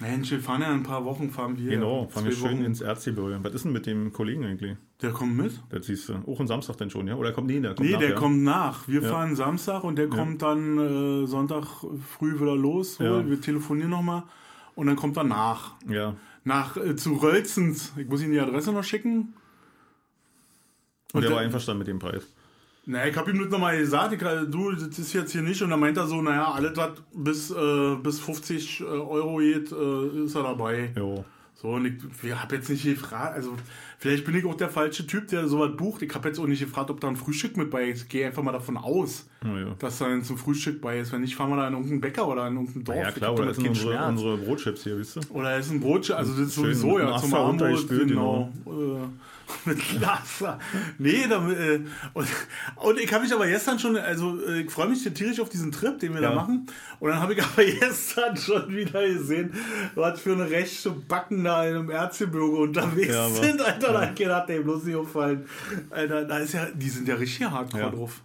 Mensch, 0.00 0.30
wir 0.30 0.40
fahren 0.40 0.60
ja 0.60 0.68
in 0.68 0.80
ein 0.80 0.82
paar 0.82 1.06
Wochen, 1.06 1.30
fahren 1.30 1.56
wir. 1.56 1.70
Genau, 1.70 2.06
fahren 2.08 2.26
wir 2.26 2.32
schön 2.32 2.58
Wochen. 2.58 2.64
ins 2.66 2.82
Erzgebirge. 2.82 3.38
Was 3.42 3.54
ist 3.54 3.64
denn 3.64 3.72
mit 3.72 3.86
dem 3.86 4.12
Kollegen 4.12 4.44
eigentlich? 4.44 4.76
Der 5.00 5.10
kommt 5.12 5.38
mit? 5.38 5.58
Das 5.70 5.86
siehst 5.86 6.10
du. 6.10 6.16
Auch 6.26 6.38
am 6.38 6.46
Samstag 6.46 6.76
dann 6.76 6.90
schon, 6.90 7.08
ja? 7.08 7.14
Oder 7.14 7.32
kommt 7.32 7.46
nee, 7.46 7.58
der 7.60 7.74
kommt 7.74 7.86
Nee, 7.88 7.92
nach, 7.94 8.00
der 8.00 8.10
ja? 8.10 8.14
kommt 8.14 8.42
nach. 8.42 8.88
Wir 8.88 9.00
Ja. 9.00 9.08
fahren 9.08 9.34
Samstag 9.34 9.84
und 9.84 9.96
der 9.96 10.08
kommt 10.08 10.42
dann 10.42 10.78
äh, 11.24 11.26
Sonntag 11.26 11.64
früh 12.06 12.34
wieder 12.38 12.54
los. 12.54 12.98
Ja. 12.98 13.26
Wir 13.26 13.40
telefonieren 13.40 13.88
nochmal 13.90 14.24
und 14.74 14.86
dann 14.86 14.96
kommt 14.96 15.16
er 15.16 15.24
nach. 15.24 15.76
Ja. 15.88 16.14
Nach 16.44 16.76
äh, 16.76 16.94
zu 16.94 17.14
Rölzens. 17.14 17.94
Ich 17.96 18.06
muss 18.06 18.20
Ihnen 18.20 18.32
die 18.32 18.40
Adresse 18.40 18.72
noch 18.72 18.84
schicken. 18.84 19.32
Und 21.14 21.22
der 21.22 21.30
der- 21.30 21.36
war 21.36 21.40
einverstanden 21.40 21.78
mit 21.78 21.88
dem 21.88 21.98
Preis. 22.00 22.30
Na, 22.88 23.04
ich 23.04 23.16
habe 23.16 23.32
ihm 23.32 23.40
das 23.40 23.48
nochmal 23.48 23.76
gesagt, 23.76 24.12
ich, 24.12 24.22
äh, 24.22 24.46
du, 24.46 24.70
das 24.70 24.96
ist 24.96 25.12
jetzt 25.12 25.32
hier 25.32 25.42
nicht. 25.42 25.60
Und 25.60 25.70
dann 25.70 25.80
meint 25.80 25.96
er 25.96 26.06
so, 26.06 26.22
naja, 26.22 26.52
alles, 26.52 26.76
was 26.76 26.90
bis, 27.12 27.50
äh, 27.50 27.96
bis 27.96 28.20
50 28.20 28.80
äh, 28.80 28.84
Euro 28.84 29.38
geht, 29.38 29.72
äh, 29.72 30.24
ist 30.24 30.36
er 30.36 30.44
dabei. 30.44 30.92
Jo. 30.96 31.24
So, 31.54 31.70
und 31.70 31.86
ich, 31.86 31.94
ich 32.22 32.34
habe 32.34 32.54
jetzt 32.54 32.70
nicht 32.70 32.84
gefragt, 32.84 33.34
also 33.34 33.56
vielleicht 33.98 34.24
bin 34.24 34.36
ich 34.36 34.44
auch 34.44 34.54
der 34.54 34.68
falsche 34.68 35.06
Typ, 35.06 35.28
der 35.28 35.48
sowas 35.48 35.70
bucht. 35.76 36.02
Ich 36.02 36.14
habe 36.14 36.28
jetzt 36.28 36.38
auch 36.38 36.46
nicht 36.46 36.60
gefragt, 36.60 36.90
ob 36.90 37.00
da 37.00 37.08
ein 37.08 37.16
Frühstück 37.16 37.56
mit 37.56 37.70
bei 37.70 37.88
ist. 37.88 38.02
Ich 38.02 38.08
gehe 38.08 38.26
einfach 38.26 38.42
mal 38.42 38.52
davon 38.52 38.76
aus, 38.76 39.26
ja. 39.44 39.74
dass 39.78 39.98
da 39.98 40.08
dann 40.08 40.22
zum 40.22 40.38
Frühstück 40.38 40.80
bei 40.80 40.98
ist. 40.98 41.12
Wenn 41.12 41.20
nicht, 41.22 41.36
fahren 41.36 41.50
wir 41.50 41.56
da 41.56 41.66
in 41.68 41.74
irgendeinen 41.74 42.00
Bäcker 42.00 42.28
oder 42.28 42.46
in 42.48 42.56
irgendein 42.56 42.84
Dorf. 42.84 42.96
Ja 42.98 43.08
Ich 43.08 43.14
klar, 43.14 43.32
oder 43.34 43.52
keinen 43.52 43.68
unsere, 43.68 43.92
Schmerz. 43.92 44.08
unsere 44.08 44.36
Brotchips 44.38 44.84
hier, 44.84 44.98
wisst 44.98 45.16
ihr? 45.16 45.22
Oder 45.30 45.56
ist 45.58 45.70
ein 45.70 45.80
Brot, 45.80 46.10
also 46.10 46.32
das 46.32 46.48
ist 46.48 46.54
sowieso 46.54 46.98
ja 46.98 47.16
zum 47.18 47.34
Abendbrot, 47.34 47.68
runtergespült, 47.68 48.08
genau. 48.08 48.52
Äh, 48.66 49.06
mit 49.64 50.00
Wasser. 50.04 50.58
Nee, 50.98 51.24
da, 51.28 51.36
äh, 51.48 51.80
und, 52.14 52.26
und 52.76 52.98
ich 52.98 53.12
habe 53.12 53.22
mich 53.22 53.32
aber 53.32 53.46
gestern 53.46 53.78
schon, 53.78 53.96
also 53.96 54.40
äh, 54.44 54.62
ich 54.62 54.70
freue 54.72 54.88
mich 54.88 55.04
tierisch 55.04 55.38
auf 55.38 55.48
diesen 55.48 55.70
Trip, 55.70 55.96
den 56.00 56.14
wir 56.14 56.20
Ja. 56.20 56.30
da 56.30 56.34
machen. 56.34 56.66
Und 56.98 57.10
dann 57.10 57.20
habe 57.20 57.34
ich 57.34 57.42
aber 57.44 57.62
gestern 57.64 58.36
schon 58.36 58.74
wieder 58.74 59.06
gesehen, 59.06 59.54
was 59.94 60.20
für 60.20 60.32
eine 60.32 60.50
rechte 60.50 60.90
Backen 60.90 61.44
da 61.44 61.64
in 61.64 61.76
einem 61.76 61.90
Erzgebirge 61.90 62.56
unterwegs 62.56 63.14
Ja, 63.14 63.28
sind. 63.28 63.60
Alter, 63.62 63.95
ich 64.04 64.14
gedacht, 64.14 64.48
ey, 64.50 64.60
bloß 64.60 64.84
nicht 64.84 64.96
auffallen. 64.96 65.46
Alter, 65.90 66.24
da 66.24 66.38
ist 66.38 66.52
ja, 66.54 66.66
die 66.74 66.88
sind 66.88 67.08
ja 67.08 67.14
richtig 67.16 67.46
hardcore 67.50 67.82
Ja. 67.82 67.90
drauf. 67.90 68.20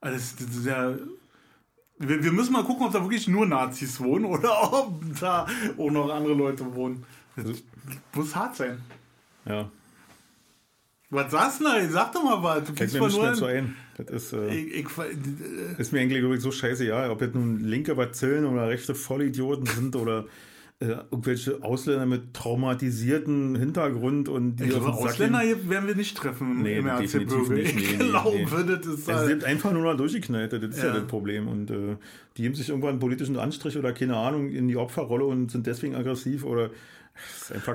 Also 0.00 0.16
das, 0.18 0.36
das 0.36 0.56
ist 0.56 0.66
ja. 0.66 0.94
Wir, 1.98 2.22
wir 2.22 2.32
müssen 2.32 2.52
mal 2.52 2.64
gucken, 2.64 2.86
ob 2.86 2.92
da 2.92 3.00
wirklich 3.02 3.26
nur 3.28 3.46
Nazis 3.46 3.98
wohnen 4.00 4.26
oder 4.26 4.72
ob 4.72 5.00
da 5.18 5.46
auch 5.78 5.90
noch 5.90 6.10
andere 6.10 6.34
Leute 6.34 6.74
wohnen. 6.74 7.04
Das 7.36 7.62
muss 8.14 8.34
hart 8.36 8.56
sein. 8.56 8.78
Ja. 9.46 9.70
Was 11.08 11.30
sagst 11.30 11.60
du 11.60 11.64
denn? 11.64 11.90
Sag 11.90 12.12
doch 12.12 12.24
mal 12.24 12.42
was. 12.42 12.64
Du 12.64 12.74
kriegst 12.74 12.94
mir 12.94 13.00
mal 13.00 13.10
nur 13.10 13.28
ein. 13.28 13.44
ein. 13.44 13.76
Das 13.96 14.24
ist, 14.24 14.32
äh, 14.32 14.48
Ich, 14.54 14.74
ich, 14.74 14.98
äh, 14.98 15.80
ist 15.80 15.92
mir 15.92 16.00
eigentlich 16.00 16.20
übrigens 16.20 16.42
so 16.42 16.50
scheiße, 16.50 16.84
ja, 16.84 17.10
ob 17.10 17.20
jetzt 17.22 17.34
nun 17.34 17.60
linke 17.60 17.94
Bazillen 17.94 18.44
oder 18.44 18.68
rechte 18.68 18.94
Vollidioten 18.94 19.66
sind 19.66 19.96
oder 19.96 20.26
äh, 20.78 20.88
irgendwelche 21.10 21.62
Ausländer 21.62 22.04
mit 22.04 22.34
traumatisierten 22.34 23.56
Hintergrund 23.56 24.28
und 24.28 24.56
die 24.56 24.64
ich 24.64 24.70
glaube, 24.70 24.88
Ausländer 24.92 25.40
gehen. 25.40 25.56
hier 25.60 25.70
werden 25.70 25.88
wir 25.88 25.94
nicht 25.96 26.16
treffen 26.16 26.62
Nee, 26.62 26.78
im 26.78 26.84
definitiv 26.86 27.48
nicht. 27.48 27.74
Nee, 27.76 27.82
Ich 27.82 27.98
glaube, 27.98 28.36
nee. 28.36 28.76
das 28.76 28.86
ist 28.86 29.08
halt, 29.08 29.26
sind 29.26 29.44
einfach 29.44 29.72
nur 29.72 29.82
noch 29.82 29.96
durchgeknallt, 29.96 30.52
das 30.52 30.62
ist 30.62 30.78
ja, 30.78 30.88
Ja. 30.88 30.94
das 30.94 31.06
Problem. 31.06 31.48
Und 31.48 31.70
äh, 31.70 31.96
die 32.36 32.42
geben 32.42 32.54
sich 32.54 32.68
irgendwann 32.68 32.90
einen 32.90 32.98
politischen 32.98 33.38
Anstrich 33.38 33.78
oder 33.78 33.92
keine 33.92 34.16
Ahnung 34.16 34.50
in 34.50 34.68
die 34.68 34.76
Opferrolle 34.76 35.24
und 35.24 35.50
sind 35.50 35.66
deswegen 35.66 35.94
aggressiv 35.94 36.44
oder 36.44 36.70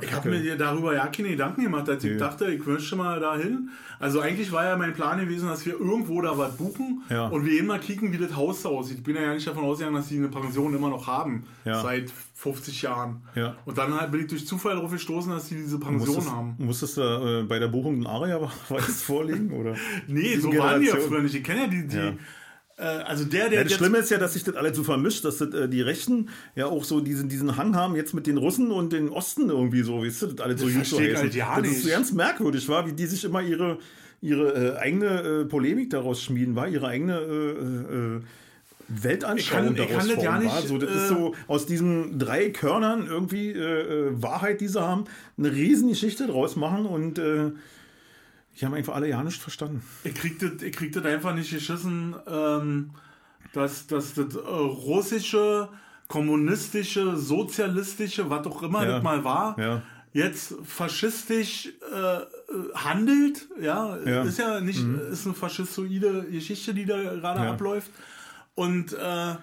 Ich 0.01 0.13
habe 0.13 0.29
mir 0.29 0.55
darüber 0.57 0.93
ja 0.95 1.07
keine 1.07 1.29
Gedanken 1.29 1.63
gemacht, 1.63 1.87
als 1.89 2.03
ich 2.03 2.17
dachte, 2.17 2.45
ich 2.51 2.65
möchte 2.65 2.95
mal 2.95 3.19
dahin. 3.19 3.69
Also 3.99 4.19
eigentlich 4.19 4.51
war 4.51 4.65
ja 4.65 4.75
mein 4.77 4.93
Plan 4.93 5.19
gewesen, 5.19 5.47
dass 5.47 5.65
wir 5.65 5.73
irgendwo 5.79 6.21
da 6.21 6.37
was 6.37 6.57
buchen 6.57 7.03
Ja. 7.09 7.27
und 7.27 7.45
wir 7.45 7.63
mal 7.63 7.79
kicken, 7.79 8.11
wie 8.11 8.17
das 8.17 8.35
Haus 8.35 8.63
da 8.63 8.69
aussieht. 8.69 8.97
Ich 8.97 9.03
bin 9.03 9.15
ja 9.15 9.33
nicht 9.33 9.47
davon 9.47 9.63
ausgegangen, 9.63 9.95
dass 9.95 10.07
die 10.07 10.17
eine 10.17 10.27
Pension 10.29 10.73
immer 10.73 10.89
noch 10.89 11.05
haben, 11.07 11.43
Ja. 11.65 11.81
seit 11.81 12.11
50 12.35 12.81
Jahren. 12.81 13.21
Ja. 13.35 13.55
Und 13.65 13.77
dann 13.77 13.93
halt 13.99 14.11
bin 14.11 14.21
ich 14.21 14.27
durch 14.27 14.47
Zufall 14.47 14.75
darauf 14.75 14.91
gestoßen, 14.91 15.31
dass 15.31 15.47
die 15.49 15.55
diese 15.55 15.77
Pension 15.79 16.07
Musstest, 16.15 16.31
haben. 16.31 16.55
musstest 16.57 16.97
du 16.97 17.01
äh, 17.01 17.43
bei 17.43 17.59
der 17.59 17.67
Buchung 17.67 18.01
ein 18.01 18.07
Aria-Weiß 18.07 19.03
vorlegen? 19.03 19.51
Oder? 19.51 19.75
Nee, 20.07 20.37
so 20.37 20.47
waren 20.57 20.81
die 20.81 20.87
ja 20.87 20.93
Generation. 20.93 21.01
früher 21.01 21.21
nicht. 21.21 21.35
Ich 21.35 21.43
kenne 21.43 21.61
ja 21.61 21.67
die, 21.67 21.87
die 21.87 22.17
also 22.85 23.25
der, 23.25 23.49
der 23.49 23.59
Ja, 23.59 23.63
das 23.63 23.73
Schlimme 23.73 23.97
ist 23.99 24.09
ja, 24.11 24.17
dass 24.17 24.33
sich 24.33 24.43
das 24.43 24.55
alles 24.55 24.75
so 24.77 24.83
vermischt, 24.83 25.23
dass 25.25 25.37
das, 25.37 25.53
äh, 25.53 25.67
die 25.69 25.81
Rechten 25.81 26.29
ja 26.55 26.65
auch 26.67 26.83
so 26.83 26.99
diesen, 26.99 27.29
diesen 27.29 27.57
Hang 27.57 27.75
haben, 27.75 27.95
jetzt 27.95 28.13
mit 28.13 28.27
den 28.27 28.37
Russen 28.37 28.71
und 28.71 28.91
den 28.93 29.09
Osten 29.09 29.49
irgendwie 29.49 29.81
so, 29.83 30.03
weißt 30.03 30.21
du, 30.23 30.27
das 30.27 30.45
alles 30.45 30.59
so 30.61 30.65
Das 30.67 30.73
ich 30.75 30.79
heißen. 30.79 31.17
halt 31.17 31.35
ja 31.35 31.59
Das 31.61 31.71
ist 31.71 31.83
so 31.83 31.89
ganz 31.89 32.11
merkwürdig, 32.11 32.67
war, 32.69 32.87
wie 32.87 32.93
die 32.93 33.05
sich 33.05 33.23
immer 33.23 33.41
ihre, 33.41 33.77
ihre 34.21 34.75
äh, 34.75 34.77
eigene 34.77 35.07
äh, 35.21 35.45
Polemik 35.45 35.89
daraus 35.89 36.21
schmieden, 36.21 36.55
war, 36.55 36.67
ihre 36.67 36.87
eigene 36.87 37.17
äh, 37.19 38.17
äh, 38.17 38.21
Weltanschauung 38.87 39.37
Ich 39.37 39.49
kann- 39.49 39.71
ich 39.73 39.77
daraus 39.77 39.97
kann 40.07 40.15
das 40.15 40.23
ja 40.23 40.31
war. 40.31 40.39
nicht, 40.39 40.67
So, 40.67 40.77
das 40.77 40.89
ist 40.89 41.03
äh, 41.05 41.07
so 41.07 41.35
aus 41.47 41.65
diesen 41.65 42.19
drei 42.19 42.49
Körnern 42.49 43.07
irgendwie 43.07 43.51
äh, 43.51 43.57
äh, 44.09 44.21
Wahrheit, 44.21 44.59
die 44.61 44.67
sie 44.67 44.81
haben, 44.81 45.05
eine 45.37 45.51
riesen 45.53 45.89
Geschichte 45.89 46.27
draus 46.27 46.55
machen 46.55 46.85
und 46.85 47.17
äh, 47.19 47.51
die 48.59 48.65
haben 48.65 48.73
einfach 48.73 48.95
alle 48.95 49.07
ja 49.09 49.23
nicht 49.23 49.41
verstanden. 49.41 49.81
Ich 50.03 50.13
krieg 50.15 50.39
das, 50.39 50.61
ich 50.61 50.75
krieg 50.75 50.91
das 50.91 51.05
einfach 51.05 51.33
nicht 51.33 51.51
geschissen, 51.51 52.15
ähm, 52.27 52.91
dass, 53.53 53.87
dass 53.87 54.13
das 54.13 54.35
äh, 54.35 54.39
russische, 54.39 55.69
kommunistische, 56.07 57.17
sozialistische, 57.17 58.29
was 58.29 58.45
auch 58.47 58.63
immer 58.63 58.83
Ja. 58.83 58.91
das 58.93 59.03
mal 59.03 59.23
war, 59.23 59.57
Ja. 59.59 59.81
jetzt 60.13 60.55
faschistisch 60.65 61.69
äh, 61.91 61.95
äh, 61.95 62.25
handelt. 62.75 63.47
Ja, 63.59 63.97
Ja. 64.05 64.23
Mhm. 64.23 64.29
ist 64.29 64.37
ja 64.39 64.59
nicht, 64.61 64.83
ist 65.11 65.25
eine 65.25 65.33
faschistoide 65.35 66.25
Geschichte, 66.29 66.73
die 66.73 66.85
da 66.85 67.01
gerade 67.01 67.39
abläuft. 67.41 67.91
Und 68.55 68.93
äh, 68.93 69.35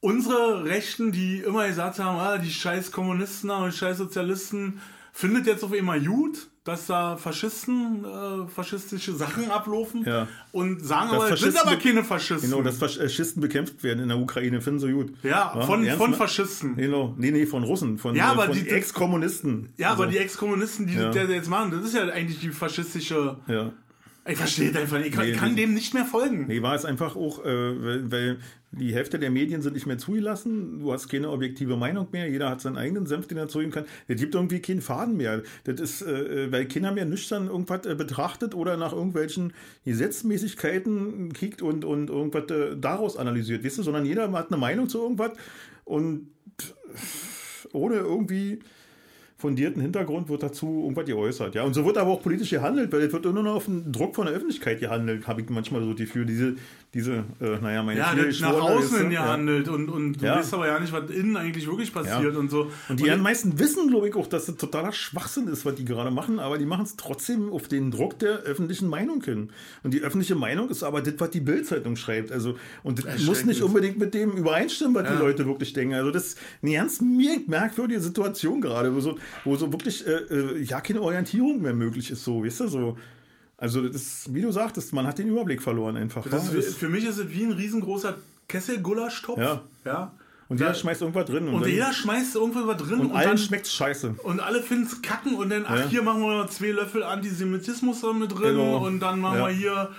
unsere 0.00 0.64
Rechten, 0.64 1.12
die 1.12 1.38
immer 1.40 1.66
gesagt 1.66 1.98
haben, 1.98 2.18
ah, 2.18 2.38
die 2.38 2.50
scheiß 2.52 2.92
Kommunisten 2.92 3.50
die 3.66 3.72
scheiß 3.72 3.98
Sozialisten, 3.98 4.80
findet 5.16 5.46
jetzt 5.46 5.62
auf 5.62 5.72
einmal 5.72 6.00
gut, 6.04 6.48
dass 6.64 6.86
da 6.86 7.16
Faschisten 7.16 8.04
äh, 8.04 8.48
faschistische 8.48 9.12
Sachen 9.14 9.50
ablaufen 9.50 10.02
Ja. 10.04 10.26
und 10.50 10.84
sagen 10.84 11.10
Dass 11.12 11.20
aber, 11.22 11.32
es 11.34 11.40
sind 11.40 11.56
aber 11.60 11.76
be- 11.76 11.78
keine 11.82 12.02
Faschisten. 12.02 12.50
Genau, 12.50 12.62
dass 12.62 12.78
Faschisten 12.78 13.40
bekämpft 13.40 13.82
werden 13.84 14.00
in 14.02 14.08
der 14.08 14.18
Ukraine, 14.18 14.60
finden 14.60 14.80
sie 14.80 14.92
gut. 14.92 15.12
ja, 15.22 15.60
von, 15.62 15.84
ernst 15.84 15.98
von 16.02 16.14
Faschisten. 16.14 16.74
Genau, 16.76 17.14
nee, 17.16 17.30
nee, 17.30 17.46
von 17.46 17.62
Russen, 17.62 17.96
von, 17.98 18.16
Ja, 18.16 18.28
äh, 18.28 18.32
aber 18.32 18.46
von 18.46 18.54
die- 18.54 18.68
Ex-Kommunisten. 18.68 19.72
Ja, 19.76 19.90
aber 19.92 20.04
Also, 20.04 20.12
die 20.12 20.18
Ex-Kommunisten, 20.18 20.86
die 20.86 20.94
Ja. 20.94 21.10
das 21.10 21.28
jetzt 21.30 21.48
machen, 21.48 21.70
das 21.70 21.84
ist 21.84 21.94
ja 21.94 22.04
eigentlich 22.08 22.40
die 22.40 22.50
faschistische. 22.50 23.36
Ja. 23.46 23.72
Ich 24.26 24.38
verstehe 24.38 24.74
einfach 24.74 24.98
nicht. 24.98 25.08
Ich 25.08 25.14
kann, 25.14 25.26
Nee, 25.26 25.32
kann 25.32 25.56
dem 25.56 25.74
nicht 25.74 25.92
mehr 25.92 26.06
folgen. 26.06 26.46
Nee, 26.46 26.62
war 26.62 26.74
es 26.74 26.86
einfach 26.86 27.14
auch, 27.14 27.44
äh, 27.44 27.84
weil, 27.84 28.10
weil 28.10 28.38
die 28.72 28.94
Hälfte 28.94 29.18
der 29.18 29.30
Medien 29.30 29.60
sind 29.60 29.74
nicht 29.74 29.86
mehr 29.86 29.98
zugelassen. 29.98 30.80
Du 30.80 30.92
hast 30.92 31.08
keine 31.08 31.28
objektive 31.30 31.76
Meinung 31.76 32.08
mehr. 32.10 32.28
Jeder 32.28 32.48
hat 32.48 32.62
seinen 32.62 32.78
eigenen 32.78 33.06
Senf, 33.06 33.26
den 33.26 33.36
er 33.36 33.48
zugeben 33.48 33.70
kann. 33.70 33.84
Es 34.08 34.18
gibt 34.18 34.34
irgendwie 34.34 34.60
keinen 34.60 34.80
Faden 34.80 35.18
mehr. 35.18 35.42
Das 35.64 35.78
ist, 35.78 36.02
äh, 36.02 36.50
weil 36.50 36.64
Kinder 36.66 36.92
mehr 36.92 37.04
nüchtern 37.04 37.48
irgendwas 37.48 37.84
äh, 37.84 37.94
betrachtet 37.94 38.54
oder 38.54 38.78
nach 38.78 38.94
irgendwelchen 38.94 39.52
Gesetzmäßigkeiten 39.84 41.34
kickt 41.34 41.60
und, 41.60 41.84
und 41.84 42.08
irgendwas 42.08 42.50
äh, 42.50 42.76
daraus 42.78 43.18
analysiert, 43.18 43.62
weißt 43.62 43.78
du, 43.78 43.82
sondern 43.82 44.06
jeder 44.06 44.32
hat 44.32 44.48
eine 44.48 44.56
Meinung 44.56 44.88
zu 44.88 45.02
irgendwas 45.02 45.32
und 45.84 46.28
ohne 47.72 47.96
irgendwie 47.96 48.60
fundierten 49.44 49.82
Hintergrund 49.82 50.30
wird 50.30 50.42
dazu 50.42 50.80
irgendwas 50.84 51.04
geäußert. 51.04 51.54
Ja, 51.54 51.64
und 51.64 51.74
so 51.74 51.84
wird 51.84 51.98
aber 51.98 52.10
auch 52.12 52.22
politisch 52.22 52.48
gehandelt, 52.48 52.90
weil 52.90 53.02
es 53.02 53.12
wird 53.12 53.26
nur 53.26 53.34
noch 53.34 53.56
auf 53.56 53.66
den 53.66 53.92
Druck 53.92 54.14
von 54.14 54.24
der 54.24 54.34
Öffentlichkeit 54.34 54.80
gehandelt, 54.80 55.26
habe 55.26 55.42
ich 55.42 55.50
manchmal 55.50 55.82
so 55.82 55.92
die 55.92 56.04
Gefühl, 56.06 56.24
diese, 56.24 56.54
diese, 56.94 57.24
äh, 57.42 57.58
naja, 57.60 57.82
meine 57.82 58.00
Ja, 58.00 58.14
das 58.14 58.40
nach 58.40 58.54
außen 58.54 58.96
hin 58.98 59.08
du? 59.08 59.14
Ja. 59.14 59.24
gehandelt 59.24 59.68
und, 59.68 59.90
und 59.90 60.22
du 60.22 60.24
Ja. 60.24 60.36
weißt 60.36 60.54
aber 60.54 60.66
ja 60.66 60.80
nicht, 60.80 60.94
was 60.94 61.10
innen 61.10 61.36
eigentlich 61.36 61.66
wirklich 61.66 61.92
passiert 61.92 62.36
und 62.36 62.50
so. 62.50 62.70
Und 62.88 63.00
die 63.00 63.10
meisten 63.16 63.58
wissen, 63.58 63.90
glaube 63.90 64.08
ich, 64.08 64.14
auch, 64.14 64.26
dass 64.28 64.46
das 64.46 64.56
totaler 64.56 64.92
Schwachsinn 64.92 65.46
ist, 65.48 65.66
was 65.66 65.74
die 65.74 65.84
gerade 65.84 66.10
machen, 66.10 66.38
aber 66.38 66.56
die 66.56 66.64
machen 66.64 66.84
es 66.84 66.96
trotzdem 66.96 67.50
auf 67.52 67.68
den 67.68 67.90
Druck 67.90 68.18
der 68.20 68.38
öffentlichen 68.44 68.88
Meinung 68.88 69.22
hin. 69.22 69.50
Und 69.82 69.92
die 69.92 70.00
öffentliche 70.00 70.36
Meinung 70.36 70.70
ist 70.70 70.82
aber 70.82 71.02
das, 71.02 71.14
was 71.18 71.28
die 71.30 71.40
Bildzeitung 71.40 71.96
schreibt. 71.96 72.32
Also, 72.32 72.54
und 72.82 73.04
das 73.04 73.22
muss 73.24 73.44
nicht 73.44 73.60
unbedingt 73.62 73.98
mit 73.98 74.14
dem 74.14 74.30
übereinstimmen, 74.32 74.94
was 74.94 75.04
Ja. 75.04 75.16
die 75.16 75.18
Leute 75.22 75.46
wirklich 75.46 75.72
denken. 75.74 75.94
Also, 75.94 76.10
das 76.10 76.28
ist 76.28 76.38
eine 76.62 76.72
ganz 76.72 77.00
mer- 77.02 77.40
merkwürdige 77.46 78.00
Situation 78.00 78.60
gerade, 78.60 78.98
so, 79.00 79.18
wo 79.44 79.56
so 79.56 79.72
wirklich 79.72 80.06
äh, 80.06 80.10
äh, 80.10 80.62
ja 80.62 80.80
keine 80.80 81.00
Orientierung 81.02 81.60
mehr 81.62 81.74
möglich 81.74 82.10
ist, 82.10 82.24
so, 82.24 82.44
weißt 82.44 82.60
du, 82.60 82.68
so. 82.68 82.98
Also, 83.56 83.82
das 83.86 83.96
ist, 83.96 84.34
wie 84.34 84.42
du 84.42 84.50
sagtest, 84.50 84.92
man 84.92 85.06
hat 85.06 85.18
den 85.18 85.28
Überblick 85.28 85.62
verloren 85.62 85.96
einfach. 85.96 86.24
das 86.28 86.52
wa? 86.52 86.58
ist, 86.58 86.76
für 86.76 86.88
mich 86.88 87.04
ist 87.04 87.18
es 87.18 87.30
wie 87.30 87.44
ein 87.44 87.52
riesengroßer 87.52 88.16
Kessel-Gulaschtopf. 88.48 89.38
Ja. 89.38 89.62
ja. 89.84 90.12
und 90.48 90.58
jeder 90.60 90.74
schmeißt 90.74 91.00
irgendwas 91.02 91.24
drin. 91.26 91.48
Und 91.48 91.62
dann- 91.62 91.70
jeder 91.70 91.92
schmeißt 91.92 92.34
irgendwo 92.34 92.66
was 92.66 92.76
drin 92.76 93.00
und, 93.00 93.06
und, 93.06 93.16
allen 93.16 93.28
dann, 93.28 93.38
schmeckt 93.38 93.66
scheiße. 93.66 94.16
und 94.24 94.40
alle 94.40 94.62
finden 94.62 94.84
es 94.84 95.00
kacken 95.02 95.34
und 95.36 95.50
dann, 95.50 95.64
ach, 95.66 95.78
Ja. 95.78 95.86
hier 95.88 96.02
machen 96.02 96.20
wir 96.22 96.36
noch 96.42 96.50
zwei 96.50 96.72
Löffel 96.72 97.02
Antisemitismus 97.02 98.02
mit 98.18 98.32
drin 98.32 98.56
Genau. 98.56 98.84
und 98.84 99.00
dann 99.00 99.20
machen 99.20 99.38
Ja. 99.38 99.46
wir 99.48 99.54
hier 99.54 99.90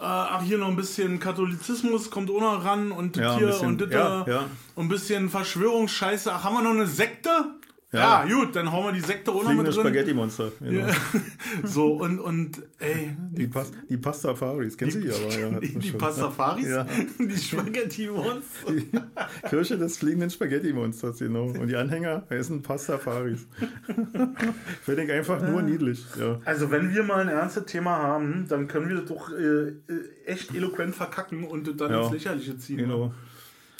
ach, 0.00 0.42
hier 0.42 0.58
noch 0.58 0.68
ein 0.68 0.76
bisschen 0.76 1.20
Katholizismus 1.20 2.10
kommt 2.10 2.28
auch 2.30 2.40
noch 2.40 2.64
ran 2.64 2.90
und 2.90 3.16
Ja, 3.16 3.38
hier 3.38 3.46
bisschen- 3.46 3.68
und 3.68 3.80
das 3.80 4.40
und 4.74 4.84
ein 4.86 4.88
bisschen 4.88 5.30
Verschwörungsscheiße. 5.30 6.32
Ach, 6.32 6.44
haben 6.44 6.56
wir 6.56 6.62
noch 6.62 6.72
eine 6.72 6.86
Sekte? 6.86 7.30
Ja. 7.94 8.26
Ja, 8.26 8.34
gut, 8.34 8.54
dann 8.56 8.70
hauen 8.72 8.86
wir 8.86 8.92
die 8.92 9.00
Sekte 9.00 9.30
auch 9.30 9.36
noch 9.36 9.42
Fliegende 9.44 9.62
mit 9.70 9.74
drin. 9.76 9.82
Spaghetti-Monster. 9.84 10.52
Genau. 10.60 10.86
So, 11.62 11.92
und, 12.02 12.18
und 12.18 12.62
ey, 12.80 13.16
Die, 13.32 13.46
Pas 13.46 13.70
die 13.88 13.96
Pastafaris, 13.96 14.76
kennst 14.76 14.96
du 14.96 15.00
die 15.00 15.10
aber? 15.10 15.38
Ja, 15.38 15.60
die, 15.60 15.78
die 15.78 15.88
schon. 15.90 15.98
Pastafaris, 15.98 16.66
Ja. 16.68 16.86
die 17.18 17.36
Spaghetti-Monster. 17.36 18.72
Die 18.72 19.48
Kirche 19.48 19.78
des 19.78 19.96
fliegenden 19.98 20.30
Spaghetti-Monsters, 20.30 21.18
genau. 21.18 21.44
Und 21.44 21.68
die 21.68 21.76
Anhänger 21.76 22.24
heißen 22.30 22.62
Pastafaris. 22.62 23.46
Finde 24.82 25.04
ich 25.04 25.12
einfach 25.12 25.40
nur 25.42 25.62
niedlich. 25.62 26.04
Ja. 26.18 26.40
Also 26.44 26.70
wenn 26.70 26.92
wir 26.94 27.02
mal 27.02 27.20
ein 27.20 27.28
ernstes 27.28 27.66
Thema 27.66 27.96
haben, 27.98 28.46
dann 28.48 28.66
können 28.68 28.88
wir 28.88 28.96
das 28.96 29.06
doch 29.06 29.30
äh, 29.32 29.68
äh, 29.68 29.74
echt 30.26 30.54
eloquent 30.54 30.94
verkacken 30.94 31.44
und 31.44 31.80
dann 31.80 31.90
Ja. 31.90 32.02
ins 32.02 32.12
Lächerliche 32.12 32.56
ziehen. 32.58 32.78
Genau. 32.78 33.12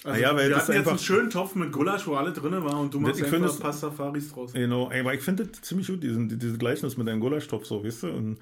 Also 0.05 0.21
Naja, 0.21 0.37
weil 0.37 0.49
wir 0.51 0.57
das 0.57 0.65
hatten 0.65 0.79
jetzt 0.79 0.89
einen 0.89 0.99
schönen 0.99 1.31
Topf 1.31 1.55
mit 1.55 1.73
Gulasch, 1.73 2.07
wo 2.07 2.15
alle 2.15 2.31
drin 2.31 2.53
waren 2.63 2.77
und 2.77 2.93
du 2.93 3.01
machst 3.01 3.21
ich 3.21 3.33
einfach 3.33 3.59
Pastafaris 3.59 4.33
draus. 4.33 4.53
Genau, 4.53 4.91
aber 4.91 5.15
ich 5.15 5.23
finde 5.23 5.47
das 5.47 5.63
ziemlich 5.63 5.87
gut, 5.87 6.03
diesen, 6.03 6.39
diese 6.39 6.59
Gleichnis 6.59 6.99
mit 6.99 7.09
einem 7.09 7.21
Gulaschtopf, 7.21 7.65
so, 7.65 7.83
weißt 7.83 8.03
du? 8.03 8.09
Und 8.09 8.37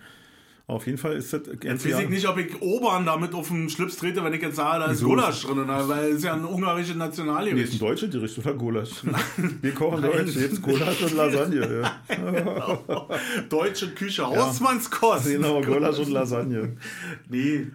auf 0.67 0.87
jeden 0.87 0.99
Fall 0.99 1.13
ist 1.13 1.33
das. 1.33 1.43
Jetzt 1.63 1.87
weiß 1.87 2.01
ich 2.01 2.09
nicht, 2.09 2.27
ob 2.27 2.37
ich 2.39 2.61
Obern 2.61 3.07
damit 3.07 3.33
auf 3.35 3.47
den 3.47 3.69
Schlips 3.69 3.97
trete, 3.97 4.25
wenn 4.25 4.33
ich 4.33 4.43
jetzt 4.43 4.57
sage, 4.57 4.81
da 4.81 4.87
ist 4.87 4.99
Wieso? 4.99 5.11
Gulasch 5.11 5.43
drin, 5.43 5.65
weil 5.69 6.11
es 6.11 6.17
ist 6.17 6.25
ja 6.25 6.35
ein 6.35 6.45
ungarisches 6.45 6.65
Nee, 6.73 6.79
ist 6.81 6.91
ein 6.91 6.99
Nationalgericht. 6.99 7.83
deutsches 7.83 8.11
Gericht 8.11 8.39
oder 8.39 8.55
Gulasch? 8.55 8.91
Wir 9.63 9.73
kochen 9.73 10.03
Deutsch, 10.03 10.35
jetzt 10.35 10.63
Gulasch 10.63 11.03
und 11.03 11.15
Lasagne. 11.15 11.83
Ja. 12.09 12.79
Deutsche 13.49 13.89
Küche, 13.91 14.27
Hausmannskost. 14.27 15.27
Genau, 15.27 15.61
Gulasch 15.61 15.99
und 15.99 16.11
Lasagne. 16.11 16.77
Nee. 17.29 17.67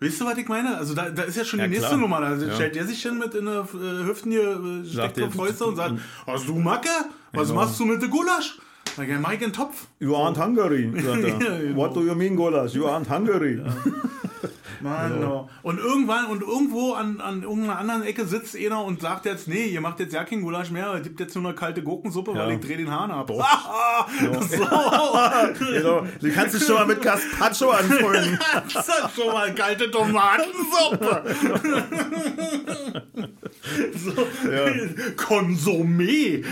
Weißt 0.00 0.20
du, 0.20 0.26
was 0.26 0.38
ich 0.38 0.46
meine? 0.48 0.76
Also 0.76 0.94
da, 0.94 1.10
da 1.10 1.22
ist 1.24 1.36
ja 1.36 1.44
schon 1.44 1.58
Ja, 1.58 1.64
die 1.66 1.70
nächste 1.72 1.88
klar. 1.88 2.00
Nummer. 2.00 2.20
Da 2.20 2.36
Ja. 2.36 2.54
stellt 2.54 2.76
der 2.76 2.86
sich 2.86 3.02
hin 3.02 3.18
mit 3.18 3.34
in 3.34 3.46
der 3.46 3.62
äh, 3.74 4.04
Hüften 4.06 4.30
hier, 4.30 4.50
äh, 4.84 4.88
steckt 4.88 5.20
auf 5.22 5.34
Fäuste 5.34 5.64
und 5.66 5.74
sagt, 5.76 5.94
hast 6.26 6.46
du 6.46 6.54
Macke? 6.56 6.88
Was 7.32 7.48
Genau. 7.48 7.60
machst 7.62 7.80
du 7.80 7.84
mit 7.84 8.00
dem 8.00 8.08
Gulasch? 8.10 8.58
Sag 8.96 9.08
ich, 9.08 9.18
mach 9.18 9.32
ich 9.32 9.42
einen 9.42 9.52
Topf. 9.52 9.87
You 10.00 10.14
aren't 10.14 10.36
Hungary, 10.38 10.92
sagt 10.94 11.24
er. 11.24 11.28
Ja, 11.40 11.58
genau. 11.58 11.76
What 11.76 11.94
do 11.96 12.02
you 12.04 12.14
mean, 12.14 12.36
Gulasch? 12.36 12.74
You 12.74 12.86
aren't 12.86 13.08
Hungary. 13.08 13.60
Mann, 14.80 15.20
no. 15.20 15.48
Und 15.62 15.78
irgendwann 15.80 16.26
und 16.26 16.40
irgendwo 16.40 16.92
an, 16.92 17.20
an 17.20 17.42
irgendeiner 17.42 17.78
anderen 17.80 18.04
Ecke 18.04 18.24
sitzt 18.26 18.54
einer 18.56 18.84
und 18.84 19.00
sagt 19.00 19.24
jetzt, 19.26 19.48
nee, 19.48 19.64
ihr 19.66 19.80
macht 19.80 19.98
jetzt 19.98 20.12
ja 20.12 20.22
kein 20.22 20.40
Gulasch 20.40 20.70
mehr, 20.70 20.94
es 20.94 21.02
gibt 21.02 21.18
jetzt 21.18 21.34
nur 21.34 21.44
eine 21.46 21.54
kalte 21.56 21.82
Gurkensuppe, 21.82 22.30
Ja. 22.30 22.46
weil 22.46 22.52
ich 22.52 22.60
dreh 22.60 22.76
den 22.76 22.88
Hahn 22.88 23.10
ab. 23.10 23.26
Doch. 23.26 24.08
so. 24.48 25.64
Genau. 25.72 26.06
Du 26.20 26.30
kannst 26.32 26.54
dich 26.54 26.64
schon 26.64 26.76
mal 26.76 26.86
mit 26.86 27.02
Gazpacho 27.02 27.70
anfreunden. 27.70 28.38
Das 28.72 28.86
ist 28.86 29.16
schon 29.16 29.32
mal 29.32 29.52
kalte 29.52 29.90
Tomatensuppe. 29.90 31.24
so. 33.96 34.12
Konsumé. 35.16 36.44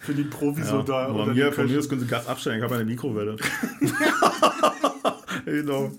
Für 0.00 0.14
die 0.14 0.22
Profis 0.24 0.68
Ja, 0.70 0.76
unter, 0.76 1.07
aber 1.08 1.20
unter 1.22 1.34
mir, 1.34 1.52
von 1.52 1.66
mir 1.66 1.78
aus 1.78 1.88
können 1.88 2.00
sie 2.00 2.06
Gas 2.06 2.26
abstellen, 2.26 2.58
ich 2.58 2.64
habe 2.64 2.74
eine 2.76 2.84
Mikrowelle. 2.84 3.36
genau. 5.44 5.90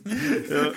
Ja. 0.50 0.72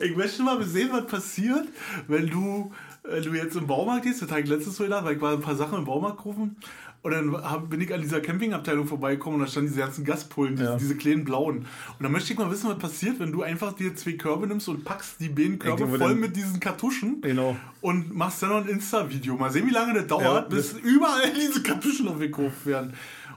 Ich 0.00 0.16
möchte 0.16 0.42
mal 0.42 0.62
sehen, 0.64 0.90
was 0.92 1.06
passiert, 1.06 1.66
wenn 2.08 2.28
du, 2.28 2.72
äh, 3.08 3.20
du 3.20 3.32
jetzt 3.34 3.56
im 3.56 3.66
Baumarkt 3.66 4.04
gehst. 4.04 4.22
Das 4.22 4.30
habe 4.30 4.40
ich 4.42 4.48
letztes 4.48 4.78
Mal 4.78 4.86
gedacht, 4.86 5.04
weil 5.04 5.16
ich 5.16 5.20
war 5.20 5.32
ein 5.32 5.40
paar 5.40 5.56
Sachen 5.56 5.78
im 5.78 5.84
Baumarkt 5.84 6.18
gerufen. 6.18 6.56
Und 7.02 7.10
dann 7.12 7.68
bin 7.68 7.82
ich 7.82 7.92
an 7.92 8.00
dieser 8.00 8.22
Campingabteilung 8.22 8.86
vorbeigekommen 8.86 9.38
und 9.38 9.44
da 9.46 9.50
standen 9.50 9.68
diese 9.68 9.80
ganzen 9.80 10.06
Gaspullen, 10.06 10.56
diese, 10.56 10.64
Ja. 10.70 10.76
diese 10.78 10.96
kleinen 10.96 11.26
blauen. 11.26 11.58
Und 11.58 11.66
dann 12.00 12.10
möchte 12.10 12.32
ich 12.32 12.38
mal 12.38 12.50
wissen, 12.50 12.70
was 12.70 12.78
passiert, 12.78 13.20
wenn 13.20 13.30
du 13.30 13.42
einfach 13.42 13.74
dir 13.74 13.94
zwei 13.94 14.12
Körbe 14.12 14.46
nimmst 14.46 14.68
und 14.70 14.84
packst 14.86 15.20
die 15.20 15.28
beiden 15.28 15.58
Körbe 15.58 15.86
voll 15.86 15.98
dann- 15.98 16.18
mit 16.18 16.34
diesen 16.34 16.60
Kartuschen 16.60 17.20
Genau. 17.20 17.56
und 17.82 18.14
machst 18.14 18.42
dann 18.42 18.48
noch 18.48 18.62
ein 18.64 18.68
Insta-Video. 18.68 19.36
Mal 19.36 19.50
sehen, 19.52 19.66
wie 19.66 19.72
lange 19.74 19.92
das 19.92 20.06
dauert, 20.06 20.24
Ja, 20.50 20.56
bis 20.56 20.72
überall 20.72 21.30
diese 21.36 21.62
Kartuschen 21.62 22.08
aufgekauft 22.08 22.64
werden. 22.64 22.94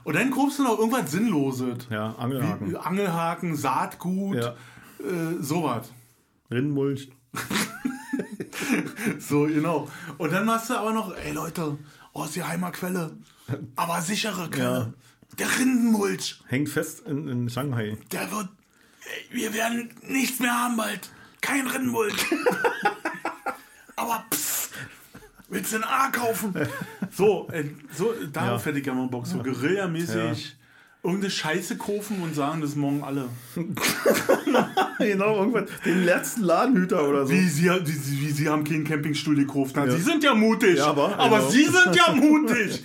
Und 0.08 0.14
dann 0.16 0.30
kaufst 0.30 0.58
du 0.58 0.62
noch 0.62 0.78
irgendwas 0.78 1.10
Sinnloses. 1.10 1.86
Ja, 1.90 2.14
Angelhaken. 2.14 2.70
Wie 2.70 2.76
Angelhaken, 2.78 3.54
Saatgut, 3.54 4.36
Ja. 4.36 4.54
äh, 5.00 5.36
sowas. 5.42 5.92
Rindenmulch. 6.50 7.10
So, 9.18 9.42
genau. 9.42 9.88
Und 10.16 10.32
dann 10.32 10.46
machst 10.46 10.70
du 10.70 10.74
aber 10.78 10.92
noch, 10.92 11.14
ey 11.16 11.32
Leute, 11.32 11.78
aus 12.12 12.32
geheimer 12.34 12.70
Quelle, 12.72 13.16
aber 13.76 14.00
sichere 14.00 14.48
Quelle. 14.50 14.94
Der 15.38 15.58
Rindenmulch, 15.58 16.40
Hängt 16.46 16.68
fest 16.70 17.00
in, 17.06 17.28
in 17.28 17.48
Shanghai. 17.50 17.96
der 18.10 18.30
wird, 18.32 18.48
ey, 19.30 19.36
wir 19.36 19.52
werden 19.54 19.90
nichts 20.08 20.40
mehr 20.40 20.52
haben 20.52 20.76
bald. 20.76 21.10
Kein 21.40 21.66
Rindenmulch. 21.66 22.14
aber 23.96 24.24
pss, 24.30 24.57
willst 25.48 25.72
du 25.72 25.76
ein 25.76 25.84
A 25.84 26.08
kaufen? 26.10 26.54
So, 27.10 27.48
äh, 27.52 27.64
so 27.96 28.12
darauf 28.32 28.60
Ja. 28.60 28.66
hätte 28.66 28.80
ich 28.80 28.86
ja 28.86 28.92
mal 28.94 29.06
Bock, 29.08 29.26
so 29.26 29.38
Guerilla-mäßig. 29.38 30.56
Irgendeine 31.02 31.30
Scheiße 31.30 31.76
kaufen 31.78 32.20
und 32.22 32.34
sagen, 32.34 32.60
das 32.60 32.74
morgen 32.76 33.02
alle. 33.02 33.28
Genau, 34.98 35.36
irgendwann. 35.38 35.66
Den 35.84 36.04
letzten 36.04 36.42
Ladenhüter 36.42 37.08
oder 37.08 37.24
so. 37.26 37.32
Wie 37.32 37.48
sie, 37.48 37.70
wie, 37.84 37.92
sie- 37.92 38.20
wie 38.20 38.30
sie 38.32 38.48
haben 38.48 38.64
keinen 38.64 38.84
Campingstuhl 38.84 39.36
gekauft. 39.36 39.74
Na, 39.76 39.88
Sie 39.88 40.00
sind 40.02 40.24
ja 40.24 40.34
mutig. 40.34 40.76
Ja, 40.78 40.86
aber- 40.88 41.16
aber 41.18 41.38
genau. 41.38 41.50
Sie 41.50 41.64
sind 41.64 41.94
ja 41.94 42.12
mutig. 42.14 42.84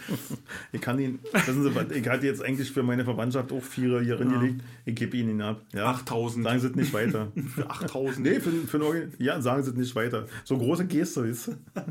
Ich 0.74 0.82
kann 0.82 1.00
ihn, 1.00 1.20
wissen 1.32 1.64
Sie 1.64 1.76
was, 1.76 1.92
ich 1.92 2.08
hatte 2.10 2.26
jetzt 2.26 2.44
eigentlich 2.44 2.72
für 2.72 2.82
meine 2.84 3.06
Verwandtschaft 3.06 3.52
auch 3.54 3.62
Vierer 3.64 4.02
hier 4.02 4.18
gelegt. 4.18 4.62
Ich 4.86 4.96
gebe 4.96 5.16
ihn 5.16 5.40
ab. 5.42 5.62
Ja. 5.72 5.86
8000. 5.86 6.44
Sagen 6.44 6.60
Sie 6.60 6.68
es 6.68 6.76
nicht 6.76 6.94
weiter. 6.94 7.32
Für 7.56 7.70
8000. 7.70 8.26
Nee, 8.26 8.40
für, 8.40 8.50
für 8.52 8.78
ein 8.78 8.84
Organ- 8.84 9.14
ja, 9.20 9.40
sagen 9.40 9.64
Sie 9.64 9.70
es 9.70 9.78
nicht 9.78 9.96
weiter. 9.96 10.26
So 10.44 10.58
große 10.58 10.86
Geste, 10.88 11.22
du? 11.48 11.56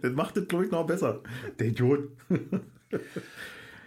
Das 0.00 0.12
macht 0.12 0.36
das, 0.38 0.48
glaube 0.48 0.64
ich, 0.64 0.70
noch 0.70 0.86
besser. 0.86 1.20
Der 1.58 1.66
Idiot. 1.66 2.08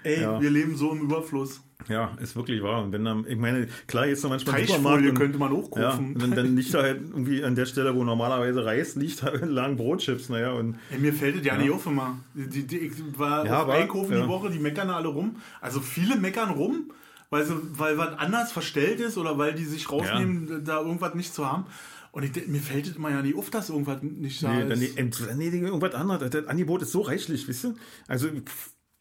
Ey, 0.03 0.21
Ja. 0.21 0.39
wir 0.39 0.49
leben 0.51 0.75
so 0.77 0.91
im 0.91 1.01
Überfluss. 1.01 1.61
Ja, 1.88 2.17
ist 2.19 2.36
wirklich 2.36 2.61
wahr. 2.63 2.84
Und 2.84 2.91
wenn 2.91 3.05
dann, 3.05 3.25
ich 3.28 3.38
meine, 3.38 3.67
klar, 3.86 4.07
jetzt 4.07 4.23
noch 4.23 4.32
manchmal 4.32 4.65
Supermarkt. 4.65 5.05
Und- 5.05 5.13
könnte 5.15 5.38
man 5.38 5.53
auch 5.53 5.69
Ja, 5.78 5.97
dann, 6.15 6.32
dann 6.32 6.55
liegt 6.55 6.73
da 6.73 6.82
halt 6.82 7.01
irgendwie 7.01 7.43
an 7.43 7.55
der 7.55 7.65
Stelle, 7.65 7.95
wo 7.95 8.03
normalerweise 8.03 8.65
Reis 8.65 8.95
liegt, 8.95 9.23
da 9.23 9.30
lagen 9.30 9.78
Brotchips, 9.78 10.30
naja, 10.30 10.51
und 10.51 10.78
Ey, 10.91 10.97
mir 10.97 11.13
fällt 11.13 11.38
es 11.38 11.45
ja, 11.45 11.55
nicht 11.55 11.71
auf 11.71 11.86
immer. 11.86 12.17
Die, 12.34 12.65
die, 12.65 12.78
ich 12.80 12.93
war 13.17 13.45
Ja, 13.45 13.63
auf 13.63 13.69
Einkaufen 13.69 14.13
ja. 14.13 14.21
die 14.23 14.28
Woche, 14.28 14.49
die 14.49 14.59
meckern 14.59 14.89
alle 14.89 15.07
rum. 15.07 15.38
Also 15.61 15.80
viele 15.80 16.17
meckern 16.17 16.49
rum, 16.49 16.91
weil, 17.30 17.45
sie, 17.45 17.53
weil 17.78 17.97
was 17.97 18.17
anders 18.17 18.51
verstellt 18.51 18.99
ist 18.99 19.17
oder 19.17 19.38
weil 19.38 19.53
die 19.53 19.65
sich 19.65 19.89
rausnehmen, 19.91 20.63
da 20.65 20.82
irgendwas 20.82 21.13
nicht 21.15 21.34
zu 21.34 21.49
haben. 21.49 21.65
Und 22.11 22.23
ich, 22.23 22.47
mir 22.47 22.59
fällt 22.61 22.88
es 22.88 22.95
immer 22.95 23.11
ja 23.11 23.21
nicht 23.21 23.38
auf, 23.38 23.49
dass 23.51 23.69
irgendwas 23.69 24.01
nicht 24.01 24.41
da 24.41 24.51
nee, 24.51 24.61
dann, 24.67 24.82
ist. 24.82 24.95
nee, 24.97 25.36
nee, 25.36 25.49
nee, 25.51 25.67
irgendwas 25.67 25.93
anderes. 25.93 26.30
Das 26.32 26.47
Angebot 26.47 26.82
ist 26.82 26.91
so 26.91 27.01
reichlich, 27.01 27.47
weißt 27.47 27.65
du? 27.65 27.75
Also, 28.07 28.30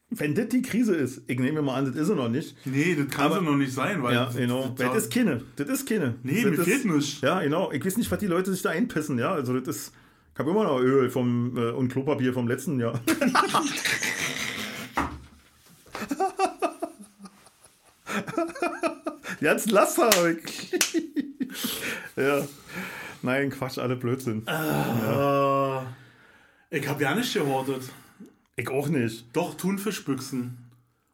wenn 0.09 0.35
das 0.35 0.47
die 0.49 0.61
Krise 0.61 0.95
ist, 0.95 1.21
ich 1.27 1.37
nehme 1.39 1.61
mal 1.61 1.75
an, 1.75 1.85
das 1.85 1.95
ist 1.95 2.09
es 2.09 2.15
noch 2.15 2.29
nicht. 2.29 2.55
Nee, 2.65 2.95
das 2.95 3.07
kann 3.13 3.25
Aber- 3.25 3.35
so 3.35 3.41
noch 3.41 3.55
nicht 3.57 3.73
sein. 3.73 4.01
Weil 4.03 4.13
Ja, 4.15 4.25
das- 4.25 4.35
genau. 4.37 4.73
das- 4.75 4.87
Das 4.93 5.03
ist 5.03 5.13
keine. 5.13 5.41
Das 5.57 5.67
ist 5.69 5.87
keine. 5.87 6.15
Nee, 6.23 6.41
das 6.43 6.51
mir 6.51 6.57
ist, 6.57 6.63
fehlt 6.63 6.85
nichts. 6.85 7.21
Ja, 7.21 7.41
genau. 7.41 7.71
Ich 7.71 7.85
weiß 7.85 7.97
nicht, 7.97 8.09
was 8.09 8.19
die 8.19 8.27
Leute 8.27 8.51
sich 8.53 8.61
da 8.61 8.69
einpissen, 8.69 9.19
ja. 9.19 9.31
Also, 9.33 9.59
das 9.59 9.75
ist. 9.75 9.91
Ich 10.33 10.39
habe 10.39 10.51
immer 10.51 10.63
noch 10.65 10.79
Öl 10.79 11.09
vom, 11.09 11.57
äh, 11.57 11.71
und 11.71 11.89
Klopapier 11.91 12.31
vom 12.31 12.47
letzten 12.47 12.79
Jahr. 12.79 12.99
Ganzen 19.41 19.69
Laster 19.71 20.09
weg. 20.23 20.51
ja. 22.15 22.47
Nein, 23.21 23.49
Quatsch, 23.49 23.77
alle 23.77 23.95
Blödsinn. 23.95 24.45
Äh, 24.47 25.79
ich 26.69 26.87
habe 26.87 27.03
ja 27.03 27.15
nicht 27.15 27.33
gehortet. 27.33 27.81
Ich 28.57 28.69
auch 28.69 28.89
nicht. 28.89 29.25
Doch, 29.33 29.53
Thunfischbüchsen. 29.55 30.57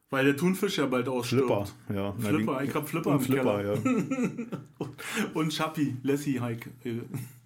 Weil 0.09 0.25
der 0.25 0.37
Thunfisch 0.37 0.77
ja 0.77 0.85
bald 0.85 1.07
ausstirbt. 1.09 1.47
Flipper, 1.87 1.93
ja. 1.93 2.13
Flipper, 2.19 2.63
ich 2.63 2.73
hab 2.75 2.87
Flipper 2.87 3.09
und 3.11 3.15
im 3.15 3.21
Flipper, 3.21 3.57
Keller. 3.57 3.75
ja. 3.75 4.47
Und 5.33 5.51
Schappi, 5.53 5.97
Lassie 6.03 6.39
Hike. 6.39 6.69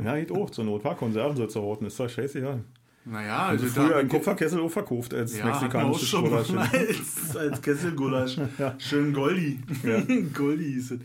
Ja, 0.04 0.16
geht 0.18 0.32
auch 0.32 0.50
zur 0.50 0.66
Not. 0.66 0.84
War 0.84 0.96
Konserven 0.96 1.36
soll 1.38 1.50
zu 1.50 1.62
horten. 1.62 1.88
Ist 1.88 2.00
doch 2.00 2.10
scheißegal. 2.10 2.64
Naja, 3.06 3.46
Also 3.48 3.64
also 3.66 3.82
früher 3.82 4.00
im 4.02 4.10
Kupferkessel 4.10 4.60
auch 4.60 4.70
verkauft 4.70 5.14
als 5.14 5.38
ja, 5.38 5.46
mexikanisches 5.46 6.12
Gulasch. 6.12 6.50
als, 6.52 7.38
als 7.38 7.62
Kesselgulasch. 7.62 8.38
Schön 8.80 9.14
Goldi. 9.14 9.60
Goldi 10.34 10.66
hieß 10.74 10.92
es. 10.92 11.00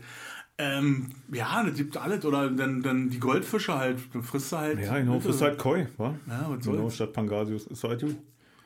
Ähm, 0.57 1.07
ja, 1.31 1.63
das 1.63 1.75
gibt 1.75 1.95
alles. 1.95 2.25
Oder 2.25 2.49
dann, 2.49 2.81
dann 2.83 3.09
die 3.09 3.19
Goldfische 3.19 3.73
halt. 3.77 3.99
Dann 4.13 4.21
frisst 4.21 4.51
du 4.51 4.57
halt. 4.57 4.79
Ja, 4.81 4.99
genau, 4.99 5.19
frisst 5.21 5.41
halt 5.41 5.57
Koi, 5.57 5.87
wa? 5.97 6.13
Ja, 6.27 6.45
was 6.49 6.65
Genau, 6.65 6.77
soll's. 6.81 6.95
statt 6.95 7.13
Pangasius. 7.13 7.67
Ist 7.67 7.83
halt 7.85 8.01
gut. 8.01 8.17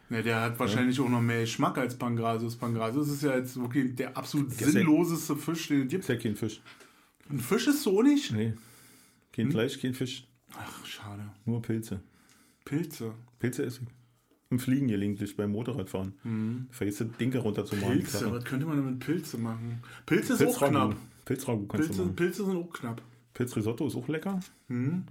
Ja, 0.10 0.22
der 0.22 0.42
hat 0.42 0.60
wahrscheinlich 0.60 1.00
auch 1.00 1.10
noch 1.10 1.22
mehr 1.22 1.42
Geschmack 1.42 1.78
als 1.78 1.98
Pangrasius. 1.98 2.56
Pangrasius 2.56 3.10
ist 3.10 3.24
ja 3.24 3.36
jetzt 3.36 3.60
wirklich 3.60 3.96
der 3.96 4.16
absolut 4.16 4.58
ja- 4.60 4.68
sinnloseste 4.68 5.36
Fisch, 5.36 5.68
den 5.68 5.84
es 5.84 5.88
gibt. 5.90 6.04
Ist 6.04 6.10
ja 6.10 6.16
kein 6.16 6.36
Fisch. 6.36 6.62
Ein 7.30 7.40
Fisch 7.40 7.68
ist 7.68 7.84
so 7.84 8.02
nicht? 8.02 8.32
Nee. 8.32 8.48
Hm? 8.50 8.58
Kein 9.34 9.52
Fleisch, 9.52 9.80
kein 9.80 9.94
Fisch. 9.94 10.26
Ach, 10.58 10.86
schade. 10.86 11.24
Nur 11.46 11.62
Pilze. 11.62 12.00
Pilze. 12.66 13.14
Pilze 13.40 13.66
esse 13.66 13.82
ich. 13.84 13.88
Im 14.50 14.60
Fliegen 14.60 14.88
gelegentlich 14.88 15.36
beim 15.36 15.52
Motorradfahren. 15.52 16.68
Vergiss 16.72 17.00
das 17.00 17.08
Dinge 17.20 17.38
runterzumachen. 17.40 17.98
Pilze, 17.98 18.32
was 18.32 18.46
könnte 18.46 18.66
man 18.66 18.78
denn 18.78 18.86
mit 18.92 19.00
Pilze 19.00 19.38
machen? 19.38 19.84
Pilze 20.06 20.34
ist 20.34 20.46
auch 20.46 20.70
knapp. 20.70 20.96
Pilzragout 21.26 21.68
kannst 21.68 21.90
du 21.90 21.94
Pilze, 21.94 22.02
machen. 22.04 22.16
Pilze 22.16 22.46
sind 22.46 22.56
auch 22.56 22.72
knapp. 22.74 23.02
Pilzrisotto 23.34 23.88
ist 23.88 23.96
auch 23.96 24.08
lecker. 24.08 24.40
Mhm. 24.70 25.04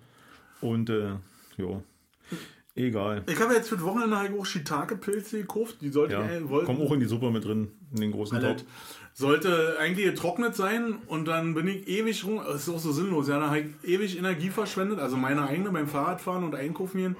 Und, 0.62 0.88
äh, 0.90 1.11
ja. 1.59 1.82
Egal. 2.77 3.22
Ich 3.27 3.41
habe 3.41 3.55
jetzt 3.55 3.70
für 3.70 3.77
das 3.77 3.85
Wochenende 3.85 4.18
halt 4.18 4.39
auch 4.39 4.45
Shiitake-Pilze 4.45 5.39
gekauft. 5.39 5.77
Die 5.81 5.89
sollten 5.89 6.12
Ja, 6.12 6.27
äh, 6.29 6.49
wollten, 6.49 6.66
komm 6.66 6.81
auch 6.83 6.93
in 6.93 7.01
die 7.01 7.07
Suppe 7.07 7.31
mit 7.31 7.45
drin, 7.45 7.68
in 7.95 8.01
den 8.03 8.12
großen. 8.12 8.39
Topf. 8.41 8.62
Sollte 9.14 9.77
eigentlich 9.81 10.05
getrocknet 10.05 10.55
sein 10.55 10.97
und 11.07 11.27
dann 11.27 11.55
bin 11.55 11.66
ich 11.68 11.89
ewig 11.89 12.22
rum. 12.27 12.39
Das 12.47 12.62
ist 12.62 12.68
auch 12.68 12.79
so 12.79 12.93
sinnlos. 12.93 13.29
Ja, 13.29 13.39
da 13.41 13.47
habe 13.47 13.61
ich 13.61 13.66
ewig 13.91 14.18
Energie 14.18 14.51
verschwendet, 14.51 14.99
also 14.99 15.16
meine 15.16 15.49
eigene 15.49 15.70
beim 15.70 15.89
Fahrradfahren 15.89 16.45
und 16.45 16.55
Einkaufen 16.55 16.99
gehen, 16.99 17.16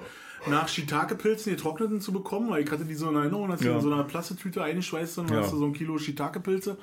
nach 0.47 0.67
Shiitake-Pilzen 0.67 1.53
getrockneten 1.55 1.99
zu 2.01 2.11
bekommen, 2.13 2.51
weil 2.51 2.63
ich 2.63 2.69
hatte 2.69 2.85
die 2.85 2.93
so 2.93 3.09
in 3.09 3.15
Erinnerung, 3.15 3.49
dass 3.49 3.61
die 3.61 3.65
Ja. 3.65 3.75
in 3.77 3.81
so 3.81 3.91
einer 3.91 4.03
Plastetüte 4.03 4.63
eingeschweißt 4.63 5.15
sind, 5.15 5.31
Ja. 5.31 5.37
hast 5.37 5.53
du 5.53 5.57
so 5.57 5.65
ein 5.65 5.73
Kilo 5.73 5.97
Shiitake-Pilze. 5.97 6.77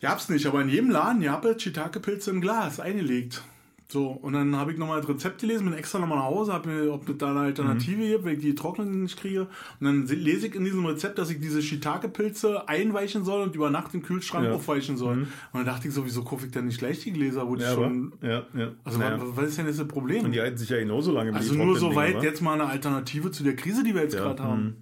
Gab's 0.00 0.30
nicht, 0.30 0.46
aber 0.46 0.62
in 0.62 0.70
jedem 0.70 0.88
Laden 0.90 1.22
gab 1.22 1.44
es 1.44 1.62
Shiitake-Pilze 1.62 2.30
im 2.30 2.40
Glas 2.40 2.80
eingelegt. 2.80 3.42
So, 3.90 4.08
und 4.08 4.34
dann 4.34 4.54
habe 4.54 4.70
ich 4.70 4.76
nochmal 4.76 5.00
das 5.00 5.08
Rezept 5.08 5.40
gelesen, 5.40 5.64
bin 5.64 5.72
extra 5.72 5.98
nochmal 5.98 6.18
nach 6.18 6.26
Hause, 6.26 6.52
habe 6.52 6.68
mir, 6.68 6.92
ob 6.92 7.08
es 7.08 7.16
da 7.16 7.30
eine 7.30 7.40
Alternative 7.40 8.06
gibt, 8.06 8.22
weil 8.22 8.34
ich 8.34 8.40
die 8.40 8.48
getrockneten 8.50 9.04
nicht 9.04 9.18
kriege. 9.18 9.42
Und 9.80 9.86
dann 9.86 10.06
se- 10.06 10.14
lese 10.14 10.48
ich 10.48 10.54
in 10.54 10.62
diesem 10.64 10.84
Rezept, 10.84 11.18
dass 11.18 11.30
ich 11.30 11.40
diese 11.40 11.62
Shiitake-Pilze 11.62 12.68
einweichen 12.68 13.24
soll 13.24 13.40
und 13.42 13.54
über 13.54 13.70
Nacht 13.70 13.94
im 13.94 14.02
Kühlschrank 14.02 14.44
Ja. 14.44 14.52
aufweichen 14.52 14.98
soll. 14.98 15.20
Und 15.22 15.28
dann 15.54 15.64
dachte 15.64 15.88
ich 15.88 15.94
so, 15.94 16.04
wieso 16.04 16.22
kaufe 16.22 16.44
ich 16.44 16.52
denn 16.52 16.66
nicht 16.66 16.76
gleich 16.78 17.00
die 17.00 17.12
Gläser, 17.12 17.48
wo 17.48 17.56
die 17.56 17.62
Ja, 17.62 17.72
schon... 17.72 18.12
ja, 18.20 18.42
ja. 18.54 18.72
Also 18.84 18.98
naja. 18.98 19.16
was, 19.20 19.48
ist 19.48 19.56
denn 19.56 19.64
jetzt 19.66 19.80
das 19.80 19.88
Problem? 19.88 20.26
Und 20.26 20.32
die 20.32 20.40
halten 20.42 20.58
sich 20.58 20.68
ja 20.68 20.78
genauso 20.78 21.10
lange 21.10 21.32
also 21.34 21.54
nur 21.54 21.64
trockenen 21.72 21.80
so 21.80 21.96
weit 21.96 22.08
Dinger, 22.10 22.20
wa? 22.20 22.24
jetzt 22.24 22.42
mal 22.42 22.52
eine 22.60 22.66
Alternative 22.66 23.30
zu 23.30 23.42
der 23.42 23.56
Krise, 23.56 23.84
die 23.84 23.94
wir 23.94 24.02
jetzt 24.02 24.14
Ja, 24.14 24.20
gerade 24.20 24.42
haben. 24.42 24.62
mhm. 24.64 24.74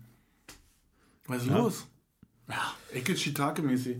Was 1.28 1.42
ist 1.44 1.50
los? 1.50 1.86
Ja, 2.48 2.72
Ecke 2.92 3.12
Shiitake-mäßig. 3.16 3.98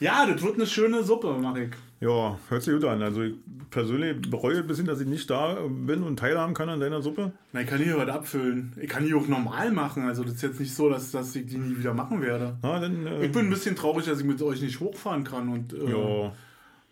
Ja, 0.00 0.24
das 0.26 0.42
wird 0.42 0.54
eine 0.54 0.66
schöne 0.66 1.02
Suppe, 1.04 1.36
mach 1.40 1.56
ich. 1.56 1.70
Ja, 2.00 2.38
hört 2.48 2.62
sich 2.62 2.74
gut 2.74 2.84
an. 2.84 3.02
Also 3.02 3.22
ich 3.22 3.34
persönlich 3.70 4.20
bereue 4.30 4.58
ein 4.58 4.66
bisschen, 4.66 4.86
dass 4.86 5.00
ich 5.00 5.06
nicht 5.06 5.30
da 5.30 5.56
bin 5.68 6.02
und 6.02 6.18
teilhaben 6.18 6.52
kann 6.52 6.68
an 6.68 6.80
deiner 6.80 7.00
Suppe. 7.00 7.32
Na, 7.52 7.62
ich 7.62 7.66
kann 7.66 7.78
hier 7.78 7.96
was 7.96 8.08
abfüllen. 8.08 8.72
Ich 8.80 8.88
kann 8.88 9.06
die 9.06 9.14
auch 9.14 9.26
normal 9.26 9.70
machen. 9.70 10.04
Also 10.04 10.22
das 10.22 10.34
ist 10.34 10.42
jetzt 10.42 10.60
nicht 10.60 10.74
so, 10.74 10.90
dass, 10.90 11.12
dass 11.12 11.34
ich 11.34 11.46
die 11.46 11.56
nie 11.56 11.78
wieder 11.78 11.94
machen 11.94 12.20
werde. 12.20 12.58
Na, 12.62 12.78
dann, 12.80 13.06
äh, 13.06 13.24
Ich 13.24 13.32
bin 13.32 13.46
ein 13.46 13.50
bisschen 13.50 13.76
traurig, 13.76 14.04
dass 14.06 14.20
ich 14.20 14.26
mit 14.26 14.42
euch 14.42 14.60
nicht 14.60 14.80
hochfahren 14.80 15.24
kann. 15.24 15.48
Und 15.48 15.72
äh, 15.72 15.90
ja, 15.90 16.32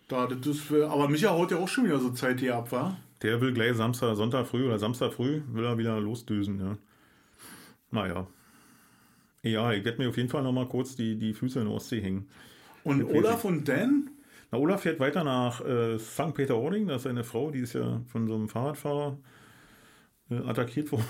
da, 0.07 0.27
das 0.27 0.47
ist, 0.47 0.71
aber 0.71 1.07
Micha 1.07 1.29
haut 1.29 1.51
ja 1.51 1.57
auch 1.57 1.67
schon 1.67 1.85
wieder 1.85 1.99
so 1.99 2.09
Zeit 2.11 2.39
hier 2.39 2.55
ab, 2.55 2.71
wa? 2.71 2.97
der 3.23 3.39
will 3.39 3.53
gleich 3.53 3.75
Samstag, 3.75 4.15
Sonntag 4.15 4.47
früh 4.47 4.65
oder 4.65 4.77
Samstag 4.77 5.13
früh 5.13 5.41
will 5.47 5.65
er 5.65 5.77
wieder 5.77 5.99
losdüsen, 5.99 6.59
ja. 6.59 6.77
Naja. 7.89 8.27
Ja, 9.43 9.71
ich 9.71 9.83
werde 9.83 10.01
mir 10.01 10.09
auf 10.09 10.17
jeden 10.17 10.29
Fall 10.29 10.43
noch 10.43 10.51
mal 10.51 10.67
kurz 10.67 10.95
die, 10.95 11.15
die 11.17 11.33
Füße 11.33 11.59
in 11.59 11.65
der 11.65 11.75
Ostsee 11.75 12.01
hängen. 12.01 12.27
Und 12.83 13.03
Olaf 13.03 13.45
und 13.45 13.67
Dan? 13.67 14.09
Na, 14.53 14.59
Olaf 14.59 14.81
fährt 14.81 14.99
weiter 14.99 15.23
nach 15.23 15.65
äh, 15.65 15.97
St. 15.97 16.35
Peter-Ording. 16.35 16.87
Das 16.87 17.01
ist 17.01 17.07
eine 17.07 17.23
Frau, 17.23 17.49
die 17.49 17.61
ist 17.61 17.73
ja 17.73 18.01
von 18.05 18.27
so 18.27 18.35
einem 18.35 18.47
Fahrradfahrer 18.47 19.17
äh, 20.29 20.35
attackiert 20.47 20.91
worden. 20.91 21.05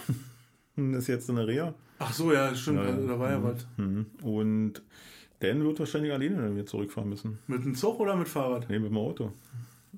ist 0.97 1.07
jetzt 1.07 1.27
in 1.27 1.35
der 1.35 1.45
Reha. 1.45 1.73
Ach 1.99 2.13
so, 2.13 2.31
ja, 2.31 2.55
stimmt. 2.55 2.85
Ja, 2.85 2.93
da 2.93 3.19
war 3.19 3.31
ja 3.31 3.43
was. 3.43 3.67
Mhm. 3.75 4.05
Und 4.21 4.81
Dan 5.39 5.61
wird 5.61 5.77
wahrscheinlich 5.77 6.13
alleine 6.13 6.37
dann 6.37 6.55
wieder 6.55 6.65
zurückfahren 6.65 7.09
müssen. 7.09 7.39
Mit 7.47 7.65
dem 7.65 7.75
Zug 7.75 7.99
oder 7.99 8.15
mit 8.15 8.29
Fahrrad? 8.29 8.69
Nee, 8.69 8.79
mit 8.79 8.91
dem 8.91 8.97
Auto. 8.97 9.33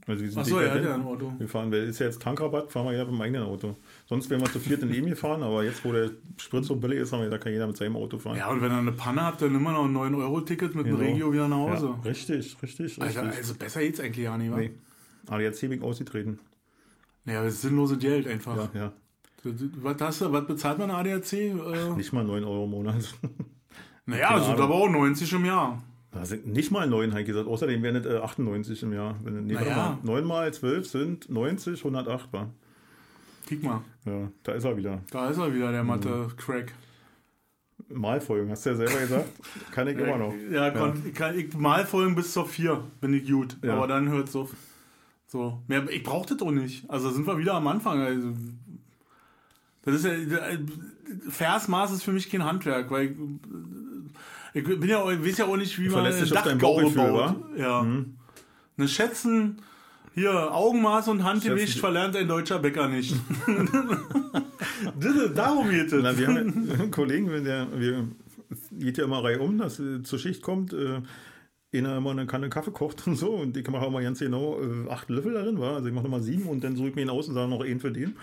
Also 0.07 0.21
wir 0.23 0.29
sind 0.29 0.39
Ach 0.41 0.45
so, 0.45 0.59
er 0.59 0.69
hat 0.71 0.77
dekadent. 0.79 0.85
ja 0.87 0.95
ein 0.95 1.13
Auto. 1.13 1.33
Wir 1.39 1.47
fahren, 1.47 1.71
weil 1.71 1.83
ist 1.83 1.97
ja 1.99 2.05
jetzt 2.05 2.21
Tankrabatt, 2.21 2.71
fahren 2.71 2.85
wir 2.85 2.93
ja 2.93 3.03
mit 3.05 3.13
dem 3.13 3.21
eigenen 3.21 3.43
Auto. 3.43 3.75
Sonst 4.07 4.29
wären 4.29 4.41
wir 4.41 4.51
zu 4.51 4.59
viert 4.59 4.83
in 4.83 4.93
ihm 4.93 5.07
gefahren, 5.07 5.41
aber 5.41 5.63
jetzt, 5.63 5.83
wo 5.83 5.91
der 5.91 6.11
Sprit 6.37 6.63
so 6.63 6.75
billig 6.75 6.99
ist, 6.99 7.11
haben 7.11 7.21
wir, 7.23 7.29
da 7.31 7.39
kann 7.39 7.51
jeder 7.51 7.65
mit 7.65 7.75
seinem 7.75 7.95
Auto 7.95 8.19
fahren. 8.19 8.37
Ja, 8.37 8.49
und 8.49 8.61
wenn 8.61 8.71
er 8.71 8.77
eine 8.77 8.91
Panne 8.91 9.23
hat, 9.25 9.41
dann 9.41 9.55
immer 9.55 9.71
noch 9.71 9.85
ein 9.85 9.95
9-Euro-Ticket 9.95 10.75
mit 10.75 10.85
dem 10.85 10.97
Genau. 10.97 11.09
Regio 11.09 11.33
wieder 11.33 11.47
nach 11.47 11.57
Hause. 11.57 11.95
Ja, 12.03 12.09
richtig, 12.09 12.55
richtig, 12.61 12.79
richtig. 12.99 13.01
Alter, 13.03 13.23
also 13.35 13.55
besser 13.55 13.79
geht's 13.81 13.99
eigentlich 13.99 14.25
ja 14.25 14.37
nicht, 14.37 14.51
wa? 14.51 14.57
nee. 14.57 14.71
Aber 15.27 15.41
jetzt 15.41 15.61
ich 15.63 15.81
ausgetreten. 15.81 16.37
Naja, 17.23 17.43
das 17.43 17.55
ist 17.55 17.61
sinnlose 17.63 17.97
Geld 17.97 18.27
einfach. 18.27 18.55
Ja, 18.75 18.79
ja. 18.79 18.93
Was, 19.81 20.01
hast 20.01 20.21
du, 20.21 20.31
was 20.31 20.45
bezahlt 20.45 20.77
man 20.77 20.91
ADAC? 20.91 21.33
Äh, 21.33 21.53
Nicht 21.97 22.13
mal 22.13 22.23
9 22.23 22.43
Euro 22.43 22.65
im 22.65 22.69
Monat. 22.71 22.95
naja, 24.05 24.27
keine 24.27 24.39
also 24.41 24.51
Ahnung. 24.51 24.61
aber 24.63 24.73
auch 24.75 24.89
90 24.89 25.33
im 25.33 25.45
Jahr. 25.45 25.83
Da 26.15 26.25
sind 26.25 26.47
nicht 26.47 26.71
mal 26.71 26.87
9, 26.87 27.11
habe 27.11 27.21
ich 27.21 27.27
gesagt. 27.27 27.45
Außerdem 27.47 27.83
wären 27.83 27.97
es 27.97 28.05
äh, 28.05 28.17
98 28.17 28.83
im 28.83 28.93
Jahr. 28.93 29.15
Wenn, 29.23 29.45
nee, 29.45 29.53
Naja. 29.53 29.99
9 30.01 30.23
mal 30.23 30.53
12 30.53 30.87
sind 30.87 31.29
90, 31.29 31.79
108 31.79 32.31
war. 32.31 32.49
Kick 33.45 33.61
mal, 33.61 33.81
Ja, 34.05 34.29
da 34.43 34.53
ist 34.53 34.63
er 34.63 34.77
wieder. 34.77 35.01
da 35.11 35.29
ist 35.29 35.37
er 35.37 35.53
wieder, 35.53 35.71
der 35.73 35.83
Mathe-Crack. 35.83 36.73
Malfolgen, 37.89 38.49
hast 38.49 38.65
du 38.65 38.69
ja 38.71 38.75
selber 38.77 38.97
gesagt. 38.99 39.25
Kann 39.71 39.87
ich 39.89 39.97
immer 39.97 40.17
noch. 40.17 40.33
Ja, 40.49 40.71
kon, 40.71 41.03
Ich, 41.05 41.13
kann, 41.13 41.37
ich 41.37 41.53
mal 41.53 41.85
folgen 41.85 42.15
bis 42.15 42.31
zur 42.31 42.47
4, 42.47 42.81
bin 43.01 43.13
ich 43.13 43.29
gut. 43.29 43.57
Ja. 43.61 43.73
Aber 43.75 43.87
dann 43.87 44.07
hört 44.09 44.29
es 44.29 44.35
auf. 44.37 44.55
So. 45.27 45.61
Mehr, 45.67 45.87
ich 45.89 46.01
brauche 46.01 46.33
das 46.33 46.41
auch 46.41 46.51
nicht. 46.51 46.89
Also 46.89 47.09
sind 47.11 47.27
wir 47.27 47.37
wieder 47.37 47.55
am 47.55 47.67
Anfang. 47.67 48.01
Also, 48.01 48.29
das 49.83 49.95
ist 49.95 50.05
ja, 50.05 50.39
Versmaß 51.29 51.91
ist 51.91 52.03
für 52.03 52.13
mich 52.13 52.29
kein 52.31 52.43
Handwerk, 52.45 52.89
weil 52.89 53.15
ich, 54.55 54.63
bin 54.63 54.89
ja, 54.89 55.09
ich 55.11 55.23
weiß 55.23 55.37
ja 55.37 55.45
auch 55.45 55.57
nicht, 55.57 55.77
wie 55.79 55.89
man 55.89 56.03
dein 56.05 56.27
Dachgaube 56.29 56.89
baut. 56.89 57.35
Ja. 57.57 57.83
Mhm. 57.83 58.15
Ne 58.77 58.87
Schätzen, 58.87 59.61
hier 60.13 60.53
Augenmaß 60.53 61.09
und 61.09 61.23
Handgewicht 61.23 61.77
verlernt 61.79 62.15
ein 62.15 62.27
deutscher 62.27 62.59
Bäcker 62.59 62.87
nicht. 62.87 63.15
das, 64.99 65.15
ist- 65.15 65.37
darum 65.37 65.69
geht 65.69 65.91
es. 65.91 66.01
Na, 66.01 66.17
wir 66.17 66.27
haben 66.27 66.35
ja 66.35 66.41
einen 66.75 66.91
Kollegen, 66.91 67.31
wenn 67.31 67.43
der, 67.43 67.67
wir 67.77 68.07
geht 68.71 68.97
ja 68.97 69.03
immer 69.05 69.23
Reihe 69.23 69.39
um, 69.39 69.57
dass 69.57 69.79
äh, 69.79 70.03
zur 70.03 70.19
Schicht 70.19 70.41
kommt, 70.41 70.73
äh, 70.73 71.01
einer 71.73 71.97
immer 71.97 72.11
eine 72.11 72.25
Kanne 72.25 72.47
Kaffee 72.47 72.71
kocht 72.71 73.05
und 73.05 73.17
so 73.17 73.31
und 73.31 73.57
ich 73.57 73.67
mache 73.69 73.85
auch 73.85 73.91
mal 73.91 74.01
ganz 74.01 74.19
genau 74.19 74.61
äh, 74.61 74.89
acht 74.89 75.09
Löffel 75.09 75.33
darin, 75.33 75.59
war. 75.59 75.75
Also 75.75 75.89
ich 75.89 75.93
mache 75.93 76.05
nochmal 76.05 76.21
sieben 76.23 76.45
und 76.47 76.63
dann 76.63 76.77
suche 76.77 76.89
ich 76.89 76.95
mir 76.95 77.01
ihn 77.01 77.09
aus 77.09 77.27
und 77.27 77.33
sage 77.33 77.49
noch 77.49 77.61
einen 77.65 77.81
für 77.81 77.91
den. 77.91 78.15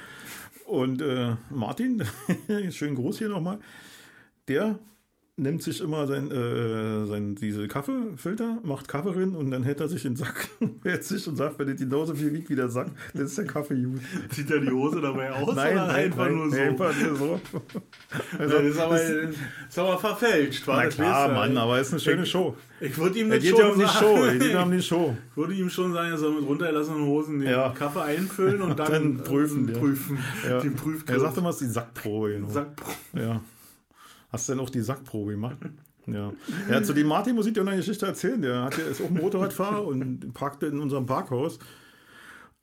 Und 0.64 1.02
äh, 1.02 1.36
Martin, 1.50 2.02
schön 2.70 2.94
groß 2.94 3.18
hier 3.18 3.28
nochmal, 3.28 3.58
der 4.48 4.78
nimmt 5.38 5.62
sich 5.62 5.80
immer 5.80 6.06
sein, 6.06 6.30
äh, 6.30 7.06
sein 7.06 7.34
diese 7.34 7.66
Kaffeefilter, 7.66 8.58
macht 8.64 8.86
Kaffee 8.86 9.10
rein 9.18 9.34
und 9.34 9.50
dann 9.50 9.62
hält 9.62 9.80
er 9.80 9.88
sich 9.88 10.02
den 10.02 10.14
Sack, 10.14 10.48
hält 10.84 11.04
sich 11.04 11.26
und 11.26 11.36
sagt, 11.36 11.58
wenn 11.58 11.68
das 11.68 11.78
genauso 11.80 12.14
viel 12.14 12.32
wiegt 12.34 12.50
wie 12.50 12.54
der 12.54 12.68
Sack, 12.68 12.90
dann 13.14 13.24
ist 13.24 13.38
der 13.38 13.46
Kaffee 13.46 13.82
gut. 13.82 14.00
Zieht 14.30 14.50
er 14.50 14.60
die 14.60 14.70
Hose 14.70 15.00
dabei 15.00 15.32
aus 15.32 15.54
Nein, 15.56 15.72
oder 15.74 15.86
nein, 15.86 15.96
einfach 15.96 16.26
nein, 16.26 16.34
nur 16.36 16.50
so? 16.50 16.56
Einfach 16.58 17.00
nur 17.00 17.16
so. 17.16 17.40
Also, 18.38 18.58
das 18.58 18.64
ist 18.66 18.78
aber, 18.78 19.00
ist 19.00 19.78
aber 19.78 19.98
verfälscht, 19.98 20.66
war 20.66 20.76
na 20.76 20.84
das 20.84 20.94
klar, 20.96 21.28
du. 21.28 21.34
Mann, 21.34 21.56
aber 21.56 21.78
es 21.78 21.86
ist 21.86 21.92
eine 21.94 22.00
schöne 22.00 22.26
Show. 22.26 22.54
Ich 22.80 22.98
würde 22.98 23.18
ihm 23.18 23.30
das 23.30 23.40
geht 23.40 23.50
schon 23.50 23.60
ja 23.60 23.68
um 23.68 23.78
die 23.78 23.84
sagen. 23.86 23.98
Show, 23.98 24.38
geht 24.38 24.54
um 24.56 24.70
die 24.70 24.82
Show. 24.82 25.16
Ich 25.30 25.36
würde 25.36 25.54
ihm 25.54 25.70
schon 25.70 25.92
sagen, 25.94 26.10
er 26.10 26.18
soll 26.18 26.34
mit 26.34 26.46
runtergelassenen 26.46 27.06
Hosen 27.06 27.40
den 27.40 27.48
Ja. 27.50 27.70
Kaffee 27.70 28.02
einfüllen 28.02 28.60
und 28.60 28.78
dann, 28.78 28.92
Dann 28.92 29.16
prüfen, 29.18 29.68
äh, 29.68 29.72
ja. 29.72 29.78
prüfen. 29.78 30.18
Ja. 30.46 30.60
Den. 30.60 30.74
Er 31.06 31.20
sagt 31.20 31.38
immer, 31.38 31.48
es 31.50 31.62
ist 31.62 31.68
die 31.68 31.72
Sackprobe. 31.72 32.32
Genau. 32.32 32.50
Sack, 32.50 32.68
Ja. 33.14 33.40
Hast 34.32 34.48
du 34.48 34.52
denn 34.54 34.60
auch 34.60 34.70
die 34.70 34.80
Sackprobe 34.80 35.32
gemacht? 35.32 35.58
Ja. 36.06 36.32
Ja, 36.68 36.82
zu 36.82 36.94
dem 36.94 37.06
Martin 37.06 37.34
muss 37.36 37.46
ich 37.46 37.52
dir 37.52 37.62
noch 37.62 37.70
eine 37.70 37.80
Geschichte 37.80 38.06
erzählen. 38.06 38.42
Der 38.42 38.62
hat, 38.64 38.76
ja- 38.78 38.84
ist 38.86 39.00
auch 39.02 39.10
Motorradfahrer 39.10 39.86
und 39.86 40.32
parkte 40.34 40.66
in 40.66 40.80
unserem 40.80 41.06
Parkhaus 41.06 41.58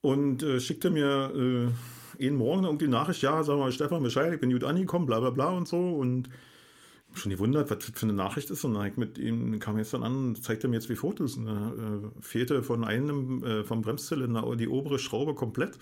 und 0.01 0.43
äh, 0.43 0.59
schickte 0.59 0.89
mir 0.89 1.31
äh, 1.35 2.21
jeden 2.23 2.37
Morgen 2.37 2.65
irgendwie 2.65 2.87
Nachricht, 2.87 3.21
ja, 3.21 3.41
sag 3.43 3.57
mal, 3.57 3.71
Stefan 3.71 4.03
Bescheid, 4.03 4.33
ich 4.33 4.39
bin 4.41 4.51
gut 4.51 4.63
angekommen, 4.65 5.05
bla 5.05 5.19
bla 5.21 5.29
bla 5.29 5.49
und 5.51 5.67
so. 5.67 5.77
Und 5.77 6.29
schon 7.13 7.31
gewundert, 7.31 7.71
was 7.71 7.83
für 7.85 8.03
eine 8.03 8.13
Nachricht 8.13 8.49
ist. 8.49 8.63
Und 8.65 8.73
dann 8.75 8.91
mit 8.97 9.17
ihm 9.17 9.57
kam 9.59 9.75
er 9.75 9.79
jetzt 9.79 9.93
dann 9.93 10.03
an 10.03 10.15
und 10.29 10.43
zeigte 10.43 10.67
mir 10.67 10.75
jetzt 10.75 10.89
wie 10.89 10.95
Fotos. 10.95 11.39
Da 11.43 11.69
äh, 11.71 12.21
fehlte 12.21 12.61
von 12.61 12.83
einem, 12.83 13.43
äh, 13.43 13.63
vom 13.63 13.81
Bremszylinder 13.81 14.43
die 14.57 14.67
obere 14.67 14.99
Schraube 14.99 15.33
komplett 15.33 15.79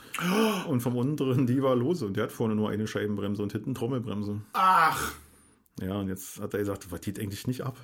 und 0.67 0.81
vom 0.81 0.95
unteren 0.95 1.47
die 1.47 1.61
war 1.63 1.75
lose. 1.75 2.05
Und 2.05 2.17
der 2.17 2.25
hat 2.25 2.31
vorne 2.31 2.55
nur 2.55 2.69
eine 2.69 2.87
Scheibenbremse 2.87 3.41
und 3.43 3.51
hinten 3.51 3.73
Trommelbremse. 3.73 4.41
Ach, 4.53 5.11
Ja, 5.79 5.95
und 5.99 6.07
jetzt 6.07 6.39
hat 6.39 6.53
er 6.53 6.59
gesagt, 6.59 6.91
was 6.91 7.01
geht 7.01 7.19
eigentlich 7.19 7.47
nicht 7.47 7.61
ab? 7.61 7.77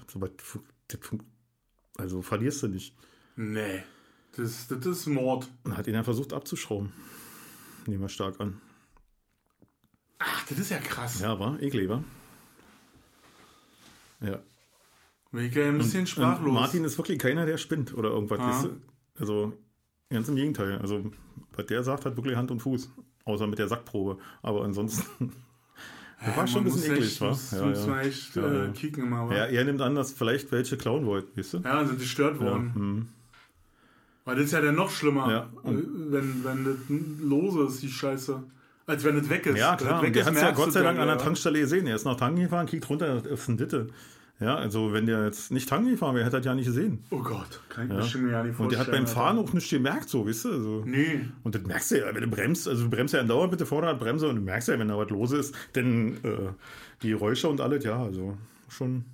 Also 1.97 2.21
verlierst 2.21 2.63
du 2.63 2.67
nicht. 2.67 2.95
nee. 3.35 3.83
Das, 4.35 4.67
das 4.67 4.83
ist 4.83 5.05
Mord. 5.05 5.47
Und 5.63 5.77
hat 5.77 5.85
ihn 5.85 5.93
dann 5.93 6.03
versucht 6.03 6.33
abzuschrauben. 6.33 6.91
Nehmen 7.85 8.01
wir 8.01 8.09
stark 8.09 8.41
an. 8.41 8.59
Ach, 10.17 10.47
das 10.47 10.57
ist 10.57 10.71
ja 10.71 10.79
krass. 10.79 11.19
Ja, 11.19 11.37
war 11.39 11.61
eklig, 11.61 11.87
war. 11.87 12.03
Ja. 14.21 14.41
Bin 15.31 15.45
ich 15.45 15.53
ja 15.53 15.67
ein 15.67 15.77
bisschen 15.77 16.01
Und 16.01 16.09
sprachlos. 16.09 16.51
Martin 16.51 16.83
ist 16.83 16.97
wirklich 16.97 17.19
keiner, 17.19 17.45
der 17.45 17.57
spinnt 17.57 17.93
oder 17.93 18.09
irgendwas. 18.09 18.39
Ah. 18.39 18.69
Also 19.19 19.53
ganz 20.09 20.27
im 20.29 20.35
Gegenteil. 20.35 20.79
Also 20.79 21.11
was 21.51 21.67
der 21.67 21.83
sagt, 21.83 22.05
hat 22.05 22.15
wirklich 22.15 22.35
Hand 22.35 22.49
und 22.49 22.59
Fuß. 22.61 22.89
Außer 23.25 23.45
mit 23.45 23.59
der 23.59 23.67
Sackprobe. 23.67 24.17
Aber 24.41 24.63
ansonsten. 24.63 25.31
Das 26.25 26.37
war 26.37 26.47
schon 26.47 26.61
ein 26.61 26.63
bisschen 26.65 26.93
eklig, 26.93 27.05
echt, 27.11 27.21
wa? 27.21 27.29
Muss, 27.29 27.51
Ja, 27.51 27.65
muss 27.65 27.87
man 27.87 27.99
echt 27.99 28.37
äh, 28.37 28.67
kicken 28.73 29.03
immer, 29.03 29.29
wa? 29.29 29.35
Ja, 29.35 29.45
er 29.45 29.63
nimmt 29.65 29.81
an, 29.81 29.95
dass 29.95 30.13
vielleicht 30.13 30.51
welche 30.51 30.77
klauen 30.77 31.05
wollten, 31.05 31.37
weißt 31.37 31.53
du? 31.55 31.57
Ja, 31.57 31.75
dann 31.75 31.87
sind 31.87 31.99
die 31.99 32.03
gestört 32.03 32.39
Ja, 32.39 32.45
worden. 32.45 32.71
hm. 32.75 33.07
Weil 34.25 34.35
das 34.37 34.45
ist 34.45 34.51
ja 34.53 34.61
dann 34.61 34.75
noch 34.75 34.89
schlimmer, 34.89 35.29
Ja. 35.29 35.49
äh, 35.69 35.73
wenn, 36.11 36.43
wenn 36.45 36.63
das 36.65 36.75
lose 37.21 37.63
ist, 37.65 37.81
die 37.83 37.89
Scheiße. 37.89 38.41
Als 38.85 39.03
wenn 39.03 39.17
es 39.17 39.29
weg 39.29 39.45
ist. 39.45 39.57
Ja, 39.57 39.71
Wenn 39.71 39.77
klar. 39.87 39.95
es 39.97 40.01
weg 40.01 40.07
Und 40.07 40.15
der 40.15 40.25
hat 40.25 40.33
es 40.35 40.41
ja 40.41 40.51
Gott 40.51 40.71
sei 40.73 40.81
Dank 40.83 40.99
an 40.99 41.07
der. 41.07 41.17
Tankstelle 41.17 41.59
gesehen. 41.59 41.87
Er 41.87 41.95
ist 41.95 42.03
nach 42.05 42.17
tanken 42.17 42.41
gefahren, 42.41 42.65
kriegt 42.67 42.89
runter, 42.89 43.21
das 43.21 43.39
ist 43.39 43.47
ein 43.47 43.57
Ditte. 43.57 43.87
Ja, 44.43 44.55
also 44.55 44.91
wenn 44.93 45.05
der 45.05 45.23
jetzt 45.25 45.51
nicht 45.51 45.69
tanken 45.69 45.91
gefahren 45.91 46.15
wäre, 46.15 46.25
hätte 46.25 46.35
er 46.37 46.39
das 46.41 46.45
ja 46.47 46.55
nicht 46.55 46.65
gesehen. 46.65 47.03
Oh 47.11 47.19
Gott, 47.19 47.61
kann 47.69 47.85
ich 47.85 47.91
Ja. 47.91 47.97
mir 47.99 48.03
schon 48.03 48.29
gar 48.29 48.43
nicht 48.43 48.55
vorstellen. 48.55 48.65
Und 48.65 48.71
der 48.71 48.79
hat 48.79 48.91
beim. 48.91 49.07
Fahren 49.07 49.37
auch 49.37 49.53
nichts 49.53 49.69
gemerkt, 49.69 50.09
so, 50.09 50.27
weißt 50.27 50.45
du? 50.45 50.51
Also, 50.51 50.83
Nee. 50.85 51.21
Und 51.43 51.55
das 51.55 51.63
merkst 51.63 51.91
du 51.91 51.99
ja, 51.99 52.13
wenn 52.13 52.21
du 52.23 52.27
bremst, 52.29 52.67
also 52.67 52.83
du 52.83 52.89
bremst 52.89 53.13
ja 53.13 53.21
andauernd 53.21 53.51
mit 53.51 53.59
der 53.59 53.67
Vorderradbremse 53.67 54.27
und 54.27 54.35
du 54.35 54.41
merkst 54.41 54.67
ja, 54.67 54.77
wenn 54.77 54.87
da 54.89 54.97
was 54.97 55.09
los 55.09 55.31
ist, 55.31 55.55
denn 55.75 56.17
äh, 56.23 56.49
die 57.01 57.09
Geräusche 57.09 57.47
und 57.47 57.61
alles, 57.61 57.83
ja, 57.83 58.01
also 58.03 58.37
schon. 58.69 59.05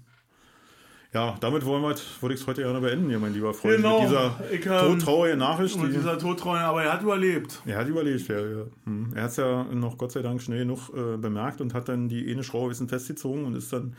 Ja, 1.12 1.36
damit 1.42 1.66
wollen 1.66 1.82
wir, 1.82 1.96
würde 2.22 2.36
ich 2.36 2.42
es 2.42 2.46
heute 2.46 2.62
gerne 2.62 2.80
beenden, 2.82 3.10
hier, 3.10 3.18
mein 3.18 3.34
lieber 3.34 3.52
Freund. 3.56 3.78
Genau. 3.78 4.00
Mit 4.02 4.10
dieser 4.10 4.40
Ich, 4.52 4.64
ähm, 4.66 4.72
todtraurigen 5.00 5.40
Nachricht. 5.40 5.76
Die, 5.76 5.88
dieser 5.88 6.20
Todtreue, 6.20 6.60
aber 6.60 6.84
er 6.84 6.94
hat 6.94 7.02
überlebt. 7.02 7.64
er 7.66 7.80
hat 7.80 7.88
überlebt, 7.88 8.28
ja. 8.28 8.40
ja. 8.40 8.64
Hm. 8.86 9.10
Er 9.16 9.24
hat 9.24 9.32
es 9.32 9.38
ja 9.38 9.64
noch 9.64 9.98
Gott 9.98 10.12
sei 10.12 10.22
Dank 10.22 10.40
schnell 10.40 10.60
genug 10.60 10.92
äh, 10.96 11.18
bemerkt 11.18 11.62
und 11.62 11.74
hat 11.74 11.90
dann 11.90 12.10
die 12.10 12.32
eine 12.32 12.44
Schraube 12.44 12.68
ein 12.68 12.70
bisschen 12.70 12.90
festgezogen 12.90 13.46
und 13.46 13.56
ist 13.56 13.74
dann 13.74 13.96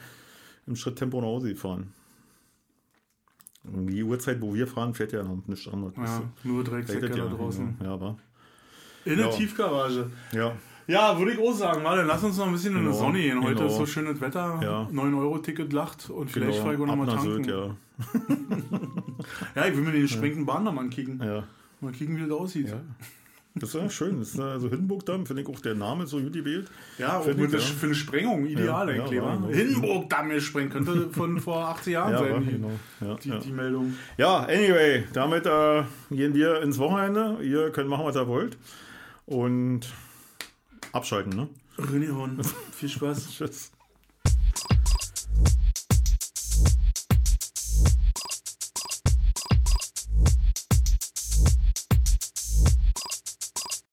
im 0.70 0.76
Schritttempo 0.76 1.20
nach 1.20 1.26
Hause 1.28 1.50
gefahren. 1.50 1.92
Um 3.64 3.86
die 3.86 4.02
Uhrzeit, 4.02 4.40
wo 4.40 4.54
wir 4.54 4.66
fahren, 4.66 4.94
fährt 4.94 5.12
ja 5.12 5.22
noch 5.22 5.46
nichts 5.46 5.68
anderes. 5.68 5.92
Ja, 5.96 6.22
nur 6.44 6.64
Drecksäcke 6.64 7.10
da 7.10 7.16
ja, 7.16 7.26
draußen. 7.26 7.76
Ja, 7.80 7.86
ja, 7.86 8.00
war. 8.00 8.16
In 9.04 9.16
der 9.18 9.26
Ja. 9.26 9.32
Tiefgarage. 9.32 10.10
Ja, 10.32 10.56
Ja, 10.86 11.18
würde 11.18 11.32
ich 11.32 11.38
auch 11.38 11.52
sagen. 11.52 11.84
Warte, 11.84 12.02
lass 12.02 12.24
uns 12.24 12.38
noch 12.38 12.46
ein 12.46 12.52
bisschen 12.52 12.72
in 12.74 12.80
Genau, 12.80 12.92
die 12.92 12.98
Sonne 12.98 13.18
gehen. 13.20 13.42
Heute 13.42 13.54
genau. 13.56 13.66
ist 13.66 13.76
so 13.76 13.86
schönes 13.86 14.20
Wetter. 14.20 14.58
Ja. 14.62 14.88
9-Euro-Ticket 14.92 15.72
lacht 15.72 16.08
und 16.10 16.30
vielleicht 16.30 16.52
genau. 16.52 16.62
fahre 16.62 16.74
ich 16.74 16.80
auch 16.80 16.86
noch 16.86 16.92
Ab 16.94 16.98
mal 16.98 17.06
nach 17.06 17.22
tanken. 17.22 17.44
Sylt, 17.44 17.46
ja. 17.46 17.76
Ja, 19.54 19.66
ich 19.66 19.76
will 19.76 19.84
mir 19.84 19.92
den 19.92 20.08
sprengenden 20.08 20.46
Bahn 20.46 20.64
noch 20.64 20.72
mal 20.72 20.80
ankicken. 20.82 21.20
ja. 21.22 21.44
Mal 21.82 21.92
kicken, 21.92 22.16
wie 22.16 22.20
das 22.22 22.30
aussieht. 22.30 22.68
Ja. 22.68 22.80
Das 23.56 23.74
ist 23.74 23.80
ja 23.80 23.90
schön. 23.90 24.20
Das 24.20 24.28
ist 24.30 24.40
also 24.40 24.68
Hindenburgdamm, 24.68 25.26
finde 25.26 25.42
ich 25.42 25.48
auch 25.48 25.58
der 25.60 25.74
Name 25.74 26.06
so 26.06 26.20
gut 26.20 26.32
gewählt. 26.32 26.70
Ja, 26.98 27.20
der, 27.20 27.34
ja. 27.34 27.48
für 27.58 27.86
eine 27.86 27.94
Sprengung 27.94 28.46
ideal 28.46 28.88
Ja, 28.88 29.02
eigentlich. 29.04 29.18
ja, 29.18 29.34
genau. 29.34 29.48
Hindenburg-Damm 29.48 30.28
gesprengt. 30.28 30.72
Könnte 30.72 31.10
von 31.10 31.40
vor 31.40 31.66
80 31.68 31.92
Jahren 31.92 32.12
Ja, 32.12 32.18
sein, 32.18 32.44
die, 32.44 32.50
genau. 32.52 32.70
Ja, 33.00 33.14
die, 33.16 33.28
ja. 33.28 33.38
die 33.38 33.50
Meldung. 33.52 33.94
ja, 34.16 34.38
anyway, 34.44 35.04
damit 35.12 35.46
äh, 35.46 35.82
gehen 36.10 36.34
wir 36.34 36.62
ins 36.62 36.78
Wochenende. 36.78 37.38
Ihr 37.42 37.70
könnt 37.70 37.88
machen, 37.88 38.04
was 38.04 38.16
ihr 38.16 38.28
wollt. 38.28 38.56
Und 39.26 39.80
abschalten, 40.92 41.32
ne? 41.34 41.48
René 41.78 42.12
Horn, 42.14 42.40
viel 42.72 42.88
Spaß. 42.88 43.30
Tschüss. 43.30 43.72